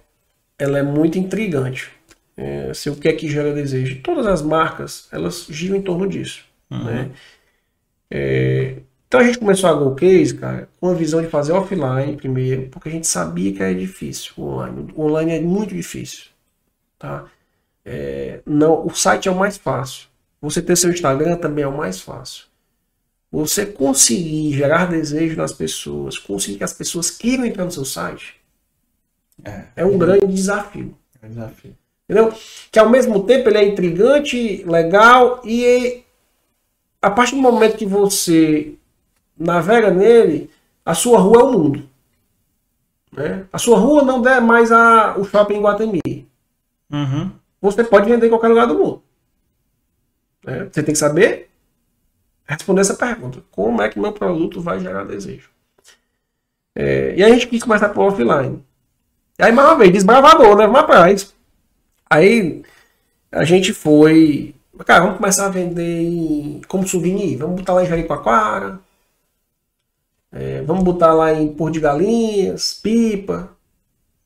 ela 0.60 0.80
é 0.80 0.84
muito 0.84 1.20
intrigante. 1.20 1.92
É, 2.36 2.72
se 2.74 2.90
o 2.90 2.96
que 2.96 3.08
é 3.08 3.14
que 3.14 3.30
gera 3.30 3.54
desejo? 3.54 4.02
Todas 4.02 4.28
as 4.28 4.42
marcas 4.42 5.08
elas 5.12 5.46
giram 5.50 5.76
em 5.76 5.82
torno 5.82 6.08
disso. 6.08 6.44
Uhum. 6.70 6.84
Né? 6.84 7.12
É, 8.10 8.76
então 9.08 9.20
a 9.20 9.24
gente 9.24 9.40
começou 9.40 9.70
a 9.70 9.74
Go 9.74 9.96
Case, 9.96 10.36
cara, 10.36 10.68
com 10.80 10.90
a 10.90 10.94
visão 10.94 11.22
de 11.22 11.28
fazer 11.28 11.54
offline 11.54 12.18
primeiro, 12.18 12.68
porque 12.70 12.90
a 12.90 12.92
gente 12.92 13.08
sabia 13.08 13.54
que 13.54 13.64
era 13.64 13.74
difícil 13.74 14.34
o 14.38 14.44
online. 14.44 14.92
O 14.96 15.06
online 15.06 15.32
é 15.34 15.40
muito 15.40 15.74
difícil. 15.74 16.26
Tá? 17.00 17.26
É, 17.86 18.42
não, 18.46 18.86
o 18.86 18.90
site 18.94 19.30
é 19.30 19.32
o 19.32 19.36
mais 19.36 19.58
fácil. 19.58 20.08
Você 20.42 20.62
ter 20.62 20.76
seu 20.76 20.92
Instagram 20.92 21.38
também 21.38 21.64
é 21.64 21.68
o 21.68 21.76
mais 21.76 22.00
fácil. 22.00 22.46
você 23.32 23.66
conseguir 23.66 24.54
gerar 24.54 24.86
desejo 24.86 25.36
nas 25.36 25.52
pessoas, 25.52 26.18
conseguir 26.18 26.60
que 26.60 26.64
as 26.64 26.74
pessoas 26.74 27.12
queiram 27.12 27.46
entrar 27.46 27.66
no 27.66 27.72
seu 27.72 27.84
site, 27.84 28.40
é, 29.44 29.66
é 29.76 29.86
um 29.86 29.98
grande 29.98 30.28
desafio. 30.28 30.96
É 31.22 31.26
um 31.26 31.30
desafio. 31.30 31.76
Entendeu? 32.10 32.34
Que 32.72 32.80
ao 32.80 32.90
mesmo 32.90 33.24
tempo 33.24 33.50
ele 33.50 33.58
é 33.58 33.66
intrigante, 33.66 34.64
legal 34.64 35.42
e 35.44 36.04
a 37.02 37.12
partir 37.12 37.36
do 37.36 37.42
momento 37.42 37.78
que 37.78 37.86
você 37.86 38.76
navega 39.38 39.92
nele, 39.92 40.50
a 40.86 40.94
sua 40.94 41.20
rua 41.20 41.42
é 41.42 41.44
o 41.44 41.52
mundo. 41.52 41.90
Né? 43.12 43.46
A 43.52 43.58
sua 43.58 43.78
rua 43.78 44.04
não 44.04 44.26
é 44.28 44.40
mais 44.40 44.72
a, 44.72 45.18
o 45.18 45.26
shopping 45.26 45.62
Guatemi. 45.62 46.28
Uhum. 46.92 47.32
Você 47.62 47.84
pode 47.84 48.10
vender 48.10 48.28
em 48.28 48.30
qualquer 48.30 48.48
lugar 48.48 48.68
do 48.68 48.78
mundo. 48.78 49.04
Né? 50.48 50.70
Você 50.72 50.82
tem 50.82 50.94
que 50.94 51.00
saber 51.00 51.50
responder 52.48 52.82
essa 52.82 52.96
pergunta. 52.96 53.44
Como 53.52 53.82
é 53.82 53.90
que 53.90 54.00
meu 54.00 54.14
produto 54.14 54.62
vai 54.62 54.80
gerar 54.80 55.04
desejo? 55.04 55.50
É, 56.74 57.14
e 57.18 57.24
aí 57.24 57.32
a 57.32 57.34
gente 57.34 57.48
quis 57.48 57.62
começar 57.62 57.90
por 57.90 58.06
offline. 58.06 58.64
E 59.38 59.44
aí, 59.44 59.52
mais 59.52 59.68
uma 59.68 59.78
vez, 59.78 59.92
desbravador, 59.92 60.56
né? 60.56 60.66
Vamos 60.66 60.82
atrás. 60.82 61.34
Aí 62.10 62.64
a 63.32 63.44
gente 63.44 63.74
foi. 63.74 64.56
Cara, 64.86 65.04
vamos 65.04 65.18
começar 65.18 65.48
a 65.48 65.50
vender 65.50 66.62
como 66.68 66.88
souvenir. 66.88 67.38
Vamos 67.38 67.60
botar 67.60 67.74
lá 67.74 67.84
em 67.84 67.88
Jericoacoara. 67.88 68.80
É, 70.32 70.62
vamos 70.62 70.84
botar 70.84 71.14
lá 71.14 71.34
em 71.34 71.48
Porto 71.54 71.74
de 71.74 71.80
Galinhas, 71.80 72.80
Pipa. 72.82 73.50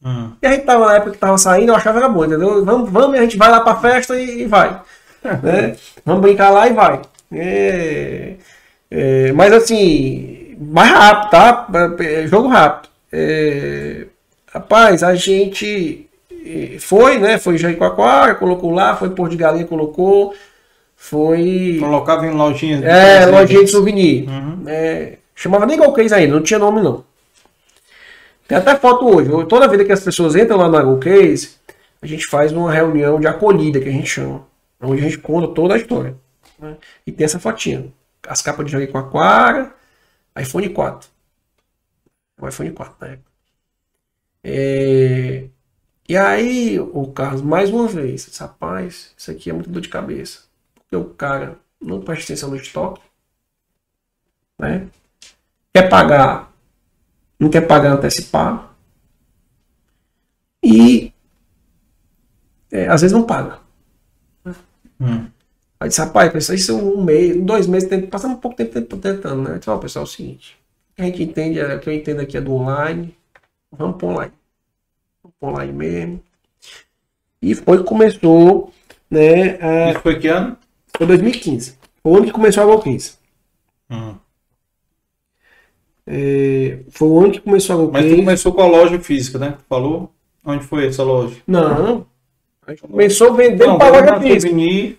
Uhum. 0.04 0.34
E 0.42 0.48
a 0.48 0.52
gente 0.52 0.66
tava 0.66 0.86
na 0.86 0.96
época 0.96 1.12
que 1.12 1.18
tava 1.18 1.38
saindo, 1.38 1.70
eu 1.72 1.76
achava 1.76 2.00
que 2.00 2.06
era 2.06 2.14
bom, 2.14 2.26
entendeu? 2.26 2.66
Vamos, 2.66 2.90
vamos, 2.90 3.18
a 3.18 3.22
gente 3.22 3.38
vai 3.38 3.50
lá 3.50 3.62
pra 3.62 3.80
festa 3.80 4.20
e, 4.20 4.42
e 4.42 4.48
vai. 4.48 4.82
né? 5.44 5.76
Vamos 6.06 6.22
brincar 6.22 6.50
lá 6.50 6.68
e 6.68 6.74
vai. 6.74 7.02
É, 7.32 8.34
é, 8.90 9.32
mas 9.32 9.54
assim, 9.54 10.56
mais 10.60 10.92
rápido, 10.92 11.30
tá? 11.30 11.68
É, 12.00 12.28
jogo 12.28 12.48
rápido. 12.48 12.90
É, 13.12 14.06
rapaz, 14.54 15.04
a 15.04 15.16
gente 15.16 16.08
foi, 16.80 17.18
né? 17.18 17.38
Foi 17.38 17.58
Jaicoacoara, 17.58 18.36
colocou 18.36 18.72
lá, 18.72 18.96
foi 18.96 19.10
Porto 19.10 19.32
de 19.32 19.38
Galinha, 19.38 19.66
colocou. 19.66 20.34
Foi. 20.96 21.78
Colocava 21.80 22.28
em 22.28 22.32
lojinha. 22.32 22.80
É, 22.86 23.26
lojinha 23.26 23.64
de 23.64 23.72
souvenir. 23.72 24.30
Uhum. 24.30 24.64
É, 24.68 25.14
chamava 25.36 25.66
nem 25.66 25.78
Golcase 25.78 26.14
ainda, 26.14 26.36
não 26.36 26.44
tinha 26.44 26.60
nome 26.60 26.82
não. 26.82 27.04
Tem 28.48 28.58
até 28.58 28.76
foto 28.76 29.08
hoje. 29.08 29.30
Toda 29.48 29.68
vida 29.68 29.86
que 29.86 29.92
as 29.92 30.04
pessoas 30.04 30.36
entram 30.36 30.58
lá 30.58 30.70
na 30.70 30.84
Golcase, 30.84 31.52
a 32.02 32.06
gente 32.06 32.28
faz 32.28 32.52
uma 32.52 32.72
reunião 32.72 33.20
de 33.20 33.28
acolhida, 33.28 33.80
que 33.80 33.90
a 33.90 33.92
gente 33.92 34.08
chama. 34.08 34.44
Onde 34.82 35.02
a 35.02 35.04
gente 35.04 35.20
conta 35.20 35.54
toda 35.54 35.76
a 35.76 35.78
história. 35.78 36.18
Né? 36.58 36.78
E 37.06 37.12
tem 37.12 37.26
essa 37.26 37.40
fotinha. 37.40 37.92
As 38.28 38.42
capas 38.42 38.66
de 38.66 38.72
Jaicoacoara, 38.72 39.76
iPhone 40.40 40.70
4. 40.70 41.10
O 42.40 42.48
iPhone 42.48 42.72
4 42.72 42.96
na 43.00 43.08
época. 43.08 43.32
É... 44.44 45.48
E 46.10 46.18
aí, 46.18 46.80
o 46.80 47.08
Carlos, 47.14 47.42
mais 47.42 47.70
uma 47.70 47.88
vez, 47.88 48.26
disse, 48.26 48.42
rapaz, 48.42 49.14
isso 49.16 49.32
aqui 49.32 49.50
é 49.50 49.54
muito 49.54 49.70
dor 49.70 49.82
de 49.82 49.90
cabeça. 49.90 50.42
Porque 50.76 50.96
o 50.96 51.14
cara 51.14 51.58
não 51.80 52.02
presta 52.02 52.26
atenção 52.26 52.50
no 52.50 52.58
estoque, 52.58 53.02
né? 54.60 54.90
Quer 55.74 55.88
pagar, 55.88 56.52
não 57.40 57.50
quer 57.50 57.62
pagar 57.62 57.94
antecipado. 57.94 58.70
E 60.62 61.14
é, 62.70 62.88
às 62.88 63.02
vezes 63.02 63.16
não 63.16 63.26
paga. 63.26 63.61
Hum. 65.02 65.28
Aí 65.80 65.90
disse, 65.90 66.00
rapaz, 66.00 66.50
isso 66.50 66.78
um 66.78 67.04
mês, 67.04 67.36
dois 67.42 67.66
meses, 67.66 67.90
passando 68.10 68.34
um 68.34 68.38
pouco 68.38 68.56
tempo 68.56 68.98
tentando, 68.98 69.42
né? 69.42 69.56
Eu 69.56 69.58
disse, 69.58 69.70
ó, 69.70 69.78
pessoal, 69.78 70.06
é 70.06 70.08
o 70.08 70.12
seguinte, 70.12 70.58
o 70.92 70.96
que 70.96 71.02
a 71.02 71.06
gente 71.06 71.24
entende, 71.24 71.60
é, 71.60 71.76
o 71.76 71.80
que 71.80 71.90
eu 71.90 71.94
entendo 71.94 72.22
aqui 72.22 72.38
é 72.38 72.42
do 72.42 72.54
online, 72.54 73.16
vamos 73.72 73.98
para 73.98 74.08
online 74.08 74.34
online 75.42 75.74
mesmo. 75.74 76.20
E 77.42 77.56
foi 77.56 77.80
que 77.80 77.84
começou, 77.84 78.72
né? 79.10 79.58
A... 79.62 79.92
Isso 79.92 80.00
foi 80.02 80.20
que 80.20 80.28
ano? 80.28 80.58
Foi 80.96 81.08
2015. 81.08 81.78
Foi 82.04 82.12
o 82.12 82.18
ano 82.18 82.26
que 82.26 82.32
começou 82.32 82.64
a 82.64 82.66
Golcase. 82.66 83.14
Hum. 83.90 84.16
É, 86.06 86.80
foi 86.90 87.08
o 87.08 87.20
ano 87.20 87.32
que 87.32 87.40
começou 87.40 87.76
a 87.76 87.78
Golcase. 87.78 88.06
Mas 88.06 88.16
tu 88.16 88.20
começou 88.24 88.54
com 88.54 88.62
a 88.62 88.68
loja 88.68 89.00
física, 89.00 89.40
né? 89.40 89.52
Tu 89.52 89.64
falou? 89.68 90.14
Onde 90.46 90.64
foi 90.66 90.88
essa 90.88 91.04
loja? 91.04 91.38
Não. 91.48 92.06
A 92.66 92.72
gente 92.72 92.84
começou 92.84 93.34
vendendo 93.34 93.76
para 93.78 93.88
a 93.88 94.02
loja 94.02 94.20
física. 94.20 94.56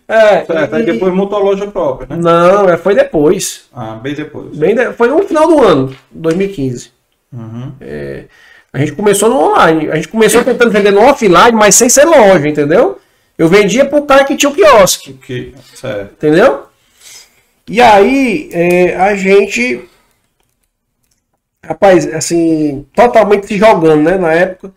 É, 0.08 0.44
certo, 0.44 0.72
e... 0.72 0.76
aí 0.76 0.84
depois 0.84 1.14
montou 1.14 1.38
a 1.38 1.42
loja 1.42 1.66
própria, 1.68 2.08
né? 2.08 2.16
Não, 2.20 2.68
é, 2.68 2.76
foi 2.76 2.92
depois. 2.92 3.68
Ah, 3.72 3.94
bem 3.94 4.14
depois. 4.14 4.56
Bem 4.56 4.74
de... 4.74 4.92
Foi 4.94 5.08
no 5.08 5.22
final 5.22 5.46
do 5.46 5.60
ano, 5.62 5.96
2015. 6.10 6.90
Uhum. 7.32 7.72
É, 7.80 8.24
a 8.72 8.78
gente 8.78 8.92
começou 8.92 9.28
no 9.28 9.38
online. 9.38 9.90
A 9.90 9.94
gente 9.94 10.08
começou 10.08 10.42
tentando 10.42 10.72
vender 10.72 10.90
no 10.90 11.02
offline, 11.02 11.52
mas 11.52 11.76
sem 11.76 11.88
ser 11.88 12.04
loja, 12.04 12.48
entendeu? 12.48 12.98
Eu 13.38 13.48
vendia 13.48 13.84
pro 13.84 14.02
cara 14.02 14.24
que 14.24 14.36
tinha 14.36 14.50
o 14.50 14.54
quiosque. 14.54 15.12
Que, 15.12 15.54
certo. 15.74 16.14
Entendeu? 16.14 16.64
E 17.68 17.80
aí 17.80 18.50
é, 18.52 18.96
a 18.96 19.14
gente. 19.14 19.88
Rapaz, 21.64 22.12
assim, 22.12 22.84
totalmente 22.92 23.46
se 23.46 23.56
jogando, 23.56 24.02
né? 24.02 24.18
Na 24.18 24.32
época. 24.32 24.72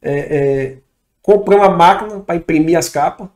É, 0.00 0.12
é, 0.12 0.81
comprei 1.22 1.56
uma 1.56 1.70
máquina 1.70 2.20
para 2.20 2.36
imprimir 2.36 2.76
as 2.76 2.88
capas. 2.88 3.28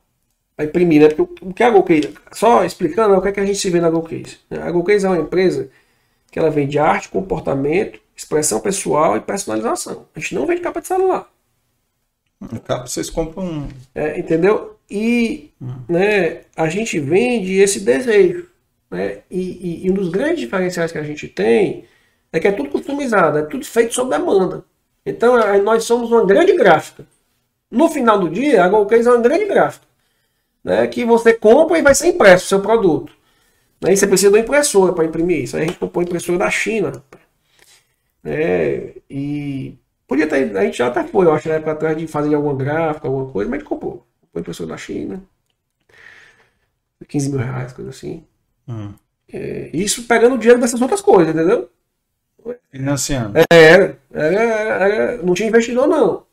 Para 0.56 0.64
imprimir, 0.66 1.02
né? 1.02 1.08
Porque 1.08 1.44
o 1.44 1.52
que 1.52 1.62
é 1.62 1.66
a 1.66 1.70
GoCase? 1.70 2.14
Só 2.32 2.64
explicando 2.64 3.14
o 3.14 3.20
que, 3.20 3.28
é 3.28 3.32
que 3.32 3.40
a 3.40 3.46
gente 3.46 3.58
se 3.58 3.70
vê 3.70 3.80
na 3.80 3.90
GoCase. 3.90 4.38
A 4.50 4.70
GoCase 4.70 5.04
é 5.04 5.08
uma 5.08 5.18
empresa 5.18 5.68
que 6.30 6.38
ela 6.38 6.50
vende 6.50 6.78
arte, 6.78 7.08
comportamento 7.08 8.00
expressão 8.16 8.60
pessoal 8.60 9.16
e 9.16 9.20
personalização. 9.20 10.06
A 10.14 10.18
gente 10.18 10.34
não 10.34 10.46
vende 10.46 10.62
capa 10.62 10.80
de 10.80 10.86
celular. 10.86 11.30
Capa 12.64 12.86
vocês 12.86 13.10
compram. 13.10 13.68
É, 13.94 14.18
entendeu? 14.18 14.78
E 14.90 15.50
hum. 15.60 15.74
né, 15.88 16.42
a 16.56 16.68
gente 16.68 16.98
vende 16.98 17.54
esse 17.58 17.80
desejo. 17.80 18.48
Né? 18.90 19.18
E, 19.30 19.40
e, 19.40 19.86
e, 19.86 19.90
um 19.90 19.94
dos 19.94 20.08
grandes 20.08 20.40
diferenciais 20.40 20.90
que 20.90 20.98
a 20.98 21.02
gente 21.02 21.28
tem 21.28 21.84
é 22.32 22.40
que 22.40 22.48
é 22.48 22.52
tudo 22.52 22.70
customizado, 22.70 23.38
é 23.38 23.42
tudo 23.42 23.64
feito 23.64 23.94
sob 23.94 24.10
demanda. 24.10 24.64
Então 25.04 25.36
nós 25.62 25.84
somos 25.84 26.10
uma 26.10 26.24
grande 26.24 26.56
gráfica. 26.56 27.06
No 27.70 27.88
final 27.88 28.18
do 28.18 28.28
dia, 28.30 28.64
a 28.64 28.68
Golcase 28.68 29.08
é 29.08 29.10
uma 29.10 29.20
grande 29.20 29.46
gráfica. 29.46 29.86
Né, 30.62 30.86
que 30.88 31.04
você 31.04 31.32
compra 31.32 31.78
e 31.78 31.82
vai 31.82 31.94
ser 31.94 32.08
impresso 32.08 32.46
o 32.46 32.48
seu 32.48 32.60
produto. 32.60 33.12
Aí 33.84 33.90
né, 33.90 33.96
você 33.96 34.06
precisa 34.06 34.30
de 34.30 34.36
uma 34.36 34.42
impressora 34.42 34.92
para 34.92 35.04
imprimir 35.04 35.44
isso. 35.44 35.56
Aí 35.56 35.62
a 35.62 35.66
gente 35.66 35.78
comprou 35.78 36.02
impressora 36.02 36.38
da 36.38 36.50
China. 36.50 37.04
É, 38.24 38.96
e 39.08 39.78
podia 40.08 40.26
ter, 40.26 40.56
a 40.56 40.64
gente 40.64 40.78
já 40.78 40.88
até 40.88 41.04
foi, 41.04 41.26
eu 41.26 41.32
acho, 41.32 41.48
na 41.48 41.54
época 41.54 41.72
atrás 41.72 41.96
de 41.96 42.08
fazer 42.08 42.34
alguma 42.34 42.54
gráfica, 42.54 43.06
alguma 43.06 43.30
coisa, 43.30 43.48
mas 43.48 43.58
a 43.58 43.60
gente 43.60 43.68
comprou. 43.68 44.04
Comprou 44.20 44.40
impressora 44.40 44.70
da 44.70 44.76
China. 44.76 45.22
15 47.06 47.30
mil 47.30 47.38
reais, 47.38 47.72
coisa 47.72 47.90
assim. 47.90 48.24
Hum. 48.66 48.92
É, 49.32 49.70
isso 49.72 50.06
pegando 50.08 50.34
o 50.34 50.38
dinheiro 50.38 50.60
dessas 50.60 50.80
outras 50.80 51.00
coisas, 51.00 51.34
entendeu? 51.34 51.70
Financiando. 52.70 53.38
É, 53.38 53.44
era, 53.50 53.98
era, 54.12 54.88
era, 54.88 55.22
não 55.22 55.34
tinha 55.34 55.48
investidor, 55.48 55.86
não. 55.86 56.25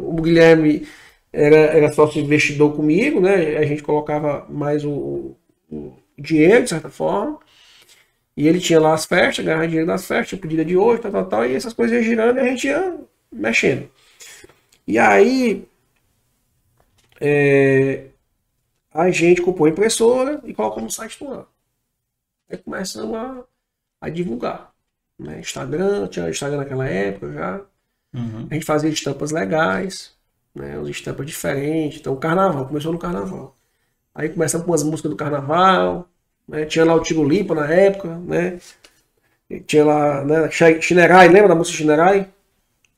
O 0.00 0.20
Guilherme 0.20 0.86
era, 1.32 1.56
era 1.56 1.92
sócio 1.92 2.20
investidor 2.20 2.74
comigo, 2.76 3.20
né? 3.20 3.56
A 3.56 3.64
gente 3.64 3.82
colocava 3.82 4.46
mais 4.48 4.84
o, 4.84 5.36
o 5.70 5.96
dinheiro, 6.18 6.64
de 6.64 6.70
certa 6.70 6.90
forma. 6.90 7.38
E 8.36 8.48
ele 8.48 8.60
tinha 8.60 8.80
lá 8.80 8.94
as 8.94 9.04
festas, 9.04 9.44
ganhava 9.44 9.66
dinheiro 9.66 9.86
das 9.86 10.06
festas, 10.06 10.38
pedida 10.38 10.64
de 10.64 10.76
hoje, 10.76 11.02
tal, 11.02 11.12
tal, 11.12 11.26
tal, 11.26 11.46
e 11.46 11.54
essas 11.54 11.72
coisas 11.72 11.96
iam 11.96 12.04
girando 12.04 12.38
e 12.38 12.40
a 12.40 12.44
gente 12.44 12.66
ia 12.66 12.98
mexendo. 13.30 13.90
E 14.86 14.98
aí 14.98 15.66
é, 17.20 18.06
a 18.92 19.10
gente 19.10 19.42
comprou 19.42 19.66
a 19.66 19.70
impressora 19.70 20.40
e 20.44 20.54
colocou 20.54 20.82
no 20.82 20.90
site 20.90 21.18
do 21.18 21.32
ar. 21.32 21.46
Aí 22.50 22.58
começamos 22.58 23.16
a, 23.16 23.44
a 24.00 24.08
divulgar. 24.08 24.72
Né? 25.18 25.40
Instagram, 25.40 26.08
tinha 26.08 26.28
Instagram 26.28 26.58
naquela 26.58 26.88
época 26.88 27.32
já. 27.32 27.60
Uhum. 28.14 28.46
A 28.50 28.54
gente 28.54 28.66
fazia 28.66 28.90
estampas 28.90 29.30
legais, 29.30 30.12
né? 30.54 30.76
Umas 30.76 30.88
estampas 30.88 31.26
diferentes. 31.26 32.00
Então, 32.00 32.14
carnaval, 32.16 32.66
começou 32.66 32.92
no 32.92 32.98
carnaval. 32.98 33.56
Aí 34.14 34.28
começamos 34.28 34.66
com 34.66 34.74
as 34.74 34.82
músicas 34.82 35.10
do 35.10 35.16
carnaval, 35.16 36.08
né? 36.46 36.64
Tinha 36.66 36.84
lá 36.84 36.94
o 36.94 37.00
Tiro 37.00 37.26
Limpo 37.26 37.54
na 37.54 37.66
época, 37.66 38.18
né? 38.18 38.58
Tinha 39.66 39.84
lá, 39.84 40.24
né? 40.24 40.50
Shinerai, 40.80 41.28
lembra 41.28 41.48
da 41.48 41.54
música 41.54 41.78
Shinerai? 41.78 42.28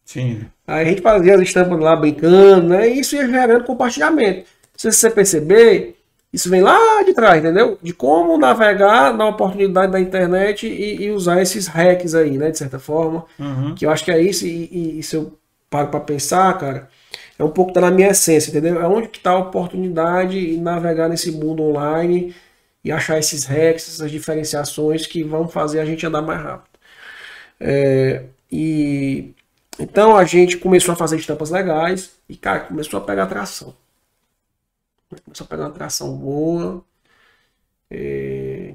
Sim. 0.05 0.45
Aí 0.67 0.87
a 0.87 0.89
gente 0.89 1.03
fazia 1.03 1.35
as 1.35 1.41
estampas 1.41 1.79
lá 1.79 1.97
brincando, 1.97 2.69
né? 2.69 2.89
E 2.89 3.01
isso 3.01 3.15
ia 3.17 3.27
gerando 3.27 3.65
compartilhamento. 3.65 4.49
Se 4.77 4.91
você 4.91 5.11
perceber, 5.11 5.97
isso 6.35 6.51
vem 6.51 6.63
lá 6.63 7.01
de 7.05 7.15
trás, 7.15 7.39
entendeu? 7.39 7.79
De 7.81 7.95
como 7.95 8.37
navegar 8.37 9.15
na 9.15 9.29
oportunidade 9.29 9.93
da 9.93 10.01
internet 10.01 10.67
e, 10.67 11.05
e 11.05 11.11
usar 11.13 11.41
esses 11.41 11.69
hacks 11.69 12.13
aí, 12.13 12.37
né? 12.37 12.51
De 12.51 12.59
certa 12.59 12.77
forma. 12.77 13.25
Uhum. 13.39 13.73
Que 13.77 13.87
eu 13.87 13.91
acho 13.91 14.05
que 14.05 14.11
é 14.11 14.21
isso. 14.21 14.45
E, 14.45 14.65
e, 14.65 14.99
e 14.99 15.03
se 15.05 15.15
eu 15.15 15.39
paro 15.71 15.91
para 15.91 16.01
pensar, 16.01 16.59
cara, 16.59 16.89
é 17.39 17.45
um 17.45 17.51
pouco 17.51 17.73
da 17.73 17.89
minha 17.89 18.09
essência, 18.09 18.51
entendeu? 18.51 18.83
É 18.83 18.89
onde 18.89 19.07
que 19.07 19.19
está 19.19 19.31
a 19.31 19.39
oportunidade 19.39 20.57
de 20.57 20.57
navegar 20.57 21.09
nesse 21.09 21.31
mundo 21.31 21.63
online 21.63 22.35
e 22.83 22.91
achar 22.91 23.17
esses 23.17 23.45
hacks, 23.45 23.89
essas 23.89 24.11
diferenciações 24.11 25.07
que 25.07 25.23
vão 25.23 25.47
fazer 25.47 25.79
a 25.79 25.85
gente 25.85 26.05
andar 26.05 26.21
mais 26.21 26.43
rápido. 26.43 26.79
É, 27.61 28.25
e 28.51 29.33
então 29.79 30.17
a 30.17 30.25
gente 30.25 30.57
começou 30.57 30.95
a 30.95 30.97
fazer 30.97 31.17
estampas 31.17 31.51
legais 31.51 32.11
e, 32.29 32.37
cara, 32.37 32.61
começou 32.61 32.99
a 32.99 33.05
pegar 33.05 33.23
atração. 33.23 33.73
Começou 35.23 35.45
a 35.45 35.49
pegar 35.49 35.65
uma 35.65 35.71
atração 35.71 36.17
boa. 36.17 36.85
É, 37.91 38.75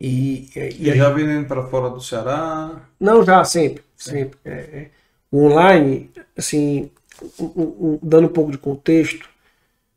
e, 0.00 0.48
e, 0.54 0.90
e, 0.90 0.96
já 0.96 1.10
vendendo 1.10 1.46
para 1.48 1.66
fora 1.66 1.90
do 1.90 2.00
Ceará? 2.00 2.80
Não, 3.00 3.24
já, 3.24 3.42
sempre. 3.44 3.82
sempre. 3.96 4.38
É, 4.44 4.52
é. 4.52 4.90
o 5.30 5.44
online, 5.46 6.10
assim, 6.36 6.90
um, 7.38 7.44
um, 7.44 7.98
dando 8.00 8.26
um 8.28 8.32
pouco 8.32 8.52
de 8.52 8.58
contexto, 8.58 9.28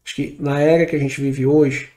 acho 0.04 0.16
que 0.16 0.38
na 0.40 0.60
era 0.60 0.88
que 0.88 0.96
a 0.96 1.00
gente 1.00 1.22
vive 1.22 1.46
hoje, 1.46 1.92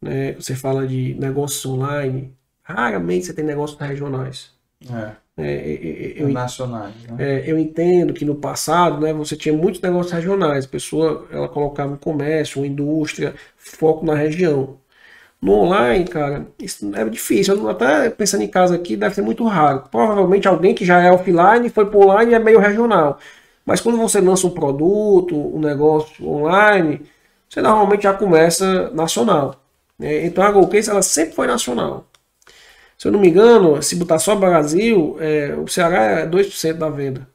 né, 0.00 0.32
você 0.32 0.54
fala 0.54 0.86
de 0.86 1.14
negócios 1.14 1.64
online, 1.64 2.34
raramente 2.62 3.26
você 3.26 3.32
tem 3.32 3.44
negócios 3.44 3.80
regionais. 3.80 4.52
É. 4.84 5.12
É, 5.38 6.14
eu, 6.16 6.28
nacionais. 6.28 6.92
Né? 7.08 7.16
É, 7.18 7.44
eu 7.46 7.56
entendo 7.56 8.12
que 8.12 8.24
no 8.24 8.34
passado 8.34 9.00
né, 9.00 9.12
você 9.12 9.36
tinha 9.36 9.54
muitos 9.56 9.80
negócios 9.80 10.12
regionais. 10.12 10.64
A 10.64 10.68
pessoa 10.68 11.26
ela 11.30 11.48
colocava 11.48 11.92
um 11.92 11.96
comércio, 11.96 12.60
uma 12.60 12.66
indústria, 12.66 13.34
foco 13.56 14.04
na 14.04 14.14
região. 14.14 14.76
No 15.40 15.52
online, 15.52 16.04
cara, 16.04 16.48
isso 16.58 16.90
é 16.96 17.04
difícil. 17.08 17.54
Eu 17.56 17.68
até 17.70 18.10
pensando 18.10 18.42
em 18.42 18.48
casa 18.48 18.74
aqui, 18.74 18.96
deve 18.96 19.14
ser 19.14 19.22
muito 19.22 19.44
raro. 19.46 19.84
Provavelmente 19.90 20.48
alguém 20.48 20.74
que 20.74 20.84
já 20.84 21.00
é 21.00 21.12
offline 21.12 21.68
foi 21.70 21.86
para 21.86 21.98
online 21.98 22.32
e 22.32 22.34
é 22.34 22.38
meio 22.40 22.58
regional. 22.58 23.18
Mas 23.64 23.80
quando 23.80 23.98
você 23.98 24.20
lança 24.20 24.46
um 24.46 24.50
produto, 24.50 25.36
um 25.36 25.60
negócio 25.60 26.28
online, 26.28 27.02
você 27.48 27.60
normalmente 27.60 28.02
já 28.02 28.12
começa 28.12 28.90
nacional. 28.90 29.54
Né? 29.98 30.26
Então 30.26 30.42
a 30.42 30.50
GoCase 30.50 30.90
ela 30.90 31.02
sempre 31.02 31.34
foi 31.34 31.46
nacional. 31.46 32.06
Se 32.98 33.06
eu 33.08 33.12
não 33.12 33.20
me 33.20 33.28
engano, 33.28 33.80
se 33.82 33.94
botar 33.96 34.18
só 34.18 34.34
Brasil, 34.34 35.16
é, 35.20 35.54
o 35.54 35.68
Ceará 35.68 36.20
é 36.20 36.26
2% 36.26 36.74
da 36.74 36.90
venda. 36.90 37.28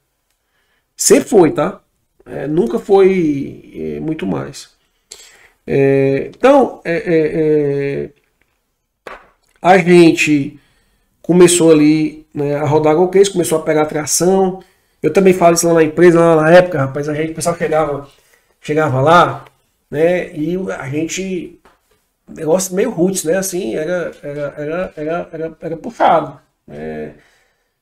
Sempre 0.95 1.30
foi, 1.30 1.52
tá? 1.52 1.81
É, 2.26 2.48
nunca 2.48 2.80
foi 2.80 3.72
é, 3.76 3.99
muito 4.02 4.26
mais. 4.26 4.72
É, 5.65 6.31
então, 6.35 6.81
é, 6.85 7.03
é, 7.06 8.10
a 9.61 9.77
gente 9.77 10.60
começou 11.22 11.72
ali 11.72 12.27
né, 12.34 12.56
a 12.56 12.65
rodar 12.65 12.95
GoCase, 12.95 13.31
começou 13.31 13.60
a 13.60 13.64
pegar 13.64 13.85
tração. 13.85 14.61
Eu 15.02 15.14
também 15.14 15.34
falo 15.34 15.56
isso 15.56 15.68
lá 15.68 15.76
na 15.76 15.84
empresa, 15.84 16.19
lá 16.19 16.44
na 16.44 16.52
época, 16.52 16.80
rapaz, 16.80 17.07
a 17.10 17.14
gente, 17.14 17.31
o 17.31 17.35
pessoal 17.35 17.57
chegava, 17.57 18.10
chegava 18.61 19.02
lá, 19.02 19.45
né, 19.90 20.34
e 20.35 20.57
a 20.77 20.90
gente 20.90 21.60
negócio 22.35 22.76
meio 22.76 22.89
roots, 22.89 23.23
né? 23.23 23.38
Assim, 23.38 23.76
era, 23.76 24.11
era, 24.22 24.53
era, 24.57 24.93
era, 24.95 25.30
era, 25.31 25.57
era 25.60 25.77
puxado. 25.77 26.39
É, 26.68 27.14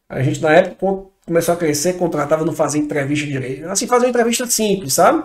a 0.09 0.21
gente, 0.21 0.41
na 0.41 0.51
época, 0.53 1.09
começou 1.25 1.53
a 1.53 1.57
crescer, 1.57 1.93
contratava, 1.93 2.45
não 2.45 2.53
fazia 2.53 2.81
entrevista 2.81 3.25
direito. 3.27 3.67
Assim, 3.69 3.87
fazia 3.87 4.07
uma 4.07 4.09
entrevista 4.09 4.45
simples, 4.47 4.93
sabe? 4.93 5.23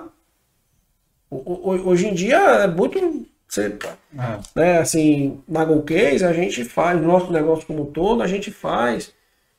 Hoje 1.31 2.07
em 2.07 2.15
dia 2.15 2.39
é 2.39 2.67
muito. 2.69 3.27
Você, 3.49 3.67
é. 3.67 4.41
né, 4.57 4.79
assim, 4.79 5.41
na 5.49 5.65
Go 5.65 5.83
Case, 5.83 6.25
a 6.25 6.33
gente 6.33 6.65
faz, 6.65 7.01
nosso 7.01 7.33
negócio 7.33 7.67
como 7.67 7.87
todo, 7.87 8.23
a 8.23 8.27
gente 8.27 8.51
faz 8.51 9.13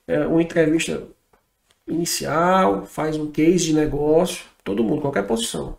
é, 0.08 0.26
uma 0.26 0.42
entrevista 0.42 1.04
inicial, 1.88 2.86
faz 2.86 3.16
um 3.18 3.32
case 3.32 3.66
de 3.66 3.74
negócio, 3.74 4.46
todo 4.64 4.84
mundo, 4.84 5.02
qualquer 5.02 5.26
posição 5.26 5.78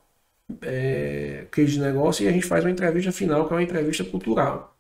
é, 0.63 1.47
case 1.51 1.73
de 1.73 1.81
negócio 1.81 2.25
e 2.25 2.29
a 2.29 2.33
gente 2.33 2.47
faz 2.47 2.65
uma 2.65 2.71
entrevista 2.71 3.13
final, 3.13 3.47
que 3.47 3.53
é 3.53 3.57
uma 3.57 3.63
entrevista 3.63 4.05
cultural. 4.05 4.77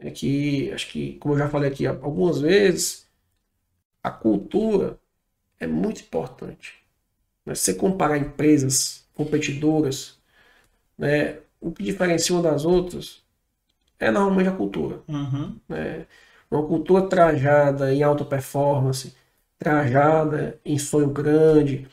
É 0.00 0.10
que, 0.10 0.70
acho 0.72 0.88
que, 0.90 1.14
como 1.14 1.34
eu 1.34 1.38
já 1.38 1.48
falei 1.48 1.70
aqui 1.70 1.86
algumas 1.86 2.40
vezes, 2.40 3.06
a 4.02 4.10
cultura 4.10 4.98
é 5.58 5.66
muito 5.66 6.02
importante. 6.02 6.74
Né? 7.44 7.54
Se 7.54 7.62
você 7.64 7.74
comparar 7.74 8.18
empresas 8.18 9.06
competidoras, 9.14 10.18
né, 10.96 11.38
o 11.60 11.72
que 11.72 11.82
diferencia 11.82 12.34
uma 12.34 12.42
das 12.42 12.64
outras 12.64 13.22
é 13.98 14.10
normalmente 14.10 14.48
a 14.48 14.52
cultura. 14.56 15.00
Uhum. 15.08 15.56
Né? 15.68 16.06
Uma 16.50 16.66
cultura 16.66 17.08
trajada 17.08 17.92
em 17.92 18.02
alta 18.02 18.24
performance, 18.24 19.14
trajada 19.58 20.58
em 20.64 20.78
sonho 20.78 21.10
grande, 21.10 21.88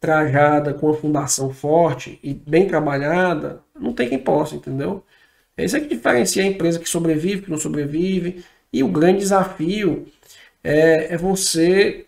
trajada 0.00 0.72
com 0.74 0.90
a 0.90 0.94
fundação 0.94 1.52
forte 1.52 2.18
e 2.22 2.32
bem 2.32 2.66
trabalhada, 2.66 3.62
não 3.78 3.92
tem 3.92 4.08
quem 4.08 4.18
possa, 4.18 4.54
entendeu? 4.54 5.04
É 5.56 5.64
isso 5.64 5.80
que 5.80 5.88
diferencia 5.88 6.42
a 6.42 6.46
empresa 6.46 6.78
que 6.78 6.88
sobrevive, 6.88 7.42
que 7.42 7.50
não 7.50 7.58
sobrevive. 7.58 8.44
E 8.72 8.82
o 8.82 8.88
grande 8.88 9.18
desafio 9.18 10.06
é, 10.62 11.14
é 11.14 11.16
você 11.16 12.06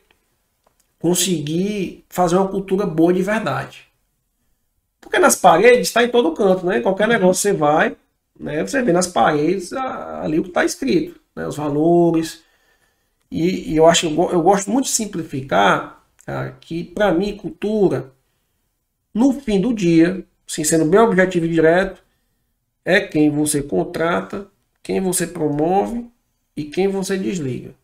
conseguir 1.00 2.04
fazer 2.08 2.36
uma 2.36 2.48
cultura 2.48 2.86
boa 2.86 3.12
de 3.12 3.22
verdade. 3.22 3.88
Porque 5.00 5.18
nas 5.18 5.34
paredes 5.34 5.88
está 5.88 6.04
em 6.04 6.08
todo 6.10 6.32
canto, 6.34 6.66
né? 6.66 6.80
Qualquer 6.80 7.04
uhum. 7.04 7.14
negócio 7.14 7.42
você 7.42 7.52
vai, 7.52 7.96
né? 8.38 8.64
Você 8.64 8.82
vê 8.82 8.92
nas 8.92 9.06
paredes 9.08 9.72
ali 9.72 10.38
o 10.38 10.42
que 10.42 10.50
está 10.50 10.64
escrito, 10.64 11.18
né? 11.34 11.46
Os 11.46 11.56
valores. 11.56 12.44
E, 13.30 13.72
e 13.72 13.76
eu 13.76 13.86
acho 13.86 14.06
eu, 14.06 14.30
eu 14.30 14.42
gosto 14.42 14.70
muito 14.70 14.84
de 14.84 14.92
simplificar 14.92 15.99
Cara, 16.24 16.52
que 16.60 16.84
para 16.84 17.12
mim, 17.12 17.36
cultura, 17.36 18.12
no 19.14 19.32
fim 19.40 19.60
do 19.60 19.74
dia, 19.74 20.24
assim, 20.48 20.64
sendo 20.64 20.84
bem 20.84 21.00
objetivo 21.00 21.46
e 21.46 21.50
direto, 21.50 22.02
é 22.84 23.00
quem 23.00 23.30
você 23.30 23.62
contrata, 23.62 24.48
quem 24.82 25.00
você 25.00 25.26
promove 25.26 26.08
e 26.56 26.64
quem 26.64 26.88
você 26.88 27.16
desliga. 27.16 27.74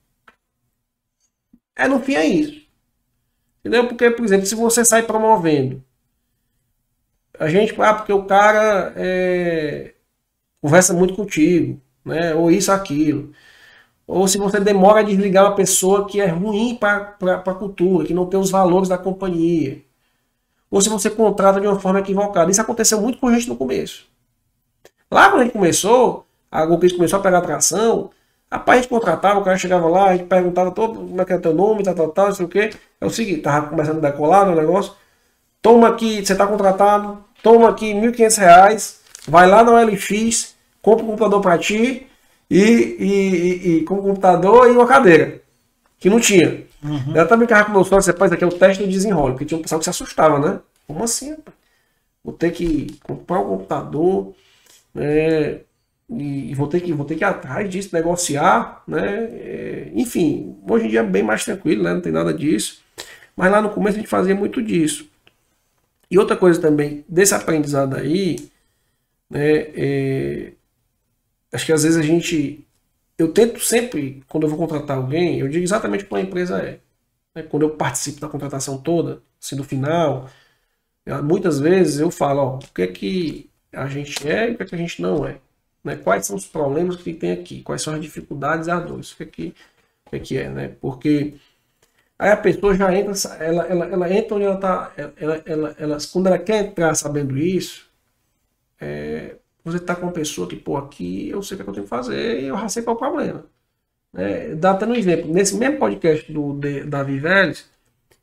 É 1.75 1.87
no 1.89 2.01
fim 2.01 2.15
é 2.15 2.27
isso. 2.27 2.67
Entendeu? 3.61 3.89
Porque, 3.89 4.11
por 4.11 4.25
exemplo, 4.25 4.47
se 4.47 4.55
você 4.55 4.85
sai 4.85 5.03
promovendo, 5.03 5.83
a 7.39 7.49
gente, 7.49 7.75
ah, 7.81 7.95
porque 7.95 8.13
o 8.13 8.25
cara 8.25 8.93
é, 8.97 9.95
conversa 10.61 10.95
muito 10.95 11.15
contigo, 11.15 11.81
né? 12.05 12.35
Ou 12.35 12.51
isso, 12.51 12.73
aquilo 12.73 13.35
ou 14.07 14.29
se 14.29 14.39
você 14.39 14.61
demora 14.61 15.01
a 15.01 15.03
desligar 15.03 15.47
uma 15.47 15.55
pessoa 15.57 16.07
que 16.07 16.21
é 16.21 16.27
ruim 16.27 16.77
para 16.77 17.17
a 17.21 17.55
cultura, 17.55 18.07
que 18.07 18.15
não 18.15 18.27
tem 18.27 18.39
os 18.39 18.51
valores 18.51 18.89
da 18.89 18.97
companhia, 18.97 19.83
ou 20.71 20.81
se 20.81 20.89
você 20.89 21.11
contrata 21.11 21.61
de 21.61 21.67
uma 21.67 21.79
forma 21.79 22.01
equivocada. 22.01 22.51
Isso 22.51 22.61
aconteceu 22.61 23.01
muito 23.01 23.19
com 23.19 23.29
a 23.29 23.33
gente 23.33 23.49
no 23.49 23.57
começo. 23.57 24.07
Lá 25.11 25.31
quando 25.31 25.41
a 25.41 25.45
gente 25.45 25.53
começou, 25.53 26.27
a 26.51 26.65
Golpes 26.65 26.93
começou 26.93 27.19
a 27.19 27.23
pegar 27.23 27.39
atração, 27.39 28.11
a 28.51 28.77
gente 28.77 28.89
contratava, 28.89 29.41
o 29.41 29.45
cara 29.45 29.59
chegava 29.59 29.89
lá, 29.89 30.11
a 30.11 30.17
gente 30.17 30.27
perguntava 30.27 30.71
todo 30.71 30.95
como 30.95 31.21
é 31.21 31.25
que 31.25 31.33
é 31.33 31.39
teu 31.39 31.55
nome, 31.55 31.83
tal, 31.83 31.95
tal, 31.95 32.09
tal, 32.11 32.27
não 32.29 32.35
sei 32.35 32.47
o 32.47 32.49
quê. 32.49 32.71
É 33.01 33.07
o 33.07 33.11
seguinte, 33.11 33.43
tava 33.43 33.69
começando 33.69 33.99
a 33.99 34.11
decolar 34.11 34.47
no 34.47 34.55
negócio, 34.55 34.93
toma 35.61 35.89
aqui, 35.89 36.25
você 36.25 36.33
está 36.33 36.47
contratado, 36.47 37.19
toma 37.43 37.69
aqui 37.69 37.93
R$ 37.93 38.13
1.500, 38.13 38.97
vai 39.29 39.49
lá 39.49 39.65
na 39.65 39.73
OLX, 39.73 40.55
compra 40.81 41.05
um 41.05 41.09
computador 41.09 41.41
para 41.41 41.59
ti, 41.59 42.06
e, 42.51 42.61
e, 42.61 43.69
e, 43.69 43.85
com 43.85 43.97
um 43.97 44.03
computador 44.03 44.69
e 44.69 44.73
uma 44.73 44.87
cadeira, 44.87 45.41
que 45.99 46.09
não 46.09 46.21
tinha. 46.21 46.65
Uhum. 46.83 47.17
Ela 47.17 47.27
também 47.27 47.47
ficava 47.47 47.65
com 47.65 47.73
meus 47.73 47.89
sócio, 47.89 48.13
rapaz, 48.13 48.31
aqui 48.31 48.45
é 48.45 48.47
o 48.47 48.53
teste 48.53 48.83
do 48.83 48.89
desenrolo, 48.89 49.33
porque 49.33 49.45
tinha 49.45 49.59
um 49.59 49.63
pessoal 49.63 49.79
que 49.79 49.85
se 49.85 49.91
assustava, 49.91 50.39
né? 50.39 50.61
Como 50.87 51.03
assim? 51.03 51.31
Rapaz? 51.31 51.57
Vou 52.23 52.35
ter 52.35 52.51
que 52.51 52.99
comprar 53.05 53.41
um 53.41 53.49
computador, 53.49 54.35
né? 54.95 55.61
E, 56.09 56.55
vou 56.55 56.69
ter 56.69 56.81
que 56.81 56.93
vou 56.93 57.07
ter 57.07 57.17
que 57.17 57.23
ir 57.23 57.25
atrás 57.25 57.69
disso, 57.69 57.95
negociar, 57.95 58.83
né? 58.87 59.29
É, 59.33 59.91
enfim, 59.95 60.57
hoje 60.69 60.87
em 60.87 60.89
dia 60.89 61.01
é 61.01 61.05
bem 61.05 61.23
mais 61.23 61.45
tranquilo, 61.45 61.85
né? 61.85 61.95
Não 61.95 62.01
tem 62.01 62.13
nada 62.13 62.35
disso. 62.35 62.83
Mas 63.37 63.51
lá 63.51 63.61
no 63.63 63.71
começo 63.71 63.97
a 63.97 64.01
gente 64.01 64.09
fazia 64.09 64.35
muito 64.35 64.63
disso. 64.63 65.09
E 66.11 66.19
outra 66.19 66.37
coisa 66.37 66.61
também, 66.61 67.05
desse 67.09 67.35
aprendizado 67.35 67.97
aí, 67.97 68.51
né? 69.31 69.67
É, 69.75 70.53
Acho 71.53 71.67
que 71.67 71.73
às 71.73 71.83
vezes 71.83 71.99
a 71.99 72.03
gente. 72.03 72.67
Eu 73.19 73.33
tento 73.33 73.61
sempre, 73.61 74.23
quando 74.29 74.45
eu 74.45 74.51
vou 74.51 74.59
contratar 74.59 74.97
alguém, 74.99 75.41
eu 75.41 75.49
digo 75.49 75.65
exatamente 75.65 76.05
o 76.05 76.09
que 76.09 76.15
a 76.15 76.21
empresa 76.21 76.59
é. 76.59 76.81
Né? 77.35 77.43
Quando 77.43 77.63
eu 77.63 77.71
participo 77.71 78.21
da 78.21 78.29
contratação 78.29 78.79
toda, 78.79 79.23
assim, 79.41 79.57
no 79.57 79.65
final, 79.65 80.29
muitas 81.25 81.59
vezes 81.61 82.01
eu 82.01 82.11
falo, 82.11 82.41
ó, 82.41 82.57
o 82.57 82.75
que 82.75 82.83
é 82.83 82.87
que 82.87 83.51
a 83.73 83.87
gente 83.89 84.29
é 84.29 84.51
e 84.51 84.55
o 84.55 84.57
que 84.57 84.63
é 84.65 84.67
que 84.67 84.75
a 84.75 84.79
gente 84.79 85.01
não 85.01 85.27
é. 85.27 85.39
Né? 85.85 85.97
Quais 85.97 86.27
são 86.27 86.37
os 86.37 86.47
problemas 86.47 86.97
que 86.97 87.15
tem 87.15 87.33
aqui, 87.33 87.63
quais 87.63 87.83
são 87.83 87.95
as 87.95 88.01
dificuldades 88.01 88.69
as 88.69 88.85
dores, 88.87 89.13
o 89.13 89.17
que 89.17 89.23
é 89.23 89.27
que, 89.27 89.55
o 90.07 90.11
que, 90.11 90.17
é, 90.17 90.19
que 90.19 90.39
é, 90.39 90.49
né? 90.49 90.69
Porque 90.81 91.35
aí 92.19 92.31
a 92.31 92.37
pessoa 92.37 92.75
já 92.75 92.95
entra, 92.95 93.13
ela, 93.39 93.67
ela, 93.67 93.87
ela 93.87 94.13
entra 94.13 94.35
onde 94.35 94.45
ela 94.47 94.57
está, 94.57 94.93
ela, 94.97 95.43
ela, 95.47 95.77
ela, 95.79 95.99
quando 96.13 96.27
ela 96.27 96.39
quer 96.39 96.65
entrar 96.67 96.95
sabendo 96.95 97.39
isso, 97.39 97.89
é, 98.81 99.37
você 99.67 99.79
está 99.79 99.97
com 99.97 100.03
uma 100.03 100.13
pessoa 100.13 100.49
que, 100.49 100.57
pô, 100.57 100.77
aqui 100.77 101.29
eu 101.29 101.43
sei 101.43 101.57
o 101.57 101.59
que, 101.59 101.63
é 101.63 101.65
que 101.65 101.71
eu 101.71 101.75
tenho 101.75 101.85
que 101.85 101.91
fazer 101.91 102.41
e 102.41 102.47
eu 102.47 102.57
já 102.57 102.69
sei 102.69 102.83
qual 102.85 102.95
é 102.95 102.97
o 102.97 103.01
problema. 103.01 103.47
É, 104.15 104.55
dá 104.55 104.73
até 104.73 104.87
um 104.87 104.95
exemplo. 104.95 105.33
Nesse 105.33 105.57
mesmo 105.57 105.79
podcast 105.79 106.33
do 106.33 106.55
de, 106.55 106.85
Davi 106.85 107.19
Vélez, 107.19 107.69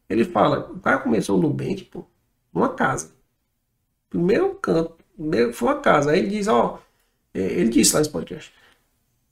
ele 0.10 0.26
fala, 0.26 0.72
o 0.72 0.80
cara 0.80 1.00
começou 1.00 1.38
no 1.38 1.50
Nubank, 1.50 1.86
pô, 1.86 2.06
numa 2.54 2.74
casa. 2.74 3.12
Primeiro 4.10 4.56
canto, 4.56 4.98
primeiro 5.16 5.54
foi 5.54 5.70
uma 5.70 5.82
casa. 5.82 6.12
Aí 6.12 6.20
ele 6.20 6.30
diz, 6.30 6.48
ó, 6.48 6.80
Ele 7.34 7.70
disse 7.70 7.94
lá 7.94 8.00
nesse 8.00 8.12
podcast. 8.12 8.54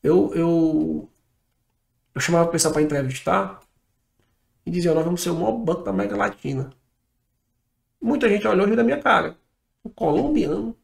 Eu, 0.03 0.33
eu, 0.35 1.09
eu 2.15 2.21
chamava 2.21 2.49
o 2.49 2.51
pessoal 2.51 2.73
para 2.73 2.81
entrevistar 2.81 3.61
e 4.65 4.71
dizia: 4.71 4.93
Nós 4.93 5.05
vamos 5.05 5.21
ser 5.21 5.29
o 5.31 5.35
maior 5.35 5.53
banco 5.53 5.83
da 5.83 5.91
América 5.91 6.17
Latina. 6.17 6.71
Muita 8.01 8.27
gente 8.29 8.47
olhou 8.47 8.65
e 8.65 8.69
riu 8.69 8.75
da 8.75 8.83
minha 8.83 9.01
cara. 9.01 9.37
Um 9.85 9.89
colombiano, 9.89 10.75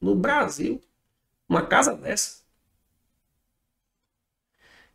no 0.00 0.14
Brasil, 0.14 0.80
uma 1.48 1.62
casa 1.62 1.94
dessa. 1.94 2.38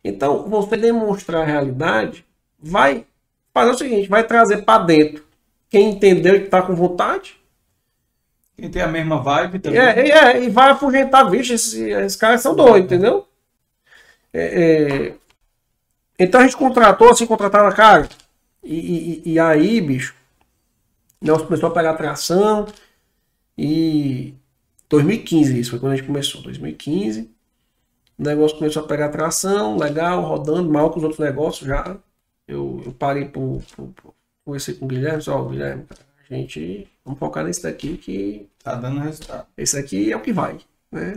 Então, 0.04 0.50
você 0.50 0.76
demonstrar 0.76 1.44
a 1.44 1.46
realidade 1.46 2.26
vai 2.60 3.06
fazer 3.54 3.72
o 3.72 3.78
seguinte: 3.78 4.10
vai 4.10 4.26
trazer 4.26 4.64
para 4.64 4.84
dentro 4.84 5.26
quem 5.70 5.92
entendeu 5.92 6.36
e 6.36 6.44
está 6.44 6.62
com 6.62 6.76
vontade. 6.76 7.40
Quem 8.56 8.70
tem 8.70 8.82
a 8.82 8.88
mesma 8.88 9.22
vibe 9.22 9.60
também. 9.60 9.80
É, 9.80 10.10
é, 10.10 10.44
e 10.44 10.50
vai 10.50 10.70
afugentar, 10.70 11.30
vixe, 11.30 11.54
esses, 11.54 11.74
esses 11.74 12.16
caras 12.16 12.42
são 12.42 12.56
doidos, 12.56 12.92
entendeu? 12.92 13.28
É, 14.32 15.10
é... 15.10 15.16
Então 16.20 16.40
a 16.40 16.44
gente 16.44 16.58
contratou, 16.58 17.10
assim, 17.10 17.26
contratava 17.26 17.74
cara. 17.74 18.08
E, 18.64 19.22
e, 19.26 19.34
e 19.34 19.40
aí, 19.40 19.82
bicho, 19.82 20.14
nós 21.20 21.42
começou 21.42 21.70
a 21.70 21.74
pegar 21.74 21.96
tração. 21.96 22.68
E 23.58 24.34
2015 24.90 25.60
isso 25.60 25.72
foi 25.72 25.80
quando 25.80 25.94
a 25.94 25.96
gente 25.96 26.08
começou, 26.08 26.42
2015. 26.42 27.32
O 28.18 28.24
negócio 28.24 28.58
começou 28.58 28.84
a 28.84 28.88
pegar 28.88 29.10
tração, 29.10 29.78
legal, 29.78 30.22
rodando, 30.22 30.72
mal 30.72 30.92
com 30.92 30.98
os 30.98 31.04
outros 31.04 31.20
negócios 31.20 31.68
já. 31.68 31.98
Eu, 32.48 32.82
eu 32.86 32.92
parei 32.94 33.26
por, 33.26 33.62
por, 33.76 33.88
por 33.88 34.14
conversei 34.46 34.76
com 34.76 34.86
o 34.86 34.88
Guilherme, 34.88 35.22
só, 35.22 35.44
Guilherme, 35.44 35.86
a 36.30 36.34
gente 36.34 36.88
vamos 37.04 37.20
focar 37.20 37.44
nesse 37.44 37.64
daqui 37.64 37.98
que. 37.98 38.50
Tá 38.64 38.76
dando 38.76 39.00
resultado. 39.00 39.48
Esse 39.58 39.78
aqui 39.78 40.12
é 40.12 40.16
o 40.16 40.22
que 40.22 40.32
vai. 40.32 40.58
Né? 40.92 41.14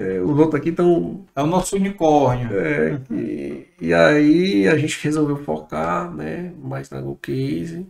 É, 0.00 0.20
os 0.20 0.38
outros 0.38 0.60
aqui 0.60 0.70
estão. 0.70 1.26
É 1.34 1.42
o 1.42 1.46
nosso 1.46 1.76
unicórnio. 1.76 2.48
É, 2.58 3.00
e, 3.10 3.66
e, 3.80 3.92
aí 3.92 4.68
a 4.68 4.78
gente 4.78 5.02
resolveu 5.02 5.42
focar 5.44 6.14
né, 6.14 6.52
mais 6.62 6.88
na 6.90 7.00
Go 7.00 7.16
Case. 7.16 7.86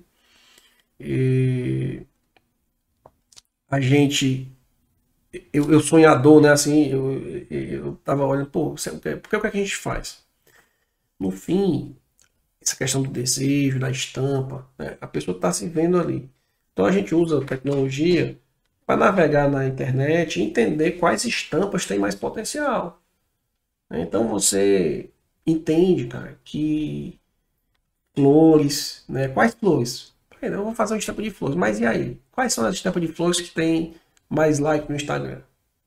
E 0.98 2.02
a 3.70 3.80
gente. 3.80 4.50
Eu, 5.52 5.70
eu 5.72 5.80
sonhador, 5.80 6.40
né? 6.40 6.50
Assim, 6.50 6.88
eu, 6.90 7.20
eu 7.50 7.96
tava 8.04 8.24
olhando, 8.24 8.48
pô, 8.50 8.74
porque, 8.74 9.16
porque 9.16 9.36
o 9.36 9.40
que, 9.40 9.46
é 9.46 9.50
que 9.50 9.58
a 9.58 9.60
gente 9.60 9.76
faz? 9.76 10.24
No 11.18 11.30
fim, 11.30 11.96
essa 12.60 12.76
questão 12.76 13.02
do 13.02 13.10
desejo, 13.10 13.78
da 13.78 13.90
estampa, 13.90 14.66
né? 14.78 14.96
a 15.00 15.06
pessoa 15.06 15.36
está 15.36 15.52
se 15.52 15.68
vendo 15.68 15.98
ali. 16.00 16.30
Então 16.72 16.86
a 16.86 16.92
gente 16.92 17.14
usa 17.14 17.38
a 17.38 17.44
tecnologia 17.44 18.38
para 18.86 18.96
navegar 18.96 19.50
na 19.50 19.66
internet 19.66 20.40
e 20.40 20.44
entender 20.44 20.92
quais 20.92 21.24
estampas 21.24 21.86
têm 21.86 21.98
mais 21.98 22.14
potencial. 22.14 23.02
Então 23.90 24.28
você 24.28 25.10
entende, 25.46 26.06
cara, 26.06 26.38
que 26.44 27.18
flores, 28.14 29.04
né? 29.08 29.28
Quais 29.28 29.54
flores? 29.54 30.14
Eu 30.40 30.64
vou 30.64 30.74
fazer 30.74 30.94
uma 30.94 30.98
estampa 30.98 31.22
de 31.22 31.30
flores, 31.30 31.56
mas 31.56 31.80
e 31.80 31.86
aí? 31.86 32.20
Quais 32.30 32.52
são 32.52 32.64
as 32.64 32.74
estampas 32.76 33.02
de 33.02 33.08
flores 33.08 33.40
que 33.40 33.50
tem 33.50 33.94
mais 34.28 34.58
like 34.58 34.88
no 34.88 34.96
Instagram? 34.96 35.40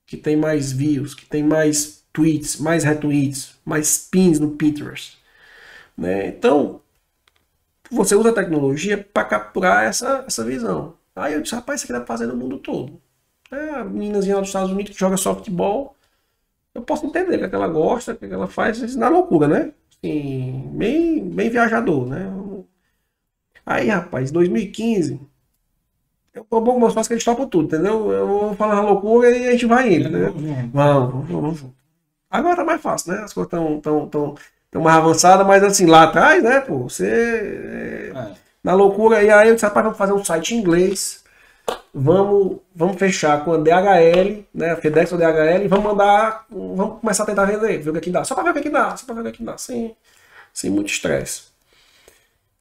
Que 0.05 0.17
tem 0.17 0.35
mais 0.35 0.71
views, 0.71 1.13
que 1.15 1.25
tem 1.25 1.43
mais 1.43 2.03
tweets, 2.11 2.57
mais 2.57 2.83
retweets, 2.83 3.55
mais 3.65 4.07
pins 4.09 4.39
no 4.39 4.51
Pinterest? 4.51 5.17
Né? 5.97 6.27
Então, 6.27 6.81
você 7.91 8.15
usa 8.15 8.29
a 8.29 8.33
tecnologia 8.33 8.97
para 8.97 9.25
capturar 9.25 9.83
essa, 9.83 10.23
essa 10.27 10.43
visão. 10.43 10.95
Aí 11.15 11.33
eu 11.33 11.41
disse, 11.41 11.55
rapaz, 11.55 11.79
isso 11.79 11.85
aqui 11.85 11.93
dá 11.93 11.99
pra 11.99 12.07
fazer 12.07 12.25
no 12.25 12.35
mundo 12.35 12.57
todo. 12.57 13.01
É, 13.51 13.69
a 13.71 13.83
meninazinha 13.83 14.35
lá 14.35 14.41
dos 14.41 14.49
Estados 14.49 14.71
Unidos 14.71 14.93
que 14.93 14.99
joga 14.99 15.17
softball, 15.17 15.95
eu 16.73 16.81
posso 16.81 17.05
entender 17.05 17.43
o 17.43 17.49
que, 17.49 17.55
ela 17.55 17.67
gosta, 17.67 18.13
o 18.13 18.17
que, 18.17 18.25
ela 18.25 18.47
faz, 18.47 18.95
na 18.95 19.09
loucura, 19.09 19.47
né? 19.47 19.73
Assim, 19.91 20.69
bem, 20.73 21.29
bem 21.29 21.49
viajador, 21.49 22.07
né? 22.07 22.31
Aí, 23.65 23.89
rapaz, 23.89 24.31
2015, 24.31 25.19
eu 26.33 26.45
vou 26.49 26.79
mostrar 26.79 27.03
que 27.03 27.13
a 27.13 27.15
gente 27.17 27.25
topa 27.25 27.45
tudo, 27.45 27.65
entendeu? 27.65 28.11
Eu 28.11 28.27
vou 28.27 28.55
falar 28.55 28.75
uma 28.75 28.91
loucura 28.91 29.29
e 29.29 29.47
a 29.49 29.51
gente 29.51 29.65
vai 29.65 29.93
indo, 29.93 30.09
né? 30.09 30.31
Vamos, 30.73 31.27
vamos, 31.27 31.29
vamos. 31.29 31.63
Agora 32.29 32.55
tá 32.55 32.63
mais 32.63 32.81
fácil, 32.81 33.11
né? 33.11 33.23
As 33.23 33.33
coisas 33.33 33.51
estão 33.51 33.81
tão, 33.81 34.07
tão, 34.07 34.35
tão 34.71 34.81
mais 34.81 34.95
avançadas, 34.95 35.45
mas 35.45 35.61
assim, 35.61 35.85
lá 35.85 36.03
atrás, 36.03 36.41
né, 36.41 36.61
pô, 36.61 36.83
você. 36.83 38.11
É. 38.15 38.31
Na 38.63 38.73
loucura, 38.73 39.21
e 39.21 39.29
aí 39.29 39.49
eu 39.49 39.55
disse, 39.55 39.65
rapaz, 39.65 39.83
vamos 39.83 39.97
fazer 39.97 40.13
um 40.13 40.23
site 40.23 40.55
em 40.55 40.59
inglês. 40.59 41.21
Vamos, 41.93 42.59
vamos 42.73 42.97
fechar 42.97 43.43
com 43.43 43.53
a 43.53 43.57
DHL, 43.57 44.45
né? 44.53 44.71
A 44.71 44.77
FedEx 44.77 45.11
ou 45.11 45.17
DHL, 45.17 45.65
e 45.65 45.67
vamos 45.67 45.85
mandar. 45.85 46.45
Vamos 46.49 47.01
começar 47.01 47.23
a 47.23 47.25
tentar 47.25 47.45
vender, 47.45 47.79
ver 47.79 47.89
o 47.89 47.93
que, 47.93 47.99
é 47.99 48.01
que 48.01 48.09
dá. 48.09 48.23
Só 48.23 48.35
pra 48.35 48.43
ver 48.45 48.51
o 48.51 48.53
que, 48.53 48.59
é 48.59 48.63
que 48.63 48.69
dá, 48.69 48.95
só 48.95 49.05
pra 49.05 49.15
ver 49.15 49.21
o 49.21 49.23
que, 49.23 49.29
é 49.29 49.33
que 49.33 49.43
dá, 49.43 49.57
sem, 49.57 49.95
sem 50.53 50.69
muito 50.69 50.89
estresse. 50.89 51.51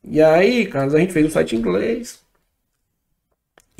E 0.02 0.20
aí, 0.20 0.66
Carlos, 0.66 0.94
a 0.94 0.98
gente 0.98 1.12
fez 1.12 1.26
um 1.26 1.30
site 1.30 1.54
em 1.54 1.58
inglês 1.58 2.20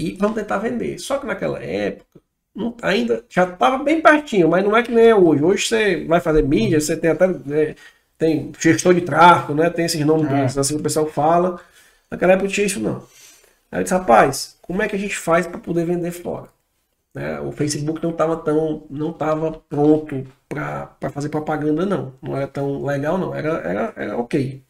e 0.00 0.16
vamos 0.18 0.36
tentar 0.36 0.58
vender. 0.58 0.98
Só 0.98 1.18
que 1.18 1.26
naquela 1.26 1.62
época, 1.62 2.20
não, 2.54 2.76
ainda 2.82 3.24
já 3.28 3.44
estava 3.44 3.82
bem 3.82 4.00
pertinho, 4.00 4.48
mas 4.48 4.64
não 4.64 4.76
é 4.76 4.82
que 4.82 4.90
nem 4.90 5.08
é 5.08 5.14
hoje. 5.14 5.44
Hoje 5.44 5.66
você 5.66 6.04
vai 6.04 6.20
fazer 6.20 6.42
mídia, 6.42 6.80
você 6.80 6.96
tem 6.96 7.10
até 7.10 7.26
né, 7.28 7.74
tem 8.18 8.52
gestor 8.58 8.94
de 8.94 9.00
tráfego, 9.02 9.54
né? 9.54 9.70
Tem 9.70 9.86
esses 9.86 10.04
nomes 10.04 10.56
é. 10.56 10.60
assim 10.60 10.74
que 10.74 10.80
o 10.80 10.82
pessoal 10.82 11.06
fala. 11.06 11.60
Naquela 12.10 12.32
época 12.32 12.46
não 12.46 12.52
tinha 12.52 12.66
isso 12.66 12.80
não. 12.80 13.02
Aí 13.72 13.80
eu 13.80 13.82
disse, 13.82 13.94
rapaz, 13.94 14.58
como 14.62 14.82
é 14.82 14.88
que 14.88 14.96
a 14.96 14.98
gente 14.98 15.16
faz 15.16 15.46
para 15.46 15.58
poder 15.58 15.86
vender 15.86 16.10
fora? 16.10 16.48
Né? 17.14 17.40
O 17.40 17.52
Facebook 17.52 18.02
não 18.02 18.10
estava 18.10 18.36
tão, 18.36 18.84
não 18.90 19.10
estava 19.10 19.52
pronto 19.52 20.26
para 20.48 21.10
fazer 21.12 21.28
propaganda 21.28 21.86
não. 21.86 22.12
Não 22.22 22.36
era 22.36 22.46
tão 22.46 22.84
legal 22.84 23.16
não. 23.16 23.34
Era, 23.34 23.58
era, 23.58 23.92
era 23.96 24.18
ok. 24.18 24.62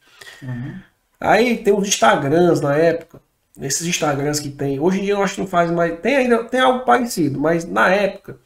Uhum. 0.43 0.81
Aí 1.19 1.59
tem 1.59 1.75
os 1.75 1.89
Instagrams 1.89 2.61
na 2.61 2.77
época. 2.77 3.21
Esses 3.61 3.87
Instagrams 3.87 4.41
que 4.41 4.49
tem. 4.49 4.81
Hoje 4.81 5.01
em 5.01 5.03
dia 5.03 5.15
eu 5.15 5.23
acho 5.23 5.35
que 5.35 5.41
não 5.41 5.47
faz 5.47 5.71
mais. 5.71 5.99
Tem 6.01 6.17
ainda 6.17 6.45
tem 6.45 6.61
algo 6.61 6.85
parecido, 6.85 7.39
mas 7.39 7.65
na 7.67 7.89
época, 7.89 8.39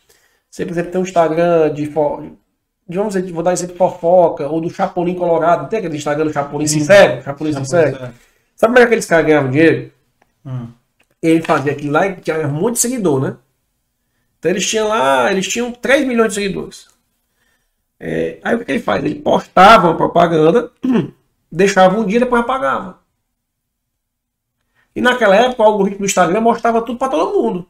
você, 0.51 0.65
por 0.65 0.73
exemplo, 0.73 0.91
tem 0.91 1.01
um 1.01 1.05
Instagram 1.05 1.73
de, 1.73 1.86
de 1.86 2.97
vamos 2.97 3.15
dizer, 3.15 3.32
vou 3.32 3.43
dar 3.43 3.53
exemplo 3.53 3.74
de 3.74 3.78
fofoca, 3.78 4.49
ou 4.49 4.61
do 4.61 4.70
Chapolin 4.70 5.15
Colorado. 5.15 5.69
Tem 5.69 5.78
aquele 5.78 5.97
Instagram 5.97 6.27
do 6.27 6.32
Chapolin 6.32 6.66
Sincero? 6.66 7.23
Chapolin 7.23 7.53
Sincero. 7.53 7.97
Sabe 8.57 8.73
como 8.73 8.78
é 8.78 8.81
que 8.81 8.86
aqueles 8.86 9.07
caras 9.07 9.27
ganhavam 9.27 9.51
dinheiro? 9.51 9.93
Hum. 10.45 10.69
Ele 11.23 11.43
fazia 11.43 11.73
aquilo 11.73 11.93
lá 11.93 12.07
e 12.07 12.16
tinha 12.16 12.47
muito 12.49 12.78
seguidor, 12.78 13.20
né? 13.20 13.36
Então 14.39 14.51
eles 14.51 14.69
tinham 14.69 14.89
lá, 14.89 15.32
eles 15.32 15.49
tinham 15.49 15.73
3 15.73 16.07
milhões 16.07 16.28
de 16.28 16.35
seguidores. 16.35 16.89
É, 17.99 18.39
aí 18.45 18.55
o 18.55 18.65
que 18.65 18.70
ele 18.70 18.81
faz? 18.81 19.03
Ele 19.03 19.15
postava 19.15 19.89
uma 19.89 19.97
propaganda 19.97 20.70
deixava 21.51 21.99
um 21.99 22.05
dia 22.05 22.19
e 22.19 22.20
depois 22.20 22.43
apagava. 22.43 22.99
E 24.95 25.01
naquela 25.01 25.37
época 25.37 25.62
o 25.62 25.66
algoritmo 25.66 26.01
do 26.01 26.07
Instagram 26.07 26.41
mostrava 26.41 26.83
tudo 26.83 26.99
para 26.99 27.09
todo 27.09 27.43
mundo. 27.43 27.66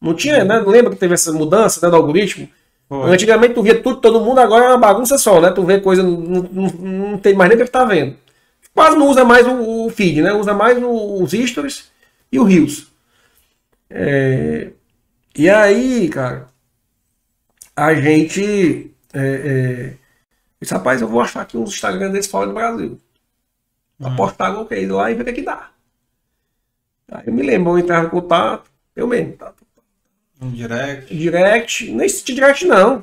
Não 0.00 0.14
tinha, 0.14 0.44
né? 0.44 0.60
Lembra 0.60 0.90
que 0.90 0.96
teve 0.96 1.14
essa 1.14 1.32
mudança 1.32 1.84
né, 1.84 1.90
do 1.90 1.96
algoritmo? 1.96 2.48
Foi. 2.88 3.10
Antigamente 3.10 3.54
tu 3.54 3.62
via 3.62 3.80
tudo, 3.80 4.00
todo 4.00 4.20
mundo, 4.20 4.38
agora 4.38 4.64
é 4.64 4.68
uma 4.68 4.78
bagunça 4.78 5.18
só, 5.18 5.40
né? 5.40 5.50
Tu 5.50 5.62
vê 5.62 5.80
coisa, 5.80 6.02
não, 6.02 6.10
não, 6.10 6.66
não 6.68 7.18
tem 7.18 7.34
mais 7.34 7.50
nem 7.50 7.60
o 7.60 7.64
que 7.64 7.70
tá 7.70 7.84
vendo. 7.84 8.16
Quase 8.74 8.96
não 8.96 9.08
usa 9.08 9.24
mais 9.24 9.46
o, 9.46 9.86
o 9.86 9.90
feed, 9.90 10.22
né? 10.22 10.32
Usa 10.32 10.54
mais 10.54 10.82
o, 10.82 11.22
os 11.22 11.32
stories 11.32 11.90
e 12.32 12.38
o 12.38 12.44
Reels. 12.44 12.86
É... 13.88 14.70
E 15.36 15.48
aí, 15.48 16.08
cara, 16.08 16.48
a 17.76 17.94
gente. 17.94 18.92
É, 19.12 19.20
é... 19.20 19.94
Disse, 20.60 20.74
rapaz, 20.74 21.00
eu 21.00 21.08
vou 21.08 21.20
achar 21.20 21.42
aqui 21.42 21.56
uns 21.56 21.70
Instagram 21.70 22.10
desse 22.10 22.28
fora 22.28 22.46
do 22.46 22.54
Brasil. 22.54 23.00
Hum. 23.98 24.06
Apostar 24.06 24.52
qualquer 24.52 24.76
coisa 24.76 24.94
lá 24.94 25.10
e 25.10 25.14
ver 25.14 25.28
o 25.28 25.34
que, 25.34 25.42
dá. 25.42 25.69
Eu 27.26 27.32
me 27.32 27.42
lembro, 27.42 27.72
eu 27.72 27.78
entrava 27.78 28.06
em 28.06 28.10
contato, 28.10 28.70
eu 28.94 29.06
mesmo. 29.06 29.32
Tá, 29.32 29.52
Um 30.40 30.50
direct? 30.50 31.14
Direct, 31.14 31.90
nem 31.90 32.06
esse 32.06 32.24
direct 32.24 32.64
não. 32.66 33.02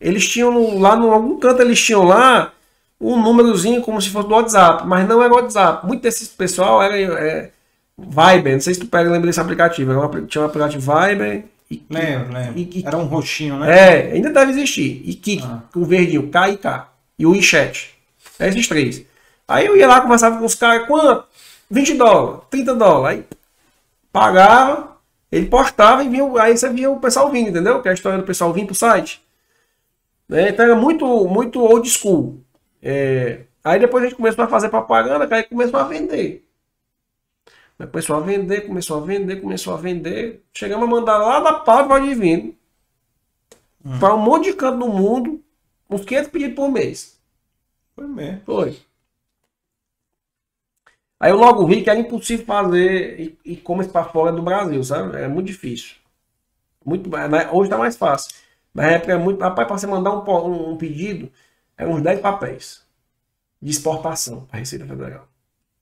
Eles 0.00 0.28
tinham 0.28 0.52
no, 0.52 0.78
lá 0.78 0.96
no 0.96 1.10
algum 1.10 1.38
canto, 1.38 1.62
eles 1.62 1.82
tinham 1.82 2.04
lá 2.04 2.52
um 3.00 3.20
númerozinho 3.20 3.82
como 3.82 4.00
se 4.00 4.10
fosse 4.10 4.28
do 4.28 4.34
WhatsApp, 4.34 4.86
mas 4.86 5.08
não 5.08 5.22
era 5.22 5.32
WhatsApp. 5.32 5.86
Muito 5.86 6.02
desse 6.02 6.26
pessoal 6.30 6.82
era 6.82 6.98
é, 6.98 7.50
Viber, 7.96 8.54
não 8.54 8.60
sei 8.60 8.74
se 8.74 8.80
tu 8.80 8.86
pega 8.86 9.10
lembra 9.10 9.26
desse 9.26 9.40
aplicativo. 9.40 9.90
Era 9.90 10.00
uma, 10.00 10.22
tinha 10.22 10.42
um 10.42 10.46
aplicativo 10.46 10.92
Viber. 10.92 11.44
E, 11.70 11.82
lembro, 11.90 12.32
lembro. 12.32 12.58
E, 12.58 12.80
e, 12.80 12.86
era 12.86 12.96
um 12.96 13.04
roxinho, 13.04 13.58
né? 13.58 13.70
É, 13.70 14.12
ainda 14.12 14.30
deve 14.30 14.52
existir. 14.52 15.02
E 15.04 15.14
Kik, 15.14 15.44
ah. 15.44 15.62
com 15.72 15.80
o 15.80 15.84
verdinho, 15.84 16.28
K 16.28 16.50
e 16.50 16.56
K. 16.56 16.88
E 17.18 17.26
o 17.26 17.30
WeChat. 17.30 17.94
É 18.38 18.48
esses 18.48 18.68
três. 18.68 19.02
Aí 19.48 19.66
eu 19.66 19.76
ia 19.76 19.86
lá, 19.86 20.00
conversava 20.00 20.38
com 20.38 20.44
os 20.44 20.54
caras, 20.54 20.86
quanto? 20.86 21.24
20 21.70 21.94
dólares, 21.94 22.40
30 22.50 22.74
dólares. 22.74 23.18
Aí 23.18 23.24
pagava, 24.16 24.96
ele 25.30 25.46
postava 25.46 26.02
e 26.02 26.08
vinha, 26.08 26.24
aí 26.40 26.56
você 26.56 26.70
via 26.70 26.90
o 26.90 26.98
pessoal 26.98 27.30
vindo, 27.30 27.50
entendeu? 27.50 27.82
Que 27.82 27.88
é 27.88 27.90
a 27.90 27.94
história 27.94 28.18
do 28.18 28.24
pessoal 28.24 28.50
vir 28.50 28.64
pro 28.64 28.74
site. 28.74 29.22
Né? 30.26 30.48
Então 30.48 30.64
era 30.64 30.74
muito, 30.74 31.06
muito 31.28 31.60
old 31.60 31.86
school. 31.86 32.40
É, 32.82 33.42
aí 33.62 33.78
depois 33.78 34.02
a 34.02 34.06
gente 34.06 34.16
começou 34.16 34.42
a 34.42 34.48
fazer 34.48 34.70
propaganda, 34.70 35.28
aí 35.30 35.42
começou 35.42 35.78
a 35.78 35.84
vender. 35.84 36.48
Começou 37.92 38.16
a 38.16 38.20
vender, 38.20 38.60
começou 38.62 38.96
a 38.96 39.04
vender, 39.04 39.36
começou 39.36 39.74
a 39.74 39.76
vender. 39.76 40.42
Chegamos 40.54 40.88
a 40.88 40.90
mandar 40.90 41.18
lá 41.18 41.40
da 41.40 41.52
Pávora 41.52 42.02
de 42.02 42.14
vindo. 42.14 42.54
Hum. 43.84 43.98
Para 44.00 44.14
um 44.14 44.18
monte 44.18 44.44
de 44.44 44.54
canto 44.54 44.78
no 44.78 44.88
mundo, 44.88 45.44
uns 45.90 46.06
500 46.06 46.30
pedidos 46.30 46.56
por 46.56 46.72
mês. 46.72 47.20
Foi 47.94 48.06
mesmo. 48.06 48.40
Foi. 48.46 48.78
Aí 51.18 51.30
eu 51.30 51.36
logo 51.36 51.66
vi 51.66 51.82
que 51.82 51.88
era 51.88 51.98
impossível 51.98 52.44
fazer 52.44 53.38
e-commerce 53.44 53.90
para 53.90 54.04
fora 54.04 54.30
do 54.30 54.42
Brasil, 54.42 54.82
sabe? 54.84 55.16
É 55.16 55.26
muito 55.26 55.46
difícil. 55.46 55.96
Muito, 56.84 57.08
né? 57.10 57.48
hoje 57.50 57.64
está 57.64 57.78
mais 57.78 57.96
fácil. 57.96 58.34
Na 58.72 58.84
época 58.84 59.12
é 59.12 59.16
muito. 59.16 59.40
Rapaz, 59.40 59.66
para 59.66 59.78
você 59.78 59.86
mandar 59.86 60.12
um, 60.12 60.70
um, 60.70 60.76
pedido, 60.76 61.30
é 61.76 61.86
uns 61.86 62.02
10 62.02 62.20
papéis 62.20 62.84
de 63.60 63.70
exportação 63.70 64.42
para 64.42 64.58
a 64.58 64.60
Receita 64.60 64.86
Federal. 64.86 65.26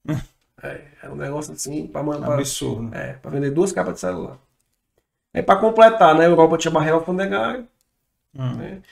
é, 0.62 0.80
é 1.02 1.08
um 1.10 1.16
negócio 1.16 1.52
assim 1.52 1.86
para 1.88 2.02
mandar. 2.04 2.32
Absurdo. 2.32 2.94
É, 2.94 3.14
para 3.14 3.32
vender 3.32 3.50
duas 3.50 3.72
capas 3.72 3.94
de 3.94 4.00
celular. 4.00 4.38
Aí 5.34 5.42
para 5.42 5.58
completar, 5.58 6.14
né? 6.14 6.24
A 6.24 6.28
Europa 6.28 6.56
tinha 6.56 6.70
barreira 6.70 6.96
alfandegária. 6.96 7.66
Hum. 8.38 8.54
Né? 8.54 8.82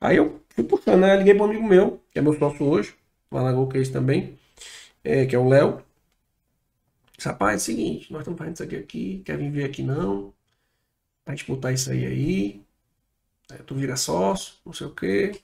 Aí 0.00 0.16
eu 0.16 0.40
fui 0.50 0.62
puxando, 0.62 1.00
né? 1.00 1.16
Liguei 1.16 1.34
para 1.34 1.44
um 1.44 1.48
amigo 1.50 1.66
meu, 1.66 2.00
que 2.12 2.20
é 2.20 2.22
meu 2.22 2.38
sócio 2.38 2.64
hoje, 2.64 2.94
o 3.30 3.36
Alagoa 3.36 3.68
Case 3.68 3.90
também, 3.90 4.38
é, 5.02 5.26
que 5.26 5.34
é 5.34 5.38
o 5.38 5.48
Léo. 5.48 5.82
Rapaz, 7.20 7.54
é 7.54 7.56
o 7.56 7.60
seguinte, 7.60 8.12
nós 8.12 8.20
estamos 8.20 8.38
fazendo 8.38 8.54
isso 8.54 8.62
aqui 8.62 8.76
aqui, 8.76 9.22
quer 9.24 9.36
vir 9.36 9.50
ver 9.50 9.64
aqui 9.64 9.82
não? 9.82 10.32
Gente 11.28 11.46
botar 11.46 11.72
isso 11.72 11.90
aí 11.90 12.06
aí. 12.06 12.62
tu 13.66 13.74
vira 13.74 13.96
sócio, 13.96 14.54
não 14.64 14.72
sei 14.72 14.86
o 14.86 14.94
quê. 14.94 15.40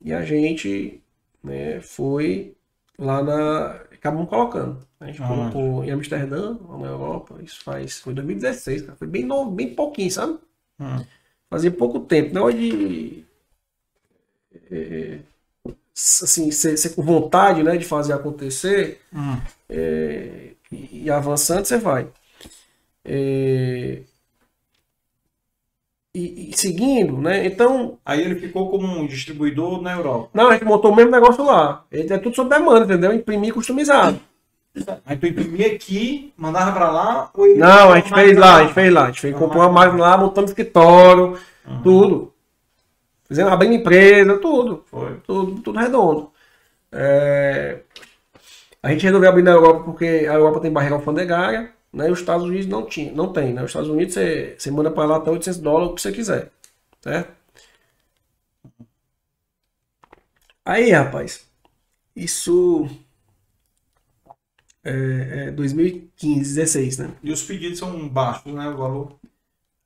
E 0.00 0.12
a 0.12 0.24
gente 0.24 1.02
né, 1.42 1.80
foi 1.80 2.56
lá 2.98 3.22
na. 3.22 3.70
Acabamos 3.92 4.28
colocando. 4.28 4.86
A 5.00 5.06
gente 5.06 5.22
ah, 5.22 5.28
colocou 5.28 5.84
em 5.84 5.90
Amsterdã, 5.90 6.54
na 6.54 6.86
Europa. 6.86 7.38
Isso 7.42 7.62
faz. 7.62 7.98
Foi 7.98 8.14
2016, 8.14 8.82
cara. 8.82 8.96
Foi 8.96 9.08
bem 9.08 9.24
novo, 9.24 9.50
bem 9.50 9.74
pouquinho, 9.74 10.10
sabe? 10.10 10.38
Hum. 10.80 11.04
Fazia 11.50 11.70
pouco 11.70 12.00
tempo. 12.00 12.32
Não 12.32 12.48
é 12.48 12.52
de. 12.52 13.24
É, 14.70 15.18
assim, 15.94 16.50
ser, 16.50 16.76
ser, 16.76 16.90
com 16.90 17.02
vontade 17.02 17.62
né, 17.62 17.76
de 17.76 17.84
fazer 17.84 18.12
acontecer. 18.12 19.00
Hum. 19.12 19.40
É, 19.68 20.52
e, 20.70 21.10
avançando, 21.10 21.64
você 21.64 21.78
vai. 21.78 22.08
É, 23.04 24.00
e, 26.14 26.50
e, 26.50 26.56
seguindo, 26.56 27.18
né? 27.18 27.46
Então. 27.46 27.98
Aí 28.04 28.20
ele 28.20 28.36
ficou 28.36 28.70
como 28.70 28.86
um 28.86 29.06
distribuidor 29.06 29.80
na 29.80 29.92
Europa. 29.92 30.30
Não, 30.34 30.48
a 30.48 30.52
gente 30.52 30.64
montou 30.64 30.92
o 30.92 30.96
mesmo 30.96 31.10
negócio 31.10 31.44
lá. 31.44 31.84
Ele 31.92 32.12
é 32.12 32.18
tudo 32.18 32.34
sob 32.34 32.50
demanda, 32.50 32.84
entendeu? 32.84 33.12
Imprimir 33.12 33.54
customizado. 33.54 34.18
Aí 35.04 35.16
tu 35.16 35.26
imprimia 35.26 35.74
aqui, 35.74 36.32
mandava 36.36 36.72
pra 36.72 36.90
lá? 36.90 37.30
Não, 37.56 37.92
a 37.92 37.96
gente 37.96 38.12
fez 38.12 38.36
lá, 38.36 38.56
a 38.56 38.62
gente 38.62 38.74
fez 38.74 38.92
lá. 38.92 39.04
A 39.04 39.06
gente 39.06 39.20
fez, 39.20 39.36
comprou 39.36 39.62
uma 39.62 39.72
máquina 39.72 40.02
lá, 40.02 40.18
montamos 40.18 40.50
escritório, 40.50 41.38
uhum. 41.66 41.82
tudo. 41.82 42.32
Fizemos 43.26 43.52
abrindo 43.52 43.74
empresa, 43.74 44.38
tudo. 44.38 44.84
Foi. 44.86 45.16
Tudo, 45.26 45.60
tudo 45.60 45.78
redondo. 45.78 46.30
É... 46.90 47.80
A 48.82 48.90
gente 48.90 49.02
resolveu 49.02 49.28
abrir 49.28 49.42
na 49.42 49.50
Europa 49.50 49.84
porque 49.84 50.04
a 50.04 50.34
Europa 50.34 50.60
tem 50.60 50.72
barreira 50.72 50.96
alfandegária, 50.96 51.72
né? 51.92 52.08
E 52.08 52.12
os 52.12 52.20
Estados 52.20 52.44
Unidos 52.46 52.66
não 52.66 52.86
tinha, 52.86 53.12
não 53.12 53.32
tem, 53.32 53.52
né? 53.52 53.62
Os 53.62 53.70
Estados 53.70 53.88
Unidos 53.88 54.14
você, 54.14 54.54
você 54.58 54.70
manda 54.70 54.90
para 54.90 55.04
lá 55.06 55.16
até 55.16 55.30
800 55.30 55.60
dólares 55.60 55.90
o 55.90 55.94
que 55.94 56.02
você 56.02 56.12
quiser, 56.12 56.50
certo? 57.00 57.32
Aí, 60.64 60.90
rapaz, 60.90 61.48
isso 62.14 62.88
é, 64.84 65.48
é 65.48 65.50
2015, 65.50 66.54
16, 66.54 66.98
né? 66.98 67.10
E 67.22 67.32
os 67.32 67.42
pedidos 67.42 67.78
são 67.78 68.08
baixos, 68.08 68.52
né? 68.52 68.68
O 68.68 68.76
valor. 68.76 69.18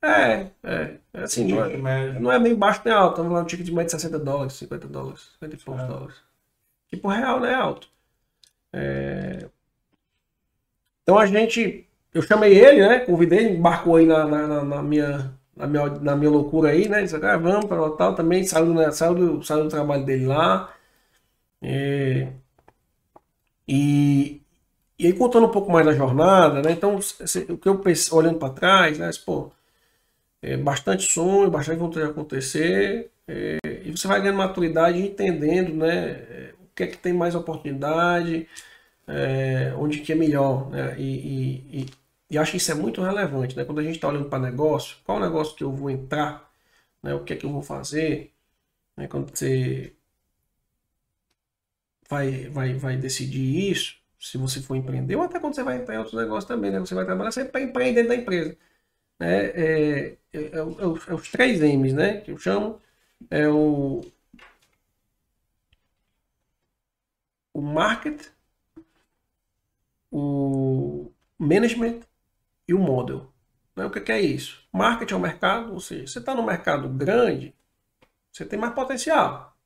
É, 0.03 0.49
é. 0.65 0.97
é 1.15 1.23
assim, 1.23 1.47
não 1.47 1.65
é, 1.65 2.19
não 2.19 2.33
é, 2.33 2.39
nem 2.39 2.55
baixo 2.55 2.83
nem 2.85 2.93
alto. 2.93 3.13
Estamos 3.13 3.33
lá 3.33 3.41
no 3.41 3.47
ticket 3.47 3.65
de 3.65 3.73
mais 3.73 3.87
de 3.87 3.93
60 3.93 4.19
dólares, 4.19 4.55
50 4.55 4.89
dólares, 4.89 5.31
50 5.35 5.55
e 5.55 5.59
poucos 5.59 5.83
é. 5.83 5.87
dólares. 5.87 6.17
Que 6.89 6.97
por 6.97 7.09
real 7.11 7.41
não 7.41 7.47
é 7.47 7.55
alto. 7.55 7.92
É... 8.73 9.49
Então 11.03 11.19
a 11.19 11.27
gente. 11.27 11.87
Eu 12.15 12.23
chamei 12.23 12.53
ele, 12.59 12.87
né? 12.87 13.01
Convidei, 13.01 13.49
embarcou 13.49 13.97
aí 13.97 14.07
na, 14.07 14.27
na, 14.27 14.65
na, 14.65 14.83
minha, 14.83 15.33
na, 15.57 15.67
minha, 15.67 15.87
na 15.89 16.17
minha 16.17 16.31
loucura 16.31 16.71
aí, 16.71 16.89
né? 16.89 17.03
Disse, 17.03 17.17
ah, 17.17 17.37
vamos 17.39 17.67
para 17.67 17.83
o 17.83 17.91
tal 17.97 18.15
também. 18.15 18.45
Saiu, 18.45 18.75
né? 18.75 18.91
saiu, 18.91 19.15
do, 19.15 19.43
saiu 19.43 19.65
do 19.65 19.71
trabalho 19.71 20.05
dele 20.05 20.27
lá. 20.27 20.75
É... 21.63 22.29
E, 23.67 24.43
e 24.99 25.07
aí 25.07 25.13
contando 25.15 25.47
um 25.47 25.51
pouco 25.51 25.73
mais 25.73 25.87
da 25.87 25.95
jornada, 25.95 26.63
né? 26.63 26.73
Então, 26.73 26.97
o 26.97 27.57
que 27.59 27.69
eu 27.69 27.79
pensei, 27.79 28.17
olhando 28.17 28.39
para 28.39 28.53
trás, 28.53 28.99
né? 28.99 29.11
Pô, 29.25 29.51
é 30.43 30.57
bastante 30.57 31.11
sonho, 31.11 31.51
bastante 31.51 31.79
vontade 31.79 32.07
de 32.07 32.13
acontecer. 32.13 33.11
É, 33.27 33.59
e 33.85 33.91
você 33.91 34.09
vai 34.09 34.21
ganhando 34.21 34.39
maturidade 34.39 35.01
entendendo, 35.01 35.75
né? 35.75 36.53
Que 36.87 36.95
é 36.95 36.97
que 36.97 36.99
tem 36.99 37.13
mais 37.13 37.35
oportunidade, 37.35 38.49
é, 39.07 39.75
onde 39.77 40.01
que 40.01 40.13
é 40.13 40.15
melhor. 40.15 40.71
Né? 40.71 40.99
E, 40.99 41.03
e, 41.03 41.83
e, 41.83 41.87
e, 42.31 42.39
acho 42.39 42.53
que 42.53 42.57
isso 42.59 42.73
é 42.73 42.75
muito 42.75 43.03
relevante. 43.03 43.57
Né? 43.57 43.65
Quando 43.65 43.81
a 43.81 43.83
gente 43.83 43.97
está 43.97 44.09
olhando 44.09 44.29
para 44.29 44.39
negócio, 44.39 44.99
qual 45.05 45.21
negócio 45.21 45.57
que 45.57 45.65
eu 45.65 45.73
vou 45.73 45.91
entrar, 45.91 46.51
né? 47.03 47.15
o 47.15 47.25
que 47.25 47.33
é 47.35 47.37
que 47.37 47.47
eu 47.47 47.53
vou 47.53 47.63
fazer, 47.63 48.33
né? 48.97 49.07
quando 49.09 49.31
você 49.31 49.95
vai, 52.09 52.49
vai, 52.49 52.75
vai 52.75 52.97
decidir 52.97 53.71
isso, 53.71 53.97
se 54.21 54.39
você 54.39 54.61
for 54.61 54.77
empreender, 54.77 55.17
ou 55.17 55.23
até 55.23 55.41
quando 55.41 55.55
você 55.55 55.63
vai 55.63 55.79
entrar 55.79 55.95
em 55.95 55.99
outros 55.99 56.17
negócios 56.21 56.45
também, 56.45 56.71
né? 56.71 56.79
você 56.79 56.95
vai 56.95 57.05
trabalhar 57.05 57.33
sempre 57.33 57.53
para 57.53 57.63
empreender 57.63 58.05
da 58.05 58.15
empresa. 58.15 58.57
Né? 59.19 59.47
É, 59.47 60.17
é, 60.33 60.39
é, 60.39 60.59
é, 60.59 61.15
os 61.15 61.31
três 61.31 61.61
M's 61.61 61.93
né? 61.95 62.21
que 62.21 62.31
eu 62.31 62.39
chamo. 62.39 62.81
É 63.31 63.49
o 63.49 64.03
o 67.53 67.61
market, 67.61 68.29
o 70.11 71.11
management 71.39 72.01
e 72.67 72.75
o 72.75 72.79
model. 72.79 73.33
Né? 73.77 73.85
O 73.87 73.91
que 73.91 74.13
é 74.13 74.21
isso? 74.21 74.67
Market 74.73 75.11
é 75.11 75.17
o 75.17 75.21
mercado, 75.21 75.73
ou 75.73 75.81
seja, 75.81 76.07
você 76.07 76.19
está 76.19 76.35
no 76.35 76.43
mercado 76.43 76.89
grande, 76.89 77.55
você 78.31 78.45
tem 78.45 78.59
mais 78.59 78.75
potencial. 78.75 79.57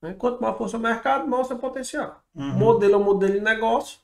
Né? 0.00 0.14
Quanto 0.14 0.42
mais 0.42 0.56
for 0.56 0.74
o 0.74 0.78
mercado, 0.78 1.28
maior 1.28 1.42
o 1.42 1.46
seu 1.46 1.58
potencial. 1.58 2.22
Uhum. 2.34 2.52
Modelo 2.52 2.94
é 2.94 2.96
um 2.96 3.04
modelo 3.04 3.34
de 3.34 3.40
negócio, 3.40 4.00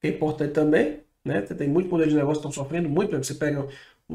que 0.00 0.06
é 0.06 0.10
importante 0.10 0.52
também. 0.52 1.02
Né? 1.24 1.44
Você 1.44 1.54
tem 1.54 1.68
muitos 1.68 1.90
modelos 1.90 2.12
de 2.12 2.18
negócio 2.18 2.40
que 2.40 2.48
estão 2.48 2.64
sofrendo 2.64 2.88
muito. 2.88 3.16
Você 3.16 3.34
pega 3.34 3.68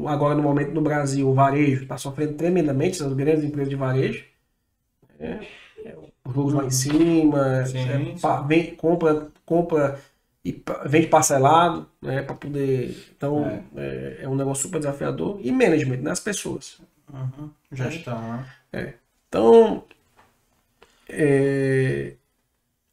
agora 0.06 0.34
no 0.34 0.42
momento 0.42 0.72
no 0.72 0.80
Brasil, 0.80 1.28
o 1.28 1.34
varejo 1.34 1.82
está 1.82 1.96
sofrendo 1.96 2.34
tremendamente, 2.34 3.02
as 3.02 3.12
grandes 3.12 3.44
empresas 3.44 3.68
de 3.68 3.76
varejo. 3.76 4.24
Né? 5.18 5.46
Juros 6.32 6.52
lá 6.52 6.64
em 6.64 6.70
cima, 6.70 7.64
é, 7.64 8.46
vem, 8.46 8.74
compra, 8.74 9.28
compra 9.44 9.98
e 10.44 10.62
vende 10.86 11.08
parcelado, 11.08 11.88
né, 12.00 12.22
para 12.22 12.36
poder. 12.36 13.12
Então 13.16 13.44
é. 13.44 13.62
É, 13.76 14.18
é. 14.22 14.28
um 14.28 14.36
negócio 14.36 14.62
super 14.62 14.78
desafiador. 14.78 15.40
E 15.42 15.50
management, 15.50 15.98
né, 15.98 16.10
as 16.12 16.20
pessoas. 16.20 16.78
Uhum. 17.12 17.50
Gestão, 17.72 18.20
né? 18.20 18.46
É. 18.72 18.92
Então, 19.28 19.84
é, 21.08 22.12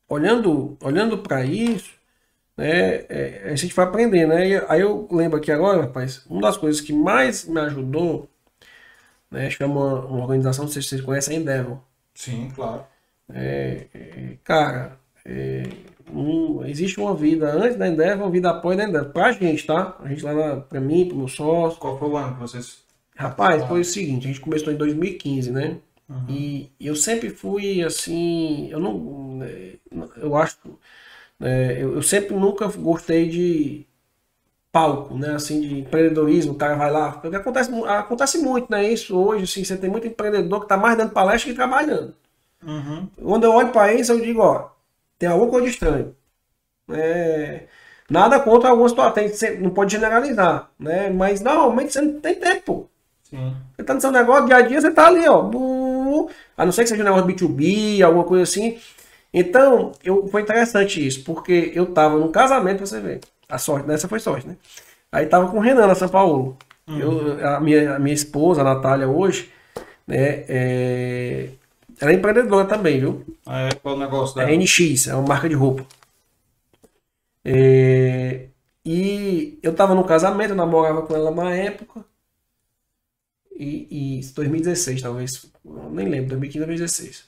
olhando, 0.09 0.75
olhando 0.81 1.19
para 1.19 1.45
isso, 1.45 1.91
né, 2.57 3.05
é, 3.07 3.49
a 3.51 3.55
gente 3.55 3.73
vai 3.75 3.85
aprender, 3.85 4.27
né? 4.27 4.47
E 4.47 4.55
aí 4.67 4.81
eu 4.81 5.07
lembro 5.11 5.37
aqui 5.37 5.51
agora, 5.51 5.81
rapaz, 5.81 6.25
uma 6.27 6.41
das 6.41 6.57
coisas 6.57 6.81
que 6.81 6.91
mais 6.91 7.45
me 7.45 7.59
ajudou, 7.59 8.27
né, 9.29 9.49
chama 9.51 9.79
uma, 9.79 10.05
uma 10.05 10.21
organização, 10.21 10.65
não 10.65 10.71
sei 10.71 10.81
se 10.81 10.89
vocês 10.89 11.01
conhecem, 11.01 11.37
a 11.37 11.39
Endeavor. 11.39 11.79
Sim, 12.13 12.51
claro. 12.53 12.85
É, 13.33 13.87
é, 13.93 14.37
cara, 14.43 14.99
é, 15.25 15.63
um, 16.11 16.63
existe 16.65 16.99
uma 16.99 17.15
vida 17.15 17.51
antes 17.51 17.77
da 17.77 17.87
Endeavor, 17.87 18.25
uma 18.25 18.31
vida 18.31 18.49
após 18.49 18.77
da 18.77 18.83
Endeavor. 18.83 19.11
Pra 19.11 19.31
gente, 19.31 19.65
tá? 19.65 19.97
A 19.99 20.07
gente 20.09 20.23
lá, 20.23 20.33
na, 20.33 20.57
pra 20.57 20.79
mim, 20.79 21.07
pro 21.07 21.17
meu 21.17 21.27
sócio. 21.27 21.79
Qual 21.79 21.97
foi 21.97 22.09
o 22.09 22.17
ano 22.17 22.35
que 22.35 22.41
vocês. 22.41 22.83
Rapaz, 23.15 23.63
foi 23.65 23.81
o 23.81 23.85
seguinte: 23.85 24.25
a 24.25 24.27
gente 24.27 24.41
começou 24.41 24.73
em 24.73 24.77
2015, 24.77 25.51
né? 25.51 25.77
Uhum. 26.09 26.25
E 26.29 26.71
eu 26.79 26.95
sempre 26.95 27.29
fui 27.29 27.81
assim. 27.81 28.69
Eu 28.69 28.79
não. 28.79 29.39
Eu 30.17 30.35
acho. 30.35 30.57
É, 31.39 31.77
eu, 31.81 31.95
eu, 31.95 32.01
sempre 32.01 32.35
nunca 32.35 32.67
gostei 32.67 33.27
de 33.27 33.85
palco, 34.73 35.15
né? 35.15 35.35
Assim, 35.35 35.61
de 35.61 35.79
empreendedorismo, 35.81 36.53
o 36.53 36.57
cara 36.57 36.75
vai 36.75 36.91
lá. 36.91 37.11
Porque 37.11 37.37
acontece, 37.37 37.71
acontece 37.85 38.39
muito, 38.39 38.69
né? 38.71 38.91
Isso 38.91 39.15
hoje, 39.15 39.43
assim, 39.43 39.63
você 39.63 39.77
tem 39.77 39.89
muito 39.89 40.07
empreendedor 40.07 40.61
que 40.61 40.67
tá 40.67 40.75
mais 40.75 40.97
dando 40.97 41.11
palestra 41.11 41.51
que 41.51 41.55
trabalhando. 41.55 42.15
Uhum. 42.65 43.07
Quando 43.23 43.43
eu 43.43 43.53
olho 43.53 43.69
para 43.69 43.93
isso, 43.93 44.11
eu 44.11 44.19
digo, 44.19 44.41
ó, 44.41 44.69
tem 45.19 45.29
alguma 45.29 45.51
coisa 45.51 45.67
estranha. 45.67 46.07
É, 46.89 47.65
nada 48.09 48.39
contra 48.39 48.69
algumas 48.69 48.91
situações, 48.91 49.39
não 49.59 49.69
pode 49.69 49.91
generalizar, 49.91 50.71
né? 50.79 51.09
Mas 51.11 51.39
normalmente 51.39 51.93
você 51.93 52.01
não 52.01 52.19
tem 52.19 52.35
tempo. 52.35 52.89
Sim. 53.23 53.55
Você 53.75 53.83
tá 53.83 53.93
no 53.93 54.01
seu 54.01 54.11
negócio, 54.11 54.47
dia 54.47 54.57
a 54.57 54.61
dia 54.61 54.81
você 54.81 54.91
tá 54.91 55.07
ali, 55.07 55.27
ó. 55.27 55.51
A 56.57 56.65
não 56.65 56.71
ser 56.71 56.83
que 56.83 56.89
seja 56.89 57.03
um 57.03 57.05
negócio 57.05 57.27
B2B, 57.27 58.01
alguma 58.01 58.23
coisa 58.23 58.43
assim. 58.43 58.79
Então, 59.31 59.91
eu, 60.03 60.27
foi 60.27 60.41
interessante 60.41 61.05
isso, 61.05 61.23
porque 61.23 61.71
eu 61.75 61.87
tava 61.93 62.17
num 62.17 62.31
casamento, 62.31 62.85
você 62.85 62.99
vê. 62.99 63.19
A 63.49 63.57
sorte, 63.57 63.87
nessa 63.87 64.07
foi 64.07 64.19
sorte, 64.19 64.47
né? 64.47 64.57
Aí 65.11 65.27
tava 65.27 65.49
com 65.49 65.57
o 65.57 65.61
Renan 65.61 65.87
na 65.87 65.95
São 65.95 66.09
Paulo. 66.09 66.57
Uhum. 66.87 66.99
Eu, 66.99 67.47
a, 67.47 67.59
minha, 67.59 67.95
a 67.95 67.99
minha 67.99 68.13
esposa, 68.13 68.61
a 68.61 68.63
Natália, 68.63 69.07
hoje, 69.07 69.51
né, 70.07 70.43
é, 70.47 71.49
ela 71.99 72.11
é 72.11 72.15
empreendedora 72.15 72.67
também, 72.67 72.99
viu? 72.99 73.25
Ah, 73.45 73.67
é, 73.67 73.75
qual 73.75 73.95
o 73.95 73.99
negócio 73.99 74.35
dela? 74.35 74.49
É 74.49 74.55
NX, 74.55 75.07
é 75.07 75.15
uma 75.15 75.27
marca 75.27 75.47
de 75.47 75.55
roupa. 75.55 75.85
É, 77.45 78.47
e 78.85 79.59
eu 79.61 79.73
tava 79.73 79.95
no 79.95 80.03
casamento, 80.03 80.51
eu 80.51 80.55
namorava 80.55 81.03
com 81.03 81.15
ela 81.15 81.31
na 81.31 81.53
época. 81.53 82.03
E, 83.55 84.19
e 84.19 84.33
2016, 84.33 85.01
talvez. 85.01 85.45
Nem 85.91 86.09
lembro, 86.09 86.29
2015, 86.29 86.65
2016. 86.65 87.23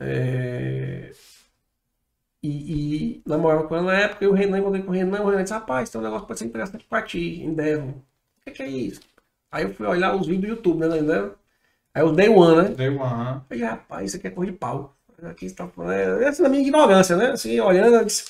É, 0.00 1.12
e, 2.42 2.48
e 2.48 3.22
namorava 3.26 3.64
com 3.64 3.76
ela 3.76 3.92
na 3.92 3.98
época, 3.98 4.24
e 4.24 4.28
o 4.28 4.32
Renan, 4.32 4.58
encontrei 4.58 4.82
com 4.82 4.90
o 4.90 4.94
Renan, 4.94 5.20
o 5.22 5.30
Renan 5.30 5.42
disse, 5.42 5.54
rapaz, 5.54 5.90
tem 5.90 6.00
um 6.00 6.04
negócio 6.04 6.22
que 6.22 6.28
pode 6.28 6.38
ser 6.38 6.46
interessante 6.46 6.86
pra 6.88 7.02
ti, 7.02 7.42
Endeavor. 7.42 7.90
O 7.90 8.02
que, 8.44 8.50
que, 8.52 8.62
é 8.62 8.68
isso? 8.68 9.00
Aí 9.52 9.64
eu 9.64 9.74
fui 9.74 9.86
olhar 9.86 10.14
os 10.14 10.26
vídeos 10.26 10.42
do 10.42 10.56
YouTube, 10.56 10.86
né, 10.86 10.98
Endeavor. 10.98 11.34
Aí 11.94 12.02
o 12.02 12.12
Day 12.12 12.28
One, 12.28 12.62
né? 12.62 12.68
Day 12.70 12.88
One. 12.88 13.42
Aí, 13.50 13.62
rapaz, 13.62 14.06
isso 14.06 14.16
aqui 14.16 14.28
é 14.28 14.30
cor 14.30 14.46
de 14.46 14.52
pau. 14.52 14.96
Aqui 15.22 15.46
está 15.46 15.68
é, 15.90 16.24
essa 16.24 16.42
é 16.42 16.46
a 16.46 16.48
minha 16.48 16.62
ignorância, 16.62 17.16
né? 17.16 17.32
Assim, 17.32 17.60
olhando, 17.60 18.04
disse... 18.04 18.24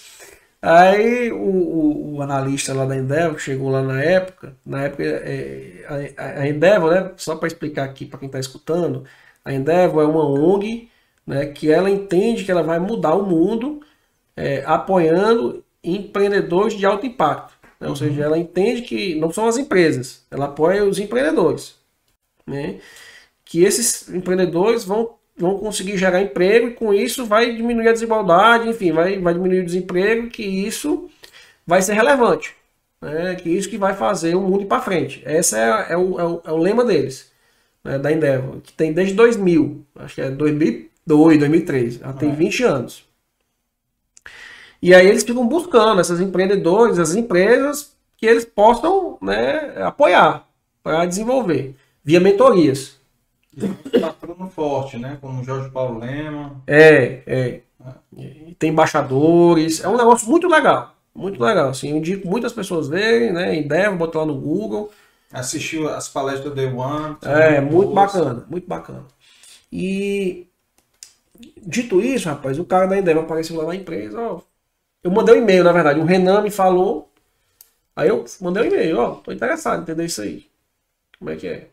Aí 0.62 1.32
o, 1.32 1.38
o, 1.38 2.16
o, 2.16 2.22
analista 2.22 2.74
lá 2.74 2.84
da 2.84 2.94
Endeavor, 2.94 3.36
que 3.36 3.42
chegou 3.42 3.70
lá 3.70 3.82
na 3.82 4.02
época, 4.02 4.54
na 4.64 4.82
época 4.82 5.02
é, 5.04 6.12
a, 6.18 6.40
a 6.42 6.48
Endeavor, 6.48 6.90
né, 6.90 7.12
só 7.16 7.34
para 7.36 7.46
explicar 7.48 7.84
aqui 7.84 8.04
para 8.04 8.18
quem 8.18 8.26
está 8.26 8.38
escutando, 8.38 9.04
a 9.42 9.54
Endeavor 9.54 10.02
é 10.02 10.06
uma 10.06 10.22
ONG 10.22 10.90
né, 11.26 11.46
que 11.46 11.70
ela 11.72 11.88
entende 11.88 12.44
que 12.44 12.50
ela 12.50 12.62
vai 12.62 12.78
mudar 12.78 13.14
o 13.14 13.24
mundo 13.24 13.80
é, 14.40 14.62
apoiando 14.64 15.62
empreendedores 15.84 16.74
de 16.74 16.86
alto 16.86 17.04
impacto. 17.04 17.52
Né? 17.78 17.88
Ou 17.88 17.94
seja, 17.94 18.24
ela 18.24 18.38
entende 18.38 18.82
que 18.82 19.14
não 19.16 19.30
são 19.30 19.46
as 19.46 19.58
empresas, 19.58 20.24
ela 20.30 20.46
apoia 20.46 20.84
os 20.84 20.98
empreendedores. 20.98 21.76
Né? 22.46 22.80
Que 23.44 23.62
esses 23.64 24.08
empreendedores 24.08 24.84
vão, 24.84 25.14
vão 25.36 25.58
conseguir 25.58 25.98
gerar 25.98 26.22
emprego 26.22 26.68
e 26.68 26.74
com 26.74 26.94
isso 26.94 27.26
vai 27.26 27.54
diminuir 27.54 27.88
a 27.88 27.92
desigualdade, 27.92 28.68
enfim, 28.68 28.92
vai, 28.92 29.18
vai 29.18 29.34
diminuir 29.34 29.60
o 29.60 29.66
desemprego, 29.66 30.30
que 30.30 30.42
isso 30.42 31.10
vai 31.66 31.82
ser 31.82 31.92
relevante. 31.92 32.54
Né? 33.00 33.34
Que 33.34 33.50
isso 33.50 33.68
que 33.68 33.78
vai 33.78 33.94
fazer 33.94 34.34
o 34.34 34.40
mundo 34.40 34.62
ir 34.62 34.66
para 34.66 34.82
frente. 34.82 35.22
Esse 35.26 35.56
é, 35.56 35.86
é, 35.90 35.96
o, 35.96 36.18
é, 36.18 36.24
o, 36.24 36.42
é 36.46 36.52
o 36.52 36.56
lema 36.56 36.84
deles, 36.84 37.30
né? 37.84 37.98
da 37.98 38.10
Endeavor, 38.10 38.60
que 38.62 38.72
tem 38.72 38.92
desde 38.92 39.14
2000, 39.14 39.84
acho 39.96 40.14
que 40.14 40.22
é 40.22 40.30
2002, 40.30 41.38
2003, 41.38 42.00
ela 42.02 42.12
tem 42.14 42.34
20 42.34 42.64
anos. 42.64 43.09
E 44.82 44.94
aí 44.94 45.06
eles 45.06 45.22
ficam 45.22 45.46
buscando 45.46 46.00
esses 46.00 46.20
empreendedores, 46.20 46.98
essas 46.98 47.16
empresas 47.16 47.92
que 48.16 48.26
eles 48.26 48.44
possam 48.44 49.18
né, 49.20 49.74
apoiar 49.82 50.46
para 50.82 51.06
desenvolver, 51.06 51.74
via 52.04 52.20
mentorias. 52.20 52.98
Patrono 54.00 54.48
forte, 54.48 54.96
né? 54.96 55.18
Como 55.20 55.44
Jorge 55.44 55.70
Paulo 55.70 55.98
Lema. 55.98 56.62
É, 56.66 57.22
é. 57.26 57.60
é. 58.16 58.52
Tem 58.58 58.70
embaixadores. 58.70 59.82
É 59.82 59.88
um 59.88 59.96
negócio 59.96 60.28
muito 60.28 60.48
legal. 60.48 60.94
Muito 61.14 61.42
legal. 61.42 61.70
Assim, 61.70 61.90
eu 61.90 61.96
indico 61.96 62.28
muitas 62.28 62.52
pessoas 62.52 62.88
verem, 62.88 63.32
né? 63.32 63.54
Em 63.54 63.66
Dev, 63.66 63.96
botar 63.96 64.20
lá 64.20 64.26
no 64.26 64.40
Google. 64.40 64.90
Assistiu 65.32 65.88
as 65.88 66.08
palestras 66.08 66.44
do 66.44 66.54
Day 66.54 66.66
One. 66.66 67.16
É, 67.22 67.60
muito 67.60 67.92
bacana, 67.92 68.46
muito 68.48 68.66
bacana. 68.66 69.04
E 69.72 70.46
dito 71.62 72.00
isso, 72.00 72.28
rapaz, 72.28 72.58
o 72.58 72.64
cara 72.64 72.86
da 72.86 72.98
Endeavor 72.98 73.24
apareceu 73.24 73.56
lá 73.56 73.64
na 73.64 73.76
empresa, 73.76 74.20
ó, 74.20 74.40
eu 75.02 75.10
mandei 75.10 75.36
um 75.36 75.42
e-mail, 75.42 75.64
na 75.64 75.72
verdade. 75.72 76.00
O 76.00 76.04
Renan 76.04 76.42
me 76.42 76.50
falou. 76.50 77.10
Aí 77.96 78.08
eu 78.08 78.24
mandei 78.40 78.62
um 78.62 78.66
e-mail, 78.66 78.98
ó, 78.98 79.10
tô 79.16 79.32
interessado 79.32 79.80
em 79.80 79.82
entender 79.82 80.04
isso 80.04 80.22
aí. 80.22 80.46
Como 81.18 81.30
é 81.30 81.36
que 81.36 81.46
é? 81.48 81.68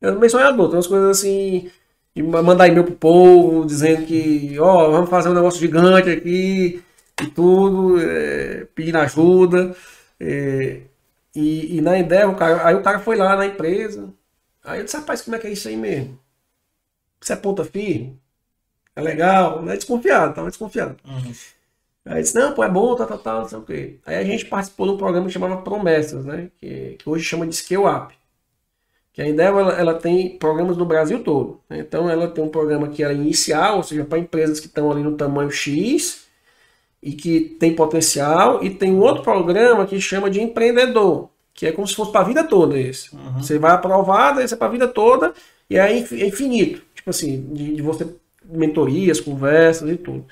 Eu 0.00 0.18
meio 0.18 0.30
sonhador, 0.30 0.68
tem 0.68 0.76
umas 0.76 0.86
coisas 0.86 1.18
assim. 1.18 1.70
De 2.14 2.22
mandar 2.22 2.68
e-mail 2.68 2.84
pro 2.84 2.94
povo, 2.96 3.64
dizendo 3.66 4.06
que, 4.06 4.58
ó, 4.58 4.90
vamos 4.90 5.10
fazer 5.10 5.28
um 5.28 5.34
negócio 5.34 5.60
gigante 5.60 6.10
aqui 6.10 6.82
e 7.22 7.26
tudo, 7.28 8.00
é, 8.00 8.66
pedindo 8.74 8.98
ajuda. 8.98 9.76
É, 10.18 10.82
e, 11.34 11.76
e, 11.78 11.80
na 11.80 11.98
ideia, 11.98 12.28
o 12.28 12.36
cara, 12.36 12.66
aí 12.66 12.74
o 12.74 12.82
cara 12.82 12.98
foi 13.00 13.16
lá 13.16 13.36
na 13.36 13.46
empresa. 13.46 14.12
Aí 14.64 14.80
eu 14.80 14.84
disse, 14.84 14.96
rapaz, 14.96 15.22
como 15.22 15.36
é 15.36 15.38
que 15.38 15.46
é 15.46 15.52
isso 15.52 15.68
aí 15.68 15.76
mesmo? 15.76 16.18
Você 17.20 17.32
é 17.34 17.36
ponta 17.36 17.64
firme? 17.64 18.18
É 18.94 19.00
legal, 19.00 19.62
não 19.62 19.72
é 19.72 19.76
desconfiado, 19.76 20.34
tava 20.34 20.48
desconfiado. 20.48 20.96
Uhum. 21.06 21.32
Aí 22.04 22.22
disse, 22.22 22.34
não, 22.34 22.52
pô, 22.52 22.64
é 22.64 22.68
bom, 22.68 22.94
tá, 22.96 23.06
tá, 23.06 23.18
tá, 23.18 23.40
não 23.40 23.48
sei 23.48 23.58
o 23.58 23.62
quê. 23.62 23.98
Aí 24.06 24.16
a 24.16 24.24
gente 24.24 24.46
participou 24.46 24.86
de 24.86 24.92
um 24.94 24.96
programa 24.96 25.26
que 25.26 25.32
chamava 25.32 25.58
Promessas, 25.58 26.24
né? 26.24 26.50
Que, 26.58 26.96
que 26.98 27.08
hoje 27.08 27.24
chama 27.24 27.46
de 27.46 27.54
Scale 27.54 27.86
Up. 27.86 28.14
Que 29.12 29.20
a 29.20 29.28
Endeavor, 29.28 29.60
ela, 29.60 29.72
ela 29.72 29.94
tem 29.94 30.38
programas 30.38 30.76
no 30.76 30.84
Brasil 30.84 31.22
todo. 31.22 31.60
Né? 31.68 31.78
Então 31.80 32.08
ela 32.08 32.28
tem 32.28 32.42
um 32.42 32.48
programa 32.48 32.88
que 32.88 33.02
era 33.02 33.12
inicial, 33.12 33.76
ou 33.76 33.82
seja, 33.82 34.04
para 34.04 34.18
empresas 34.18 34.60
que 34.60 34.66
estão 34.66 34.90
ali 34.90 35.02
no 35.02 35.16
tamanho 35.16 35.50
X 35.50 36.24
e 37.02 37.12
que 37.12 37.40
tem 37.40 37.74
potencial, 37.74 38.62
e 38.62 38.70
tem 38.70 38.92
um 38.92 39.00
outro 39.00 39.22
programa 39.22 39.86
que 39.86 40.00
chama 40.00 40.28
de 40.28 40.40
empreendedor, 40.40 41.30
que 41.54 41.66
é 41.66 41.72
como 41.72 41.86
se 41.86 41.94
fosse 41.94 42.12
para 42.12 42.20
a 42.20 42.24
vida 42.24 42.44
toda 42.44 42.78
esse. 42.78 43.14
Uhum. 43.14 43.42
Você 43.42 43.58
vai 43.58 43.72
aprovado, 43.72 44.40
esse 44.40 44.52
é 44.52 44.56
para 44.56 44.66
a 44.66 44.70
vida 44.70 44.86
toda, 44.86 45.32
e 45.68 45.78
é 45.78 45.96
infinito. 45.96 46.82
Tipo 46.94 47.10
assim, 47.10 47.40
de, 47.54 47.76
de 47.76 47.82
você 47.82 48.06
mentorias, 48.50 49.20
conversas 49.20 49.90
e 49.90 49.96
tudo. 49.96 50.26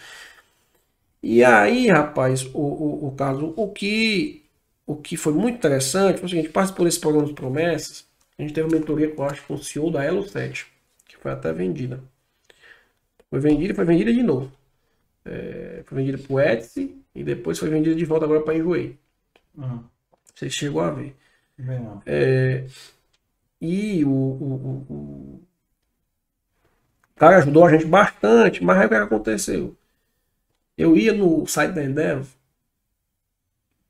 E 1.22 1.42
aí, 1.44 1.88
rapaz, 1.88 2.44
o, 2.54 2.58
o, 2.58 3.08
o 3.08 3.12
Carlos, 3.16 3.52
o 3.56 3.68
que, 3.72 4.44
o 4.86 4.96
que 4.96 5.16
foi 5.16 5.32
muito 5.32 5.56
interessante 5.56 6.18
foi 6.18 6.26
o 6.26 6.28
seguinte, 6.28 6.48
participou 6.50 6.84
desse 6.86 7.00
programa 7.00 7.26
de 7.26 7.34
promessas, 7.34 8.06
a 8.38 8.42
gente 8.42 8.54
teve 8.54 8.68
uma 8.68 8.78
mentoria 8.78 9.10
com, 9.14 9.24
acho, 9.24 9.44
com 9.46 9.54
o 9.54 9.62
CEO 9.62 9.90
da 9.90 10.04
Elo 10.04 10.26
7, 10.28 10.66
que 11.06 11.16
foi 11.16 11.32
até 11.32 11.52
vendida. 11.52 12.02
Foi 13.30 13.40
vendida 13.40 13.72
e 13.72 13.76
foi 13.76 13.84
vendida 13.84 14.12
de 14.12 14.22
novo. 14.22 14.50
É, 15.24 15.82
foi 15.86 15.98
vendida 15.98 16.18
para 16.18 16.34
o 16.34 16.40
Etsy 16.40 16.96
e 17.14 17.24
depois 17.24 17.58
foi 17.58 17.68
vendida 17.68 17.94
de 17.94 18.04
volta 18.04 18.24
agora 18.24 18.42
para 18.42 18.54
a 18.54 18.56
Enjoei. 18.56 18.96
Uhum. 19.56 19.84
Você 20.34 20.48
chegou 20.50 20.80
a 20.82 20.90
ver. 20.90 21.16
É, 22.06 22.66
e 23.60 24.04
o, 24.04 24.10
o, 24.10 24.86
o, 24.88 25.37
cara 27.18 27.38
ajudou 27.38 27.66
a 27.66 27.70
gente 27.70 27.84
bastante, 27.86 28.62
mas 28.64 28.78
aí 28.78 28.86
o 28.86 28.88
que 28.88 28.94
aconteceu? 28.94 29.76
Eu 30.78 30.96
ia 30.96 31.12
no 31.12 31.46
site 31.46 31.72
da 31.74 31.84
Endeavor 31.84 32.26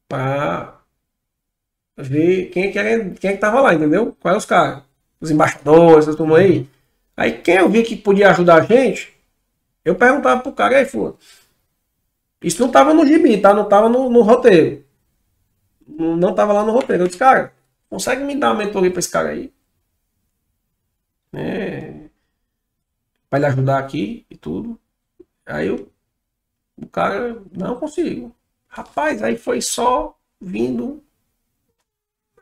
para 0.08 0.82
ver 1.96 2.46
quem 2.50 2.64
é 2.64 2.70
que 2.72 2.78
era, 2.78 3.10
quem 3.10 3.30
é 3.30 3.32
que 3.34 3.40
tava 3.40 3.60
lá, 3.60 3.74
entendeu? 3.74 4.16
Quais 4.20 4.38
os 4.38 4.44
caras? 4.44 4.82
Os 5.20 5.30
embaixadores, 5.30 6.06
essa 6.08 6.16
turma 6.16 6.38
aí. 6.38 6.68
Aí 7.16 7.32
quem 7.32 7.56
eu 7.56 7.68
vi 7.68 7.82
que 7.82 7.96
podia 7.96 8.30
ajudar 8.30 8.56
a 8.56 8.60
gente, 8.62 9.12
eu 9.84 9.94
perguntava 9.96 10.42
pro 10.42 10.52
cara, 10.52 10.78
aí 10.78 10.86
fulano. 10.86 11.18
Isso 12.42 12.60
não 12.62 12.70
tava 12.70 12.92
no 12.94 13.06
gibi, 13.06 13.40
tá? 13.40 13.54
Não 13.54 13.68
tava 13.68 13.88
no, 13.88 14.08
no 14.10 14.22
roteiro. 14.22 14.84
Não, 15.86 16.16
não 16.16 16.34
tava 16.34 16.52
lá 16.52 16.64
no 16.64 16.72
roteiro. 16.72 17.02
Eu 17.04 17.06
disse, 17.08 17.18
cara, 17.18 17.52
consegue 17.90 18.22
me 18.24 18.36
dar 18.36 18.52
uma 18.52 18.64
mentoria 18.64 18.90
pra 18.90 19.00
esse 19.00 19.10
cara 19.10 19.30
aí? 19.30 19.52
É, 21.32 21.97
para 23.28 23.40
lhe 23.40 23.46
ajudar 23.46 23.78
aqui 23.78 24.26
e 24.30 24.36
tudo. 24.36 24.78
Aí 25.46 25.68
eu, 25.68 25.90
o 26.76 26.86
cara, 26.86 27.40
não 27.52 27.76
consigo. 27.76 28.34
Rapaz, 28.68 29.22
aí 29.22 29.36
foi 29.36 29.60
só 29.60 30.16
vindo. 30.40 31.02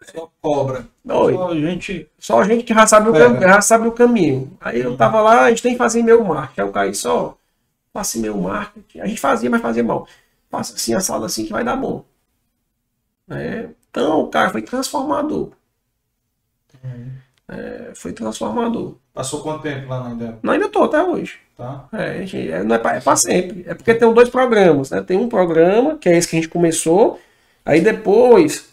Só 0.03 0.31
cobra. 0.41 0.87
Oi. 1.09 1.35
Só 1.35 1.55
gente. 1.55 2.11
Só 2.19 2.45
gente 2.45 2.65
que 2.65 2.75
já 2.75 2.87
sabe, 2.87 3.09
o 3.09 3.13
cam... 3.13 3.41
já 3.41 3.61
sabe 3.61 3.89
o 3.89 3.93
caminho. 3.93 4.57
Aí 4.61 4.81
eu 4.81 4.97
tava 4.97 5.21
lá, 5.21 5.45
a 5.45 5.49
gente 5.51 5.63
tem 5.63 5.73
que 5.73 5.79
fazer 5.79 6.03
meu 6.03 6.23
marketing. 6.25 6.61
Aí 6.61 6.69
o 6.69 6.73
cara 6.73 6.95
só, 6.95 7.37
faça 7.93 8.19
meu 8.19 8.37
marketing. 8.37 9.01
A 9.01 9.07
gente 9.07 9.21
fazia, 9.21 9.51
mas 9.51 9.63
fazia 9.63 9.83
mal. 9.83 10.07
Faça 10.51 10.75
assim 10.75 10.95
a 10.95 11.01
sala 11.01 11.27
assim 11.27 11.45
que 11.45 11.53
vai 11.53 11.65
dar 11.65 11.77
bom. 11.77 12.05
É, 13.29 13.69
então 13.91 14.21
o 14.21 14.29
cara 14.29 14.51
foi 14.51 14.63
transformador. 14.63 15.53
Uhum. 16.85 17.13
É, 17.49 17.93
foi 17.95 18.13
transformador. 18.13 18.97
Passou 19.17 19.41
quanto 19.41 19.63
tempo 19.63 19.89
lá 19.89 20.05
na 20.05 20.11
Endeavor? 20.11 20.37
Não, 20.43 20.53
ainda 20.53 20.67
estou 20.67 20.85
até 20.85 21.03
hoje. 21.03 21.39
Tá. 21.57 21.87
É, 21.91 22.19
gente, 22.27 22.53
é, 22.53 22.63
não 22.63 22.77
é 22.77 22.79
para 22.79 22.99
é 22.99 23.17
sempre. 23.17 23.65
É 23.67 23.73
porque 23.73 23.95
tem 23.95 24.13
dois 24.13 24.29
programas, 24.29 24.91
né? 24.91 25.01
Tem 25.01 25.17
um 25.17 25.27
programa, 25.27 25.97
que 25.97 26.07
é 26.07 26.19
esse 26.19 26.29
que 26.29 26.37
a 26.37 26.39
gente 26.39 26.51
começou, 26.51 27.19
aí 27.65 27.81
depois 27.81 28.69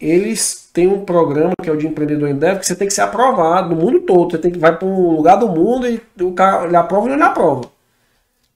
eles 0.00 0.68
têm 0.72 0.88
um 0.88 1.04
programa 1.04 1.52
que 1.62 1.70
é 1.70 1.72
o 1.72 1.76
de 1.76 1.86
empreendedor 1.86 2.28
Endeavor, 2.28 2.58
que 2.58 2.66
você 2.66 2.74
tem 2.74 2.88
que 2.88 2.92
ser 2.92 3.02
aprovado 3.02 3.72
no 3.72 3.80
mundo 3.80 4.00
todo. 4.00 4.32
Você 4.32 4.38
tem 4.38 4.50
que 4.50 4.58
vai 4.58 4.76
para 4.76 4.88
um 4.88 5.12
lugar 5.12 5.36
do 5.36 5.48
mundo 5.48 5.86
e 5.86 6.02
o 6.20 6.32
cara 6.32 6.66
ele 6.66 6.74
aprova 6.74 7.08
ou 7.08 7.16
não 7.16 7.26
aprova. 7.26 7.70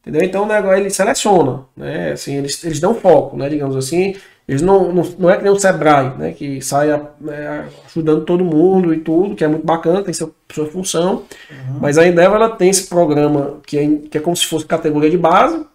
Entendeu? 0.00 0.22
Então 0.24 0.42
o 0.42 0.46
negócio 0.46 0.76
ele 0.76 0.90
seleciona, 0.90 1.60
né? 1.76 2.10
Assim, 2.10 2.34
eles, 2.34 2.64
eles 2.64 2.80
dão 2.80 2.96
foco, 2.96 3.36
né? 3.36 3.48
Digamos 3.48 3.76
assim. 3.76 4.16
Eles 4.48 4.62
não, 4.62 4.90
não, 4.90 5.02
não 5.18 5.28
é 5.28 5.36
que 5.36 5.42
nem 5.42 5.52
o 5.52 5.58
Sebrae, 5.58 6.16
né? 6.16 6.32
Que 6.32 6.62
sai 6.62 6.90
é, 6.90 7.64
ajudando 7.84 8.24
todo 8.24 8.42
mundo 8.42 8.94
e 8.94 9.00
tudo, 9.00 9.36
que 9.36 9.44
é 9.44 9.48
muito 9.48 9.66
bacana, 9.66 10.02
tem 10.02 10.14
sua, 10.14 10.30
sua 10.50 10.64
função. 10.64 11.24
Uhum. 11.50 11.78
Mas 11.82 11.98
a 11.98 12.06
Endeavor 12.06 12.36
ela 12.36 12.56
tem 12.56 12.70
esse 12.70 12.88
programa 12.88 13.60
que 13.66 13.78
é, 13.78 13.86
que 14.10 14.16
é 14.16 14.20
como 14.22 14.34
se 14.34 14.46
fosse 14.46 14.64
categoria 14.64 15.10
de 15.10 15.18
base, 15.18 15.66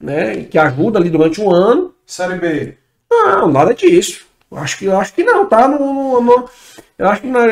né? 0.00 0.42
Que 0.42 0.58
ajuda 0.58 0.98
ali 0.98 1.08
durante 1.08 1.40
um 1.40 1.52
ano. 1.52 1.94
Série 2.04 2.34
B. 2.34 2.74
Não, 3.08 3.46
nada 3.48 3.72
disso. 3.72 4.26
Acho 4.50 4.78
que, 4.78 4.90
acho 4.90 5.14
que 5.14 5.22
não, 5.22 5.46
tá? 5.46 5.68
No, 5.68 5.78
no, 5.78 6.20
no 6.20 6.50
eu 6.98 7.08
acho 7.08 7.20
que 7.20 7.28
não. 7.28 7.42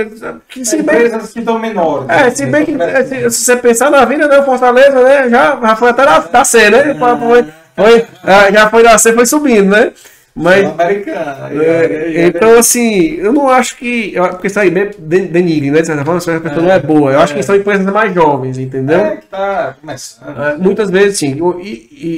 Que 0.48 0.64
se 0.64 0.78
Empresas 0.78 1.22
bem, 1.22 1.32
que 1.32 1.38
estão 1.38 1.56
menores. 1.56 2.08
É, 2.08 2.30
se 2.30 2.46
bem 2.46 2.64
que 2.64 2.72
se, 2.72 3.30
se, 3.30 3.44
você 3.44 3.56
pensar 3.56 3.92
na 3.92 4.04
vida, 4.04 4.26
né? 4.26 4.42
Fortaleza, 4.42 5.00
né? 5.04 5.30
Já, 5.30 5.60
já 5.60 5.76
foi 5.76 5.90
até 5.90 6.04
na, 6.04 6.18
da 6.18 6.44
C, 6.44 6.68
né? 6.68 6.94
Foi, 6.94 7.44
foi, 7.76 8.06
já 8.52 8.68
foi 8.68 8.82
da 8.82 8.98
C, 8.98 9.12
foi 9.12 9.24
subindo, 9.24 9.70
né? 9.70 9.92
Mas, 10.38 10.66
americana. 10.66 11.48
É, 11.50 12.26
então, 12.26 12.58
assim, 12.58 13.14
eu 13.14 13.32
não 13.32 13.48
acho 13.48 13.78
que. 13.78 14.12
Porque 14.32 14.48
isso 14.48 14.60
aí 14.60 14.68
é 14.68 14.90
denigre, 14.98 15.70
né? 15.70 15.80
De 15.80 15.86
certa 15.86 16.04
forma, 16.04 16.18
a 16.18 16.40
pessoa 16.40 16.62
não 16.62 16.70
é 16.70 16.78
boa. 16.78 17.12
Eu 17.12 17.20
acho 17.20 17.34
que 17.34 17.42
são 17.42 17.56
empresas 17.56 17.86
mais 17.86 18.14
jovens, 18.14 18.58
entendeu? 18.58 19.00
É, 19.00 19.16
que 19.16 19.26
tá 19.28 19.74
começando. 19.80 20.42
É, 20.42 20.58
muitas 20.58 20.90
vezes, 20.90 21.18
sim. 21.18 21.38
E, 21.62 21.70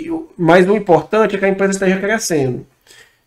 e, 0.09 0.13
mas 0.37 0.69
o 0.69 0.75
importante 0.75 1.37
é 1.37 1.39
que 1.39 1.45
a 1.45 1.49
empresa 1.49 1.75
esteja 1.75 1.97
crescendo. 1.99 2.67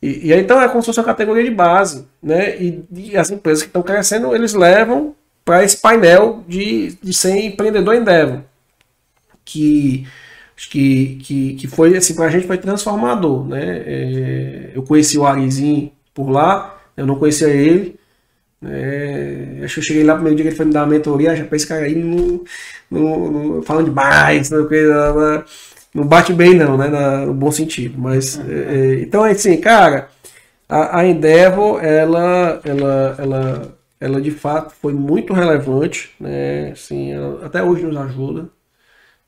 E, 0.02 0.28
e 0.28 0.34
aí, 0.34 0.42
então, 0.42 0.62
é 0.62 0.68
como 0.68 0.82
se 0.82 0.88
fosse 0.88 1.00
uma 1.00 1.06
categoria 1.06 1.46
de 1.46 1.52
base, 1.52 2.06
né? 2.22 2.58
E, 2.58 2.84
e 2.94 3.18
as 3.18 3.32
empresas 3.32 3.64
que 3.64 3.70
estão 3.70 3.82
crescendo, 3.82 4.36
eles 4.36 4.54
levam 4.54 5.16
para 5.46 5.64
esse 5.64 5.78
painel 5.78 6.44
de, 6.46 6.98
de 7.02 7.14
ser 7.14 7.38
empreendedor 7.38 7.96
Endeavor. 7.96 8.42
Que 9.46 10.06
que, 10.70 11.16
que, 11.24 11.54
que 11.56 11.68
foi 11.68 11.96
assim, 11.96 12.14
para 12.14 12.26
a 12.26 12.30
gente 12.30 12.48
foi 12.48 12.58
transformador. 12.58 13.48
Né? 13.48 13.84
É, 13.86 14.72
eu 14.76 14.84
conheci 14.84 15.18
o 15.18 15.26
Arizinho 15.26 15.92
por 16.14 16.30
lá, 16.30 16.80
eu 16.96 17.06
não 17.06 17.16
conhecia 17.16 17.50
ele. 17.50 18.00
É, 18.64 19.62
acho 19.64 19.76
que 19.76 19.80
eu 19.80 19.84
cheguei 19.84 20.04
lá 20.04 20.14
primeiro 20.14 20.36
dia 20.36 20.46
que 20.46 20.50
ele 20.50 20.56
foi 20.56 20.66
me 20.68 20.74
dar 20.74 20.82
uma 20.82 20.88
mentoria, 20.88 21.36
já 21.36 21.44
pensei, 21.46 21.68
cara 21.68 21.86
aí 21.86 21.96
no, 21.96 22.44
no, 22.92 23.32
no, 23.32 23.64
falando 23.64 23.86
demais, 23.86 24.52
não, 24.52 24.68
não 25.96 26.06
bate 26.06 26.32
bem 26.32 26.54
não, 26.54 26.78
né? 26.78 26.88
No 27.26 27.34
bom 27.34 27.52
sentido. 27.52 28.00
Mas 28.00 28.40
é, 28.40 29.00
é, 29.00 29.02
então 29.02 29.24
assim, 29.24 29.58
cara, 29.60 30.10
a, 30.70 31.00
a 31.00 31.06
Endeavor, 31.06 31.84
ela, 31.84 32.62
ela, 32.64 33.16
ela, 33.18 33.78
ela 34.00 34.22
de 34.22 34.32
fato 34.32 34.74
foi 34.82 34.94
muito 34.94 35.34
relevante, 35.34 36.12
né? 36.20 36.72
Assim, 36.72 37.12
ela, 37.14 37.46
até 37.46 37.64
hoje 37.64 37.84
nos 37.84 37.98
ajuda. 37.98 38.50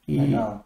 E, 0.07 0.17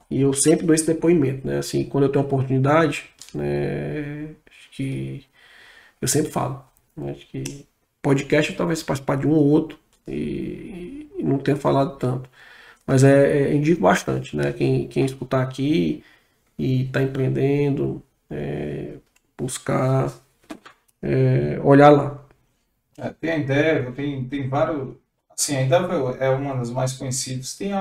e, 0.09 0.21
eu 0.21 0.33
sempre 0.33 0.65
dou 0.65 0.73
esse 0.73 0.87
depoimento, 0.87 1.45
né? 1.45 1.59
Assim, 1.59 1.83
quando 1.83 2.05
eu 2.05 2.11
tenho 2.11 2.25
oportunidade, 2.25 3.05
né? 3.33 4.29
Acho 4.49 4.71
que 4.71 5.25
eu 6.01 6.07
sempre 6.07 6.31
falo. 6.31 6.63
Né? 6.95 7.11
Acho 7.11 7.27
que 7.27 7.67
podcast 8.01 8.51
eu 8.51 8.57
talvez 8.57 8.81
participar 8.83 9.17
de 9.17 9.27
um 9.27 9.31
ou 9.31 9.45
outro 9.47 9.77
e, 10.07 11.09
e 11.17 11.23
não 11.23 11.37
tenha 11.37 11.57
falado 11.57 11.97
tanto. 11.97 12.29
Mas 12.85 13.03
é, 13.03 13.49
é, 13.49 13.53
indico 13.53 13.81
bastante, 13.81 14.35
né? 14.35 14.53
Quem, 14.53 14.87
quem 14.87 15.05
escutar 15.05 15.41
aqui 15.43 16.03
e 16.57 16.83
está 16.83 17.03
empreendendo, 17.03 18.01
é, 18.29 18.93
buscar 19.37 20.11
é, 21.01 21.59
olhar 21.63 21.89
lá. 21.89 22.23
É, 22.97 23.09
tem 23.09 23.31
a 23.31 23.37
Endeavor, 23.37 23.93
tem, 23.93 24.23
tem 24.25 24.49
vários. 24.49 24.95
Assim, 25.29 25.55
a 25.55 25.61
Endeavor 25.61 26.17
é 26.19 26.29
uma 26.29 26.55
das 26.55 26.71
mais 26.71 26.93
conhecidas. 26.93 27.55
Tem 27.55 27.73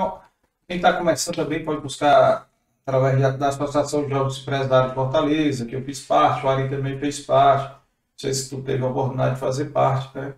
quem 0.68 0.76
está 0.76 0.93
começando 0.93 1.36
também 1.36 1.64
pode 1.64 1.80
buscar 1.80 2.48
através 2.84 3.38
da 3.38 3.48
Associação 3.48 4.05
de 4.05 4.10
Jovens 4.10 4.38
Empresários 4.38 4.90
de 4.90 4.94
Fortaleza, 4.94 5.66
que 5.66 5.74
eu 5.74 5.82
fiz 5.82 6.01
parte, 6.01 6.44
o 6.44 6.48
Ari 6.48 6.68
também 6.68 6.98
fez 6.98 7.20
parte. 7.20 7.70
Não 7.70 7.78
sei 8.16 8.32
se 8.32 8.48
tu 8.48 8.62
teve 8.62 8.82
a 8.82 8.88
oportunidade 8.88 9.34
de 9.34 9.40
fazer 9.40 9.66
parte, 9.66 10.16
né? 10.16 10.34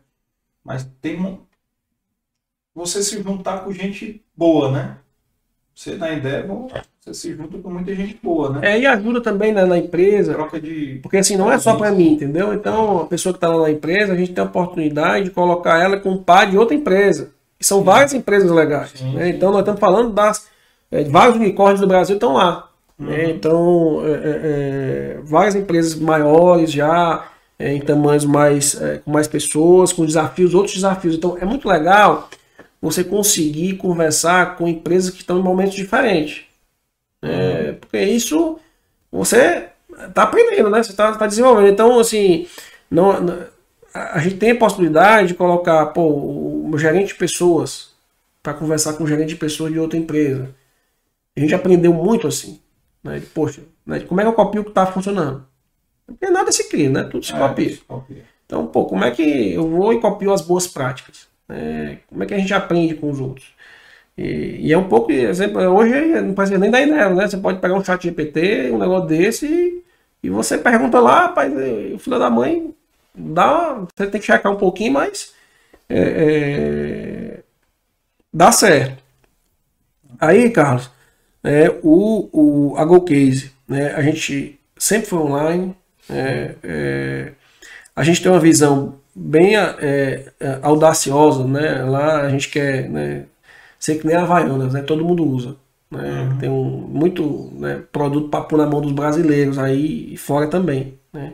Mas 0.65 0.85
tem 1.01 1.21
um... 1.21 1.39
você 2.75 3.03
se 3.03 3.23
juntar 3.23 3.65
com 3.65 3.73
gente 3.73 4.23
boa, 4.37 4.71
né? 4.73 4.99
Você 5.75 5.95
na 5.95 6.11
ideia, 6.11 6.45
você 7.01 7.15
se 7.15 7.37
junta 7.37 7.57
com 7.59 7.71
muita 7.71 7.95
gente 7.95 8.19
boa, 8.23 8.51
né? 8.51 8.75
É, 8.75 8.81
e 8.81 8.87
ajuda 8.87 9.21
também 9.21 9.53
né, 9.53 9.65
na 9.65 9.79
empresa. 9.79 10.35
Troca 10.35 10.61
de. 10.61 10.99
Porque 11.03 11.19
assim, 11.19 11.37
não 11.37 11.53
é 11.53 11.59
só 11.59 11.77
para 11.77 11.93
mim, 11.93 12.15
entendeu? 12.15 12.53
Então, 12.53 13.03
a 13.03 13.07
pessoa 13.07 13.33
que 13.33 13.37
está 13.37 13.49
lá 13.49 13.63
na 13.63 13.71
empresa, 13.71 14.13
a 14.13 14.17
gente 14.17 14.33
tem 14.33 14.43
a 14.43 14.47
oportunidade 14.47 15.27
de 15.27 15.31
colocar 15.31 15.81
ela 15.81 16.01
com 16.01 16.11
um 16.11 16.23
par 16.23 16.51
de 16.51 16.59
outra 16.59 16.75
empresa. 16.75 17.31
E 17.61 17.65
são 17.65 17.83
várias 17.83 18.13
empresas 18.13 18.51
legais. 18.51 18.91
Sim, 18.95 19.15
né? 19.15 19.31
Então 19.31 19.51
nós 19.51 19.61
estamos 19.61 19.81
falando 19.81 20.13
das. 20.13 20.47
É, 20.91 21.05
vários 21.05 21.37
unicórnios 21.37 21.81
do 21.81 21.87
Brasil 21.87 22.15
estão 22.15 22.35
lá. 22.35 22.71
Né? 22.99 23.07
Uhum. 23.07 23.17
Né? 23.17 23.31
Então, 23.31 24.03
é, 24.05 24.11
é, 24.11 24.17
é, 24.17 25.21
várias 25.23 25.55
empresas 25.55 25.95
maiores 25.97 26.73
já, 26.73 27.29
é, 27.59 27.75
em 27.75 27.81
tamanhos 27.81 28.25
mais. 28.25 28.81
Com 29.05 29.11
mais 29.11 29.27
pessoas, 29.27 29.93
com 29.93 30.07
desafios, 30.07 30.55
outros 30.55 30.75
desafios. 30.75 31.15
Então 31.15 31.37
é 31.41 31.45
muito 31.45 31.69
legal 31.69 32.29
você 32.81 33.03
conseguir 33.03 33.77
conversar 33.77 34.57
com 34.57 34.69
empresas 34.69 35.11
que 35.11 35.21
estão 35.21 35.39
em 35.39 35.43
momentos 35.43 35.75
diferentes. 35.75 36.43
Né? 37.21 37.71
Uhum. 37.71 37.75
Porque 37.75 38.01
isso 38.03 38.59
você 39.11 39.69
está 40.07 40.23
aprendendo, 40.23 40.71
né? 40.71 40.83
Você 40.83 40.91
está 40.91 41.13
tá 41.13 41.27
desenvolvendo. 41.27 41.69
Então, 41.69 41.99
assim, 41.99 42.47
não, 42.91 43.21
não 43.21 43.58
a 44.13 44.19
gente 44.19 44.37
tem 44.37 44.53
a 44.53 44.57
possibilidade 44.57 45.29
de 45.29 45.35
colocar 45.35 45.87
pô, 45.87 46.03
o 46.03 46.79
gerente 46.79 47.09
de 47.09 47.15
pessoas 47.15 47.95
para 48.43 48.55
conversar 48.55 48.95
com 48.95 49.05
o 49.05 49.07
gerente 49.07 49.31
de 49.31 49.37
pessoas 49.37 49.73
de 49.73 49.79
outra 49.79 49.99
empresa. 49.99 50.55
A 51.37 51.41
gente 51.41 51.55
aprendeu 51.55 51.93
muito 51.93 52.27
assim. 52.27 52.61
Né? 53.03 53.23
Poxa, 53.35 53.63
né? 53.85 54.01
como 54.01 54.21
é 54.21 54.25
que 54.25 54.29
eu 54.29 54.35
copio 54.35 54.61
o 54.61 54.65
que 54.65 54.71
está 54.71 54.87
funcionando? 54.87 55.47
Porque 56.07 56.31
nada 56.31 56.51
se 56.51 56.69
cria, 56.69 56.89
né? 56.89 57.05
Tudo 57.05 57.25
se 57.25 57.33
é, 57.33 57.39
copia. 57.39 57.71
Se 57.71 57.81
copia. 57.83 58.25
Então, 58.47 58.67
pô, 58.67 58.87
como 58.87 59.05
é 59.05 59.11
que 59.11 59.53
eu 59.53 59.69
vou 59.69 59.93
e 59.93 60.01
copio 60.01 60.33
as 60.33 60.41
boas 60.41 60.67
práticas? 60.67 61.29
É, 61.49 61.99
como 62.09 62.23
é 62.23 62.27
que 62.27 62.35
a 62.35 62.39
gente 62.39 62.55
aprende 62.55 62.95
com 62.95 63.11
os 63.11 63.21
outros? 63.21 63.47
E, 64.17 64.67
e 64.67 64.73
é 64.73 64.79
um 64.79 64.89
pouco, 64.89 65.13
exemplo, 65.13 65.61
hoje 65.61 65.95
não 66.23 66.35
precisa 66.35 66.59
nem 66.59 66.71
dar 66.71 66.81
ideia, 66.81 67.11
né? 67.11 67.29
Você 67.29 67.37
pode 67.37 67.61
pegar 67.61 67.75
um 67.75 67.85
chat 67.85 68.03
GPT, 68.03 68.71
um 68.73 68.79
negócio 68.79 69.07
desse, 69.07 69.47
e, 69.47 69.85
e 70.23 70.31
você 70.31 70.57
pergunta 70.57 70.99
lá, 70.99 71.27
rapaz, 71.27 71.53
o 71.95 71.99
filho 71.99 72.19
da 72.19 72.31
mãe 72.31 72.75
dá, 73.15 73.85
você 73.97 74.07
tem 74.07 74.21
que 74.21 74.27
checar 74.27 74.53
um 74.53 74.57
pouquinho, 74.57 74.93
mas 74.93 75.33
é, 75.89 76.01
é, 76.01 77.41
dá 78.33 78.53
certo. 78.53 79.03
Aí, 80.21 80.51
Carlos, 80.51 80.91
é, 81.43 81.71
o, 81.83 82.29
o, 82.33 82.77
a 82.77 82.85
GoCase, 82.85 83.53
né, 83.67 83.95
a 83.95 84.03
gente 84.03 84.59
sempre 84.77 85.09
foi 85.09 85.19
online, 85.19 85.77
é, 86.11 86.55
é, 86.63 87.33
a 87.95 88.03
gente 88.03 88.23
tem 88.23 88.31
uma 88.31 88.41
visão 88.41 88.97
bem 89.15 89.57
é, 89.57 90.33
audaciosa, 90.63 91.45
né, 91.45 91.83
lá 91.85 92.23
a 92.23 92.31
gente 92.31 92.49
quer 92.49 92.89
né, 92.89 93.25
ser 93.79 93.99
que 93.99 94.07
nem 94.07 94.17
a 94.17 94.23
Havaianas, 94.23 94.73
né, 94.73 94.83
todo 94.83 95.05
mundo 95.05 95.25
usa. 95.25 95.57
Né, 95.91 96.01
uhum. 96.01 96.39
Tem 96.39 96.49
um, 96.51 96.65
muito 96.65 97.51
né, 97.55 97.83
produto 97.91 98.29
para 98.29 98.45
pôr 98.45 98.59
na 98.59 98.67
mão 98.67 98.81
dos 98.81 98.93
brasileiros 98.93 99.59
aí 99.59 100.13
e 100.13 100.17
fora 100.17 100.47
também. 100.49 100.99
Né. 101.13 101.33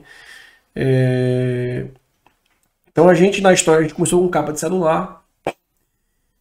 É... 0.75 1.87
Então 2.91 3.09
a 3.09 3.15
gente 3.15 3.41
na 3.41 3.53
história 3.53 3.81
a 3.81 3.83
gente 3.83 3.95
começou 3.95 4.23
com 4.23 4.29
capa 4.29 4.53
de 4.53 4.61
celular 4.61 5.25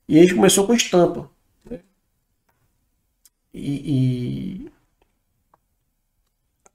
e 0.07 0.19
a 0.19 0.21
gente 0.21 0.35
começou 0.35 0.65
com 0.67 0.73
estampa. 0.73 1.29
Né? 1.69 1.79
E, 3.53 4.65
e, 4.65 4.71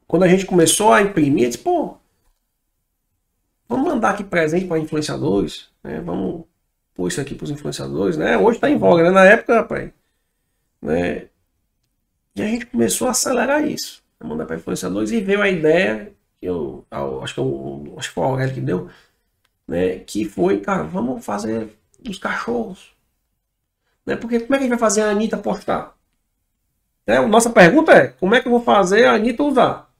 quando 0.07 0.23
a 0.23 0.29
gente 0.29 0.47
começou 0.47 0.93
a 0.93 1.03
imprimir, 1.03 1.45
eu 1.45 1.51
disse, 1.51 1.63
pô, 1.63 1.97
vamos 3.69 3.87
mandar 3.87 4.11
aqui 4.11 4.25
presente 4.25 4.67
para 4.67 4.79
influenciadores, 4.79 5.69
né? 5.85 6.01
Vamos 6.01 6.45
pôr 6.95 7.09
isso 7.09 7.21
aqui 7.21 7.35
para 7.35 7.45
os 7.45 7.51
influenciadores, 7.51 8.17
né? 8.17 8.37
Hoje 8.39 8.57
está 8.57 8.71
em 8.71 8.79
voga, 8.79 9.05
né? 9.05 9.11
Na 9.11 9.25
época, 9.25 9.57
rapaz, 9.57 9.93
né? 10.81 11.29
E 12.35 12.43
a 12.43 12.47
gente 12.47 12.67
começou 12.67 13.09
a 13.09 13.11
acelerar 13.11 13.65
isso, 13.67 14.03
mandar 14.25 14.47
para 14.47 14.57
influenciadores 14.57 15.11
e 15.11 15.21
veio 15.21 15.43
a 15.43 15.49
ideia 15.49 16.13
eu, 16.41 16.87
acho 17.23 17.35
que 17.35 17.41
eu, 17.41 17.95
acho 17.99 18.09
que 18.09 18.15
foi 18.15 18.25
o 18.25 18.27
Aurélio 18.27 18.55
que 18.55 18.61
deu, 18.61 18.91
né, 19.67 19.99
que 20.01 20.25
foi, 20.25 20.61
cara, 20.61 20.83
vamos 20.85 21.25
fazer 21.25 21.77
os 22.09 22.19
cachorros. 22.19 22.93
Né, 24.07 24.17
porque 24.17 24.41
como 24.41 24.55
é 24.55 24.59
que 24.59 24.65
a 24.65 24.67
gente 24.67 24.71
vai 24.71 24.79
fazer 24.79 25.03
a 25.03 25.11
Anitta 25.11 25.37
postar? 25.37 25.95
Né, 27.07 27.21
nossa 27.27 27.51
pergunta 27.51 27.93
é, 27.93 28.09
como 28.09 28.35
é 28.35 28.41
que 28.41 28.49
eu 28.49 28.53
vou 28.53 28.63
fazer 28.63 29.05
a 29.05 29.15
Anitta 29.15 29.43
usar? 29.43 29.91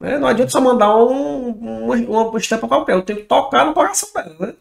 Né, 0.00 0.18
não 0.18 0.28
adianta 0.28 0.50
só 0.50 0.60
mandar 0.60 0.94
um, 0.96 1.50
uma, 1.50 1.96
uma 1.96 2.38
estampa 2.38 2.68
qualquer, 2.68 2.94
eu 2.94 3.02
tenho 3.02 3.20
que 3.20 3.24
tocar 3.26 3.64
no 3.64 3.74
coração 3.74 4.08
dela, 4.14 4.36
né? 4.38 4.54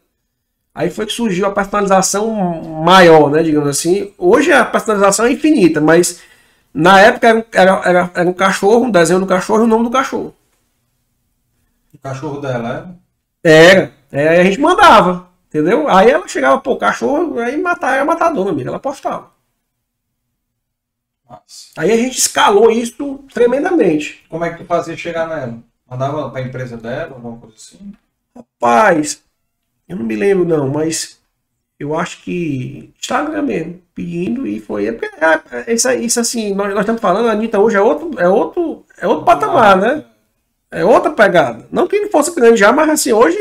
Aí 0.73 0.91
foi 0.91 1.07
que 1.07 1.11
surgiu 1.11 1.47
a 1.47 1.51
personalização 1.51 2.31
maior, 2.83 3.31
né, 3.31 3.41
digamos 3.41 3.67
assim. 3.67 4.13
Hoje 4.15 4.51
a 4.51 4.63
personalização 4.63 5.25
é 5.25 5.31
infinita, 5.31 5.81
mas 5.81 6.21
na 6.73 6.99
época 7.01 7.27
era, 7.27 7.47
era, 7.53 7.81
era, 7.85 8.11
era 8.13 8.29
um 8.29 8.33
cachorro, 8.33 8.85
um 8.85 8.91
desenho 8.91 9.19
do 9.19 9.25
cachorro 9.27 9.61
e 9.61 9.63
o 9.63 9.67
nome 9.67 9.85
do 9.85 9.91
cachorro. 9.91 10.35
O 11.93 11.97
cachorro 11.97 12.39
dela 12.39 12.69
era? 12.69 12.97
Era. 13.43 13.93
Aí 14.11 14.39
a 14.39 14.43
gente 14.43 14.59
mandava, 14.59 15.29
entendeu? 15.47 15.87
Aí 15.89 16.09
ela 16.09 16.27
chegava, 16.27 16.59
pô, 16.59 16.77
cachorro, 16.77 17.39
aí 17.39 17.59
matar, 17.61 17.95
era 17.95 18.05
matador, 18.05 18.45
meu 18.45 18.53
amigo. 18.53 18.69
Ela 18.69 18.79
postava. 18.79 19.31
Nossa. 21.29 21.67
Aí 21.77 21.91
a 21.91 21.97
gente 21.97 22.17
escalou 22.17 22.71
isso 22.71 23.19
tremendamente. 23.33 24.25
Como 24.29 24.45
é 24.45 24.51
que 24.51 24.59
tu 24.59 24.65
fazia 24.65 24.95
chegar 24.95 25.27
nela? 25.27 25.59
Mandava 25.89 26.29
pra 26.29 26.41
empresa 26.41 26.77
dela, 26.77 27.15
alguma 27.15 27.37
coisa 27.37 27.55
assim? 27.55 27.93
Rapaz, 28.35 29.23
eu 29.87 29.97
não 29.97 30.05
me 30.05 30.15
lembro 30.15 30.45
não, 30.45 30.69
mas 30.69 31.19
eu 31.79 31.97
acho 31.97 32.23
que 32.23 32.91
Instagram 32.99 33.43
mesmo, 33.43 33.81
pedindo 33.93 34.47
e 34.47 34.59
foi. 34.59 34.87
É, 34.87 34.99
é, 35.67 35.73
isso, 35.73 35.89
isso 35.91 36.19
assim, 36.19 36.53
nós, 36.55 36.69
nós 36.73 36.81
estamos 36.81 37.01
falando, 37.01 37.29
a 37.29 37.31
Anitta 37.31 37.59
hoje 37.59 37.77
é 37.77 37.81
outro, 37.81 38.11
é 38.19 38.27
outro, 38.27 38.85
é 38.97 39.07
outro 39.07 39.25
patamar, 39.25 39.77
né? 39.77 40.03
É 40.71 40.83
outra 40.83 41.11
pegada. 41.11 41.67
Não 41.71 41.87
que 41.87 41.95
ele 41.95 42.09
fosse 42.09 42.33
grande 42.33 42.59
já, 42.59 42.71
mas 42.71 42.89
assim, 42.89 43.13
hoje. 43.13 43.37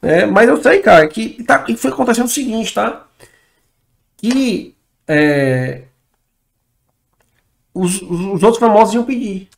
É, 0.00 0.26
mas 0.26 0.48
eu 0.48 0.62
sei, 0.62 0.80
cara, 0.80 1.08
que, 1.08 1.42
tá, 1.42 1.58
que 1.58 1.76
foi 1.76 1.90
acontecendo 1.90 2.26
o 2.26 2.30
seguinte, 2.30 2.72
tá? 2.72 3.06
Que 4.16 4.76
é, 5.08 5.82
os, 7.74 8.02
os, 8.02 8.42
outros 8.42 8.58
famosos 8.58 8.94
iam 8.94 9.04
pedir. 9.04 9.48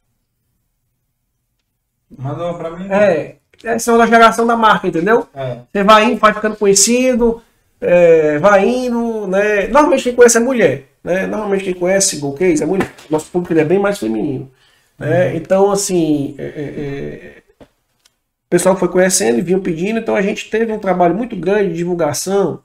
Mandou 2.16 2.54
pra 2.54 2.70
mim. 2.70 2.86
É, 2.90 3.36
essa 3.64 3.90
é 3.90 3.94
uma 3.94 4.06
geração 4.06 4.46
da 4.46 4.56
marca, 4.56 4.86
entendeu? 4.86 5.28
É. 5.34 5.58
Você 5.70 5.84
vai 5.84 6.04
indo, 6.04 6.18
vai 6.18 6.32
ficando 6.32 6.56
conhecido, 6.56 7.42
é, 7.80 8.38
vai 8.38 8.68
indo, 8.68 9.26
né? 9.26 9.66
Normalmente 9.68 10.04
quem 10.04 10.14
conhece 10.14 10.36
é 10.36 10.40
mulher, 10.40 10.84
né? 11.02 11.26
Normalmente 11.26 11.64
quem 11.64 11.74
conhece 11.74 12.18
Go 12.18 12.34
Case 12.34 12.62
é 12.62 12.66
mulher. 12.66 12.92
Nosso 13.08 13.30
público 13.30 13.58
é 13.58 13.64
bem 13.64 13.78
mais 13.78 13.98
feminino. 13.98 14.50
Né? 14.98 15.28
Uhum. 15.28 15.36
Então, 15.36 15.70
assim, 15.70 16.34
é, 16.38 16.44
é, 16.44 16.46
é, 16.46 17.42
o 17.60 18.50
pessoal 18.50 18.76
foi 18.76 18.88
conhecendo 18.88 19.38
e 19.38 19.42
vinham 19.42 19.60
pedindo, 19.60 19.98
então 19.98 20.14
a 20.14 20.22
gente 20.22 20.50
teve 20.50 20.70
um 20.72 20.78
trabalho 20.78 21.14
muito 21.14 21.34
grande 21.34 21.70
de 21.70 21.76
divulgação 21.76 22.62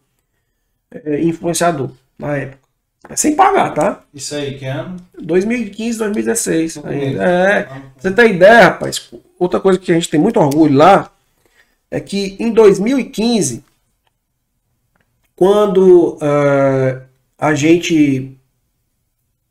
é, 0.92 1.22
influenciador 1.22 1.92
na 2.20 2.36
época. 2.36 2.66
Sem 3.16 3.36
pagar, 3.36 3.72
tá? 3.74 4.02
Isso 4.12 4.34
aí, 4.34 4.58
que 4.58 4.66
ano? 4.66 4.98
2015, 5.22 6.00
2016. 6.00 6.78
É, 6.78 7.68
você 7.96 8.12
tem 8.12 8.32
ideia, 8.32 8.64
rapaz? 8.64 9.12
Outra 9.38 9.60
coisa 9.60 9.78
que 9.78 9.92
a 9.92 9.96
gente 9.96 10.10
tem 10.10 10.20
muito 10.20 10.40
orgulho 10.40 10.76
lá 10.76 11.12
é 11.92 12.00
que 12.00 12.36
em 12.40 12.52
2015, 12.52 13.64
quando 15.36 16.16
uh, 16.16 17.06
a 17.38 17.54
gente 17.54 18.38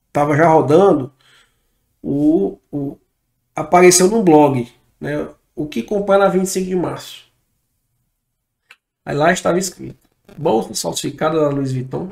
estava 0.08 0.36
já 0.36 0.48
rodando, 0.48 1.12
o, 2.02 2.58
o, 2.72 2.98
apareceu 3.54 4.08
num 4.08 4.22
blog, 4.22 4.70
né? 5.00 5.28
O 5.54 5.66
que 5.66 5.82
comprar 5.82 6.18
na 6.18 6.28
25 6.28 6.66
de 6.66 6.76
março. 6.76 7.24
Aí 9.04 9.14
lá 9.14 9.32
estava 9.32 9.58
escrito: 9.58 9.98
bolsa 10.36 10.74
falsificada 10.74 11.40
da 11.40 11.48
Louis 11.48 11.72
Vuitton, 11.72 12.10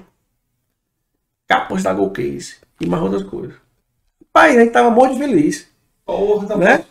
capas 1.48 1.82
da 1.82 1.92
Go 1.92 2.10
Case 2.10 2.56
e 2.80 2.86
mais 2.86 3.02
outras 3.02 3.22
coisas. 3.22 3.56
Pai, 4.32 4.56
a 4.56 4.60
gente 4.60 4.72
tava 4.72 4.90
muito 4.90 5.18
feliz. 5.18 5.70
Porra, 6.04 6.48
tá 6.48 6.56
né? 6.56 6.84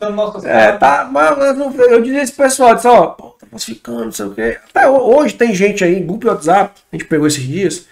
É, 0.46 0.72
tá, 0.78 1.10
mas 1.12 1.38
eu 1.78 2.02
dizia 2.02 2.22
esse 2.22 2.34
pessoal, 2.34 2.76
disse, 2.76 2.88
ó, 2.88 3.16
pô, 3.52 3.58
falsificando, 3.58 4.06
não 4.06 4.12
sei 4.12 4.26
o 4.26 4.34
quê. 4.34 4.60
Até 4.70 4.90
hoje 4.90 5.36
tem 5.36 5.54
gente 5.54 5.84
aí, 5.84 6.00
grupo 6.00 6.22
de 6.22 6.28
WhatsApp, 6.28 6.80
a 6.92 6.96
gente 6.96 7.08
pegou 7.08 7.28
esses 7.28 7.44
dias, 7.44 7.86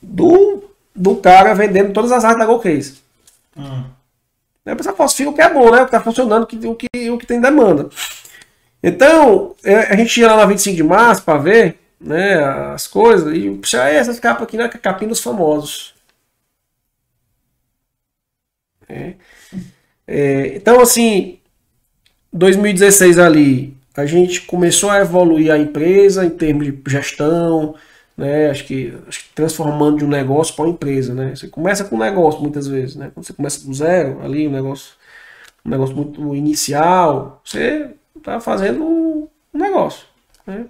do, 0.00 0.70
do 0.94 1.16
cara 1.16 1.54
vendendo 1.54 1.92
todas 1.92 2.12
as 2.12 2.24
artes 2.24 2.38
da 2.38 2.46
Go 2.46 2.60
Case. 2.60 2.98
Hum. 3.56 3.84
A 4.64 4.76
pessoa 4.76 4.94
falsifica 4.94 5.30
o 5.30 5.34
que 5.34 5.42
é 5.42 5.52
bom, 5.52 5.70
né? 5.70 5.82
O 5.82 5.86
que 5.86 5.90
tá 5.90 6.00
funcionando, 6.00 6.44
o 6.44 6.46
que, 6.46 6.66
o 6.66 6.74
que, 6.74 7.10
o 7.10 7.18
que 7.18 7.26
tem 7.26 7.40
demanda. 7.40 7.88
Então, 8.82 9.54
é, 9.64 9.92
a 9.92 9.96
gente 9.96 10.20
ia 10.20 10.28
lá 10.28 10.36
na 10.36 10.46
25 10.46 10.76
de 10.76 10.82
março 10.82 11.22
para 11.22 11.38
ver 11.38 11.78
né, 12.00 12.34
as 12.72 12.86
coisas, 12.86 13.34
e 13.34 13.50
puxa, 13.50 13.82
essas 13.88 14.20
capas 14.20 14.44
aqui, 14.44 14.56
né? 14.56 14.68
Capinha 14.68 15.08
dos 15.08 15.20
famosos. 15.20 15.94
É. 18.88 19.14
É, 20.06 20.56
então, 20.56 20.80
assim, 20.80 21.38
2016 22.32 23.18
ali, 23.18 23.76
a 23.94 24.06
gente 24.06 24.42
começou 24.42 24.90
a 24.90 25.00
evoluir 25.00 25.52
a 25.52 25.58
empresa 25.58 26.24
em 26.24 26.30
termos 26.30 26.66
de 26.66 26.82
gestão, 26.86 27.74
né? 28.16 28.50
Acho 28.50 28.64
que, 28.64 28.94
acho 29.08 29.20
que 29.20 29.34
transformando 29.34 29.98
de 29.98 30.04
um 30.04 30.08
negócio 30.08 30.54
para 30.54 30.64
uma 30.64 30.72
empresa, 30.72 31.14
né? 31.14 31.34
Você 31.34 31.48
começa 31.48 31.84
com 31.84 31.96
um 31.96 31.98
negócio 31.98 32.40
muitas 32.40 32.66
vezes, 32.66 32.96
né? 32.96 33.10
Quando 33.12 33.26
você 33.26 33.32
começa 33.32 33.66
do 33.66 33.74
zero, 33.74 34.20
ali 34.22 34.46
um 34.46 34.52
negócio, 34.52 34.94
um 35.64 35.70
negócio 35.70 35.96
muito 35.96 36.34
inicial, 36.36 37.40
você 37.44 37.90
está 38.16 38.40
fazendo 38.40 38.84
um 38.84 39.58
negócio, 39.58 40.06
né? 40.46 40.66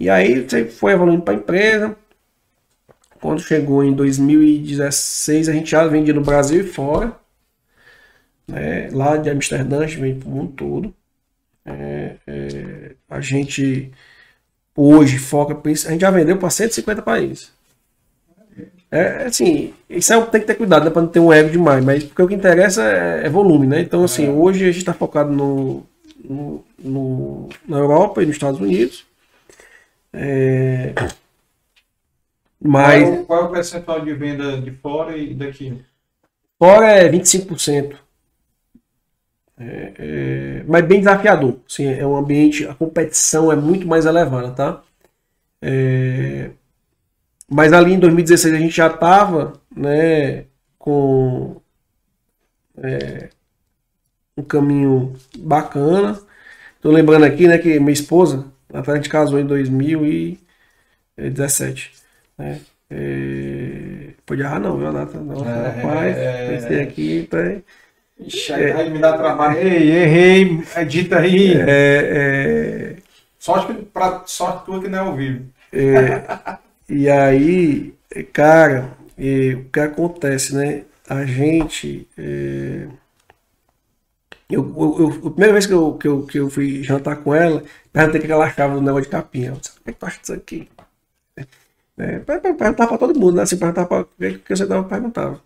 E 0.00 0.10
aí 0.10 0.40
você 0.40 0.64
foi 0.64 0.92
evoluindo 0.92 1.22
para 1.22 1.34
a 1.34 1.36
empresa. 1.36 1.96
Quando 3.20 3.40
chegou 3.40 3.84
em 3.84 3.92
2016, 3.92 5.48
a 5.48 5.52
gente 5.52 5.70
já 5.70 5.86
vendia 5.86 6.12
no 6.12 6.22
Brasil 6.22 6.60
e 6.62 6.66
fora. 6.66 7.16
Né? 8.48 8.90
Lá 8.92 9.16
de 9.16 9.30
Amsterdã, 9.30 9.80
a 9.84 9.86
gente 9.86 10.00
vende 10.00 10.18
para 10.18 10.28
o 10.28 10.32
mundo 10.32 10.52
todo. 10.54 10.94
É, 11.64 12.16
é, 12.26 12.92
a 13.08 13.20
gente 13.20 13.90
hoje 14.76 15.18
foca, 15.18 15.56
a 15.64 15.90
gente 15.90 16.00
já 16.00 16.10
vendeu 16.10 16.36
para 16.36 16.50
150 16.50 17.02
países. 17.02 17.52
É 18.90 19.24
assim, 19.24 19.72
isso 19.88 20.12
é, 20.12 20.20
tem 20.26 20.40
que 20.42 20.46
ter 20.46 20.54
cuidado, 20.54 20.84
né, 20.84 20.90
para 20.90 21.00
não 21.00 21.08
ter 21.08 21.20
um 21.20 21.32
ego 21.32 21.48
demais, 21.48 21.82
mas 21.82 22.04
porque 22.04 22.20
o 22.20 22.28
que 22.28 22.34
interessa 22.34 22.82
é, 22.82 23.26
é 23.26 23.30
volume, 23.30 23.66
né? 23.66 23.80
Então, 23.80 24.04
assim, 24.04 24.26
é. 24.26 24.30
hoje 24.30 24.64
a 24.64 24.66
gente 24.66 24.78
está 24.78 24.92
focado 24.92 25.32
no, 25.32 25.82
no, 26.22 26.62
no, 26.78 27.48
na 27.66 27.78
Europa 27.78 28.22
e 28.22 28.26
nos 28.26 28.34
Estados 28.34 28.60
Unidos. 28.60 29.06
É, 30.12 30.92
mas, 32.62 33.02
qual, 33.02 33.14
é, 33.14 33.24
qual 33.24 33.40
é 33.40 33.44
o 33.44 33.50
percentual 33.50 34.00
de 34.04 34.12
venda 34.12 34.60
de 34.60 34.70
fora 34.72 35.16
e 35.16 35.34
daqui? 35.34 35.82
Fora 36.58 36.92
é 36.92 37.10
25%. 37.10 37.96
É, 39.68 39.92
é, 39.98 40.64
mas 40.66 40.84
bem 40.84 40.98
desafiador. 40.98 41.58
Assim, 41.68 41.86
é 41.86 42.06
um 42.06 42.16
ambiente, 42.16 42.66
a 42.66 42.74
competição 42.74 43.52
é 43.52 43.56
muito 43.56 43.86
mais 43.86 44.06
elevada, 44.06 44.50
tá? 44.52 44.82
É, 45.60 46.50
mas 47.48 47.72
ali 47.72 47.92
em 47.92 47.98
2016 47.98 48.54
a 48.54 48.58
gente 48.58 48.74
já 48.74 48.86
estava 48.88 49.52
né, 49.74 50.44
com 50.78 51.60
é, 52.82 53.30
um 54.36 54.42
caminho 54.42 55.14
bacana. 55.38 56.18
Tô 56.80 56.90
lembrando 56.90 57.24
aqui 57.24 57.46
né, 57.46 57.58
que 57.58 57.78
minha 57.78 57.92
esposa, 57.92 58.46
a 58.72 58.82
gente 58.96 59.08
casou 59.08 59.38
em 59.38 59.46
2017. 59.46 61.92
Né? 62.38 62.60
É, 62.90 64.14
pode 64.26 64.42
errar 64.42 64.58
não, 64.58 64.76
viu, 64.78 64.92
Nata? 64.92 65.18
Não, 65.18 65.48
é, 65.48 65.68
rapaz, 65.68 66.16
é, 66.16 66.48
pensei 66.48 66.82
aqui, 66.82 67.28
tá 67.30 67.38
aí. 67.38 67.62
Ixi, 68.18 68.52
aí 68.52 68.70
é, 68.70 68.90
me 68.90 68.98
dá 68.98 69.16
trabalho. 69.16 69.58
Ei, 69.58 69.90
errei, 69.90 70.62
edita 70.76 71.18
aí. 71.18 71.54
É, 71.54 71.66
é... 71.68 72.96
Sorte, 73.38 73.72
pra, 73.92 74.22
sorte 74.26 74.64
tua 74.66 74.80
que 74.80 74.88
não 74.88 74.98
é 74.98 75.00
ao 75.00 75.16
vivo. 75.16 75.46
É, 75.72 76.58
e 76.88 77.08
aí, 77.08 77.94
cara, 78.32 78.90
e, 79.18 79.54
o 79.54 79.64
que 79.64 79.80
acontece, 79.80 80.54
né? 80.54 80.84
A 81.08 81.24
gente. 81.24 82.06
É, 82.16 82.86
eu, 84.48 84.62
eu, 84.76 84.96
eu, 84.98 85.08
a 85.26 85.30
primeira 85.30 85.52
vez 85.52 85.66
que 85.66 85.72
eu, 85.72 85.94
que, 85.94 86.06
eu, 86.06 86.26
que 86.26 86.38
eu 86.38 86.50
fui 86.50 86.82
jantar 86.82 87.16
com 87.16 87.34
ela, 87.34 87.64
perguntei 87.92 88.20
o 88.20 88.24
que 88.24 88.32
ela 88.32 88.44
achava 88.44 88.74
do 88.74 88.82
negócio 88.82 89.04
de 89.04 89.10
capinha. 89.10 89.48
Eu 89.48 89.56
disse, 89.56 89.70
o 89.70 89.82
que, 89.82 89.90
é 89.90 89.92
que 89.92 89.98
tu 89.98 90.06
acha 90.06 90.20
disso 90.20 90.34
aqui? 90.34 90.68
É, 91.98 92.18
perguntar 92.20 92.86
para 92.86 92.98
todo 92.98 93.18
mundo, 93.18 93.36
né? 93.36 93.46
Se 93.46 93.56
perguntar 93.56 93.86
para 93.86 94.02
o 94.02 94.06
que 94.06 94.40
você 94.48 94.66
dava, 94.66 94.84
perguntava 94.84 95.40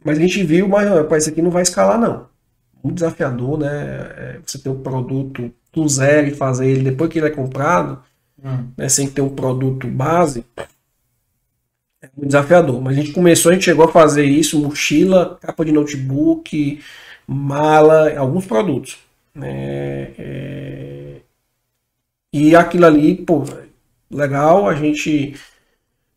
Mas 0.04 0.18
a 0.18 0.22
gente 0.22 0.44
viu, 0.44 0.68
mas 0.68 0.88
rapaz, 0.88 1.24
isso 1.24 1.32
aqui 1.32 1.42
não 1.42 1.52
vai 1.52 1.64
escalar, 1.64 2.00
não. 2.00 2.28
Muito 2.84 2.96
desafiador, 2.96 3.60
né? 3.60 3.70
É, 3.70 4.40
você 4.46 4.58
ter 4.58 4.70
um 4.70 4.82
produto 4.82 5.52
do 5.74 5.88
zero 5.88 6.28
e 6.28 6.32
fazer 6.32 6.68
ele 6.68 6.90
depois 6.90 7.10
que 7.10 7.20
ele 7.20 7.28
é 7.28 7.32
comprado, 7.32 8.02
hum. 8.44 8.68
né, 8.78 8.90
sem 8.90 9.10
ter 9.10 9.22
um 9.22 9.30
produto 9.30 9.88
base, 9.88 10.46
é 12.02 12.08
muito 12.16 12.28
desafiador. 12.28 12.82
Mas 12.82 12.98
a 12.98 13.02
gente 13.02 13.14
começou, 13.14 13.52
a 13.52 13.54
gente 13.54 13.66
chegou 13.66 13.86
a 13.86 13.92
fazer 13.92 14.26
isso, 14.26 14.60
mochila, 14.60 15.38
capa 15.42 15.64
de 15.64 15.72
notebook, 15.72 16.80
mala, 17.28 18.18
alguns 18.18 18.46
produtos. 18.46 18.98
Né? 19.36 20.12
É... 20.18 21.16
E 22.34 22.56
aquilo 22.56 22.86
ali, 22.86 23.16
pô, 23.16 23.44
legal, 24.10 24.68
a 24.68 24.74
gente 24.74 25.36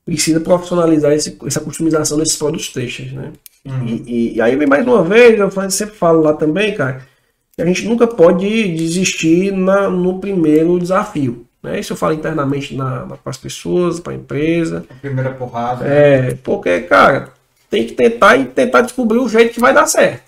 precisa 0.05 0.40
profissionalizar 0.40 1.12
esse, 1.12 1.36
essa 1.47 1.61
customização 1.61 2.19
desses 2.19 2.36
produtos 2.36 2.69
textos, 2.69 3.12
né? 3.12 3.32
Uhum. 3.65 3.86
E, 4.06 4.35
e, 4.35 4.40
aí 4.40 4.55
vem 4.55 4.66
mais 4.66 4.86
uma 4.86 5.02
vez, 5.02 5.39
eu 5.39 5.51
sempre 5.70 5.97
falo 5.97 6.20
lá 6.20 6.35
também, 6.35 6.74
cara, 6.74 7.06
que 7.56 7.62
a 7.62 7.65
gente 7.65 7.86
nunca 7.86 8.06
pode 8.06 8.74
desistir 8.74 9.51
na, 9.51 9.89
no 9.89 10.20
primeiro 10.20 10.78
desafio. 10.78 11.47
Né? 11.65 11.81
Isso 11.81 11.95
eu 11.95 11.97
falo 11.97 12.12
internamente 12.12 12.77
na, 12.77 13.07
na, 13.07 13.16
para 13.16 13.31
as 13.31 13.39
pessoas, 13.39 13.99
para 13.99 14.12
a 14.12 14.16
empresa. 14.16 14.85
A 14.91 14.95
primeira 14.97 15.31
porrada. 15.31 15.86
É, 15.86 16.35
porque, 16.45 16.81
cara, 16.82 17.31
tem 17.70 17.86
que 17.86 17.95
tentar 17.95 18.36
e 18.36 18.45
tentar 18.45 18.82
descobrir 18.82 19.19
o 19.19 19.28
jeito 19.31 19.55
que 19.55 19.61
vai 19.61 19.73
dar 19.73 19.86
certo. 19.86 20.23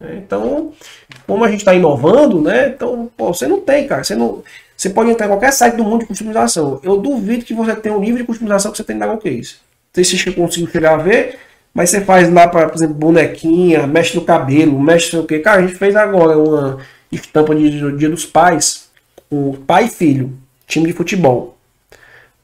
É, 0.00 0.14
então, 0.14 0.72
como 1.26 1.44
a 1.44 1.50
gente 1.50 1.58
está 1.58 1.74
inovando, 1.74 2.40
né? 2.40 2.68
Então, 2.68 3.10
pô, 3.16 3.34
você 3.34 3.48
não 3.48 3.60
tem, 3.60 3.88
cara. 3.88 4.04
Você, 4.04 4.14
não, 4.14 4.44
você 4.76 4.88
pode 4.88 5.10
entrar 5.10 5.26
em 5.26 5.30
qualquer 5.30 5.52
site 5.52 5.74
do 5.74 5.82
mundo 5.82 6.02
de 6.02 6.06
customização. 6.06 6.78
Eu 6.84 6.98
duvido 6.98 7.44
que 7.44 7.52
você 7.52 7.74
tenha 7.74 7.96
um 7.96 8.00
nível 8.00 8.18
de 8.18 8.24
customização 8.24 8.70
que 8.70 8.76
você 8.76 8.84
tem 8.84 8.96
na 8.96 9.16
Case. 9.16 9.56
Não 9.92 9.92
sei 9.92 10.04
se 10.04 10.18
você 10.18 10.30
conseguiu 10.30 10.70
chegar 10.70 10.94
a 10.94 10.98
ver, 10.98 11.36
mas 11.74 11.90
você 11.90 12.00
faz 12.00 12.32
lá, 12.32 12.46
pra, 12.46 12.68
por 12.68 12.76
exemplo, 12.76 12.94
bonequinha, 12.94 13.88
mexe 13.88 14.14
no 14.14 14.24
cabelo, 14.24 14.78
mexe 14.78 15.16
no 15.16 15.26
que. 15.26 15.40
Cara, 15.40 15.58
a 15.58 15.66
gente 15.66 15.76
fez 15.76 15.96
agora 15.96 16.38
uma 16.38 16.78
estampa 17.10 17.56
de 17.56 17.96
Dia 17.96 18.08
dos 18.08 18.24
Pais, 18.24 18.88
o 19.28 19.58
pai 19.66 19.86
e 19.86 19.88
filho 19.88 20.39
time 20.70 20.86
de 20.86 20.92
futebol. 20.92 21.56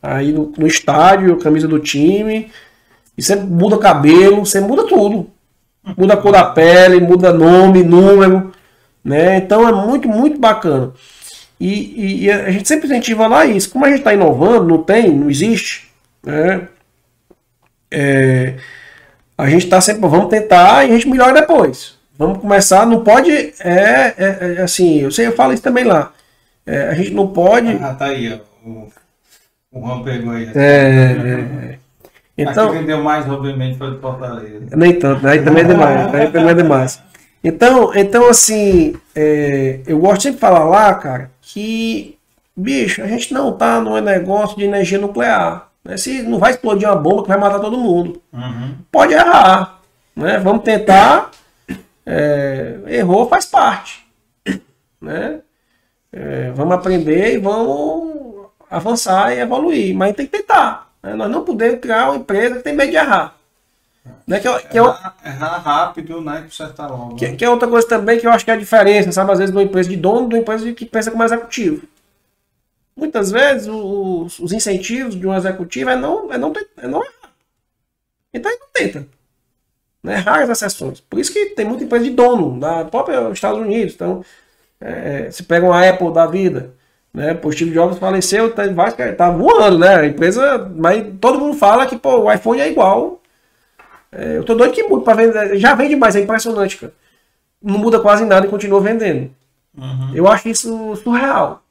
Aí 0.03 0.33
no, 0.33 0.53
no 0.57 0.67
estádio, 0.67 1.39
camisa 1.39 1.67
do 1.67 1.79
time, 1.79 2.51
e 3.17 3.23
você 3.23 3.35
muda 3.35 3.79
cabelo, 3.79 4.45
você 4.45 4.61
muda 4.61 4.87
tudo. 4.87 5.31
Muda 5.97 6.15
a 6.15 6.17
cor 6.17 6.33
da 6.33 6.45
pele, 6.45 7.01
muda 7.01 7.33
nome, 7.33 7.83
número, 7.83 8.53
né? 9.05 9.37
Então 9.37 9.67
é 9.67 9.73
muito, 9.73 10.09
muito 10.09 10.39
bacana. 10.39 10.93
E, 11.59 11.69
e, 11.69 12.25
e 12.25 12.31
a 12.31 12.51
gente 12.51 12.69
sempre 12.69 12.87
incentiva 12.87 13.27
lá 13.27 13.47
isso. 13.47 13.71
Como 13.71 13.85
a 13.85 13.89
gente 13.89 13.99
está 13.99 14.13
inovando, 14.13 14.67
não 14.67 14.83
tem, 14.83 15.11
não 15.11 15.31
existe, 15.31 15.89
né? 16.23 16.69
É, 17.91 18.57
a 19.39 19.49
gente 19.49 19.65
está 19.65 19.81
sempre, 19.81 20.01
vamos 20.09 20.29
tentar 20.29 20.85
e 20.85 20.91
a 20.91 20.95
gente 20.95 21.09
melhora 21.09 21.41
depois. 21.41 21.95
Vamos 22.19 22.39
começar, 22.39 22.87
não 22.87 23.05
pode, 23.05 23.31
é, 23.31 24.15
é, 24.17 24.55
é 24.59 24.63
assim, 24.63 25.01
eu 25.01 25.11
sei, 25.11 25.27
eu 25.27 25.33
falo 25.33 25.53
isso 25.53 25.63
também 25.63 25.85
lá. 25.85 26.13
É, 26.67 26.89
a 26.89 26.95
gente 26.95 27.13
não 27.13 27.29
pode. 27.29 27.73
Ah, 27.81 27.95
tá 27.95 28.07
aí, 28.07 28.33
ó. 28.33 28.69
O, 28.69 28.89
o 29.71 29.81
Juan 29.81 30.03
pegou 30.03 30.33
aí. 30.33 30.51
É, 30.55 30.61
é, 30.61 31.73
é. 31.73 31.79
Então, 32.37 32.69
Aqui 32.69 32.79
vendeu 32.79 33.03
mais, 33.03 33.29
obviamente, 33.29 33.79
foi 33.79 33.93
do 33.93 34.01
Fortaleza. 34.01 34.77
Nem 34.77 34.99
tanto, 34.99 35.27
aí 35.27 35.43
também 35.43 35.65
é 35.65 35.67
demais. 35.69 36.15
Aí 36.15 36.31
também 36.31 36.51
é 36.51 36.55
demais. 36.55 37.03
Então, 37.43 37.95
então 37.95 38.29
assim, 38.29 38.97
é, 39.15 39.81
eu 39.87 39.99
gosto 39.99 40.23
sempre 40.23 40.35
de 40.37 40.41
falar 40.41 40.65
lá, 40.65 40.93
cara, 40.95 41.31
que, 41.41 42.19
bicho, 42.57 43.03
a 43.03 43.07
gente 43.07 43.33
não 43.33 43.53
tá 43.53 43.81
num 43.81 44.01
negócio 44.01 44.57
de 44.57 44.65
energia 44.65 44.99
nuclear. 44.99 45.69
Né? 45.85 45.97
Se 45.97 46.23
não 46.23 46.39
vai 46.39 46.51
explodir 46.51 46.89
uma 46.89 46.97
bomba 46.97 47.23
que 47.23 47.29
vai 47.29 47.39
matar 47.39 47.61
todo 47.61 47.79
mundo. 47.79 48.21
Uhum. 48.33 48.75
Pode 48.91 49.15
errar. 49.15 49.81
Né? 50.15 50.39
Vamos 50.39 50.65
tentar. 50.65 51.31
É, 52.05 52.79
errou, 52.89 53.29
faz 53.29 53.47
parte. 53.47 54.05
Né? 55.01 55.41
É, 56.19 56.51
vamos 56.53 56.75
aprender 56.75 57.35
e 57.35 57.39
vamos 57.39 58.47
avançar 58.71 59.37
e 59.37 59.39
evoluir, 59.39 59.95
mas 59.95 60.17
tem 60.17 60.25
que 60.25 60.33
tentar. 60.33 60.91
Né? 61.03 61.13
Nós 61.15 61.31
não 61.31 61.45
podemos 61.45 61.79
criar 61.79 62.09
uma 62.09 62.17
empresa 62.17 62.57
que 62.57 62.63
tem 62.63 62.75
medo 62.75 62.91
de 62.91 62.97
errar. 62.97 63.37
Né? 64.27 64.41
Que, 64.41 64.49
que 64.69 64.79
errar, 64.79 65.15
errar 65.23 65.59
rápido, 65.59 66.23
né? 66.23 66.41
Consertar 66.41 66.89
logo. 66.89 67.17
Que, 67.17 67.37
que, 67.37 67.45
é 67.45 67.51
outra 67.51 67.69
coisa 67.69 67.87
também 67.87 68.19
que 68.19 68.27
eu 68.27 68.31
acho 68.31 68.47
que 68.47 68.51
é 68.51 68.55
a 68.55 68.59
diferença, 68.59 69.13
sabe? 69.13 69.31
Às 69.31 69.39
vezes, 69.39 69.53
de 69.53 69.59
uma 69.59 69.65
empresa 69.65 69.91
de 69.91 69.97
dono, 69.97 70.27
de 70.27 70.37
uma 70.37 70.41
empresa 70.41 70.73
que 70.73 70.87
pensa 70.87 71.11
como 71.11 71.23
executivo. 71.23 71.87
Muitas 72.97 73.31
vezes, 73.31 73.69
os, 73.69 74.39
os 74.39 74.53
incentivos 74.53 75.15
de 75.15 75.27
um 75.27 75.35
executivo 75.35 75.91
é 75.91 75.97
não, 75.97 76.33
é 76.33 76.39
não, 76.39 76.51
é 76.79 76.89
não 76.89 77.03
errar. 77.03 77.31
Então, 78.33 78.51
ele 78.51 78.61
não 78.61 78.69
tenta. 78.73 79.07
Né? 80.03 80.15
Raras 80.15 80.49
exceções. 80.49 80.99
Por 80.99 81.19
isso 81.19 81.31
que 81.31 81.51
tem 81.51 81.67
muita 81.67 81.85
empresa 81.85 82.05
de 82.05 82.11
dono, 82.13 82.59
da 82.59 82.87
própria 82.87 83.31
Estados 83.33 83.61
Unidos. 83.61 83.93
Então, 83.95 84.25
é, 84.81 85.31
se 85.31 85.43
pega 85.43 85.67
uma 85.67 85.89
Apple 85.89 86.13
da 86.13 86.27
vida, 86.27 86.75
né? 87.13 87.35
Pô, 87.35 87.51
Steve 87.51 87.73
Jobs 87.73 87.99
faleceu, 87.99 88.53
tá, 88.55 88.65
tá 89.17 89.31
voando, 89.31 89.79
né? 89.79 89.97
A 89.97 90.07
empresa, 90.07 90.71
mas 90.77 91.05
todo 91.21 91.39
mundo 91.39 91.57
fala 91.57 91.87
que 91.87 91.97
pô, 91.97 92.25
o 92.25 92.33
iPhone 92.33 92.61
é 92.61 92.71
igual. 92.71 93.21
É, 94.13 94.37
eu 94.37 94.45
tô 94.45 94.55
doido 94.55 94.73
que 94.73 94.83
muda 94.85 95.05
para 95.05 95.15
vender. 95.15 95.59
Já 95.59 95.75
vende 95.75 95.97
mais, 95.97 96.17
é 96.17 96.21
impressionante, 96.21 96.77
cara. 96.77 96.93
Não 97.63 97.79
muda 97.79 98.01
quase 98.01 98.25
nada 98.25 98.47
e 98.47 98.51
continua 98.51 98.81
vendendo. 98.81 99.31
Uhum. 99.77 100.15
Eu 100.15 100.29
acho 100.29 100.49
isso 100.49 100.97
surreal. 100.97 101.63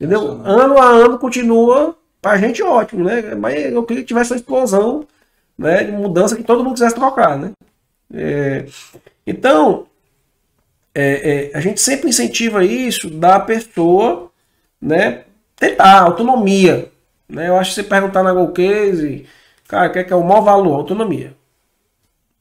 Entendeu? 0.00 0.40
Ano 0.44 0.78
a 0.78 0.86
ano 0.86 1.18
continua, 1.18 1.96
pra 2.22 2.38
gente 2.38 2.62
ótimo, 2.62 3.04
né? 3.04 3.34
Mas 3.34 3.72
eu 3.72 3.82
queria 3.82 4.02
que 4.02 4.08
tivesse 4.08 4.32
uma 4.32 4.36
explosão 4.36 5.06
né, 5.56 5.82
de 5.82 5.92
mudança 5.92 6.36
que 6.36 6.44
todo 6.44 6.62
mundo 6.62 6.74
quisesse 6.74 6.94
trocar, 6.94 7.36
né? 7.36 7.52
É, 8.14 8.66
então, 9.26 9.86
é, 11.00 11.50
é, 11.52 11.56
a 11.56 11.60
gente 11.60 11.80
sempre 11.80 12.08
incentiva 12.08 12.64
isso 12.64 13.08
da 13.08 13.38
pessoa 13.38 14.32
né, 14.80 15.26
tentar 15.54 16.02
autonomia. 16.02 16.90
Né? 17.28 17.48
Eu 17.48 17.56
acho 17.56 17.70
que 17.70 17.76
você 17.76 17.84
perguntar 17.84 18.24
na 18.24 18.32
Golcase, 18.32 19.24
cara, 19.68 19.88
o 19.88 19.92
que 19.92 20.00
é, 20.00 20.04
que 20.04 20.12
é 20.12 20.16
o 20.16 20.24
maior 20.24 20.40
valor? 20.40 20.74
Autonomia. 20.74 21.36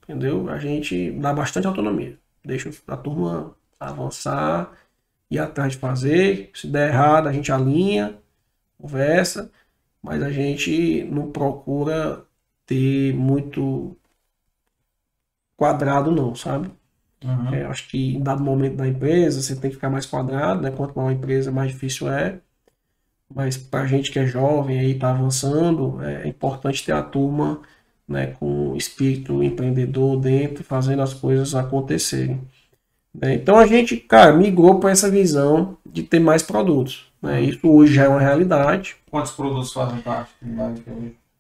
Entendeu? 0.01 0.49
A 0.49 0.57
gente 0.57 1.11
dá 1.11 1.31
bastante 1.31 1.67
autonomia. 1.67 2.17
Deixa 2.43 2.71
a 2.87 2.97
turma 2.97 3.55
avançar, 3.79 4.71
ir 5.29 5.37
atrás 5.37 5.73
de 5.73 5.77
fazer. 5.77 6.49
Se 6.55 6.65
der 6.65 6.89
errado, 6.89 7.27
a 7.27 7.33
gente 7.33 7.51
alinha, 7.51 8.17
conversa, 8.79 9.51
mas 10.01 10.23
a 10.23 10.31
gente 10.31 11.03
não 11.11 11.31
procura 11.31 12.25
ter 12.65 13.13
muito 13.13 13.95
quadrado, 15.55 16.11
não, 16.11 16.33
sabe? 16.33 16.71
Uhum. 17.23 17.53
É, 17.53 17.65
acho 17.65 17.87
que 17.89 18.15
em 18.15 18.21
dado 18.21 18.43
momento 18.43 18.75
da 18.75 18.87
empresa 18.87 19.41
você 19.41 19.55
tem 19.55 19.69
que 19.69 19.75
ficar 19.75 19.89
mais 19.89 20.05
quadrado, 20.05 20.61
né? 20.61 20.71
Quanto 20.71 20.95
maior 20.95 21.09
a 21.09 21.13
empresa, 21.13 21.51
mais 21.51 21.71
difícil 21.71 22.09
é. 22.09 22.39
Mas 23.33 23.57
para 23.57 23.85
gente 23.87 24.11
que 24.11 24.19
é 24.19 24.25
jovem 24.25 24.79
aí 24.79 24.91
está 24.91 25.09
avançando, 25.09 26.01
é 26.03 26.27
importante 26.27 26.85
ter 26.85 26.93
a 26.93 27.01
turma 27.01 27.61
né, 28.07 28.27
com 28.39 28.75
espírito 28.75 29.43
empreendedor 29.43 30.17
dentro, 30.17 30.63
fazendo 30.63 31.01
as 31.01 31.13
coisas 31.13 31.53
acontecerem. 31.53 32.41
Né? 33.13 33.35
Então 33.35 33.57
a 33.57 33.67
gente, 33.67 33.97
cara, 33.97 34.31
migrou 34.31 34.79
para 34.79 34.91
essa 34.91 35.09
visão 35.09 35.77
de 35.85 36.03
ter 36.03 36.19
mais 36.19 36.41
produtos. 36.41 37.11
Né? 37.21 37.41
Isso 37.41 37.67
hoje 37.67 37.95
já 37.95 38.05
é 38.05 38.07
uma 38.07 38.21
realidade. 38.21 38.95
Quantos 39.11 39.31
produtos 39.31 39.73
fazem 39.73 39.99
parte? 40.01 40.31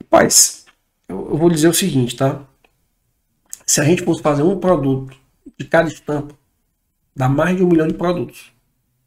Rapaz, 0.03 0.65
eu, 1.07 1.29
eu 1.31 1.37
vou 1.37 1.49
dizer 1.49 1.69
o 1.69 1.73
seguinte, 1.73 2.17
tá? 2.17 2.41
Se 3.65 3.79
a 3.79 3.83
gente 3.83 4.03
fosse 4.03 4.21
fazer 4.21 4.43
um 4.43 4.59
produto 4.59 5.15
de 5.57 5.65
cada 5.65 5.87
estampa 5.87 6.35
dá 7.15 7.27
mais 7.27 7.57
de 7.57 7.63
um 7.63 7.67
milhão 7.67 7.87
de 7.87 7.95
produtos. 7.95 8.51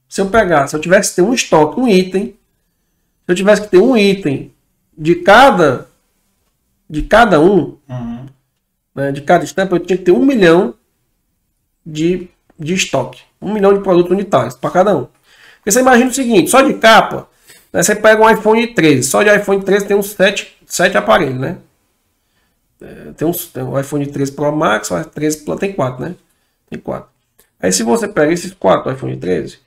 Se 0.09 0.20
eu 0.20 0.28
pegar, 0.28 0.66
se 0.66 0.74
eu 0.74 0.81
tivesse 0.81 1.10
que 1.10 1.16
ter 1.16 1.22
um 1.22 1.32
estoque, 1.32 1.78
um 1.78 1.86
item, 1.86 2.27
se 2.27 3.28
eu 3.28 3.35
tivesse 3.36 3.62
que 3.62 3.68
ter 3.68 3.78
um 3.78 3.97
item 3.97 4.52
de 4.98 5.14
cada 5.14 5.89
de 6.89 7.02
cada 7.02 7.40
um, 7.40 7.78
uhum. 7.89 8.27
né, 8.93 9.12
de 9.12 9.20
cada 9.20 9.44
estampa, 9.44 9.77
eu 9.77 9.78
tinha 9.78 9.97
que 9.97 10.02
ter 10.02 10.10
um 10.10 10.27
milhão 10.27 10.74
de, 11.86 12.28
de 12.59 12.74
estoque. 12.74 13.22
Um 13.40 13.52
milhão 13.52 13.72
de 13.72 13.81
produtos 13.81 14.10
unitários 14.10 14.55
para 14.55 14.70
cada 14.70 14.97
um. 14.97 15.06
Porque 15.59 15.70
você 15.70 15.81
imagina 15.81 16.10
o 16.10 16.14
seguinte, 16.14 16.51
só 16.51 16.60
de 16.62 16.74
capa, 16.74 17.28
né, 17.72 17.81
você 17.81 17.94
pega 17.94 18.20
um 18.20 18.28
iPhone 18.28 18.66
13, 18.66 19.05
só 19.05 19.22
de 19.22 19.32
iPhone 19.32 19.62
13 19.62 19.86
tem 19.86 19.97
uns 19.97 20.10
7, 20.10 20.59
7 20.66 20.97
aparelhos, 20.97 21.39
né? 21.39 21.59
É, 22.81 23.12
tem, 23.16 23.28
uns, 23.28 23.47
tem 23.47 23.62
um 23.62 23.78
iPhone 23.78 24.05
13 24.05 24.32
Pro 24.32 24.51
Max, 24.51 24.90
o 24.90 25.05
13 25.05 25.44
Pro 25.44 25.56
tem 25.56 25.72
4, 25.72 26.05
né? 26.05 26.16
Tem 26.70 26.78
quatro. 26.78 27.10
Aí 27.59 27.72
se 27.72 27.82
você 27.82 28.09
pega 28.09 28.32
esses 28.32 28.55
quatro 28.55 28.90
iPhone 28.90 29.16
13, 29.16 29.59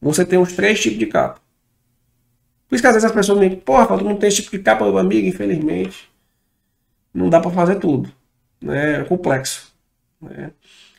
você 0.00 0.24
tem 0.24 0.38
uns 0.38 0.52
três 0.52 0.80
tipos 0.80 0.98
de 0.98 1.06
capa. 1.06 1.40
Por 2.68 2.74
isso 2.74 2.82
que 2.82 2.88
às 2.88 2.94
vezes 2.94 3.04
as 3.04 3.12
pessoas 3.12 3.38
me 3.38 3.48
dizem, 3.48 3.62
porra, 3.62 3.96
tu 3.98 4.02
não 4.02 4.16
tem 4.16 4.28
esse 4.28 4.42
tipo 4.42 4.56
de 4.56 4.62
capa, 4.62 4.84
meu 4.84 4.98
amigo, 4.98 5.28
infelizmente. 5.28 6.10
Não 7.14 7.30
dá 7.30 7.40
para 7.40 7.50
fazer 7.50 7.76
tudo. 7.76 8.10
Né? 8.60 9.00
É 9.00 9.04
complexo. 9.04 9.72
Né? 10.20 10.50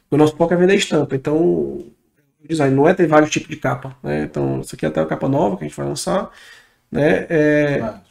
O 0.09 0.15
nosso 0.15 0.35
foco 0.37 0.53
é 0.53 0.57
vender 0.57 0.75
estampa. 0.75 1.15
Então, 1.15 1.35
o 1.35 1.93
design 2.47 2.73
não 2.73 2.87
é 2.87 2.93
ter 2.93 3.07
vários 3.07 3.29
tipos 3.29 3.49
de 3.49 3.57
capa. 3.57 3.97
Né? 4.01 4.23
Então, 4.23 4.61
isso 4.61 4.75
aqui 4.75 4.85
é 4.85 4.89
até 4.89 5.01
a 5.01 5.05
capa 5.05 5.27
nova 5.27 5.57
que 5.57 5.65
a 5.65 5.67
gente 5.67 5.75
vai 5.75 5.87
lançar. 5.87 6.31
Né? 6.89 7.25
É, 7.29 7.81
ah, 7.81 8.01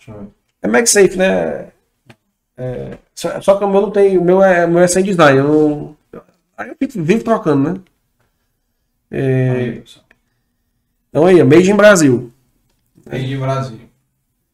é 0.62 0.68
MagSafe, 0.68 1.16
né? 1.16 1.68
É, 2.58 2.98
só, 3.14 3.40
só, 3.40 3.56
que 3.56 3.64
o 3.64 3.68
meu 3.68 3.82
não 3.82 3.90
tem. 3.90 4.18
O 4.18 4.24
meu 4.24 4.42
é, 4.42 4.66
o 4.66 4.70
meu 4.70 4.80
é 4.82 4.86
sem 4.86 5.02
design. 5.02 5.38
Eu 5.38 5.44
não, 5.48 5.95
aí 6.56 6.68
eu 6.68 6.76
vivo 7.02 7.24
trocando, 7.24 7.70
né? 7.70 7.80
É, 9.10 9.82
então 11.08 11.24
aí, 11.24 11.42
Made 11.42 11.70
in 11.70 11.76
Brasil. 11.76 12.30
Made 13.10 13.34
in 13.34 13.38
Brasil. 13.38 13.80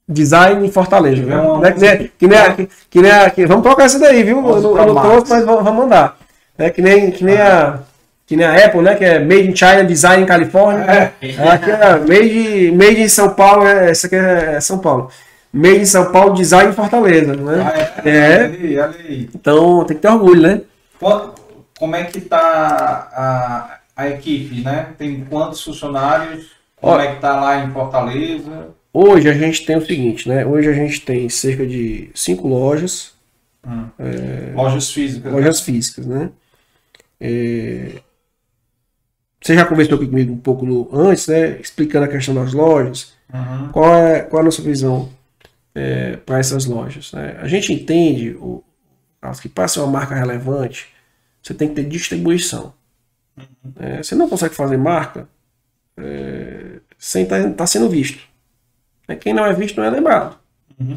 Design 0.09 0.67
em 0.67 0.71
Fortaleza, 0.71 1.23
viu? 1.23 1.37
Uma... 1.37 1.67
É 1.67 1.73
que 1.73 1.81
nem, 1.81 2.11
que 2.19 2.27
nem, 2.29 2.69
que 2.91 3.03
nem, 3.03 3.31
que, 3.35 3.47
vamos 3.47 3.63
trocar 3.63 3.87
isso 3.87 3.99
daí, 3.99 4.23
viu? 4.23 4.37
eu, 4.39 4.61
não, 4.61 4.79
eu 4.79 4.95
não 4.95 5.03
trouxe, 5.03 5.31
mas 5.31 5.45
vamos 5.45 5.75
mandar. 5.75 6.17
É 6.59 6.71
que 6.71 6.83
nem, 6.83 7.11
que 7.11 7.25
nem 7.25 7.37
a. 7.37 7.81
Que 8.25 8.37
nem 8.37 8.47
a 8.47 8.65
Apple, 8.65 8.83
né? 8.83 8.95
Que 8.95 9.05
é 9.05 9.19
Made 9.19 9.49
in 9.49 9.57
China, 9.57 9.85
Design 9.85 10.23
em 10.23 10.27
Califórnia. 10.27 10.85
É. 10.85 11.49
Aqui 11.49 11.71
é 11.71 11.99
Made, 11.99 12.73
made 12.73 13.03
in 13.03 13.09
São 13.09 13.31
Paulo, 13.31 13.67
é, 13.67 13.91
essa 13.91 14.07
aqui 14.07 14.17
é 14.17 14.61
São 14.61 14.79
Paulo. 14.79 15.11
Made 15.53 15.81
in 15.81 15.85
São 15.85 16.13
Paulo, 16.13 16.35
Design 16.35 16.71
em 16.71 16.75
Fortaleza, 16.75 17.35
né? 17.35 17.73
Ah, 17.75 18.03
é. 18.05 18.11
é. 18.11 18.45
Ali, 18.45 18.79
ali. 18.79 19.31
Então 19.35 19.85
tem 19.85 19.97
que 19.97 20.03
ter 20.03 20.09
orgulho, 20.09 20.43
né? 20.43 20.61
Como 21.83 21.97
é 21.97 22.05
que 22.05 22.21
tá 22.21 23.09
a, 23.13 24.03
a 24.05 24.09
equipe, 24.09 24.61
né? 24.61 24.95
Tem 24.97 25.25
quantos 25.25 25.65
funcionários? 25.65 26.53
Como 26.77 26.93
Olha, 26.93 27.09
é 27.09 27.15
que 27.17 27.21
tá 27.21 27.41
lá 27.41 27.65
em 27.65 27.73
Fortaleza? 27.73 28.69
Hoje 28.93 29.29
a 29.29 29.33
gente 29.33 29.67
tem 29.67 29.77
o 29.77 29.85
seguinte, 29.85 30.29
né? 30.29 30.47
Hoje 30.47 30.69
a 30.69 30.73
gente 30.73 31.01
tem 31.01 31.29
cerca 31.29 31.67
de 31.67 32.09
cinco 32.15 32.47
lojas. 32.47 33.15
Hum. 33.67 33.89
É, 33.99 34.53
lojas 34.55 34.93
físicas. 34.93 35.25
Né? 35.25 35.31
Lojas 35.33 35.59
né? 35.59 35.65
físicas, 35.65 36.07
né? 36.07 36.31
É, 37.21 38.01
você 39.43 39.57
já 39.57 39.65
conversou 39.67 39.99
comigo 39.99 40.33
um 40.33 40.39
pouco 40.39 40.65
no, 40.65 40.89
antes, 40.93 41.27
né? 41.27 41.59
Explicando 41.61 42.05
a 42.05 42.09
questão 42.09 42.33
das 42.33 42.53
lojas. 42.53 43.13
Uhum. 43.35 43.69
Qual, 43.73 43.93
é, 43.93 44.21
qual 44.21 44.39
é 44.39 44.43
a 44.43 44.45
nossa 44.45 44.63
visão 44.63 45.11
é, 45.75 46.15
para 46.15 46.39
essas 46.39 46.65
lojas? 46.65 47.11
Né? 47.11 47.39
A 47.41 47.49
gente 47.49 47.73
entende 47.73 48.37
o, 48.39 48.63
que 49.43 49.49
para 49.49 49.67
ser 49.67 49.81
uma 49.81 49.89
marca 49.91 50.15
relevante, 50.15 50.92
você 51.43 51.55
tem 51.55 51.69
que 51.69 51.75
ter 51.75 51.85
distribuição. 51.85 52.73
Uhum. 53.37 53.73
É, 53.77 54.03
você 54.03 54.15
não 54.15 54.29
consegue 54.29 54.55
fazer 54.55 54.77
marca 54.77 55.29
é, 55.97 56.81
sem 56.99 57.25
estar 57.25 57.43
tá, 57.43 57.51
tá 57.51 57.67
sendo 57.67 57.89
visto. 57.89 58.21
É, 59.09 59.17
quem 59.17 59.35
não 59.35 59.45
é 59.45 59.53
visto 59.53 59.77
não 59.77 59.85
é 59.85 59.91
lembrado. 59.91 60.39
Uhum. 60.79 60.97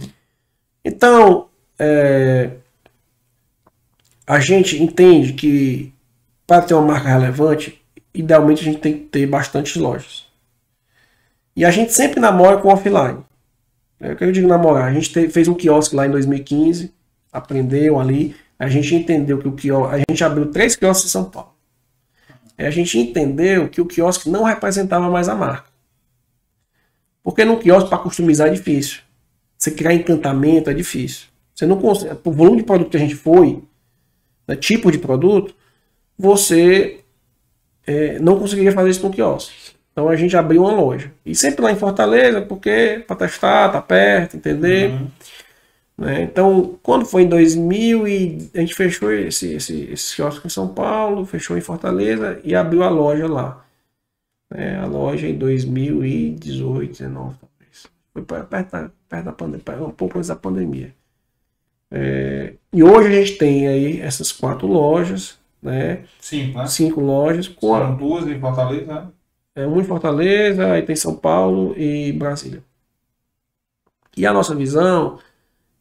Então, 0.83 1.49
é, 1.79 2.51
a 4.27 4.39
gente 4.39 4.81
entende 4.81 5.33
que 5.33 5.93
para 6.45 6.61
ter 6.61 6.73
uma 6.73 6.93
marca 6.93 7.09
relevante, 7.09 7.81
idealmente 8.13 8.61
a 8.61 8.65
gente 8.65 8.79
tem 8.79 8.93
que 8.93 9.05
ter 9.05 9.25
bastantes 9.25 9.75
lojas. 9.75 10.25
E 11.55 11.65
a 11.65 11.71
gente 11.71 11.93
sempre 11.93 12.19
namora 12.19 12.57
com 12.57 12.69
offline. 12.69 13.23
É 13.99 14.11
o 14.11 14.15
que 14.15 14.23
eu 14.23 14.31
digo 14.31 14.47
namorar. 14.47 14.85
A 14.85 14.93
gente 14.93 15.11
te, 15.11 15.29
fez 15.29 15.47
um 15.47 15.53
quiosque 15.53 15.95
lá 15.95 16.05
em 16.05 16.11
2015, 16.11 16.93
aprendeu 17.31 17.99
ali, 17.99 18.35
a 18.57 18.67
gente 18.69 18.95
entendeu 18.95 19.37
que 19.37 19.47
o 19.47 19.51
quiosque. 19.51 19.95
A 19.95 20.11
gente 20.11 20.23
abriu 20.23 20.51
três 20.51 20.75
quiosques 20.75 21.09
em 21.09 21.11
São 21.11 21.25
Paulo. 21.25 21.53
A 22.57 22.69
gente 22.69 22.97
entendeu 22.97 23.67
que 23.67 23.81
o 23.81 23.85
quiosque 23.85 24.29
não 24.29 24.43
representava 24.43 25.09
mais 25.09 25.27
a 25.27 25.35
marca. 25.35 25.69
Porque 27.21 27.43
no 27.43 27.57
quiosque, 27.57 27.89
para 27.89 27.97
customizar, 27.97 28.47
é 28.47 28.51
difícil. 28.51 29.01
Você 29.57 29.71
criar 29.71 29.93
encantamento 29.93 30.69
é 30.69 30.73
difícil. 30.73 31.27
Você 31.53 31.65
não 31.65 31.79
consegue. 31.79 32.17
O 32.23 32.31
volume 32.31 32.57
de 32.57 32.63
produto 32.63 32.91
que 32.91 32.97
a 32.97 32.99
gente 32.99 33.15
foi, 33.15 33.61
né, 34.47 34.55
tipo 34.55 34.91
de 34.91 34.99
produto, 34.99 35.53
você 36.17 36.99
é, 37.85 38.19
não 38.19 38.39
conseguiria 38.39 38.71
fazer 38.71 38.89
isso 38.89 39.03
no 39.03 39.11
quiosque. 39.11 39.75
Então 39.91 40.07
a 40.07 40.15
gente 40.15 40.35
abriu 40.35 40.61
uma 40.63 40.73
loja. 40.73 41.11
E 41.25 41.33
sempre 41.33 41.63
lá 41.63 41.71
em 41.71 41.77
Fortaleza, 41.77 42.41
porque 42.41 43.03
para 43.07 43.15
testar, 43.15 43.69
tá 43.69 43.81
perto, 43.81 44.37
entender. 44.37 44.91
Uhum. 44.91 45.07
Né? 45.97 46.23
Então, 46.23 46.77
quando 46.83 47.05
foi 47.05 47.23
em 47.23 47.29
2000 47.29 48.07
e 48.07 48.51
a 48.53 48.59
gente 48.59 48.75
fechou 48.75 49.11
esse, 49.11 49.53
esse, 49.53 49.83
esse 49.91 50.15
quiosque 50.15 50.47
em 50.47 50.49
São 50.49 50.67
Paulo, 50.67 51.25
fechou 51.25 51.57
em 51.57 51.61
Fortaleza 51.61 52.39
e 52.43 52.53
abriu 52.53 52.83
a 52.83 52.89
loja 52.89 53.27
lá. 53.27 53.65
É, 54.53 54.75
a 54.75 54.85
loja 54.85 55.27
em 55.27 55.37
2018, 55.37 56.91
19 56.99 57.37
talvez. 57.39 57.87
Foi 58.13 58.21
perto 58.21 58.71
da, 58.71 58.91
perto 59.09 59.25
da 59.25 59.31
pandemia, 59.31 59.85
um 59.85 59.91
pouco 59.91 60.17
antes 60.17 60.27
da 60.27 60.35
pandemia. 60.35 60.93
É, 61.89 62.53
e 62.73 62.83
hoje 62.83 63.07
a 63.07 63.11
gente 63.11 63.37
tem 63.37 63.67
aí 63.67 64.01
essas 64.01 64.31
quatro 64.31 64.67
lojas, 64.67 65.39
né? 65.61 66.03
Cinco, 66.19 66.57
né? 66.57 66.67
Cinco 66.67 67.01
lojas. 67.01 67.47
Com 67.47 67.67
São 67.67 67.75
a, 67.75 67.91
duas 67.91 68.27
em 68.27 68.39
Fortaleza, 68.39 68.85
né? 68.85 69.07
É, 69.55 69.65
uma 69.65 69.81
em 69.81 69.85
Fortaleza, 69.85 70.73
aí 70.73 70.81
tem 70.81 70.95
São 70.95 71.15
Paulo 71.15 71.73
e 71.77 72.11
Brasília. 72.11 72.61
E 74.17 74.25
a 74.25 74.33
nossa 74.33 74.53
visão 74.53 75.19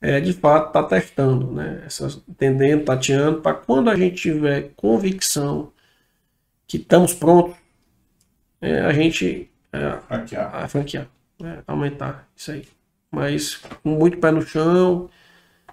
é 0.04 0.20
de 0.20 0.32
fato 0.32 0.68
estar 0.68 0.82
tá 0.82 0.88
testando, 0.88 1.50
né? 1.52 1.82
Essas, 1.86 2.20
entendendo, 2.28 2.84
tateando, 2.84 3.40
para 3.40 3.54
quando 3.54 3.88
a 3.90 3.96
gente 3.96 4.16
tiver 4.16 4.70
convicção 4.76 5.72
que 6.66 6.76
estamos 6.76 7.14
prontos 7.14 7.56
é, 8.60 8.80
a 8.80 8.92
gente 8.94 9.50
é, 9.70 9.98
franquear, 10.08 10.54
a 10.54 10.66
franquear 10.66 11.06
é, 11.42 11.58
aumentar 11.66 12.26
isso 12.34 12.50
aí. 12.50 12.66
Mas 13.10 13.56
com 13.82 13.90
muito 13.90 14.16
pé 14.16 14.30
no 14.30 14.40
chão, 14.40 15.10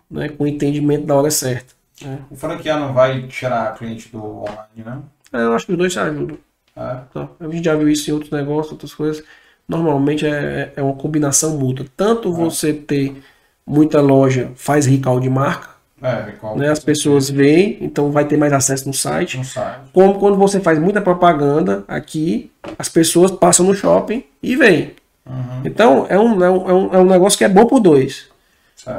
né, 0.09 0.27
com 0.27 0.45
entendimento 0.45 1.05
da 1.05 1.15
hora 1.15 1.31
certa. 1.31 1.73
Né? 2.01 2.19
O 2.29 2.35
franquear 2.35 2.79
não 2.79 2.93
vai 2.93 3.25
tirar 3.27 3.77
cliente 3.77 4.09
do 4.09 4.41
online, 4.41 4.83
não? 4.85 5.05
É, 5.31 5.43
eu 5.43 5.53
acho 5.53 5.65
que 5.65 5.71
os 5.71 5.77
dois 5.77 5.93
se 5.93 5.99
ajudam. 5.99 6.37
É. 6.75 7.01
Tá. 7.13 7.29
A 7.39 7.47
gente 7.47 7.63
já 7.63 7.75
viu 7.75 7.87
isso 7.87 8.09
em 8.09 8.13
outros 8.13 8.31
negócios, 8.31 8.73
outras 8.73 8.93
coisas. 8.93 9.23
Normalmente 9.67 10.25
é, 10.25 10.73
é 10.75 10.81
uma 10.81 10.95
combinação 10.95 11.57
mútua. 11.57 11.85
Tanto 11.95 12.29
é. 12.29 12.31
você 12.31 12.73
ter 12.73 13.23
muita 13.65 14.01
loja 14.01 14.51
faz 14.55 14.85
recall 14.85 15.19
de 15.19 15.29
marca, 15.29 15.69
é, 16.01 16.33
né? 16.55 16.69
As 16.69 16.79
pessoas 16.79 17.29
veem, 17.29 17.77
então 17.79 18.11
vai 18.11 18.25
ter 18.25 18.35
mais 18.35 18.51
acesso 18.51 18.87
no 18.87 18.93
site. 18.93 19.37
no 19.37 19.45
site. 19.45 19.81
Como 19.93 20.19
quando 20.19 20.35
você 20.35 20.59
faz 20.59 20.79
muita 20.79 20.99
propaganda 20.99 21.83
aqui, 21.87 22.51
as 22.77 22.89
pessoas 22.89 23.29
passam 23.29 23.67
no 23.67 23.75
shopping 23.75 24.23
e 24.41 24.55
veem. 24.55 24.93
Uhum. 25.25 25.61
Então 25.63 26.07
é 26.09 26.19
um, 26.19 26.43
é, 26.43 26.49
um, 26.49 26.95
é 26.95 26.97
um 26.97 27.05
negócio 27.05 27.37
que 27.37 27.43
é 27.43 27.49
bom 27.49 27.67
por 27.67 27.79
dois. 27.79 28.25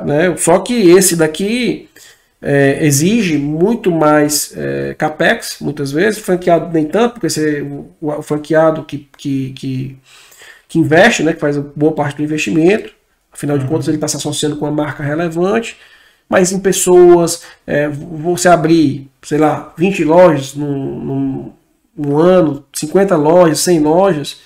Né? 0.04 0.36
Só 0.36 0.60
que 0.60 0.90
esse 0.90 1.16
daqui 1.16 1.88
é, 2.40 2.84
exige 2.84 3.36
muito 3.36 3.90
mais 3.90 4.52
é, 4.56 4.94
capex, 4.94 5.56
muitas 5.60 5.90
vezes, 5.90 6.20
franqueado 6.20 6.72
nem 6.72 6.86
tanto, 6.86 7.14
porque 7.14 7.28
você, 7.28 7.62
o, 7.62 7.90
o 8.00 8.22
franqueado 8.22 8.84
que, 8.84 9.08
que, 9.16 9.50
que, 9.50 9.98
que, 10.68 10.78
investe, 10.78 11.22
né, 11.22 11.32
que 11.32 11.40
faz 11.40 11.56
boa 11.56 11.92
parte 11.92 12.16
do 12.16 12.22
investimento, 12.22 12.92
afinal 13.32 13.58
de 13.58 13.66
contas 13.66 13.88
ele 13.88 13.96
está 13.96 14.06
se 14.06 14.16
associando 14.16 14.56
com 14.56 14.66
uma 14.66 14.84
marca 14.84 15.02
relevante 15.02 15.76
mas 16.32 16.50
em 16.50 16.58
pessoas, 16.58 17.42
é, 17.66 17.90
você 17.90 18.48
abrir, 18.48 19.10
sei 19.20 19.36
lá, 19.36 19.74
20 19.76 20.02
lojas 20.02 20.54
num, 20.54 21.52
num, 21.94 22.16
ano, 22.16 22.64
50 22.72 23.14
lojas, 23.16 23.60
100 23.60 23.80
lojas, 23.80 24.40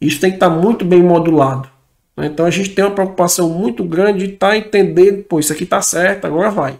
isso 0.00 0.20
tem 0.20 0.30
que 0.30 0.36
estar 0.36 0.50
muito 0.50 0.84
bem 0.84 1.00
modulado. 1.00 1.68
Né? 2.16 2.26
Então 2.26 2.44
a 2.44 2.50
gente 2.50 2.70
tem 2.70 2.84
uma 2.84 2.90
preocupação 2.90 3.48
muito 3.50 3.84
grande 3.84 4.26
de 4.26 4.34
estar 4.34 4.48
tá 4.48 4.56
entendendo, 4.56 5.22
pô, 5.22 5.38
isso 5.38 5.52
aqui 5.52 5.62
está 5.62 5.80
certo, 5.80 6.26
agora 6.26 6.50
vai. 6.50 6.76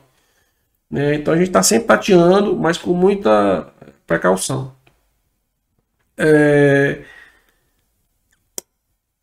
Né? 0.90 1.14
Então 1.14 1.32
a 1.32 1.36
gente 1.36 1.50
está 1.50 1.62
sempre 1.62 1.86
tateando, 1.86 2.56
mas 2.56 2.76
com 2.76 2.92
muita 2.92 3.68
precaução. 4.08 4.72
É... 6.16 6.98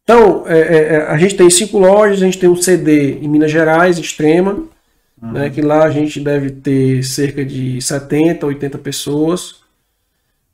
Então, 0.06 0.48
é, 0.48 0.60
é, 0.60 0.84
é 0.94 0.98
a 1.07 1.18
gente 1.18 1.36
tem 1.36 1.49
cinco 1.49 1.80
lojas, 1.80 2.22
a 2.22 2.26
gente 2.26 2.38
tem 2.38 2.48
um 2.48 2.56
CD 2.56 3.14
em 3.14 3.27
Minas 3.27 3.52
Gerais, 3.52 3.98
Extrema, 3.98 4.64
uhum. 5.19 5.32
né, 5.32 5.49
que 5.49 5.64
lá 5.64 5.84
a 5.84 5.90
gente 5.90 6.19
deve 6.19 6.52
ter 6.52 7.03
cerca 7.03 7.44
de 7.44 7.82
70, 7.82 8.45
80 8.45 8.77
pessoas. 8.77 9.64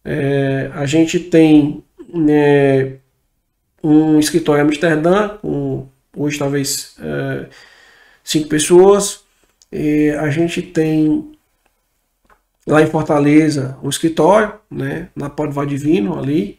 É, 0.05 0.71
a 0.73 0.85
gente 0.85 1.19
tem 1.19 1.83
né, 2.13 2.93
um 3.83 4.17
escritório 4.19 4.61
em 4.61 4.65
Amsterdã, 4.65 5.37
com 5.41 5.85
hoje 6.15 6.39
talvez 6.39 6.95
é, 7.01 7.47
cinco 8.23 8.47
pessoas. 8.47 9.25
E 9.69 10.11
a 10.11 10.29
gente 10.29 10.61
tem 10.61 11.29
lá 12.65 12.81
em 12.81 12.87
Fortaleza 12.87 13.77
um 13.83 13.89
escritório, 13.89 14.53
né, 14.69 15.09
na 15.13 15.29
Pode 15.29 15.67
Divino 15.67 16.17
ali. 16.17 16.57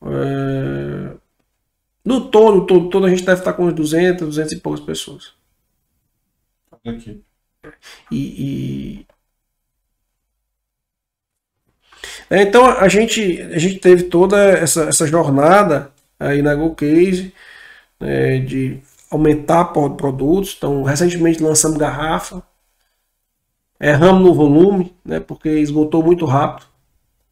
É, 0.00 1.23
no 2.04 2.28
todo, 2.30 2.66
todo, 2.66 2.90
todo 2.90 3.06
a 3.06 3.10
gente 3.10 3.24
deve 3.24 3.40
estar 3.40 3.52
com 3.52 3.66
uns 3.66 3.74
200, 3.74 4.26
200 4.26 4.52
e 4.52 4.60
poucas 4.60 4.84
pessoas 4.84 5.32
aqui. 6.90 7.22
E, 8.10 8.16
e... 8.18 9.06
É, 12.28 12.42
então 12.42 12.66
a 12.66 12.88
gente, 12.88 13.40
a 13.42 13.58
gente 13.58 13.78
teve 13.78 14.04
toda 14.04 14.36
essa, 14.38 14.84
essa 14.84 15.06
jornada 15.06 15.92
aí 16.18 16.42
na 16.42 16.54
Go 16.54 16.74
Case, 16.74 17.32
é, 18.00 18.38
de 18.38 18.80
aumentar 19.10 19.66
produtos. 19.66 20.54
Então, 20.56 20.82
recentemente 20.82 21.42
lançamos 21.42 21.78
garrafa, 21.78 22.42
erramos 23.80 24.22
no 24.22 24.34
volume, 24.34 24.94
né, 25.04 25.20
porque 25.20 25.48
esgotou 25.48 26.02
muito 26.02 26.24
rápido. 26.24 26.66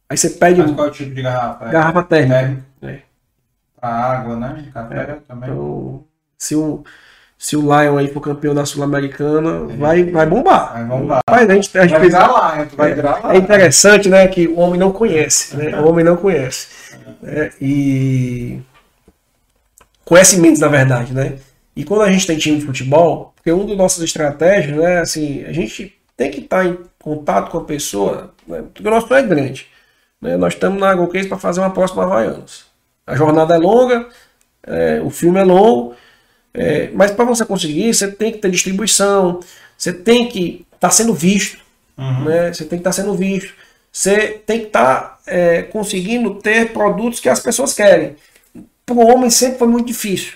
Aí 0.09 0.17
você 0.17 0.31
pede. 0.31 0.61
Mas 0.61 0.71
qual 0.71 0.87
é 0.87 0.89
o 0.89 0.93
tipo 0.93 1.13
de 1.13 1.21
garrafa? 1.21 1.65
Garrafa 1.69 2.03
térmica. 2.03 2.65
térmica. 2.79 3.12
Pra 3.83 3.89
água, 3.89 4.37
né? 4.37 4.69
Café 4.73 4.95
é, 4.95 5.17
também. 5.27 5.49
Então, 5.49 6.05
se 6.37 6.55
o, 6.55 6.85
se 7.37 7.57
o 7.57 7.59
Lion 7.59 7.97
aí 7.97 8.07
for 8.07 8.21
campeão 8.21 8.55
da 8.55 8.65
Sul-Americana, 8.65 9.73
é. 9.73 9.75
vai, 9.75 10.03
vai 10.05 10.25
bombar. 10.25 10.71
Vai 10.71 10.85
bombar. 10.85 11.19
Mas 11.29 11.49
a 11.49 11.53
gente, 11.53 11.77
a 11.77 11.81
gente 11.81 11.91
vai 11.91 11.99
fez... 11.99 12.13
virar 12.13 12.55
Lion, 12.55 12.67
vai 12.77 12.91
é, 12.91 12.95
virar 12.95 13.35
É 13.35 13.37
interessante, 13.37 14.07
né? 14.07 14.25
Que 14.29 14.47
o 14.47 14.57
homem 14.57 14.79
não 14.79 14.93
conhece. 14.93 15.57
Né? 15.57 15.77
O 15.81 15.89
homem 15.89 16.05
não 16.05 16.15
conhece. 16.15 16.95
É, 17.25 17.51
e. 17.59 18.61
Conhece 20.05 20.39
menos, 20.39 20.61
na 20.61 20.69
verdade, 20.69 21.13
né? 21.13 21.39
E 21.75 21.83
quando 21.83 22.03
a 22.03 22.11
gente 22.11 22.25
tem 22.25 22.37
time 22.37 22.59
de 22.59 22.65
futebol, 22.65 23.33
porque 23.35 23.51
uma 23.51 23.65
das 23.65 23.75
nossas 23.75 24.01
estratégias, 24.01 24.77
né, 24.77 24.99
assim, 24.99 25.43
a 25.43 25.51
gente 25.51 25.93
tem 26.15 26.31
que 26.31 26.39
estar 26.39 26.65
em 26.65 26.79
contato 27.01 27.51
com 27.51 27.57
a 27.57 27.65
pessoa, 27.65 28.33
né, 28.47 28.61
porque 28.61 28.87
o 28.87 28.89
nosso 28.89 29.13
é 29.13 29.21
grande. 29.23 29.67
Né, 30.21 30.37
nós 30.37 30.53
estamos 30.53 30.79
na 30.79 30.95
Case 31.07 31.27
para 31.27 31.37
fazer 31.37 31.59
uma 31.59 31.71
próxima 31.71 32.03
Havaianas. 32.03 32.71
A 33.05 33.15
jornada 33.15 33.55
é 33.55 33.57
longa, 33.57 34.07
é, 34.65 35.01
o 35.01 35.09
filme 35.09 35.39
é 35.39 35.43
longo, 35.43 35.95
é, 36.53 36.89
mas 36.93 37.11
para 37.11 37.25
você 37.25 37.45
conseguir, 37.45 37.93
você 37.93 38.11
tem 38.11 38.31
que 38.31 38.37
ter 38.37 38.51
distribuição, 38.51 39.39
você 39.77 39.91
tem 39.91 40.29
que 40.29 40.65
estar 40.73 40.87
tá 40.87 40.91
sendo 40.91 41.13
visto, 41.13 41.59
uhum. 41.97 42.25
né, 42.25 42.53
você 42.53 42.63
tem 42.63 42.79
que 42.79 42.87
estar 42.87 42.91
tá 42.91 42.93
sendo 42.93 43.13
visto, 43.15 43.53
você 43.91 44.41
tem 44.45 44.59
que 44.59 44.67
estar 44.67 45.01
tá, 45.01 45.19
é, 45.27 45.63
conseguindo 45.63 46.35
ter 46.35 46.71
produtos 46.71 47.19
que 47.19 47.29
as 47.29 47.39
pessoas 47.39 47.73
querem. 47.73 48.15
Para 48.85 48.95
o 48.95 49.05
homem 49.05 49.29
sempre 49.29 49.59
foi 49.59 49.67
muito 49.67 49.87
difícil. 49.87 50.33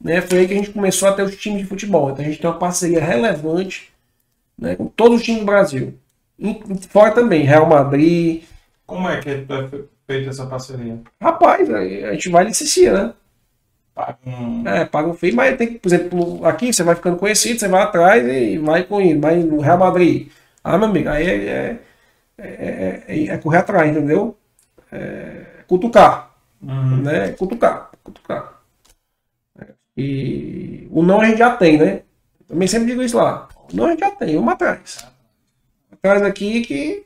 Né? 0.00 0.20
Foi 0.20 0.38
aí 0.38 0.48
que 0.48 0.54
a 0.54 0.56
gente 0.56 0.70
começou 0.70 1.08
a 1.08 1.12
ter 1.12 1.22
os 1.22 1.36
times 1.36 1.62
de 1.62 1.68
futebol. 1.68 2.10
Então 2.10 2.24
a 2.24 2.28
gente 2.28 2.40
tem 2.40 2.48
uma 2.48 2.58
parceria 2.58 3.04
relevante 3.04 3.90
né, 4.58 4.76
com 4.76 4.86
todos 4.86 5.18
os 5.18 5.24
times 5.24 5.40
do 5.40 5.46
Brasil. 5.46 5.94
E 6.38 6.60
fora 6.88 7.12
também, 7.12 7.44
Real 7.44 7.66
Madrid. 7.66 8.44
Como 8.86 9.08
é 9.08 9.20
que 9.20 9.30
é 9.30 9.44
feita 10.10 10.30
essa 10.30 10.46
parceria? 10.46 10.98
Rapaz, 11.22 11.70
a 11.70 12.12
gente 12.12 12.28
vai 12.28 12.44
licenciar, 12.44 12.94
né? 12.94 13.14
Paga 13.94 14.18
um... 14.26 14.68
É, 14.68 14.84
paga 14.84 15.08
um 15.08 15.14
FII, 15.14 15.32
mas 15.32 15.56
tem 15.56 15.68
que, 15.68 15.78
por 15.78 15.88
exemplo, 15.88 16.44
aqui 16.44 16.72
você 16.72 16.82
vai 16.82 16.96
ficando 16.96 17.16
conhecido, 17.16 17.60
você 17.60 17.68
vai 17.68 17.82
atrás 17.82 18.26
e 18.26 18.58
vai 18.58 18.82
com 18.82 19.00
ele, 19.00 19.20
vai 19.20 19.36
no 19.36 19.60
Real 19.60 19.78
Madrid. 19.78 20.28
Ah, 20.64 20.76
meu 20.76 20.88
amigo, 20.88 21.08
aí 21.08 21.28
é, 21.28 21.78
é, 22.36 22.44
é, 22.44 23.04
é, 23.06 23.26
é 23.28 23.38
correr 23.38 23.58
atrás, 23.58 23.88
entendeu? 23.88 24.36
É 24.90 25.62
cutucar. 25.68 26.34
Uhum. 26.60 27.02
Né? 27.02 27.32
Cutucar, 27.32 27.90
cutucar. 28.02 28.60
E 29.96 30.88
o 30.90 31.02
não 31.02 31.20
a 31.20 31.26
gente 31.26 31.38
já 31.38 31.54
tem, 31.56 31.78
né? 31.78 32.02
Também 32.48 32.66
sempre 32.66 32.88
digo 32.88 33.02
isso 33.02 33.16
lá. 33.16 33.48
O 33.72 33.76
não 33.76 33.86
a 33.86 33.90
gente 33.90 34.00
já 34.00 34.10
tem, 34.10 34.36
uma 34.36 34.52
atrás. 34.52 35.06
Atrás 35.92 36.22
aqui 36.22 36.62
que 36.62 37.04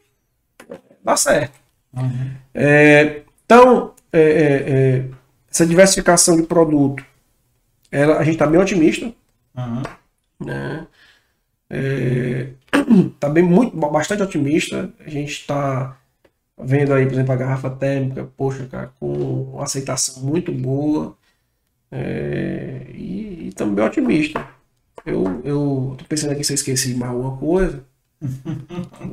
dá 1.05 1.17
certo. 1.17 1.64
Uhum. 1.97 2.31
É, 2.55 3.23
então, 3.45 3.95
é, 4.13 4.21
é, 4.21 4.71
é, 4.71 5.05
essa 5.51 5.67
diversificação 5.67 6.37
de 6.37 6.45
produto, 6.45 7.05
ela, 7.91 8.19
a 8.19 8.25
gente 8.25 8.35
está 8.35 8.47
bem 8.47 8.61
otimista. 8.61 9.13
Uhum. 9.57 9.83
Né? 10.45 10.87
É, 11.71 12.49
tá 13.21 13.29
bem 13.29 13.43
muito, 13.43 13.77
bastante 13.77 14.23
otimista. 14.23 14.93
A 15.01 15.09
gente 15.11 15.33
está 15.33 15.97
vendo 16.59 16.93
aí, 16.93 17.05
por 17.07 17.15
exemplo, 17.15 17.33
a 17.33 17.37
garrafa 17.37 17.71
térmica, 17.71 18.25
poxa, 18.37 18.67
cara, 18.67 18.93
com 18.99 19.61
aceitação 19.61 20.23
muito 20.25 20.53
boa. 20.53 21.17
É, 21.91 22.87
e, 22.93 23.49
e 23.49 23.53
também 23.55 23.85
otimista. 23.85 24.47
Eu, 25.07 25.41
eu 25.45 25.95
tô 25.99 26.05
pensando 26.07 26.33
aqui 26.33 26.43
se 26.43 26.53
eu 26.53 26.57
esqueci 26.57 26.95
mais 26.95 27.13
alguma 27.13 27.37
coisa. 27.37 27.85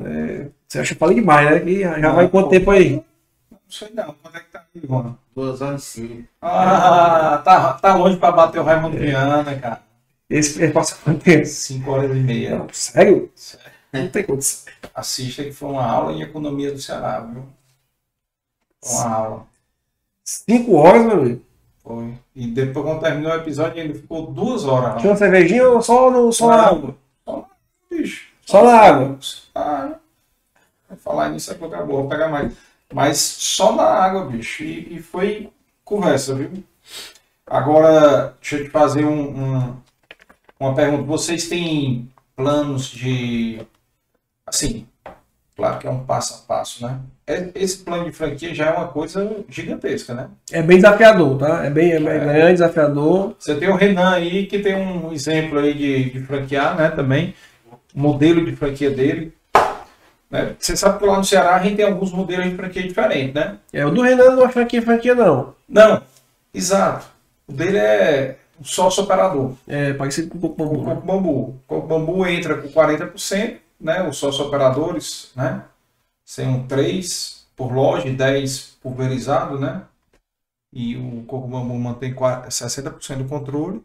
É, 0.04 0.48
você 0.66 0.78
acha 0.78 0.94
que 0.94 0.98
falei 0.98 1.16
demais, 1.16 1.50
né? 1.50 1.60
Que 1.60 1.80
já, 1.80 1.98
não, 1.98 2.14
vai 2.14 2.28
quanto 2.28 2.48
tempo 2.48 2.70
aí? 2.70 3.02
Não 3.50 3.58
sei 3.68 3.90
não. 3.94 4.14
Quando 4.22 4.36
é 4.36 4.40
que 4.40 4.50
tá 4.50 4.64
aí, 4.74 4.82
Juan? 4.86 5.16
Duas 5.34 5.60
horas 5.60 5.82
e 5.82 5.86
cinco. 5.86 6.28
Ah, 6.40 7.40
tá, 7.44 7.74
tá 7.74 7.94
longe 7.94 8.16
pra 8.16 8.32
bater 8.32 8.60
o 8.60 8.64
Raimundo 8.64 8.96
é. 8.96 9.00
Viana, 9.00 9.54
cara. 9.56 9.82
Esse 10.28 10.68
passa 10.68 10.96
quanto 11.02 11.22
tempo? 11.22 11.44
Cinco 11.44 11.90
horas 11.90 12.10
e 12.10 12.20
meia. 12.20 12.58
Não, 12.58 12.68
sério? 12.72 13.30
sério? 13.34 13.72
Não 13.92 14.08
tem 14.08 14.24
condição. 14.24 14.72
Assista 14.94 15.44
que 15.44 15.52
foi 15.52 15.70
uma 15.70 15.84
aula 15.84 16.12
em 16.12 16.22
economia 16.22 16.72
do 16.72 16.78
Ceará, 16.78 17.20
viu? 17.20 17.44
Uma 18.84 19.14
aula. 19.14 19.46
Cinco 20.24 20.74
horas, 20.74 21.04
meu 21.04 21.20
amigo? 21.20 21.42
Foi. 21.82 22.14
E 22.34 22.46
depois, 22.46 22.86
quando 22.86 23.00
terminou 23.00 23.32
o 23.32 23.36
episódio, 23.36 23.78
ele 23.78 23.94
ficou 23.94 24.26
duas 24.26 24.64
horas. 24.64 25.00
Tinha 25.00 25.12
uma 25.12 25.18
cervejinha 25.18 25.68
ou 25.68 25.82
só, 25.82 26.10
no, 26.10 26.32
só 26.32 26.48
na 26.48 26.62
água? 26.62 26.96
Só, 27.24 27.46
bicho, 27.90 28.31
só, 28.52 28.64
na 28.64 28.78
água. 28.78 29.18
Ah, 29.54 29.92
vou 30.88 30.98
falar 30.98 31.28
nisso 31.30 31.50
é 31.50 31.54
acabou, 31.54 32.02
vou 32.02 32.08
pegar 32.08 32.28
mais. 32.28 32.52
Mas 32.92 33.18
só 33.18 33.74
na 33.74 33.84
água, 33.84 34.26
bicho. 34.26 34.62
E, 34.62 34.96
e 34.96 35.02
foi 35.02 35.50
conversa, 35.84 36.34
viu? 36.34 36.62
Agora, 37.46 38.34
deixa 38.40 38.56
eu 38.56 38.64
te 38.64 38.70
fazer 38.70 39.04
um, 39.04 39.20
um, 39.20 39.76
uma 40.60 40.74
pergunta. 40.74 41.02
Vocês 41.02 41.48
têm 41.48 42.08
planos 42.36 42.88
de. 42.88 43.60
Assim, 44.46 44.86
claro 45.56 45.78
que 45.78 45.86
é 45.86 45.90
um 45.90 46.04
passo 46.04 46.42
a 46.42 46.46
passo, 46.46 46.86
né? 46.86 47.00
É, 47.26 47.50
esse 47.54 47.78
plano 47.78 48.04
de 48.04 48.12
franquia 48.12 48.54
já 48.54 48.66
é 48.66 48.76
uma 48.76 48.88
coisa 48.88 49.44
gigantesca, 49.48 50.12
né? 50.12 50.28
É 50.50 50.60
bem 50.60 50.76
desafiador, 50.76 51.38
tá? 51.38 51.64
É 51.64 51.70
bem, 51.70 51.92
é 51.92 52.00
bem 52.00 52.08
é. 52.08 52.18
grande, 52.18 52.52
desafiador. 52.54 53.34
Você 53.38 53.54
tem 53.54 53.68
o 53.68 53.76
Renan 53.76 54.10
aí, 54.10 54.46
que 54.46 54.58
tem 54.58 54.74
um 54.74 55.12
exemplo 55.12 55.58
aí 55.58 55.72
de, 55.72 56.10
de 56.10 56.20
franquear, 56.20 56.76
né? 56.76 56.90
Também. 56.90 57.34
Modelo 57.94 58.44
de 58.44 58.56
franquia 58.56 58.90
dele. 58.90 59.32
Né? 60.30 60.56
Você 60.58 60.76
sabe 60.76 60.98
que 60.98 61.04
lá 61.04 61.18
no 61.18 61.24
Ceará 61.24 61.56
a 61.56 61.62
gente 61.62 61.76
tem 61.76 61.84
alguns 61.84 62.10
modelos 62.10 62.48
de 62.48 62.56
franquia 62.56 62.82
diferentes, 62.82 63.34
né? 63.34 63.58
É, 63.72 63.84
o 63.84 63.90
do 63.90 64.00
Renan 64.00 64.34
não 64.34 64.44
é 64.44 64.48
franquia, 64.48 64.80
franquia 64.80 65.14
não. 65.14 65.54
Não, 65.68 66.02
exato. 66.54 67.06
O 67.46 67.52
dele 67.52 67.76
é 67.76 68.38
sócio 68.64 69.02
operador. 69.02 69.54
É, 69.66 69.92
parecido 69.92 70.30
com 70.30 70.38
o 70.38 70.40
Coco 70.40 70.56
Bambu. 70.56 70.80
O 70.80 70.84
Coco 70.84 71.06
Bambu. 71.06 71.30
O 71.30 71.60
Coco 71.66 71.86
Bambu 71.86 72.26
entra 72.26 72.56
com 72.56 72.68
40%, 72.68 73.58
né? 73.80 74.08
Os 74.08 74.16
sócio 74.16 74.44
operadores, 74.46 75.32
né? 75.36 75.62
São 76.24 76.66
3 76.66 77.46
por 77.56 77.72
loja 77.72 78.08
e 78.08 78.14
10 78.14 78.78
pulverizado, 78.82 79.58
né? 79.58 79.82
E 80.72 80.96
o 80.96 81.24
Coco 81.26 81.48
Bambu 81.48 81.74
mantém 81.74 82.14
60% 82.14 83.18
do 83.18 83.24
controle. 83.26 83.82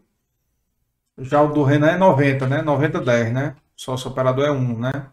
Já 1.18 1.42
o 1.42 1.52
do 1.52 1.64
Renan 1.64 1.90
é 1.90 1.98
90, 1.98 2.46
né? 2.46 2.62
90-10, 2.62 3.32
né? 3.32 3.56
Sócio 3.78 4.10
operador 4.10 4.44
é 4.44 4.50
1, 4.50 4.78
né? 4.80 5.06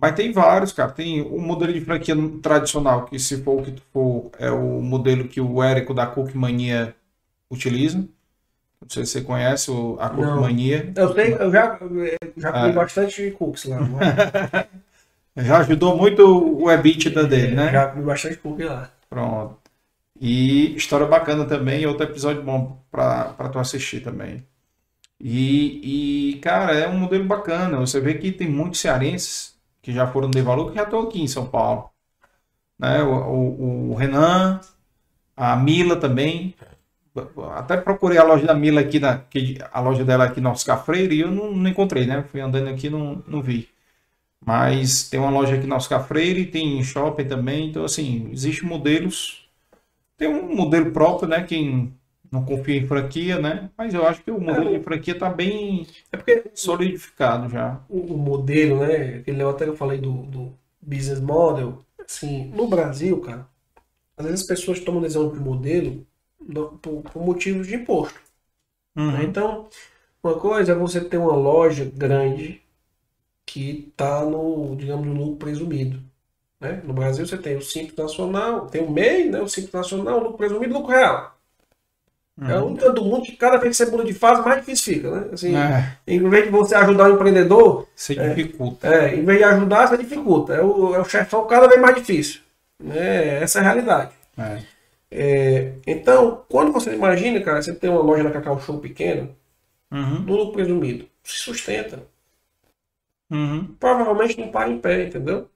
Mas 0.00 0.14
tem 0.14 0.30
vários, 0.30 0.72
cara. 0.72 0.92
Tem 0.92 1.20
o 1.20 1.40
modelo 1.40 1.72
de 1.72 1.80
franquia 1.80 2.14
tradicional, 2.40 3.04
que 3.06 3.18
se 3.18 3.42
for 3.42 3.60
o 3.60 3.64
que 3.64 3.72
tu 3.72 3.82
for, 3.92 4.30
é 4.38 4.48
o 4.52 4.80
modelo 4.80 5.26
que 5.26 5.40
o 5.40 5.60
Érico 5.60 5.92
da 5.92 6.06
Cook 6.06 6.32
Mania 6.32 6.94
utiliza. 7.50 7.98
Não 7.98 8.88
sei 8.88 9.04
se 9.04 9.12
você 9.12 9.20
conhece 9.22 9.72
a 9.98 10.08
Cook 10.10 10.40
Mania. 10.40 10.92
Eu 10.94 11.12
sei, 11.12 11.34
eu 11.34 11.50
já, 11.50 11.76
já 12.36 12.52
comi 12.52 12.68
é. 12.68 12.72
bastante 12.72 13.30
cookies 13.32 13.64
lá. 13.64 13.78
Já 15.40 15.58
ajudou 15.58 15.96
muito 15.96 16.24
o 16.24 16.68
EBITDA 16.68 17.22
dele, 17.22 17.54
né? 17.54 17.70
Já 17.70 17.86
comi 17.86 18.04
bastante 18.04 18.38
cookie 18.38 18.64
lá. 18.64 18.90
Pronto. 19.08 19.56
E 20.20 20.74
história 20.74 21.06
bacana 21.06 21.44
também, 21.44 21.86
outro 21.86 22.02
episódio 22.02 22.42
bom 22.42 22.82
para 22.90 23.48
tu 23.52 23.60
assistir 23.60 24.00
também. 24.00 24.44
E, 25.20 26.34
e, 26.34 26.38
cara, 26.40 26.74
é 26.74 26.88
um 26.88 26.98
modelo 26.98 27.24
bacana. 27.24 27.78
Você 27.78 28.00
vê 28.00 28.14
que 28.14 28.30
tem 28.32 28.48
muitos 28.48 28.80
cearenses 28.80 29.56
que 29.82 29.92
já 29.92 30.06
foram 30.06 30.30
de 30.30 30.40
valor 30.42 30.70
que 30.70 30.76
já 30.76 30.84
estão 30.84 31.00
aqui 31.02 31.20
em 31.20 31.26
São 31.28 31.46
Paulo. 31.46 31.90
Né? 32.78 33.02
O, 33.02 33.12
o, 33.14 33.90
o, 33.92 33.94
Renan, 33.94 34.60
a 35.36 35.56
Mila 35.56 35.96
também. 35.96 36.54
Até 37.54 37.76
procurei 37.76 38.18
a 38.18 38.22
loja 38.22 38.46
da 38.46 38.54
Mila 38.54 38.80
aqui, 38.80 39.00
na, 39.00 39.24
a 39.72 39.80
loja 39.80 40.04
dela 40.04 40.24
aqui 40.24 40.40
no 40.40 40.50
Oscar 40.50 40.84
Freire 40.84 41.16
e 41.16 41.20
eu 41.20 41.30
não, 41.30 41.52
não 41.52 41.68
encontrei, 41.68 42.06
né? 42.06 42.22
Fui 42.30 42.40
andando 42.40 42.68
aqui 42.68 42.88
não, 42.88 43.22
não 43.26 43.42
vi. 43.42 43.68
Mas 44.44 45.08
tem 45.08 45.18
uma 45.18 45.30
loja 45.30 45.56
aqui 45.56 45.66
no 45.66 45.74
Oscar 45.74 46.06
Freire, 46.06 46.46
tem 46.46 46.82
shopping 46.84 47.26
também. 47.26 47.68
Então, 47.70 47.84
assim, 47.84 48.30
existem 48.32 48.68
modelos. 48.68 49.48
Tem 50.16 50.28
um 50.28 50.54
modelo 50.54 50.92
próprio, 50.92 51.28
né? 51.28 51.42
Quem 51.42 51.92
não 52.30 52.44
confia 52.44 52.76
em 52.76 52.86
franquia, 52.86 53.38
né? 53.38 53.70
Mas 53.76 53.94
eu 53.94 54.06
acho 54.06 54.22
que 54.22 54.30
o 54.30 54.40
modelo 54.40 54.74
é, 54.74 54.78
de 54.78 54.84
franquia 54.84 55.14
está 55.14 55.30
bem 55.30 55.86
é 56.12 56.16
porque 56.16 56.50
solidificado 56.54 57.48
já. 57.48 57.80
O, 57.88 58.14
o 58.14 58.18
modelo, 58.18 58.80
né? 58.80 59.18
Aquele 59.18 59.42
até 59.42 59.66
eu 59.66 59.76
falei 59.76 59.98
do, 59.98 60.24
do 60.24 60.52
business 60.80 61.20
model. 61.20 61.82
Assim, 61.98 62.46
no 62.54 62.66
Brasil, 62.66 63.20
cara, 63.20 63.46
às 64.16 64.24
vezes 64.24 64.40
as 64.42 64.46
pessoas 64.46 64.80
tomam 64.80 65.00
decisão 65.00 65.30
de 65.30 65.38
modelo 65.38 66.06
por, 66.82 67.02
por 67.02 67.22
motivos 67.22 67.66
de 67.66 67.76
imposto. 67.76 68.20
Uhum. 68.96 69.12
Né? 69.12 69.24
Então, 69.24 69.68
uma 70.22 70.38
coisa 70.38 70.72
é 70.72 70.74
você 70.74 71.00
ter 71.00 71.18
uma 71.18 71.34
loja 71.34 71.84
grande 71.84 72.62
que 73.46 73.88
está 73.88 74.24
no, 74.24 74.76
digamos, 74.76 75.06
no 75.06 75.14
lucro 75.14 75.36
presumido. 75.36 76.02
Né? 76.60 76.82
No 76.84 76.92
Brasil 76.92 77.26
você 77.26 77.38
tem 77.38 77.56
o 77.56 77.62
Simples 77.62 77.96
Nacional, 77.96 78.66
tem 78.66 78.82
o 78.82 78.90
MEI, 78.90 79.30
né? 79.30 79.40
o 79.40 79.48
Simples 79.48 79.72
Nacional, 79.72 80.18
o 80.18 80.22
lucro 80.22 80.38
presumido 80.38 80.72
e 80.72 80.76
lucro 80.76 80.92
real. 80.92 81.37
Uhum. 82.40 82.50
É 82.50 82.58
um 82.60 82.76
canto 82.76 82.92
do 82.92 83.04
mundo 83.04 83.22
que 83.22 83.32
cada 83.32 83.56
vez 83.56 83.76
que 83.76 83.84
você 83.84 83.90
muda 83.90 84.04
de 84.04 84.14
fase, 84.14 84.42
mais 84.42 84.60
difícil 84.60 84.94
fica, 84.94 85.10
né? 85.10 85.28
Assim, 85.32 85.56
é. 85.56 85.96
Em 86.06 86.28
vez 86.28 86.44
de 86.44 86.50
você 86.50 86.74
ajudar 86.76 87.10
o 87.10 87.14
empreendedor... 87.14 87.88
Você 87.96 88.18
é, 88.18 88.28
dificulta. 88.28 88.86
É, 88.86 89.16
em 89.16 89.24
vez 89.24 89.38
de 89.38 89.44
ajudar, 89.44 89.88
você 89.88 89.98
dificulta. 89.98 90.54
É 90.54 90.62
o, 90.62 90.94
é 90.94 91.00
o 91.00 91.04
chefão 91.04 91.46
cada 91.46 91.66
vez 91.66 91.80
mais 91.80 91.96
difícil. 91.96 92.40
É, 92.90 93.40
essa 93.42 93.58
é 93.58 93.62
a 93.62 93.64
realidade. 93.64 94.12
É. 94.38 94.62
É, 95.10 95.72
então, 95.86 96.44
quando 96.48 96.70
você 96.70 96.94
imagina, 96.94 97.40
cara, 97.40 97.60
você 97.60 97.74
tem 97.74 97.90
uma 97.90 98.02
loja 98.02 98.22
na 98.22 98.30
Cacau 98.30 98.60
Show 98.60 98.78
pequena, 98.78 99.28
uhum. 99.90 100.20
no 100.20 100.36
lucro 100.36 100.52
presumido, 100.52 101.08
se 101.24 101.40
sustenta. 101.40 102.02
Uhum. 103.30 103.74
Provavelmente 103.80 104.38
não 104.38 104.48
para 104.48 104.70
em 104.70 104.78
pé, 104.78 105.06
entendeu? 105.06 105.48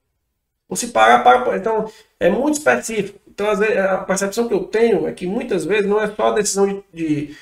Ou 0.69 0.77
se 0.77 0.89
parar, 0.89 1.23
para. 1.23 1.57
Então, 1.57 1.91
é 2.19 2.31
muito 2.31 2.59
específico. 2.59 3.21
Então, 3.43 3.95
a 3.95 3.99
percepção 3.99 4.47
que 4.49 4.55
eu 4.55 4.65
tenho 4.65 5.07
é 5.07 5.13
que 5.13 5.27
muitas 5.27 5.65
vezes 5.65 5.89
não 5.89 6.01
é 6.01 6.09
só 6.09 6.29
a 6.29 6.35
decisão 6.35 6.83
de, 6.93 7.37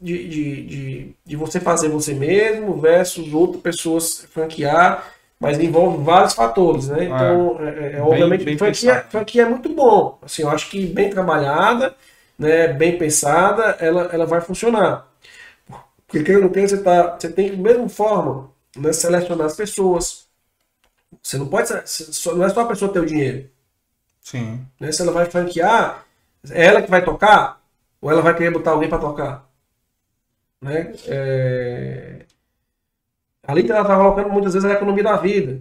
de, 0.00 0.28
de, 0.28 0.66
de, 0.66 1.16
de 1.24 1.36
você 1.36 1.60
fazer 1.60 1.88
você 1.88 2.14
mesmo 2.14 2.80
versus 2.80 3.32
outras 3.32 3.62
pessoas 3.62 4.26
franquear, 4.32 5.14
mas 5.38 5.58
envolve 5.60 6.02
vários 6.02 6.34
fatores, 6.34 6.88
né? 6.88 7.04
Então, 7.04 7.58
é, 7.60 7.94
é, 7.94 7.96
é 7.98 8.02
obviamente, 8.02 8.44
bem 8.44 8.58
franquia, 8.58 9.04
franquia 9.08 9.42
é 9.42 9.48
muito 9.48 9.68
bom. 9.68 10.18
Assim, 10.22 10.42
eu 10.42 10.50
acho 10.50 10.70
que 10.70 10.86
bem 10.86 11.10
trabalhada, 11.10 11.94
né, 12.38 12.68
bem 12.68 12.98
pensada, 12.98 13.76
ela, 13.80 14.08
ela 14.12 14.26
vai 14.26 14.40
funcionar. 14.40 15.06
Porque 16.06 16.24
querendo 16.24 16.42
não 16.44 16.50
você, 16.50 16.82
tá, 16.82 17.16
você 17.18 17.30
tem 17.30 17.50
que, 17.50 17.56
da 17.56 17.62
mesma 17.62 17.88
forma, 17.88 18.50
né, 18.76 18.92
selecionar 18.92 19.46
as 19.46 19.56
pessoas. 19.56 20.26
Você 21.22 21.38
não 21.38 21.48
pode. 21.48 21.70
Não 22.36 22.44
é 22.44 22.48
só 22.50 22.60
a 22.62 22.66
pessoa 22.66 22.92
ter 22.92 23.00
o 23.00 23.06
dinheiro. 23.06 23.48
Sim. 24.24 24.66
Né? 24.80 24.90
Se 24.90 25.02
ela 25.02 25.12
vai 25.12 25.26
franquear, 25.26 26.04
é 26.50 26.66
ela 26.66 26.82
que 26.82 26.90
vai 26.90 27.04
tocar? 27.04 27.62
Ou 28.00 28.10
ela 28.10 28.22
vai 28.22 28.34
querer 28.34 28.50
botar 28.50 28.72
alguém 28.72 28.88
para 28.88 28.98
tocar? 28.98 29.48
Né? 30.60 30.94
É... 31.06 32.26
Ali 33.46 33.70
ela 33.70 33.82
está 33.82 33.96
colocando 33.96 34.30
muitas 34.30 34.54
vezes 34.54 34.68
a 34.68 34.72
economia 34.72 35.04
da 35.04 35.16
vida. 35.18 35.60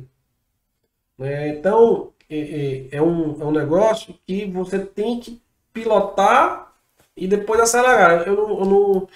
Né? 1.17 1.49
Então, 1.49 2.13
é, 2.29 2.87
é, 2.93 3.01
um, 3.01 3.41
é 3.41 3.45
um 3.45 3.51
negócio 3.51 4.17
que 4.25 4.45
você 4.45 4.79
tem 4.79 5.19
que 5.19 5.41
pilotar 5.73 6.73
e 7.17 7.27
depois 7.27 7.59
acelerar. 7.59 8.25
Eu 8.25 8.35
não, 8.35 8.59
eu 8.59 8.65
não, 8.65 9.07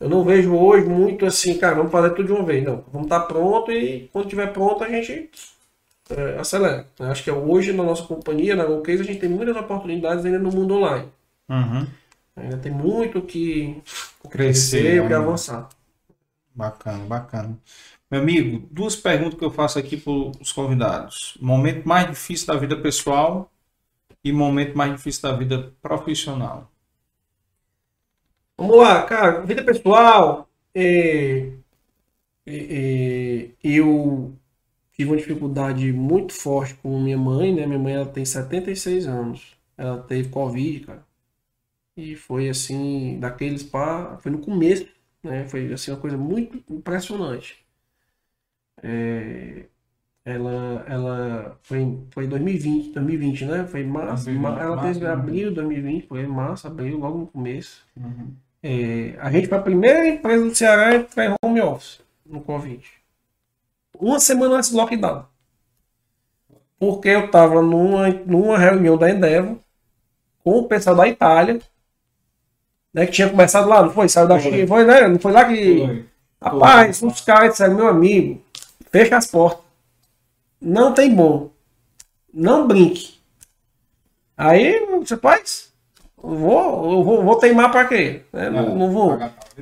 eu 0.00 0.08
não 0.08 0.24
vejo 0.24 0.54
hoje 0.54 0.86
muito 0.86 1.26
assim, 1.26 1.58
cara, 1.58 1.74
vamos 1.74 1.90
fazer 1.92 2.10
tudo 2.10 2.26
de 2.26 2.32
uma 2.32 2.44
vez. 2.44 2.64
Não, 2.64 2.84
vamos 2.92 3.06
estar 3.06 3.20
tá 3.20 3.26
pronto 3.26 3.72
e 3.72 4.08
quando 4.12 4.26
estiver 4.26 4.52
pronto 4.52 4.84
a 4.84 4.88
gente 4.88 5.30
é, 6.10 6.38
acelera. 6.38 6.86
Eu 6.98 7.06
acho 7.06 7.22
que 7.22 7.30
hoje 7.30 7.72
na 7.72 7.82
nossa 7.82 8.02
companhia, 8.02 8.56
na 8.56 8.64
GoCase, 8.64 9.02
a 9.02 9.04
gente 9.04 9.20
tem 9.20 9.28
muitas 9.28 9.56
oportunidades 9.56 10.24
ainda 10.24 10.38
no 10.38 10.50
mundo 10.50 10.74
online. 10.74 11.08
Uhum. 11.48 11.86
Ainda 12.36 12.56
tem 12.58 12.72
muito 12.72 13.20
que 13.22 13.82
crescer, 14.30 15.02
o 15.02 15.08
que 15.08 15.12
avançar. 15.12 15.68
Bacana, 16.54 17.04
bacana. 17.04 17.58
Meu 18.10 18.20
amigo, 18.20 18.66
duas 18.70 18.96
perguntas 18.96 19.38
que 19.38 19.44
eu 19.44 19.50
faço 19.50 19.78
aqui 19.78 19.96
para 19.96 20.12
os 20.12 20.52
convidados. 20.52 21.36
Momento 21.40 21.86
mais 21.86 22.08
difícil 22.08 22.46
da 22.46 22.56
vida 22.56 22.76
pessoal 22.76 23.50
e 24.24 24.32
momento 24.32 24.76
mais 24.76 24.92
difícil 24.94 25.22
da 25.22 25.36
vida 25.36 25.72
profissional. 25.82 26.70
Vamos 28.56 28.78
lá, 28.78 29.02
cara. 29.02 29.42
Vida 29.42 29.62
pessoal, 29.62 30.48
é, 30.74 31.52
é, 32.46 32.56
é, 32.56 33.50
eu 33.62 34.37
tive 34.98 35.12
uma 35.12 35.16
dificuldade 35.16 35.92
muito 35.92 36.32
forte 36.32 36.74
com 36.74 37.00
minha 37.00 37.16
mãe, 37.16 37.54
né? 37.54 37.64
Minha 37.66 37.78
mãe 37.78 37.94
ela 37.94 38.06
tem 38.06 38.24
76 38.24 39.06
anos. 39.06 39.56
Ela 39.76 40.02
teve 40.02 40.28
Covid, 40.28 40.80
cara. 40.80 41.06
E 41.96 42.16
foi 42.16 42.48
assim, 42.48 43.18
daqueles 43.20 43.62
pá, 43.62 44.18
foi 44.20 44.32
no 44.32 44.38
começo, 44.38 44.88
né? 45.22 45.46
Foi 45.46 45.72
assim 45.72 45.92
uma 45.92 46.00
coisa 46.00 46.16
muito 46.16 46.62
impressionante. 46.68 47.64
É, 48.82 49.66
ela, 50.24 50.84
ela 50.88 51.58
foi, 51.62 51.98
foi 52.10 52.26
2020, 52.26 52.92
2020, 52.92 53.44
né? 53.44 53.66
Foi 53.66 53.84
março, 53.84 54.24
2020, 54.24 54.60
ela 54.60 54.82
teve 54.82 55.04
março, 55.04 55.20
abril 55.20 55.48
de 55.50 55.54
2020, 55.54 56.06
foi 56.08 56.26
março, 56.26 56.66
abril, 56.66 56.98
logo 56.98 57.18
no 57.18 57.26
começo. 57.28 57.86
Uhum. 57.96 58.34
É, 58.60 59.16
a 59.20 59.30
gente 59.30 59.46
foi 59.46 59.58
a 59.58 59.62
primeira 59.62 60.08
empresa 60.08 60.44
do 60.44 60.54
Ceará 60.54 60.88
a 60.88 60.96
entrar 60.96 61.26
em 61.26 61.34
home 61.40 61.60
office 61.60 62.00
no 62.26 62.40
Covid. 62.40 62.97
Uma 64.00 64.20
semana 64.20 64.56
antes 64.56 64.70
do 64.70 64.76
lockdown. 64.76 65.24
Porque 66.78 67.08
eu 67.08 67.26
estava 67.26 67.60
numa, 67.60 68.08
numa 68.08 68.56
reunião 68.56 68.96
da 68.96 69.10
Endeavor 69.10 69.56
com 70.44 70.60
o 70.60 70.68
pessoal 70.68 70.96
da 70.96 71.08
Itália, 71.08 71.60
né, 72.94 73.04
que 73.06 73.12
tinha 73.12 73.28
começado 73.28 73.68
lá, 73.68 73.82
não 73.82 73.90
foi? 73.90 74.08
Saiu 74.08 74.28
da 74.28 74.38
China, 74.38 74.66
foi, 74.66 74.84
né? 74.84 75.06
Não 75.08 75.18
foi 75.18 75.32
lá 75.32 75.44
que. 75.44 75.78
Foi. 75.78 76.04
Rapaz, 76.40 77.02
os 77.02 77.20
caras 77.20 77.50
disseram, 77.50 77.74
meu 77.74 77.88
amigo, 77.88 78.40
fecha 78.90 79.16
as 79.16 79.26
portas. 79.26 79.64
Não 80.60 80.92
tem 80.92 81.14
bom. 81.14 81.50
Não 82.32 82.66
brinque. 82.66 83.18
Aí 84.36 84.86
você 85.00 85.16
faz? 85.16 85.72
Vou, 86.16 86.92
eu 86.92 87.02
vou, 87.04 87.24
vou 87.24 87.36
teimar 87.36 87.70
para 87.70 87.86
quê? 87.86 88.22
Né? 88.32 88.50
Não, 88.50 88.74
não, 88.74 88.92
vou. 88.92 89.18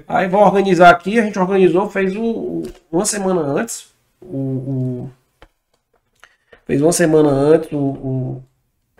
Aí 0.06 0.28
vou 0.28 0.42
organizar 0.42 0.90
aqui. 0.90 1.18
A 1.18 1.22
gente 1.22 1.38
organizou, 1.38 1.88
fez 1.90 2.14
o 2.16 2.62
uma 2.90 3.04
semana 3.04 3.40
antes. 3.42 3.88
O, 4.28 4.36
o, 4.36 5.10
fez 6.64 6.82
uma 6.82 6.92
semana 6.92 7.30
antes 7.30 7.70
o, 7.72 7.78
o, 7.78 8.42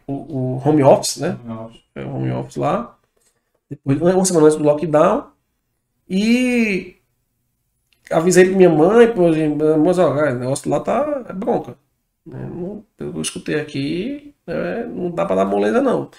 o 0.09 0.63
home 0.65 0.83
office, 0.83 1.19
né? 1.19 1.39
Home 1.45 1.59
office. 1.59 1.85
É, 1.95 2.05
home 2.05 2.31
office 2.33 2.57
lá. 2.57 2.99
Depois, 3.69 4.01
uma 4.01 4.25
semana 4.25 4.47
antes 4.47 4.59
do 4.59 4.65
lockdown. 4.65 5.27
E 6.09 6.97
avisei 8.11 8.47
pra 8.47 8.57
minha 8.57 8.71
mãe, 8.71 9.13
pô, 9.13 9.23
mas 9.85 9.99
ó, 9.99 10.13
o 10.13 10.35
negócio 10.35 10.71
lá 10.71 10.81
tá 10.81 11.25
é 11.29 11.33
bronca. 11.33 11.77
Né? 12.25 12.49
Eu 12.99 13.21
escutei 13.21 13.61
aqui, 13.61 14.35
né? 14.47 14.85
não 14.85 15.11
dá 15.11 15.27
para 15.27 15.37
dar 15.37 15.45
moleza 15.45 15.81
não. 15.81 16.11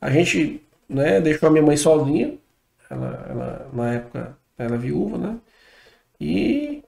A 0.00 0.10
gente 0.10 0.62
né, 0.88 1.20
deixou 1.20 1.48
a 1.48 1.52
minha 1.52 1.64
mãe 1.64 1.76
sozinha, 1.76 2.38
ela, 2.90 3.26
ela 3.28 3.70
na 3.72 3.94
época 3.94 4.38
ela 4.58 4.74
é 4.74 4.78
viúva, 4.78 5.18
né? 5.18 5.38
E 6.20 6.82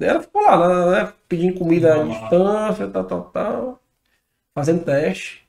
ela 0.00 0.22
ficou 0.22 0.42
lá, 0.42 1.04
né, 1.04 1.12
pedindo 1.28 1.58
comida 1.58 1.94
à 2.02 2.04
distância, 2.04 2.88
tal, 2.90 3.04
tal, 3.06 3.30
tal, 3.30 3.82
fazendo 4.54 4.84
teste. 4.84 5.46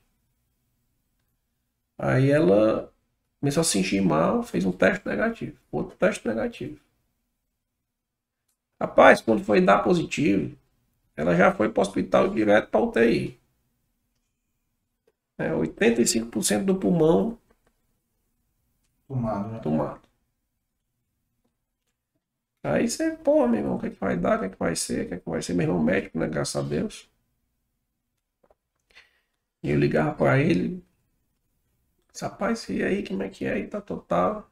Aí 1.97 2.31
ela 2.31 2.91
começou 3.39 3.61
a 3.61 3.63
se 3.63 3.71
sentir 3.71 4.01
mal, 4.01 4.43
fez 4.43 4.65
um 4.65 4.71
teste 4.71 5.07
negativo, 5.07 5.57
outro 5.71 5.95
teste 5.97 6.27
negativo. 6.27 6.79
Rapaz, 8.81 9.21
quando 9.21 9.43
foi 9.43 9.61
dar 9.61 9.83
positivo, 9.83 10.57
ela 11.15 11.35
já 11.35 11.53
foi 11.53 11.69
para 11.69 11.81
o 11.81 11.83
hospital 11.83 12.29
direto 12.29 12.69
para 12.69 12.81
UTI. 12.81 13.39
É, 15.37 15.53
85% 15.53 16.65
do 16.65 16.79
pulmão 16.79 17.37
tomado. 19.07 19.51
Né? 19.51 19.59
tomado. 19.59 20.06
Aí 22.63 22.87
você, 22.89 23.11
pô, 23.17 23.47
meu 23.47 23.59
irmão, 23.61 23.75
o 23.77 23.79
que, 23.79 23.87
é 23.87 23.89
que 23.89 23.99
vai 23.99 24.17
dar? 24.17 24.37
O 24.37 24.39
que, 24.41 24.45
é 24.47 24.49
que 24.49 24.59
vai 24.59 24.75
ser? 24.75 25.05
O 25.05 25.07
que, 25.09 25.13
é 25.15 25.19
que 25.19 25.29
vai 25.29 25.41
ser? 25.41 25.53
Meu 25.53 25.67
irmão 25.67 25.81
médico, 25.83 26.19
né? 26.19 26.27
Graças 26.27 26.55
a 26.55 26.67
Deus. 26.67 27.09
E 29.63 29.69
eu 29.69 29.77
ligava 29.79 30.13
para 30.15 30.39
ele. 30.39 30.83
Rapaz, 32.21 32.67
e 32.69 32.83
aí, 32.83 33.05
como 33.07 33.23
é 33.23 33.29
que 33.29 33.45
é? 33.45 33.53
Aí 33.53 33.67
tá 33.67 33.79
total. 33.79 34.51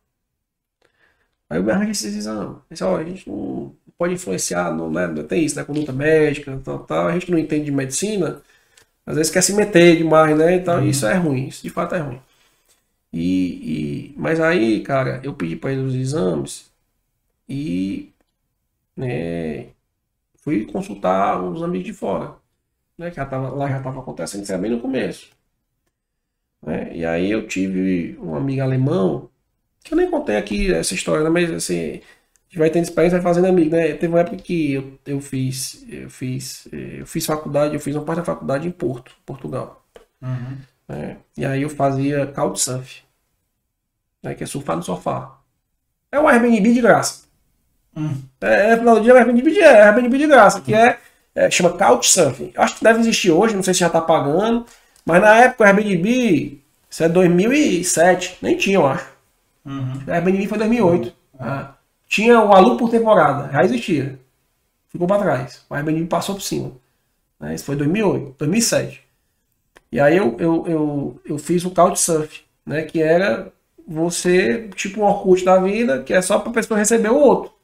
Aí 1.50 1.60
eu 1.60 1.64
me 1.64 1.92
esses 1.92 2.16
exames. 2.16 2.58
Disse, 2.70 2.84
ó, 2.84 2.98
a 2.98 3.04
gente 3.04 3.30
não 3.30 3.76
pode 3.98 4.14
influenciar, 4.14 4.72
não, 4.76 4.92
né? 4.92 5.08
Tem 5.24 5.44
isso, 5.46 5.56
né? 5.56 5.64
Conduta 5.64 5.92
médica, 5.94 6.60
tal, 6.64 6.80
tal. 6.86 7.08
A 7.08 7.14
gente 7.14 7.32
não 7.32 7.38
entende 7.38 7.66
de 7.66 7.72
medicina, 7.72 8.42
às 9.06 9.18
vezes 9.18 9.32
quer 9.32 9.42
se 9.44 9.54
meter 9.54 9.98
demais, 9.98 10.38
né? 10.38 10.56
Então 10.56 10.80
uhum. 10.80 10.88
isso 10.90 11.06
é 11.08 11.16
ruim, 11.16 11.48
isso 11.48 11.64
de 11.64 11.70
fato 11.70 11.96
é 11.96 12.00
ruim. 12.00 12.22
E, 13.14 14.12
e 14.12 14.16
mas 14.18 14.40
aí, 14.40 14.82
cara, 14.84 15.22
eu 15.24 15.34
pedi 15.34 15.56
para 15.56 15.72
ele 15.74 15.82
os 15.84 15.96
exames 15.96 16.72
e 17.48 18.14
né, 18.96 19.68
fui 20.38 20.66
consultar 20.66 21.42
os 21.44 21.62
amigos 21.64 21.86
de 21.86 21.94
fora, 21.94 22.36
né? 22.98 23.10
Que 23.10 23.18
já 23.18 23.26
tava, 23.26 23.50
lá 23.50 23.70
já 23.70 23.78
estava 23.78 24.00
acontecendo, 24.00 24.44
isso 24.44 24.58
bem 24.58 24.72
no 24.72 24.80
começo. 24.80 25.32
Né? 26.62 26.96
E 26.96 27.06
aí 27.06 27.30
eu 27.30 27.48
tive 27.48 28.18
um 28.22 28.36
amigo 28.36 28.62
alemão, 28.62 29.30
que 29.84 29.94
eu 29.94 29.98
nem 29.98 30.10
contei 30.10 30.38
aqui 30.38 30.74
essa 30.74 30.94
história, 30.94 31.24
né? 31.24 31.30
mas 31.30 31.52
assim, 31.52 32.02
gente 32.56 32.60
vai 32.60 32.70
tendo 32.70 32.84
experiência, 32.84 33.20
vai 33.20 33.34
fazendo 33.34 33.48
amigo, 33.48 33.70
né? 33.76 33.94
Teve 33.94 34.08
uma 34.08 34.22
época 34.22 34.38
que 34.38 34.74
eu, 34.74 35.00
eu 35.06 35.20
fiz, 35.20 35.86
eu 35.90 36.10
fiz, 36.10 36.68
eh, 36.72 37.02
eu 37.02 37.06
fiz 37.06 37.26
faculdade, 37.26 37.74
eu 37.74 37.80
fiz 37.80 37.96
uma 37.96 38.06
parte 38.06 38.20
da 38.20 38.26
faculdade 38.26 38.68
em 38.68 38.72
Porto, 38.72 39.14
Portugal. 39.26 39.86
Uhum. 40.22 40.58
Né? 40.88 41.18
E 41.38 41.46
aí 41.46 41.62
eu 41.62 41.70
fazia 41.70 42.26
couchsurf, 42.28 43.04
né? 44.24 44.34
que 44.34 44.44
é 44.44 44.48
surfar 44.48 44.78
no 44.78 44.84
sofá. 44.84 45.38
É 46.12 46.20
um 46.20 46.28
Airbnb 46.28 46.74
de 46.74 46.82
graça. 46.82 47.25
Uhum. 47.96 48.22
É, 48.42 48.72
é, 48.72 48.78
final 48.78 48.96
do 48.96 49.02
dia 49.02 49.14
é 49.14 49.18
Airbnb 49.18 49.52
de, 49.52 49.60
é 49.60 49.84
Airbnb 49.84 50.18
de 50.18 50.28
graça, 50.28 50.62
que 50.62 50.74
é, 50.74 50.98
é 51.34 51.50
chama 51.50 51.72
couchsurfing. 51.72 52.52
Acho 52.56 52.78
que 52.78 52.84
deve 52.84 53.00
existir 53.00 53.32
hoje, 53.32 53.56
não 53.56 53.64
sei 53.64 53.74
se 53.74 53.80
já 53.80 53.90
tá 53.90 54.02
pagando, 54.02 54.66
mas 55.06 55.22
na 55.22 55.36
época 55.36 55.64
o 55.64 55.68
Airbnb, 55.68 56.62
isso 56.90 57.04
é 57.04 57.10
2007, 57.10 58.38
nem 58.42 58.58
tinha, 58.58 58.76
eu 58.76 58.86
acho. 58.86 59.08
Uhum. 59.66 60.04
A 60.08 60.14
Airbnb 60.14 60.48
foi 60.48 60.58
2008. 60.58 61.06
Uhum. 61.06 61.14
Ah. 61.40 61.76
Tinha 62.08 62.40
o 62.40 62.54
aluno 62.54 62.78
por 62.78 62.90
temporada, 62.90 63.52
já 63.52 63.64
existia. 63.64 64.20
Ficou 64.90 65.08
para 65.08 65.22
trás. 65.22 65.66
O 65.70 65.74
Airbnb 65.74 66.06
passou 66.06 66.36
por 66.36 66.42
cima. 66.42 66.72
Né? 67.40 67.56
Isso 67.56 67.66
foi 67.66 67.76
2008, 67.76 68.36
2007. 68.38 69.02
E 69.92 70.00
aí 70.00 70.18
eu, 70.18 70.36
eu, 70.40 70.68
eu, 70.68 71.22
eu 71.26 71.38
fiz 71.38 71.64
o 71.66 71.72
Couchsurf, 71.72 72.42
né? 72.66 72.84
que 72.84 73.02
era 73.02 73.52
você, 73.88 74.70
tipo 74.76 75.02
um 75.02 75.04
Orkut 75.04 75.44
da 75.46 75.58
vida, 75.58 76.04
que 76.04 76.14
é 76.14 76.22
só 76.22 76.40
para 76.40 76.52
pessoa 76.52 76.80
receber 76.80 77.10
o 77.10 77.18
outro. 77.18 77.55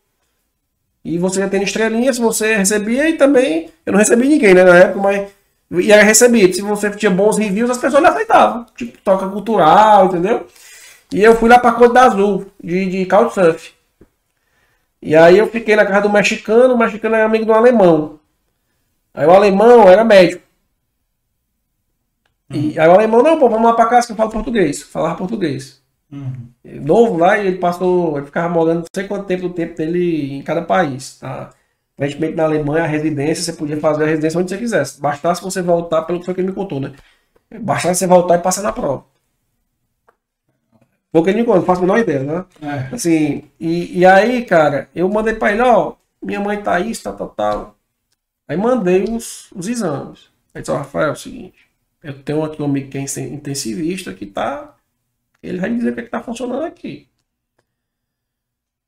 E 1.03 1.17
você 1.17 1.39
já 1.39 1.63
estrelinhas, 1.63 2.17
você 2.17 2.55
recebia 2.55 3.09
e 3.09 3.17
também. 3.17 3.69
Eu 3.85 3.93
não 3.93 3.99
recebi 3.99 4.27
ninguém, 4.27 4.53
né, 4.53 4.63
na 4.63 4.77
época, 4.77 4.99
mas. 4.99 5.31
E 5.71 5.91
era 5.91 6.03
recebido. 6.03 6.53
Se 6.53 6.61
você 6.61 6.89
tinha 6.91 7.09
bons 7.11 7.37
reviews, 7.37 7.69
as 7.71 7.77
pessoas 7.77 8.03
aceitavam. 8.03 8.65
Tipo, 8.75 8.97
toca 9.03 9.27
cultural, 9.29 10.07
entendeu? 10.07 10.47
E 11.11 11.23
eu 11.23 11.35
fui 11.35 11.49
lá 11.49 11.59
pra 11.59 11.71
Côte 11.73 11.93
d'Azul, 11.93 12.45
de, 12.63 12.85
de 12.89 13.05
Couchsurf. 13.05 13.73
E 15.01 15.15
aí 15.15 15.37
eu 15.37 15.47
fiquei 15.47 15.75
na 15.75 15.85
casa 15.85 16.01
do 16.01 16.09
mexicano, 16.09 16.75
o 16.75 16.77
mexicano 16.77 17.15
era 17.15 17.25
amigo 17.25 17.45
do 17.45 17.53
alemão. 17.53 18.19
Aí 19.13 19.25
o 19.25 19.31
alemão 19.31 19.89
era 19.89 20.03
médico. 20.03 20.43
E 22.49 22.77
aí 22.79 22.87
o 22.87 22.91
alemão, 22.91 23.23
não, 23.23 23.39
pô, 23.39 23.49
vamos 23.49 23.65
lá 23.65 23.75
pra 23.75 23.87
casa 23.87 24.07
que 24.07 24.13
eu 24.13 24.17
falo 24.17 24.29
português. 24.29 24.83
Falava 24.83 25.15
português. 25.15 25.80
Uhum. 26.11 26.49
Novo 26.81 27.17
lá, 27.17 27.37
e 27.37 27.47
ele 27.47 27.57
passou, 27.57 28.17
ele 28.17 28.25
ficava 28.25 28.49
morando 28.49 28.79
não 28.79 28.85
sei 28.93 29.07
quanto 29.07 29.25
tempo 29.25 29.47
do 29.47 29.53
tempo 29.53 29.77
dele 29.77 30.37
em 30.37 30.41
cada 30.43 30.61
país. 30.61 31.17
Tá? 31.19 31.51
Aparentemente 31.95 32.35
na 32.35 32.43
Alemanha, 32.43 32.83
a 32.83 32.87
residência, 32.87 33.43
você 33.43 33.53
podia 33.53 33.77
fazer 33.77 34.03
a 34.03 34.07
residência 34.07 34.39
onde 34.39 34.49
você 34.49 34.57
quisesse. 34.57 34.99
Bastasse 34.99 35.41
você 35.41 35.61
voltar, 35.61 36.01
pelo 36.03 36.19
que 36.19 36.25
foi 36.25 36.33
que 36.33 36.41
ele 36.41 36.49
me 36.49 36.55
contou, 36.55 36.79
né? 36.79 36.93
Bastasse 37.61 37.99
você 37.99 38.07
voltar 38.07 38.35
e 38.35 38.41
passar 38.41 38.61
na 38.61 38.71
prova. 38.73 39.05
Porque 41.11 41.33
de 41.33 41.43
não 41.43 41.61
faço 41.63 41.79
a 41.79 41.81
menor 41.81 41.99
ideia, 41.99 42.23
né? 42.23 42.45
É. 42.61 42.95
Assim, 42.95 43.43
e, 43.59 43.99
e 43.99 44.05
aí, 44.05 44.45
cara, 44.45 44.89
eu 44.95 45.09
mandei 45.09 45.33
pra 45.33 45.51
ele, 45.51 45.61
ó, 45.61 45.93
minha 46.21 46.39
mãe 46.39 46.61
tá 46.61 46.79
isso, 46.79 47.03
tal, 47.03 47.15
tal, 47.15 47.29
tal. 47.29 47.75
Aí 48.47 48.55
mandei 48.55 49.03
os, 49.03 49.51
os 49.53 49.67
exames. 49.67 50.29
Aí 50.53 50.61
disse, 50.61 50.71
ó, 50.71 50.77
Rafael, 50.77 51.09
é 51.09 51.11
o 51.11 51.15
seguinte, 51.15 51.67
eu 52.01 52.21
tenho 52.23 52.43
aqui 52.43 52.61
um 52.61 52.65
amigo 52.65 52.89
que 52.89 52.97
é 52.97 53.01
intensivista 53.01 54.13
que 54.13 54.25
tá 54.25 54.75
ele 55.41 55.59
vai 55.59 55.69
me 55.69 55.77
dizer 55.77 55.91
o 55.91 55.95
que 55.95 56.01
é 56.01 56.03
está 56.03 56.21
funcionando 56.21 56.63
aqui. 56.63 57.09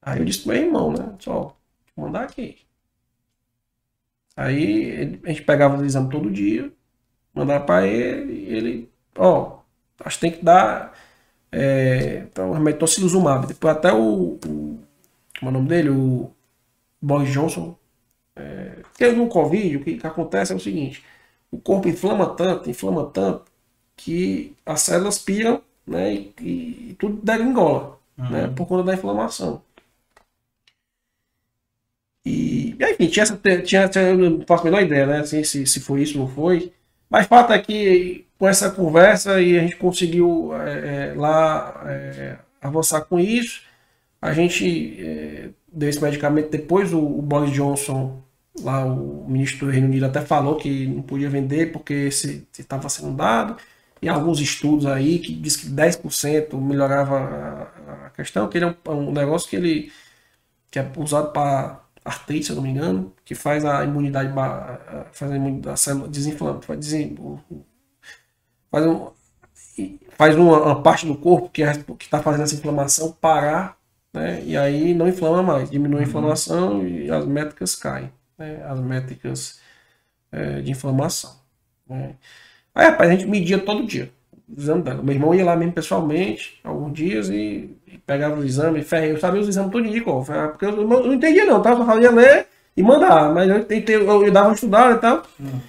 Aí 0.02 0.20
eu 0.20 0.26
disse 0.26 0.40
pro 0.44 0.54
meu 0.54 0.62
irmão, 0.64 0.92
né? 0.92 1.16
Só, 1.20 1.56
vou 1.96 2.06
mandar 2.08 2.24
aqui. 2.24 2.58
Aí 4.36 5.20
a 5.24 5.30
gente 5.30 5.44
pegava 5.44 5.78
o 5.78 5.86
exame 5.86 6.10
todo 6.10 6.32
dia, 6.32 6.72
mandava 7.34 7.66
para 7.66 7.88
ele, 7.88 8.46
ele, 8.46 8.92
ó, 9.16 9.60
acho 10.00 10.18
que 10.18 10.22
tem 10.22 10.32
que 10.32 10.44
dar 10.44 10.94
é, 11.52 12.28
o 12.38 12.54
remédio 12.54 12.80
tocilizumab. 12.80 13.48
Depois 13.48 13.76
até 13.78 13.94
o, 13.94 14.40
o, 14.46 14.80
como 15.40 15.46
é 15.46 15.48
o 15.50 15.52
nome 15.52 15.68
dele? 15.70 15.90
O 15.90 16.32
Boris 17.02 17.32
Johnson. 17.32 17.78
É, 18.36 18.82
porque 18.84 19.12
no 19.12 19.28
Covid, 19.28 19.78
o 19.78 19.84
que, 19.84 19.98
que 19.98 20.08
acontece 20.08 20.54
é 20.54 20.56
o 20.56 20.60
seguinte, 20.60 21.04
o 21.52 21.60
corpo 21.60 21.88
inflama 21.88 22.36
tanto, 22.36 22.70
inflama 22.70 23.06
tanto, 23.08 23.52
que 23.96 24.56
as 24.66 24.82
células 24.82 25.20
piram 25.20 25.62
né? 25.86 26.14
E, 26.14 26.90
e 26.92 26.96
tudo 27.00 27.20
degringola, 27.22 28.00
uhum. 28.18 28.30
né? 28.30 28.54
Por 28.56 28.68
conta 28.68 28.84
da 28.84 28.94
inflamação. 28.94 29.62
E, 32.26 32.76
enfim, 32.80 33.08
tinha 33.08 33.24
essa, 33.24 33.38
tinha, 33.64 33.88
tinha, 33.90 34.04
eu 34.06 34.18
não 34.18 34.46
faço 34.46 34.64
a 34.64 34.66
menor 34.66 34.82
ideia, 34.82 35.06
né? 35.06 35.20
Assim, 35.20 35.44
se, 35.44 35.66
se 35.66 35.80
foi 35.80 36.02
isso 36.02 36.20
ou 36.20 36.26
não 36.26 36.34
foi. 36.34 36.72
Mas 37.10 37.28
fato 37.28 37.54
é 37.54 37.60
que 37.60 38.26
com 38.40 38.48
essa 38.48 38.72
conversa 38.72 39.42
e 39.42 39.58
a 39.58 39.62
gente 39.62 39.76
conseguiu 39.78 40.52
é, 40.56 41.14
lá 41.16 41.84
é, 41.86 42.38
avançar 42.62 43.02
com 43.02 43.20
isso. 43.20 43.62
A 44.22 44.34
gente 44.34 44.98
é, 45.00 45.50
deu 45.72 45.90
esse 45.90 46.02
medicamento. 46.02 46.50
Depois 46.50 46.94
o, 46.94 47.00
o, 47.00 47.22
Boris 47.22 47.52
Johnson, 47.52 48.22
lá 48.62 48.86
o 48.86 49.26
ministro 49.28 49.68
do 49.68 49.72
Reino 49.72 49.88
Unido, 49.88 50.06
até 50.06 50.22
falou 50.22 50.56
que 50.56 50.88
não 50.88 51.02
podia 51.02 51.30
vender 51.30 51.72
porque 51.72 52.10
se 52.10 52.48
estava 52.58 52.90
sendo 52.90 53.16
dado 53.16 53.58
e 54.04 54.10
alguns 54.10 54.42
estudos 54.42 54.86
aí 54.86 55.18
que 55.18 55.34
diz 55.34 55.56
que 55.56 55.68
10% 55.68 56.54
melhorava 56.60 57.72
a, 58.06 58.10
questão, 58.10 58.50
que 58.50 58.58
ele 58.58 58.66
é 58.66 58.76
um, 58.90 58.92
um, 58.92 59.12
negócio 59.14 59.50
que 59.50 59.56
ele 59.56 59.92
que 60.70 60.78
é 60.78 60.92
usado 60.98 61.32
para 61.32 61.82
artrite, 62.04 62.48
se 62.48 62.52
eu 62.52 62.58
não 62.58 62.64
me 62.64 62.70
engano, 62.70 63.14
que 63.24 63.34
faz 63.34 63.64
a 63.64 63.84
imunidade 63.86 64.34
faz 65.14 65.32
a 65.32 65.36
imunidade 65.36 65.80
desinflama, 66.10 66.62
faz, 66.62 66.92
faz, 68.70 68.86
um, 68.86 69.12
faz 70.18 70.36
uma, 70.36 70.64
uma, 70.64 70.84
parte 70.84 71.06
do 71.06 71.16
corpo 71.16 71.48
que 71.48 71.64
é, 71.64 71.72
está 72.02 72.22
fazendo 72.22 72.44
essa 72.44 72.56
inflamação 72.56 73.12
parar, 73.14 73.78
né? 74.14 74.44
E 74.44 74.58
aí 74.58 74.94
não 74.94 75.08
inflama 75.08 75.42
mais, 75.42 75.70
diminui 75.70 76.00
a 76.00 76.04
uhum. 76.04 76.10
inflamação 76.10 76.86
e 76.86 77.10
as 77.10 77.26
métricas 77.26 77.74
caem, 77.76 78.12
né? 78.38 78.64
As 78.66 78.80
métricas 78.82 79.62
é, 80.30 80.62
de 80.62 80.72
inflamação. 80.72 81.36
Né? 81.88 82.16
Aí, 82.76 82.88
rapaz, 82.88 83.10
a 83.10 83.14
gente 83.14 83.28
media 83.28 83.60
todo 83.60 83.86
dia 83.86 84.12
o 84.56 84.60
exame 84.60 84.82
dela. 84.84 85.02
Meu 85.02 85.16
irmão 85.16 85.34
ia 85.34 85.46
lá 85.46 85.56
mesmo 85.56 85.74
pessoalmente, 85.74 86.60
alguns 86.64 86.94
dias, 86.94 87.30
e, 87.30 87.76
pegava 88.06 88.40
o 88.40 88.46
exame, 88.46 88.84
ferrei, 88.84 89.12
eu 89.12 89.20
sabia 89.20 89.42
os 89.42 89.48
exames 89.48 89.72
todo 89.72 89.90
dia, 89.90 90.04
porque 90.04 90.66
eu, 90.66 90.82
eu, 90.82 90.88
não 90.88 91.14
entendia 91.14 91.46
não, 91.46 91.62
tá? 91.62 91.76
Só 91.76 91.86
fazia 91.86 92.12
ler 92.12 92.48
e 92.76 92.84
mandar, 92.84 93.34
mas 93.34 93.50
eu, 93.50 93.66
eu, 93.88 94.26
eu 94.26 94.32
dava 94.32 94.50
uma 94.50 94.56
estudada 94.56 94.96
e 94.96 95.00
tal. 95.00 95.24
Hum. 95.40 95.60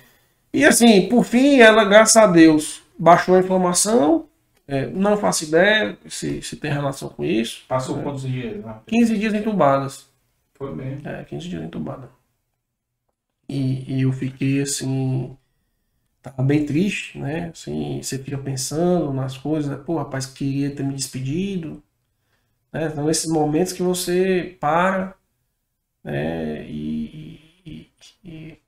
E 0.53 0.65
assim, 0.65 1.09
por 1.09 1.25
fim, 1.25 1.59
ela, 1.59 1.85
graças 1.85 2.17
a 2.17 2.27
Deus, 2.27 2.83
baixou 2.99 3.35
a 3.35 3.41
inflamação. 3.41 4.27
É, 4.67 4.87
não 4.87 5.17
faço 5.19 5.45
ideia 5.45 5.99
se, 6.09 6.41
se 6.41 6.57
tem 6.57 6.73
relação 6.73 7.11
com 7.11 7.23
isso. 7.23 7.65
Passou 7.69 7.99
é, 7.99 8.03
quantos 8.03 8.23
dias? 8.23 8.65
Né? 8.65 8.75
15 8.87 9.19
dias 9.19 9.35
entubadas. 9.35 10.07
Foi 10.55 10.75
bem. 10.75 11.01
É, 11.05 11.23
15 11.25 11.49
dias 11.49 11.63
entubada. 11.63 12.09
E, 13.47 13.97
e 13.97 14.03
eu 14.03 14.13
fiquei 14.13 14.63
assim 14.63 15.37
tava 16.25 16.43
bem 16.43 16.65
triste, 16.65 17.19
né? 17.19 17.51
Assim, 17.51 18.03
você 18.03 18.19
fica 18.19 18.39
pensando 18.39 19.13
nas 19.13 19.37
coisas, 19.37 19.71
né? 19.71 19.77
pô, 19.77 19.99
rapaz, 19.99 20.27
queria 20.27 20.75
ter 20.75 20.83
me 20.83 20.95
despedido. 20.95 21.83
Né? 22.73 22.87
Então, 22.87 23.11
esses 23.11 23.31
momentos 23.31 23.73
que 23.75 23.83
você 23.83 24.57
para 24.61 25.15
né? 26.03 26.67
e, 26.67 27.41
e, 27.67 27.91
e, 28.25 28.59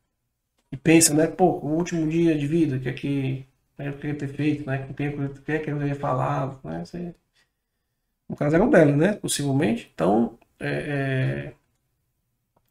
e 0.72 0.76
pensa, 0.76 1.14
né? 1.14 1.26
Pô, 1.26 1.46
o 1.60 1.76
último 1.76 2.08
dia 2.08 2.36
de 2.38 2.46
vida, 2.46 2.78
que 2.78 2.88
aqui 2.88 3.46
né, 3.78 3.88
eu 3.88 3.94
queria 3.94 4.16
ter 4.16 4.28
feito, 4.28 4.66
né? 4.66 4.78
Com 4.86 4.94
quem 4.94 5.06
eu 5.06 5.34
queria 5.34 5.60
que 5.64 5.70
eu 5.70 5.78
teria 5.78 5.94
falado, 5.96 6.60
né? 6.64 6.84
Você... 6.84 7.14
No 8.28 8.36
caso 8.36 8.56
era 8.56 8.64
o 8.64 8.70
dela, 8.70 8.96
né? 8.96 9.14
Possivelmente. 9.14 9.90
Então, 9.94 10.38
é, 10.60 11.52
é... 11.52 11.54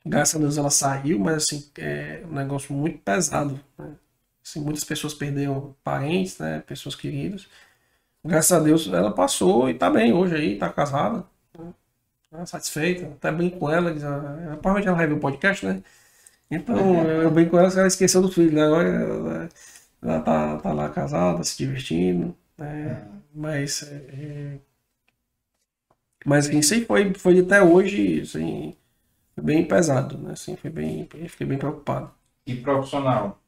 graças 0.06 0.36
a 0.36 0.40
Deus 0.40 0.58
ela 0.58 0.70
saiu, 0.70 1.20
mas 1.20 1.38
assim, 1.38 1.72
é 1.80 2.24
um 2.30 2.34
negócio 2.36 2.74
muito 2.76 3.00
pesado, 3.00 3.60
né? 3.78 3.96
Assim, 4.46 4.62
muitas 4.62 4.84
pessoas 4.84 5.14
perderam 5.16 5.76
parentes, 5.84 6.38
né? 6.38 6.62
Pessoas 6.68 6.96
queridas. 6.96 7.48
Graças 8.24 8.52
a 8.52 8.60
Deus 8.60 8.88
ela 8.88 9.12
passou 9.14 9.70
e 9.70 9.74
tá 9.74 9.90
bem 9.90 10.14
hoje 10.14 10.36
aí, 10.36 10.58
tá 10.58 10.70
casada. 10.70 11.26
Né? 11.58 11.74
Tá 12.30 12.46
satisfeita. 12.46 13.08
Até 13.08 13.32
bem 13.32 13.50
com 13.50 13.72
ela. 13.72 13.94
Diz, 13.94 14.04
ah, 14.04 14.58
provavelmente 14.62 14.88
ela 14.88 14.98
vai 14.98 15.08
ver 15.08 15.14
o 15.14 15.20
podcast, 15.20 15.66
né? 15.66 15.84
Então 16.52 16.78
eu 17.24 17.32
bem 17.32 17.50
com 17.50 17.58
ela, 17.58 17.70
ela 17.74 17.88
esqueceu 17.88 18.22
do 18.22 18.32
filho, 18.32 18.54
né? 18.54 18.66
Agora 18.66 18.88
ela, 18.90 19.50
ela 20.02 20.22
tá, 20.22 20.58
tá 20.60 20.74
lá 20.74 20.90
casada, 20.90 21.44
se 21.44 21.58
divertindo. 21.58 22.36
Né? 22.58 23.04
Mas. 23.34 23.84
É... 23.84 24.60
Mas 26.26 26.48
assim, 26.48 26.60
isso 26.60 26.74
aí 26.74 26.86
foi, 26.86 27.14
foi 27.14 27.40
até 27.40 27.62
hoje, 27.62 28.22
assim, 28.22 28.76
bem 29.40 29.68
pesado, 29.68 30.18
né? 30.18 30.34
Assim, 30.34 30.56
foi 30.56 30.70
bem, 30.72 31.08
fiquei 31.28 31.46
bem 31.48 31.58
preocupado. 31.58 32.12
E 32.48 32.56
profissional? 32.56 33.40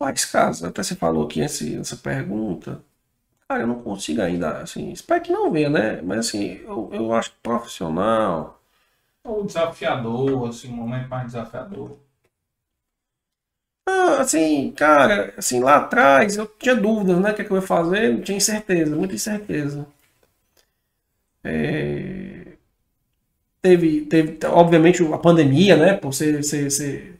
Mas, 0.00 0.24
caso, 0.24 0.66
até 0.66 0.82
você 0.82 0.96
falou 0.96 1.26
aqui 1.26 1.42
essa 1.42 1.96
pergunta, 1.96 2.82
cara, 3.48 3.62
eu 3.62 3.66
não 3.68 3.82
consigo 3.82 4.22
ainda, 4.22 4.62
assim, 4.62 4.90
espero 4.92 5.22
que 5.22 5.32
não 5.32 5.52
venha, 5.52 5.70
né? 5.70 6.02
Mas, 6.02 6.20
assim, 6.28 6.60
eu, 6.64 6.90
eu 6.92 7.12
acho 7.14 7.32
profissional... 7.42 8.60
Ou 9.24 9.44
desafiador, 9.44 10.48
assim, 10.48 10.70
um 10.70 10.76
momento 10.76 11.08
mais 11.08 11.26
desafiador. 11.26 11.98
Ah, 13.86 14.20
assim, 14.20 14.72
cara, 14.72 15.34
assim, 15.36 15.60
lá 15.60 15.76
atrás 15.76 16.36
eu 16.36 16.46
tinha 16.46 16.74
dúvidas, 16.74 17.18
né? 17.20 17.30
O 17.32 17.34
que, 17.34 17.42
é 17.42 17.44
que 17.44 17.50
eu 17.50 17.56
ia 17.56 17.62
fazer, 17.62 18.12
não 18.14 18.22
tinha 18.22 18.36
incerteza, 18.38 18.96
muita 18.96 19.14
incerteza. 19.14 19.86
É... 21.44 22.56
Teve, 23.62 24.06
teve, 24.06 24.38
obviamente, 24.46 25.02
a 25.12 25.18
pandemia, 25.18 25.76
né? 25.76 25.94
Por 25.94 26.12
você, 26.12 26.42
você, 26.42 26.70
você 26.70 27.19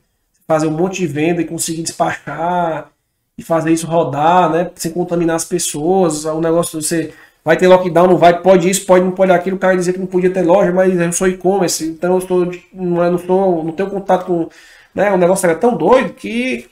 fazer 0.51 0.67
um 0.67 0.73
monte 0.73 0.97
de 0.99 1.07
venda 1.07 1.41
e 1.41 1.45
conseguir 1.45 1.83
despachar 1.83 2.91
e 3.39 3.43
fazer 3.43 3.71
isso 3.71 3.87
rodar, 3.87 4.51
né? 4.51 4.69
Sem 4.75 4.91
contaminar 4.91 5.37
as 5.37 5.45
pessoas. 5.45 6.25
O 6.25 6.41
negócio 6.41 6.83
você 6.83 7.13
vai 7.45 7.57
ter 7.57 7.69
lockdown, 7.69 8.09
não 8.09 8.17
vai, 8.17 8.43
pode 8.43 8.69
isso, 8.69 8.85
pode 8.85 9.05
não 9.05 9.13
pode 9.13 9.31
aquilo. 9.31 9.55
O 9.55 9.61
cara 9.61 9.77
dizer 9.77 9.93
que 9.93 10.01
não 10.01 10.09
podia 10.09 10.29
ter 10.29 10.43
loja, 10.43 10.73
mas 10.73 10.99
eu 10.99 11.13
sou 11.13 11.29
e-commerce, 11.29 11.87
então 11.87 12.15
eu 12.15 12.19
estou, 12.19 12.53
não, 12.73 13.05
é, 13.05 13.09
não, 13.09 13.17
estou, 13.17 13.63
não 13.63 13.71
tenho 13.71 13.91
contato 13.91 14.27
com. 14.27 14.49
Né? 14.93 15.13
O 15.13 15.17
negócio 15.17 15.47
era 15.47 15.57
tão 15.57 15.77
doido 15.77 16.15
que 16.15 16.69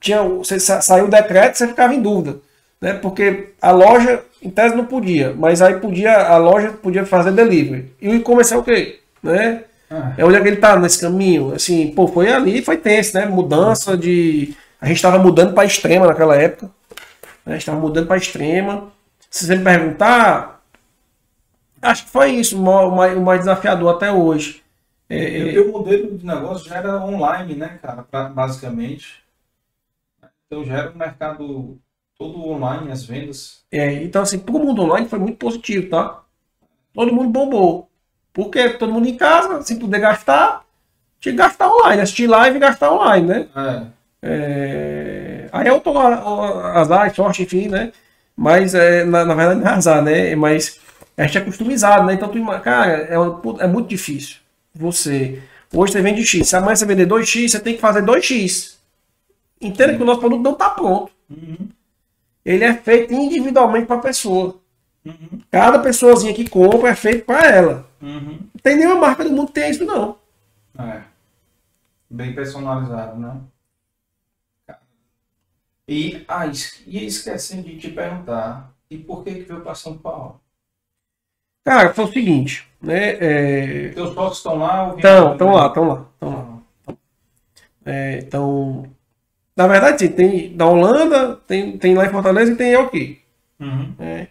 tinha, 0.00 0.20
você 0.24 0.58
saiu 0.58 1.04
o 1.04 1.10
decreto 1.10 1.56
você 1.56 1.68
ficava 1.68 1.94
em 1.94 2.02
dúvida. 2.02 2.38
Né? 2.80 2.94
Porque 2.94 3.50
a 3.62 3.70
loja 3.70 4.24
em 4.42 4.50
tese 4.50 4.74
não 4.74 4.86
podia, 4.86 5.32
mas 5.38 5.62
aí 5.62 5.74
podia, 5.74 6.16
a 6.16 6.36
loja 6.36 6.72
podia 6.72 7.06
fazer 7.06 7.30
delivery. 7.30 7.92
E 8.02 8.08
o 8.08 8.14
e-commerce 8.16 8.52
é 8.52 8.56
o 8.56 8.64
quê? 8.64 8.98
Né? 9.22 9.62
Ah. 9.90 10.14
É 10.16 10.24
onde 10.24 10.36
é 10.36 10.40
que 10.40 10.48
ele 10.48 10.56
tá 10.56 10.78
nesse 10.78 11.00
caminho. 11.00 11.54
Assim, 11.54 11.92
pô, 11.94 12.08
foi 12.08 12.32
ali, 12.32 12.62
foi 12.62 12.76
tenso, 12.76 13.16
né? 13.16 13.26
Mudança 13.26 13.96
de. 13.96 14.54
A 14.80 14.86
gente 14.86 14.96
estava 14.96 15.18
mudando 15.18 15.54
para 15.54 15.64
extrema 15.64 16.06
naquela 16.06 16.36
época. 16.36 16.66
Né? 16.66 16.72
A 17.46 17.50
gente 17.52 17.60
estava 17.60 17.80
mudando 17.80 18.06
para 18.06 18.16
extrema. 18.16 18.92
Se 19.30 19.46
você 19.46 19.56
me 19.56 19.64
perguntar, 19.64 20.62
acho 21.82 22.04
que 22.04 22.10
foi 22.10 22.30
isso 22.32 22.60
o 22.60 22.96
mais, 22.96 23.16
o 23.16 23.20
mais 23.20 23.40
desafiador 23.40 23.94
até 23.94 24.12
hoje. 24.12 24.62
É, 25.08 25.44
o 25.44 25.52
teu 25.52 25.72
modelo 25.72 26.16
de 26.16 26.26
negócio 26.26 26.68
já 26.68 26.76
era 26.76 27.04
online, 27.04 27.54
né, 27.54 27.78
cara, 27.82 28.02
pra, 28.02 28.28
basicamente. 28.28 29.22
Então 30.46 30.64
já 30.64 30.78
era 30.78 30.90
um 30.90 30.96
mercado 30.96 31.78
todo 32.16 32.48
online, 32.48 32.90
as 32.90 33.04
vendas. 33.04 33.64
É, 33.70 33.92
então 34.02 34.22
assim, 34.22 34.38
para 34.38 34.54
o 34.54 34.58
mundo 34.58 34.82
online 34.82 35.08
foi 35.08 35.18
muito 35.18 35.36
positivo, 35.36 35.90
tá? 35.90 36.22
Todo 36.92 37.12
mundo 37.12 37.30
bombou. 37.30 37.90
Porque 38.34 38.70
todo 38.70 38.92
mundo 38.92 39.08
em 39.08 39.16
casa, 39.16 39.62
sem 39.62 39.78
poder 39.78 40.00
gastar, 40.00 40.64
tinha 41.20 41.32
que 41.32 41.38
gastar 41.38 41.70
online, 41.72 42.02
assistir 42.02 42.26
live 42.26 42.56
e 42.56 42.60
gastar 42.60 42.92
online, 42.92 43.26
né? 43.26 43.46
É. 43.56 43.82
É... 44.26 45.48
Aí 45.52 45.68
eu 45.68 45.80
tô 45.80 45.96
azar, 45.96 47.14
sorte, 47.14 47.44
enfim, 47.44 47.68
né? 47.68 47.92
Mas 48.36 48.74
é, 48.74 49.04
na, 49.04 49.24
na 49.24 49.34
verdade 49.34 49.60
não 49.60 49.70
é 49.70 49.74
azar, 49.74 50.02
né? 50.02 50.34
Mas 50.34 50.80
a 51.16 51.22
gente 51.24 51.38
é 51.38 51.40
customizado, 51.42 52.04
né? 52.04 52.14
Então, 52.14 52.28
tu, 52.28 52.44
cara, 52.60 52.92
é, 52.92 53.14
é 53.60 53.66
muito 53.68 53.88
difícil. 53.88 54.38
Você. 54.74 55.40
Hoje 55.72 55.92
você 55.92 56.02
vende 56.02 56.26
X. 56.26 56.48
Se 56.48 56.56
amanhã 56.56 56.74
você 56.74 56.84
vender 56.84 57.06
2X, 57.06 57.48
você 57.48 57.60
tem 57.60 57.74
que 57.74 57.80
fazer 57.80 58.02
2X. 58.02 58.74
Entenda 59.60 59.94
que 59.96 60.02
o 60.02 60.06
nosso 60.06 60.20
produto 60.20 60.42
não 60.42 60.52
está 60.52 60.70
pronto. 60.70 61.12
Uhum. 61.30 61.68
Ele 62.44 62.64
é 62.64 62.74
feito 62.74 63.14
individualmente 63.14 63.86
para 63.86 63.96
a 63.96 64.00
pessoa. 64.00 64.60
Uhum. 65.04 65.40
Cada 65.50 65.78
pessoazinha 65.78 66.32
que 66.32 66.48
compra 66.48 66.90
é 66.90 66.94
feito 66.94 67.26
para 67.26 67.46
ela. 67.46 67.90
Uhum. 68.00 68.38
Não 68.54 68.60
tem 68.62 68.76
nenhuma 68.76 68.96
marca 68.96 69.24
do 69.24 69.30
mundo 69.30 69.48
que 69.48 69.54
tenha 69.54 69.68
isso, 69.68 69.84
não. 69.84 70.18
É. 70.78 71.02
Bem 72.08 72.34
personalizado, 72.34 73.18
né? 73.18 73.40
E, 75.86 76.24
ah, 76.26 76.46
e 76.46 77.06
esquecendo 77.06 77.64
de 77.64 77.76
te 77.76 77.90
perguntar, 77.90 78.72
e 78.90 78.96
por 78.96 79.22
que 79.22 79.34
que 79.34 79.42
veio 79.42 79.60
para 79.60 79.74
São 79.74 79.98
Paulo? 79.98 80.40
Cara, 81.62 81.92
foi 81.92 82.04
o 82.04 82.12
seguinte, 82.12 82.66
né? 82.80 83.16
É... 83.20 83.88
Teus 83.90 84.14
sócios 84.14 84.38
estão 84.38 84.56
lá? 84.56 84.94
Estão, 84.96 85.32
estão 85.32 85.52
lá, 85.52 85.66
estão 85.66 85.88
lá, 85.88 86.06
estão 86.14 86.30
lá. 86.86 86.96
É, 87.86 88.18
então, 88.18 88.90
na 89.54 89.66
verdade, 89.66 90.08
tem 90.08 90.56
da 90.56 90.66
Holanda, 90.66 91.36
tem, 91.46 91.76
tem 91.76 91.94
lá 91.94 92.06
em 92.06 92.10
Fortaleza 92.10 92.52
e 92.52 92.56
tem 92.56 92.70
eu 92.70 92.82
aqui. 92.82 93.20
Uhum. 93.60 93.94
É. 93.98 94.28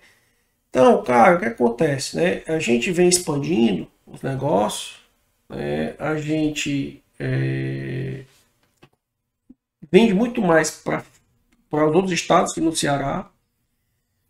Então, 0.74 1.04
cara, 1.04 1.36
o 1.36 1.40
que 1.40 1.46
acontece, 1.46 2.16
né? 2.16 2.42
A 2.48 2.58
gente 2.58 2.92
vem 2.92 3.08
expandindo 3.08 3.88
os 4.08 4.24
negócios, 4.24 4.96
né? 5.48 5.94
a 6.00 6.16
gente 6.16 7.00
é, 7.20 8.24
vende 9.92 10.16
muito 10.16 10.42
mais 10.42 10.72
para 10.72 11.06
os 11.72 11.96
outros 11.96 12.12
estados 12.12 12.56
que 12.56 12.60
no 12.60 12.76
Ceará. 12.76 13.30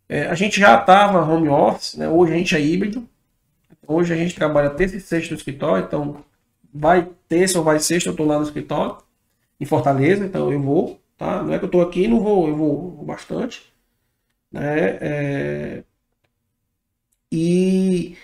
É, 0.10 0.26
a 0.28 0.36
gente 0.36 0.60
já 0.60 0.78
estava 0.78 1.24
home 1.24 1.48
office, 1.48 1.96
né? 1.96 2.10
hoje 2.10 2.34
a 2.34 2.36
gente 2.36 2.56
é 2.58 2.60
híbrido. 2.60 3.08
Hoje 3.88 4.14
a 4.14 4.18
gente 4.18 4.36
trabalha 4.36 4.70
terça 4.70 4.98
e 4.98 5.00
sexta 5.00 5.34
no 5.34 5.38
escritório, 5.38 5.86
então 5.86 6.26
vai 6.74 7.08
terça 7.30 7.58
ou 7.58 7.64
vai 7.64 7.80
sexta, 7.80 8.10
eu 8.10 8.12
estou 8.12 8.28
lá 8.28 8.38
no 8.38 8.44
escritório, 8.44 8.98
em 9.62 9.66
Fortaleza, 9.66 10.26
então 10.26 10.52
eu 10.52 10.62
vou, 10.62 11.00
tá? 11.18 11.42
Não 11.42 11.54
é 11.54 11.58
que 11.58 11.64
eu 11.64 11.68
estou 11.68 11.82
aqui 11.82 12.06
não 12.06 12.20
vou, 12.20 12.50
eu 12.50 12.56
vou, 12.58 12.92
vou 12.92 13.06
bastante. 13.06 13.64
Né? 14.52 14.98
É... 15.00 15.84
E 17.34 18.16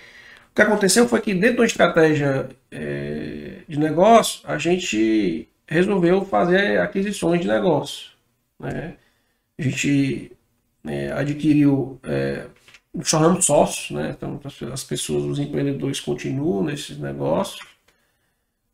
o 0.51 0.55
que 0.55 0.61
aconteceu 0.61 1.07
foi 1.07 1.19
que 1.21 1.33
dentro 1.33 1.57
da 1.57 1.65
estratégia 1.65 2.49
é, 2.71 3.61
de 3.67 3.79
negócio, 3.79 4.41
a 4.43 4.57
gente 4.57 5.47
resolveu 5.67 6.23
fazer 6.23 6.79
aquisições 6.79 7.41
de 7.41 7.47
negócio. 7.47 8.11
Né? 8.59 8.95
a 9.59 9.61
gente 9.61 10.31
né, 10.83 11.11
adquiriu, 11.11 11.99
é, 12.03 12.47
tornamos 13.09 13.45
sócios, 13.45 13.91
né? 13.91 14.15
Então 14.17 14.39
as 14.71 14.83
pessoas, 14.83 15.25
os 15.25 15.39
empreendedores 15.39 15.99
continuam 15.99 16.63
nesses 16.63 16.97
negócios. 16.97 17.67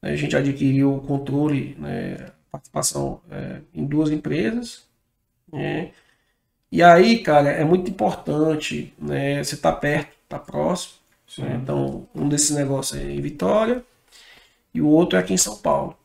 A 0.01 0.15
gente 0.15 0.35
adquiriu 0.35 0.95
o 0.95 1.01
controle, 1.01 1.75
né, 1.80 2.31
participação 2.51 3.22
é, 3.31 3.61
em 3.73 3.85
duas 3.85 4.11
empresas. 4.11 4.85
Né? 5.51 5.91
E 6.72 6.83
aí, 6.83 7.23
cara, 7.23 7.49
é 7.49 7.64
muito 7.64 7.89
importante 7.89 8.93
né, 8.99 9.43
você 9.43 9.55
estar 9.55 9.72
tá 9.72 9.77
perto, 9.80 10.15
tá 10.39 10.45
próximo. 10.45 10.93
Né? 11.38 11.59
Então, 11.61 12.07
um 12.14 12.30
desses 12.30 12.51
negócios 12.51 12.99
é 12.99 13.11
em 13.11 13.22
Vitória 13.22 13.83
e 14.73 14.81
o 14.81 14.88
outro 14.88 15.17
é 15.17 15.22
aqui 15.22 15.33
em 15.33 15.38
São 15.38 15.57
Paulo. 15.57 15.97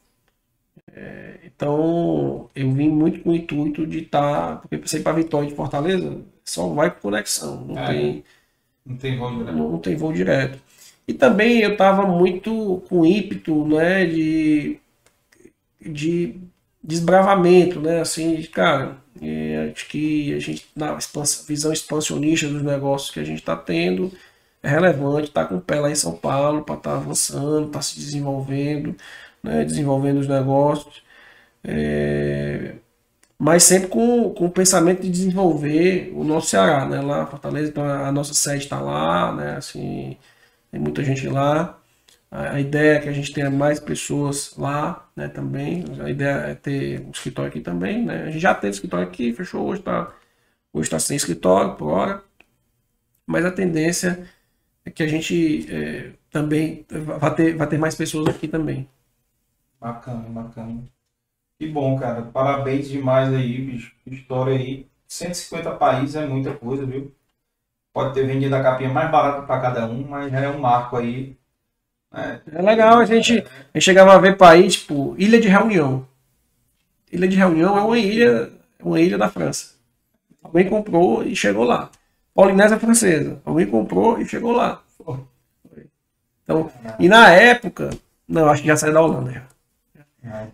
É, 0.95 1.39
então, 1.45 2.49
eu 2.55 2.73
vim 2.73 2.89
muito 2.89 3.21
com 3.21 3.31
o 3.31 3.35
intuito 3.35 3.87
de 3.87 4.01
estar. 4.01 4.57
Tá, 4.57 4.57
porque 4.57 4.97
ir 4.97 5.03
para 5.03 5.13
Vitória 5.13 5.49
de 5.49 5.55
Fortaleza, 5.55 6.21
só 6.45 6.69
vai 6.69 6.91
com 6.91 7.01
conexão. 7.01 7.65
Não, 7.65 7.79
é, 7.79 7.87
tem, 7.87 8.25
não 8.85 8.97
tem 8.97 9.19
voo 9.19 9.31
direto. 9.31 9.57
Não, 9.57 9.71
não 9.71 9.79
tem 9.79 9.97
voo 9.97 10.13
direto. 10.13 10.59
E 11.07 11.15
também 11.15 11.61
eu 11.61 11.73
estava 11.73 12.07
muito 12.07 12.83
com 12.89 13.05
ímpeto 13.05 13.67
né, 13.67 14.07
de, 14.07 14.79
de 15.81 16.41
desbravamento, 16.83 17.81
né? 17.81 18.01
Assim, 18.01 18.41
cara, 18.45 19.00
é, 19.21 19.71
acho 19.75 19.89
que 19.89 20.35
a 20.35 20.39
gente, 20.39 20.67
na 20.75 20.97
visão 21.47 21.73
expansionista 21.73 22.49
dos 22.49 22.63
negócios 22.63 23.11
que 23.11 23.21
a 23.21 23.25
gente 23.25 23.41
está 23.41 23.57
tendo, 23.57 24.13
é 24.63 24.69
relevante 24.69 25.29
estar 25.29 25.45
tá 25.45 25.49
com 25.49 25.57
o 25.57 25.61
pé 25.61 25.81
lá 25.81 25.91
em 25.91 25.95
São 25.95 26.17
Paulo 26.17 26.63
para 26.63 26.77
estar 26.77 26.91
tá 26.93 26.97
avançando, 26.97 27.67
estar 27.67 27.79
tá 27.79 27.83
se 27.83 27.99
desenvolvendo 27.99 28.97
né, 29.43 29.65
desenvolvendo 29.65 30.19
os 30.19 30.29
negócios, 30.29 31.03
é, 31.65 32.75
mas 33.39 33.63
sempre 33.65 33.89
com, 33.89 34.31
com 34.35 34.47
o 34.47 34.51
pensamento 34.51 35.03
de 35.03 35.11
desenvolver 35.11 36.13
o 36.15 36.25
nosso 36.25 36.49
Ceará, 36.49 36.87
né, 36.87 37.01
lá 37.01 37.27
Fortaleza, 37.27 37.71
então 37.71 37.85
a 37.85 38.13
nossa 38.13 38.35
sede 38.35 38.65
está 38.65 38.81
lá, 38.81 39.35
né, 39.35 39.57
assim, 39.57 40.17
tem 40.71 40.81
muita 40.81 41.05
gente 41.05 41.27
lá, 41.29 41.80
a, 42.31 42.61
ideia 42.61 42.97
é 42.97 43.01
que 43.01 43.09
a 43.09 43.13
gente 43.13 43.33
tenha 43.33 43.51
mais 43.51 43.81
pessoas 43.81 44.57
lá, 44.57 45.09
né, 45.17 45.29
também, 45.29 45.85
a 46.01 46.09
ideia 46.09 46.37
é 46.51 46.55
ter 46.55 47.01
um 47.01 47.11
escritório 47.11 47.51
aqui 47.51 47.61
também, 47.61 48.05
né, 48.05 48.25
a 48.25 48.31
gente 48.31 48.41
já 48.41 48.55
teve 48.55 48.75
escritório 48.75 49.07
aqui, 49.07 49.33
fechou 49.33 49.67
hoje, 49.67 49.81
está 49.81 50.13
hoje 50.73 50.91
tá 50.91 50.99
sem 50.99 51.17
escritório 51.17 51.75
por 51.75 51.89
hora, 51.89 52.23
mas 53.27 53.45
a 53.45 53.51
tendência 53.51 54.29
é 54.85 54.91
que 54.91 55.03
a 55.03 55.09
gente 55.09 55.67
é, 55.73 56.13
também 56.31 56.87
vai 56.89 57.35
ter, 57.35 57.57
vai 57.57 57.67
ter 57.67 57.79
mais 57.79 57.95
pessoas 57.95 58.29
aqui 58.29 58.49
também. 58.49 58.89
Bacana, 59.81 60.29
bacana. 60.29 60.83
Que 61.59 61.69
bom, 61.69 61.99
cara. 61.99 62.23
Parabéns 62.23 62.89
demais 62.89 63.33
aí, 63.33 63.61
bicho. 63.61 63.95
História 64.07 64.57
aí. 64.57 64.87
150 65.07 65.77
países 65.77 66.17
é 66.17 66.27
muita 66.27 66.55
coisa, 66.55 66.87
viu? 66.87 67.15
Pode 67.93 68.15
ter 68.15 68.27
vendido 68.27 68.55
a 68.57 68.63
capinha 68.63 68.91
mais 68.91 69.11
barata 69.11 69.43
para 69.47 69.61
cada 69.61 69.87
um, 69.87 70.07
mas 70.09 70.33
é 70.33 70.49
um 70.49 70.61
marco 70.61 70.97
aí. 70.97 71.37
Né? 72.13 72.41
É 72.53 72.63
legal, 72.63 72.99
a 72.99 73.05
gente, 73.05 73.39
a 73.39 73.79
gente 73.79 73.85
chegava 73.85 74.15
a 74.15 74.19
ver 74.19 74.37
país, 74.37 74.75
tipo, 74.75 75.15
Ilha 75.19 75.41
de 75.41 75.49
Reunião. 75.49 76.07
Ilha 77.13 77.29
de 77.29 77.37
Reunião 77.37 77.77
é 77.77 77.81
uma 77.81 77.99
ilha, 77.99 78.51
uma 78.83 79.01
ilha 79.01 79.19
da 79.19 79.29
França. 79.29 79.75
Alguém 80.43 80.69
comprou 80.69 81.23
e 81.23 81.35
chegou 81.37 81.65
lá. 81.65 81.91
Polinésia 82.35 82.79
Francesa. 82.79 83.41
Alguém 83.45 83.67
comprou 83.67 84.21
e 84.21 84.27
chegou 84.27 84.53
lá. 84.53 84.83
Então, 86.43 86.71
e 86.99 87.09
na 87.09 87.31
época, 87.31 87.91
não, 88.27 88.49
acho 88.49 88.63
que 88.63 88.69
já 88.69 88.77
saiu 88.77 88.95
da 88.95 89.03
Holanda 89.03 89.33
já. 89.33 89.43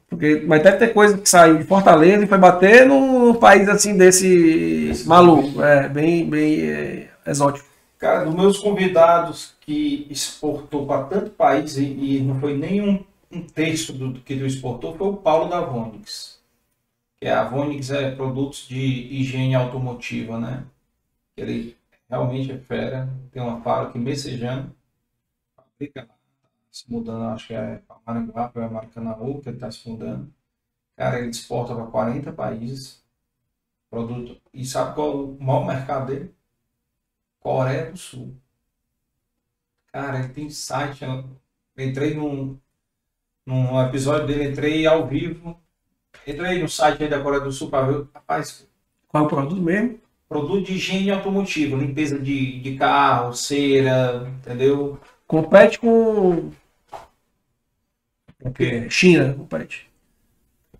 Porque, 0.08 0.44
mas 0.46 0.62
deve 0.62 0.76
ter 0.78 0.88
coisa 0.92 1.18
que 1.18 1.28
saiu 1.28 1.58
de 1.58 1.64
Fortaleza 1.64 2.24
e 2.24 2.28
foi 2.28 2.38
bater 2.38 2.86
num 2.86 3.34
país 3.34 3.68
assim 3.68 3.96
desse 3.96 4.88
Esse 4.90 5.08
maluco. 5.08 5.62
É, 5.62 5.88
bem, 5.88 6.28
bem 6.28 6.60
é, 6.60 7.08
exótico. 7.26 7.66
Cara, 7.98 8.24
dos 8.24 8.34
meus 8.34 8.58
convidados 8.58 9.54
que 9.60 10.06
exportou 10.10 10.86
para 10.86 11.04
tanto 11.04 11.30
país 11.30 11.76
e, 11.76 11.84
e, 11.84 12.20
não 12.22 12.38
foi 12.38 12.56
nenhum 12.56 13.04
um 13.30 13.42
terço 13.42 13.92
do 13.92 14.20
que 14.20 14.34
ele 14.34 14.46
exportou 14.46 14.96
foi 14.96 15.08
o 15.08 15.16
Paulo 15.16 15.48
da 15.48 15.60
Vonix. 15.60 16.42
Que 17.18 17.26
é, 17.26 17.32
a 17.32 17.44
Vonix 17.44 17.90
é 17.90 18.14
produtos 18.14 18.68
de 18.68 18.76
higiene 18.76 19.54
automotiva, 19.54 20.38
né? 20.38 20.66
Ele 21.36 21.76
realmente 22.08 22.52
é 22.52 22.58
fera, 22.58 23.08
tem 23.32 23.42
uma 23.42 23.60
fábrica 23.62 23.98
em 23.98 24.02
Messejano, 24.02 24.74
fabrica 25.56 26.08
se 26.70 26.90
mudando, 26.92 27.24
acho 27.32 27.48
que 27.48 27.54
é 27.54 27.82
Maranguá, 28.06 28.48
para 28.48 28.68
Maracanaú, 28.68 29.40
que 29.40 29.48
ele 29.48 29.56
está 29.56 29.70
se 29.70 29.80
fundando. 29.82 30.32
Cara, 30.96 31.18
ele 31.18 31.30
exporta 31.30 31.74
para 31.74 31.86
40 31.86 32.32
países 32.32 33.02
produto. 33.90 34.40
E 34.52 34.64
sabe 34.64 34.94
qual 34.94 35.10
é 35.10 35.14
o 35.14 35.38
maior 35.40 35.66
mercado 35.66 36.06
dele? 36.08 36.35
Coreia 37.46 37.92
do 37.92 37.96
Sul. 37.96 38.36
Cara, 39.92 40.18
ele 40.18 40.30
tem 40.30 40.50
site. 40.50 41.04
Eu 41.04 41.24
entrei 41.78 42.12
num, 42.12 42.58
num 43.46 43.80
episódio 43.80 44.26
dele, 44.26 44.50
entrei 44.50 44.84
ao 44.84 45.06
vivo. 45.06 45.56
Entrei 46.26 46.60
no 46.60 46.68
site 46.68 47.06
da 47.06 47.22
Coreia 47.22 47.44
do 47.44 47.52
Sul 47.52 47.70
para 47.70 47.86
ver. 47.86 48.08
Rapaz. 48.12 48.66
Qual 49.06 49.22
é 49.22 49.26
o 49.26 49.30
produto 49.30 49.62
mesmo? 49.62 50.00
produto 50.28 50.66
de 50.66 50.72
higiene 50.72 51.12
automotiva, 51.12 51.76
limpeza 51.76 52.18
de, 52.18 52.60
de 52.60 52.76
carro, 52.76 53.32
cera, 53.32 54.28
entendeu? 54.40 54.98
Compete 55.24 55.78
com. 55.78 56.50
O 58.42 58.50
quê? 58.52 58.90
China, 58.90 59.34
compete. 59.34 59.88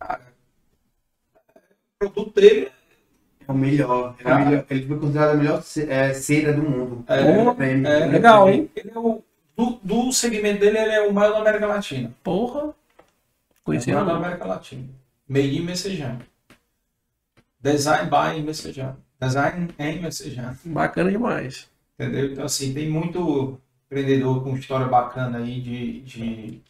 Cara, 0.01 0.35
o 1.95 2.11
produto 2.11 2.35
dele 2.35 2.73
é 3.49 3.53
o 3.53 3.55
melhor. 3.55 4.15
É 4.19 4.35
o 4.35 4.45
melhor. 4.45 4.65
Ele 4.69 4.87
foi 4.87 4.99
considerado 4.99 5.31
a 5.31 5.35
melhor 5.35 5.63
é, 5.89 6.15
cera 6.15 6.53
do 6.53 6.63
mundo. 6.63 7.05
É, 7.09 7.21
é, 7.21 8.03
é 8.03 8.07
legal, 8.07 8.49
hein? 8.49 8.71
Ele 8.75 8.91
é 8.95 8.99
o, 8.99 9.23
do, 9.57 9.81
do 9.83 10.13
segmento 10.13 10.61
dele, 10.61 10.79
ele 10.79 10.93
é 10.93 11.01
o 11.09 11.13
maior 11.13 11.33
da 11.33 11.39
América 11.41 11.67
Latina. 11.67 12.13
Porra! 12.23 12.75
Conheci 13.65 13.91
é 13.91 13.95
o 13.95 13.97
maior 13.97 14.13
da 14.13 14.17
América 14.17 14.47
Latina. 14.47 14.89
Made 15.29 15.59
in 15.59 15.63
Messejana. 15.63 16.21
Design 17.61 18.11
by 18.11 18.43
Messejana. 18.43 18.99
Design 19.21 19.69
em 19.79 20.01
Messejana. 20.01 20.59
Bacana 20.65 21.11
demais. 21.11 21.69
Entendeu? 21.99 22.33
Então, 22.33 22.45
assim, 22.45 22.75
tem 22.75 22.89
muito 22.89 23.59
empreendedor 23.87 24.45
com 24.45 24.57
história 24.57 24.87
bacana 24.87 25.39
aí 25.39 25.61
de, 25.61 26.01
de, 26.03 26.63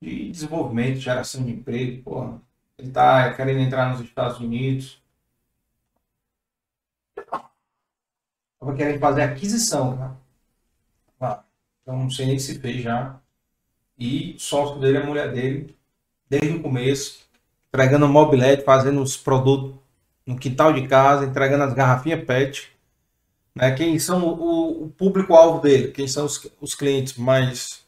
de 0.00 0.30
desenvolvimento, 0.30 0.98
geração 0.98 1.44
de 1.44 1.52
emprego. 1.52 2.02
Porra. 2.02 2.40
Ele 2.78 2.90
tá 2.90 3.32
querendo 3.34 3.60
entrar 3.60 3.90
nos 3.90 4.00
Estados 4.00 4.40
Unidos. 4.40 5.01
Tava 8.62 8.76
querendo 8.76 9.00
fazer 9.00 9.22
aquisição. 9.22 10.16
Ah, 11.20 11.42
então 11.82 11.98
não 11.98 12.08
sei 12.08 12.26
nem 12.26 12.38
se 12.38 12.60
fez 12.60 12.80
já. 12.80 13.18
E 13.98 14.36
sócio 14.38 14.78
dele, 14.78 14.98
a 14.98 15.04
mulher 15.04 15.32
dele, 15.32 15.76
desde 16.30 16.50
o 16.58 16.62
começo, 16.62 17.26
entregando 17.68 18.08
mobilete, 18.08 18.62
fazendo 18.62 19.02
os 19.02 19.16
produtos 19.16 19.74
no 20.24 20.38
quintal 20.38 20.72
de 20.72 20.86
casa, 20.86 21.26
entregando 21.26 21.64
as 21.64 21.74
garrafinhas 21.74 22.24
PET. 22.24 22.70
Né? 23.52 23.72
Quem 23.74 23.98
são 23.98 24.28
o, 24.28 24.84
o 24.84 24.90
público-alvo 24.90 25.60
dele? 25.60 25.90
Quem 25.90 26.06
são 26.06 26.24
os, 26.24 26.48
os 26.60 26.76
clientes 26.76 27.16
mais 27.16 27.84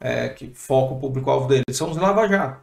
é, 0.00 0.30
que 0.30 0.52
foca 0.52 0.94
o 0.94 1.00
público-alvo 1.00 1.46
dele? 1.46 1.62
São 1.70 1.92
os 1.92 1.96
lava-jato. 1.96 2.60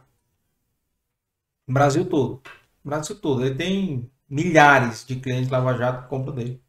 Brasil 1.66 2.04
todo. 2.04 2.42
Brasil 2.84 3.18
todo. 3.18 3.46
Ele 3.46 3.54
tem 3.54 4.10
milhares 4.28 5.06
de 5.06 5.16
clientes 5.16 5.50
lava-jato 5.50 6.02
que 6.02 6.08
compram 6.10 6.34
dele. 6.34 6.62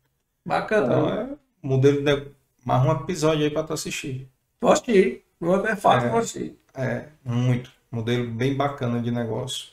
Bacana. 0.45 0.85
Então 0.85 1.09
é 1.09 1.29
modelo 1.61 2.03
de 2.03 2.27
mais 2.65 2.85
um 2.85 2.91
episódio 2.91 3.43
aí 3.43 3.49
para 3.49 3.63
tu 3.63 3.73
assistir. 3.73 4.27
Vou 4.59 4.71
assistir. 4.71 5.23
Não 5.39 5.65
é 5.65 5.75
fácil, 5.75 6.07
é, 6.07 6.09
vou 6.09 6.19
assistir. 6.19 6.59
É, 6.75 7.05
muito. 7.23 7.71
Modelo 7.91 8.29
bem 8.29 8.55
bacana 8.55 9.01
de 9.01 9.11
negócio. 9.11 9.69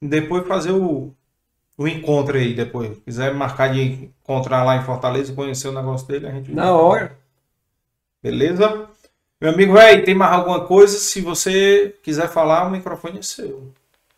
Depois 0.00 0.46
fazer 0.46 0.72
o, 0.72 1.14
o 1.78 1.88
encontro 1.88 2.36
aí, 2.36 2.54
depois. 2.54 2.94
Se 2.94 3.00
quiser 3.00 3.34
marcar 3.34 3.72
de 3.72 4.10
encontrar 4.22 4.64
lá 4.64 4.76
em 4.76 4.84
Fortaleza 4.84 5.32
e 5.32 5.34
conhecer 5.34 5.68
o 5.68 5.72
negócio 5.72 6.06
dele, 6.08 6.26
a 6.26 6.30
gente. 6.32 6.52
Na 6.52 6.74
hora. 6.74 7.16
Beleza? 8.22 8.88
Meu 9.40 9.50
amigo, 9.50 9.72
velho, 9.72 10.04
tem 10.04 10.14
mais 10.14 10.32
alguma 10.32 10.64
coisa? 10.66 10.96
Se 10.98 11.20
você 11.20 11.96
quiser 12.02 12.28
falar, 12.28 12.66
o 12.66 12.70
microfone 12.70 13.18
é 13.18 13.22
seu. 13.22 13.72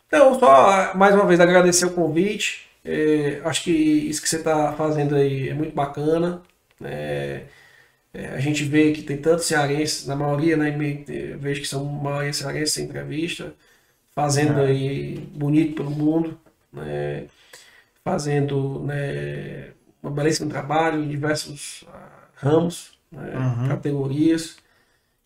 Então, 0.07 0.39
só 0.39 0.93
mais 0.95 1.15
uma 1.15 1.25
vez 1.25 1.39
agradecer 1.39 1.85
o 1.85 1.93
convite. 1.93 2.64
É, 2.85 3.41
acho 3.43 3.63
que 3.63 3.71
isso 3.71 4.21
que 4.21 4.29
você 4.29 4.37
está 4.37 4.71
fazendo 4.73 5.15
aí 5.15 5.49
é 5.49 5.53
muito 5.55 5.73
bacana. 5.73 6.43
É, 6.83 7.45
é, 8.13 8.27
a 8.29 8.39
gente 8.39 8.63
vê 8.63 8.91
que 8.93 9.01
tem 9.01 9.17
tantos 9.17 9.45
cearenses, 9.45 10.05
na 10.05 10.15
maioria, 10.15 10.55
né, 10.55 10.71
vejo 11.39 11.61
que 11.61 11.67
são 11.67 11.83
maioria 11.83 12.31
cearenses 12.31 12.77
em 12.77 12.83
entrevista, 12.83 13.53
fazendo 14.13 14.59
é. 14.61 14.67
aí 14.67 15.17
bonito 15.33 15.75
pelo 15.75 15.89
mundo, 15.89 16.39
né, 16.71 17.25
fazendo 18.03 18.79
né, 18.81 19.71
um 20.03 20.11
belíssimo 20.11 20.49
trabalho 20.49 21.03
em 21.03 21.09
diversos 21.09 21.81
uh, 21.83 21.87
ramos, 22.35 22.99
né, 23.11 23.35
uhum. 23.35 23.67
categorias, 23.69 24.57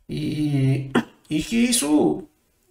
e, 0.08 0.90
e 1.30 1.44
que 1.44 1.58
isso 1.58 2.28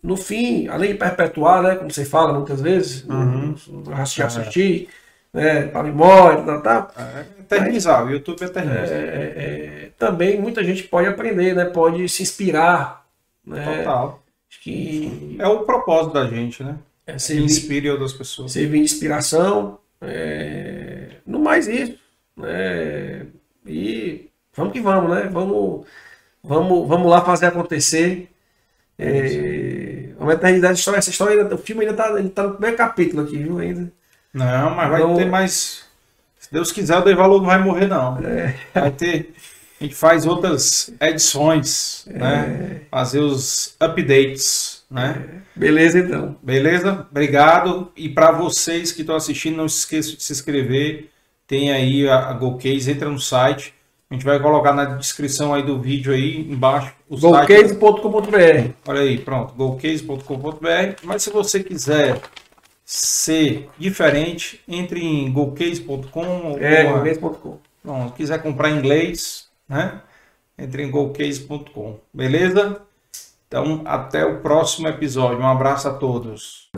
no 0.09 0.17
fim, 0.17 0.69
além 0.69 0.93
de 0.93 0.99
perpetuar, 0.99 1.63
né, 1.63 1.77
como 1.77 1.91
você 1.91 2.03
fala 2.03 2.33
muitas 2.33 2.63
vezes, 2.63 3.05
uhum. 3.05 3.55
Rastrear 3.91 4.31
é. 4.31 4.41
Assistir, 4.41 4.89
né, 5.31 5.67
para 5.67 5.83
memória, 5.83 6.43
tal, 6.45 6.63
tal. 6.63 6.93
É, 6.97 7.27
eternizar, 7.41 8.07
o 8.07 8.11
YouTube 8.11 8.43
eterniza. 8.43 8.95
É, 8.95 8.97
é, 8.97 9.85
é, 9.85 9.91
também 9.99 10.41
muita 10.41 10.65
gente 10.65 10.85
pode 10.85 11.07
aprender, 11.07 11.55
né, 11.55 11.67
pode 11.67 12.09
se 12.09 12.23
inspirar. 12.23 13.07
Né, 13.47 13.81
Total. 13.81 14.23
Que... 14.63 15.37
É 15.39 15.47
o 15.47 15.65
propósito 15.65 16.15
da 16.15 16.27
gente, 16.27 16.65
né? 16.65 16.77
É 17.07 17.19
servir, 17.19 17.45
inspire 17.45 17.91
outras 17.91 18.15
pessoas. 18.15 18.53
Servir 18.53 18.79
de 18.79 18.85
inspiração. 18.85 19.79
É, 20.01 21.09
no 21.27 21.39
mais 21.39 21.69
isso. 21.69 21.99
Né, 22.35 23.27
e 23.67 24.31
vamos 24.57 24.73
que 24.73 24.81
vamos, 24.81 25.11
né? 25.11 25.29
Vamos, 25.31 25.87
vamos, 26.43 26.89
vamos 26.89 27.11
lá 27.11 27.21
fazer 27.21 27.45
acontecer. 27.45 28.31
É, 28.99 30.09
uma 30.19 30.33
eternidade 30.33 30.79
história. 30.79 30.99
Essa 30.99 31.11
história, 31.11 31.55
o 31.55 31.59
filme 31.59 31.87
ainda 31.87 31.93
está 31.93 32.43
tá 32.43 32.43
no 32.49 32.53
primeiro 32.53 32.77
capítulo 32.77 33.23
aqui, 33.23 33.37
viu? 33.37 33.59
Ainda. 33.59 33.93
Não, 34.35 34.75
mas 34.75 34.91
vai 34.91 35.03
então, 35.03 35.17
ter 35.17 35.27
mais. 35.27 35.85
Se 36.39 36.53
Deus 36.53 36.73
quiser, 36.73 36.99
o 36.99 37.03
Devalor 37.03 37.39
não 37.39 37.47
vai 37.47 37.59
morrer, 37.63 37.87
não. 37.87 38.19
É. 38.19 38.55
Vai 38.75 38.91
ter. 38.91 39.35
A 39.81 39.85
gente 39.85 39.95
faz 39.95 40.27
outras 40.27 40.93
edições, 41.01 42.05
é. 42.09 42.19
né? 42.19 42.81
Fazer 42.91 43.21
os 43.21 43.77
updates, 43.79 44.83
né? 44.91 45.25
É. 45.57 45.59
Beleza, 45.59 46.01
então. 46.01 46.37
Beleza? 46.43 47.07
Obrigado. 47.11 47.93
E 47.97 48.09
para 48.09 48.33
vocês 48.33 48.91
que 48.91 49.03
estão 49.03 49.15
assistindo, 49.15 49.57
não 49.57 49.69
se 49.69 49.79
esqueçam 49.79 50.15
de 50.17 50.23
se 50.23 50.33
inscrever. 50.33 51.11
Tem 51.47 51.73
aí 51.73 52.09
a, 52.09 52.31
a 52.31 52.33
GoCase, 52.33 52.91
entra 52.91 53.09
no 53.09 53.21
site 53.21 53.73
a 54.11 54.15
gente 54.15 54.25
vai 54.25 54.41
colocar 54.41 54.73
na 54.73 54.85
descrição 54.87 55.53
aí 55.53 55.63
do 55.63 55.81
vídeo 55.81 56.13
aí 56.13 56.51
embaixo. 56.51 56.95
Golcase.com.br 57.11 58.73
Olha 58.87 59.01
aí, 59.01 59.19
pronto, 59.19 59.55
golcase.com.br. 59.55 60.97
Mas 61.03 61.23
se 61.23 61.31
você 61.31 61.63
quiser 61.63 62.19
ser 62.85 63.69
diferente, 63.79 64.63
entre 64.67 65.05
em 65.05 65.31
golcase.com 65.31 66.57
É, 66.59 66.85
golcase.com. 66.85 67.59
Pronto, 67.83 68.15
quiser 68.15 68.43
comprar 68.43 68.71
em 68.71 68.79
inglês, 68.79 69.49
né? 69.69 70.01
Entre 70.59 70.83
em 70.83 70.91
golcase.com. 70.91 71.99
Beleza? 72.13 72.81
Então, 73.47 73.83
até 73.85 74.25
o 74.25 74.41
próximo 74.41 74.89
episódio. 74.89 75.41
Um 75.41 75.47
abraço 75.47 75.87
a 75.89 75.95
todos. 75.95 76.71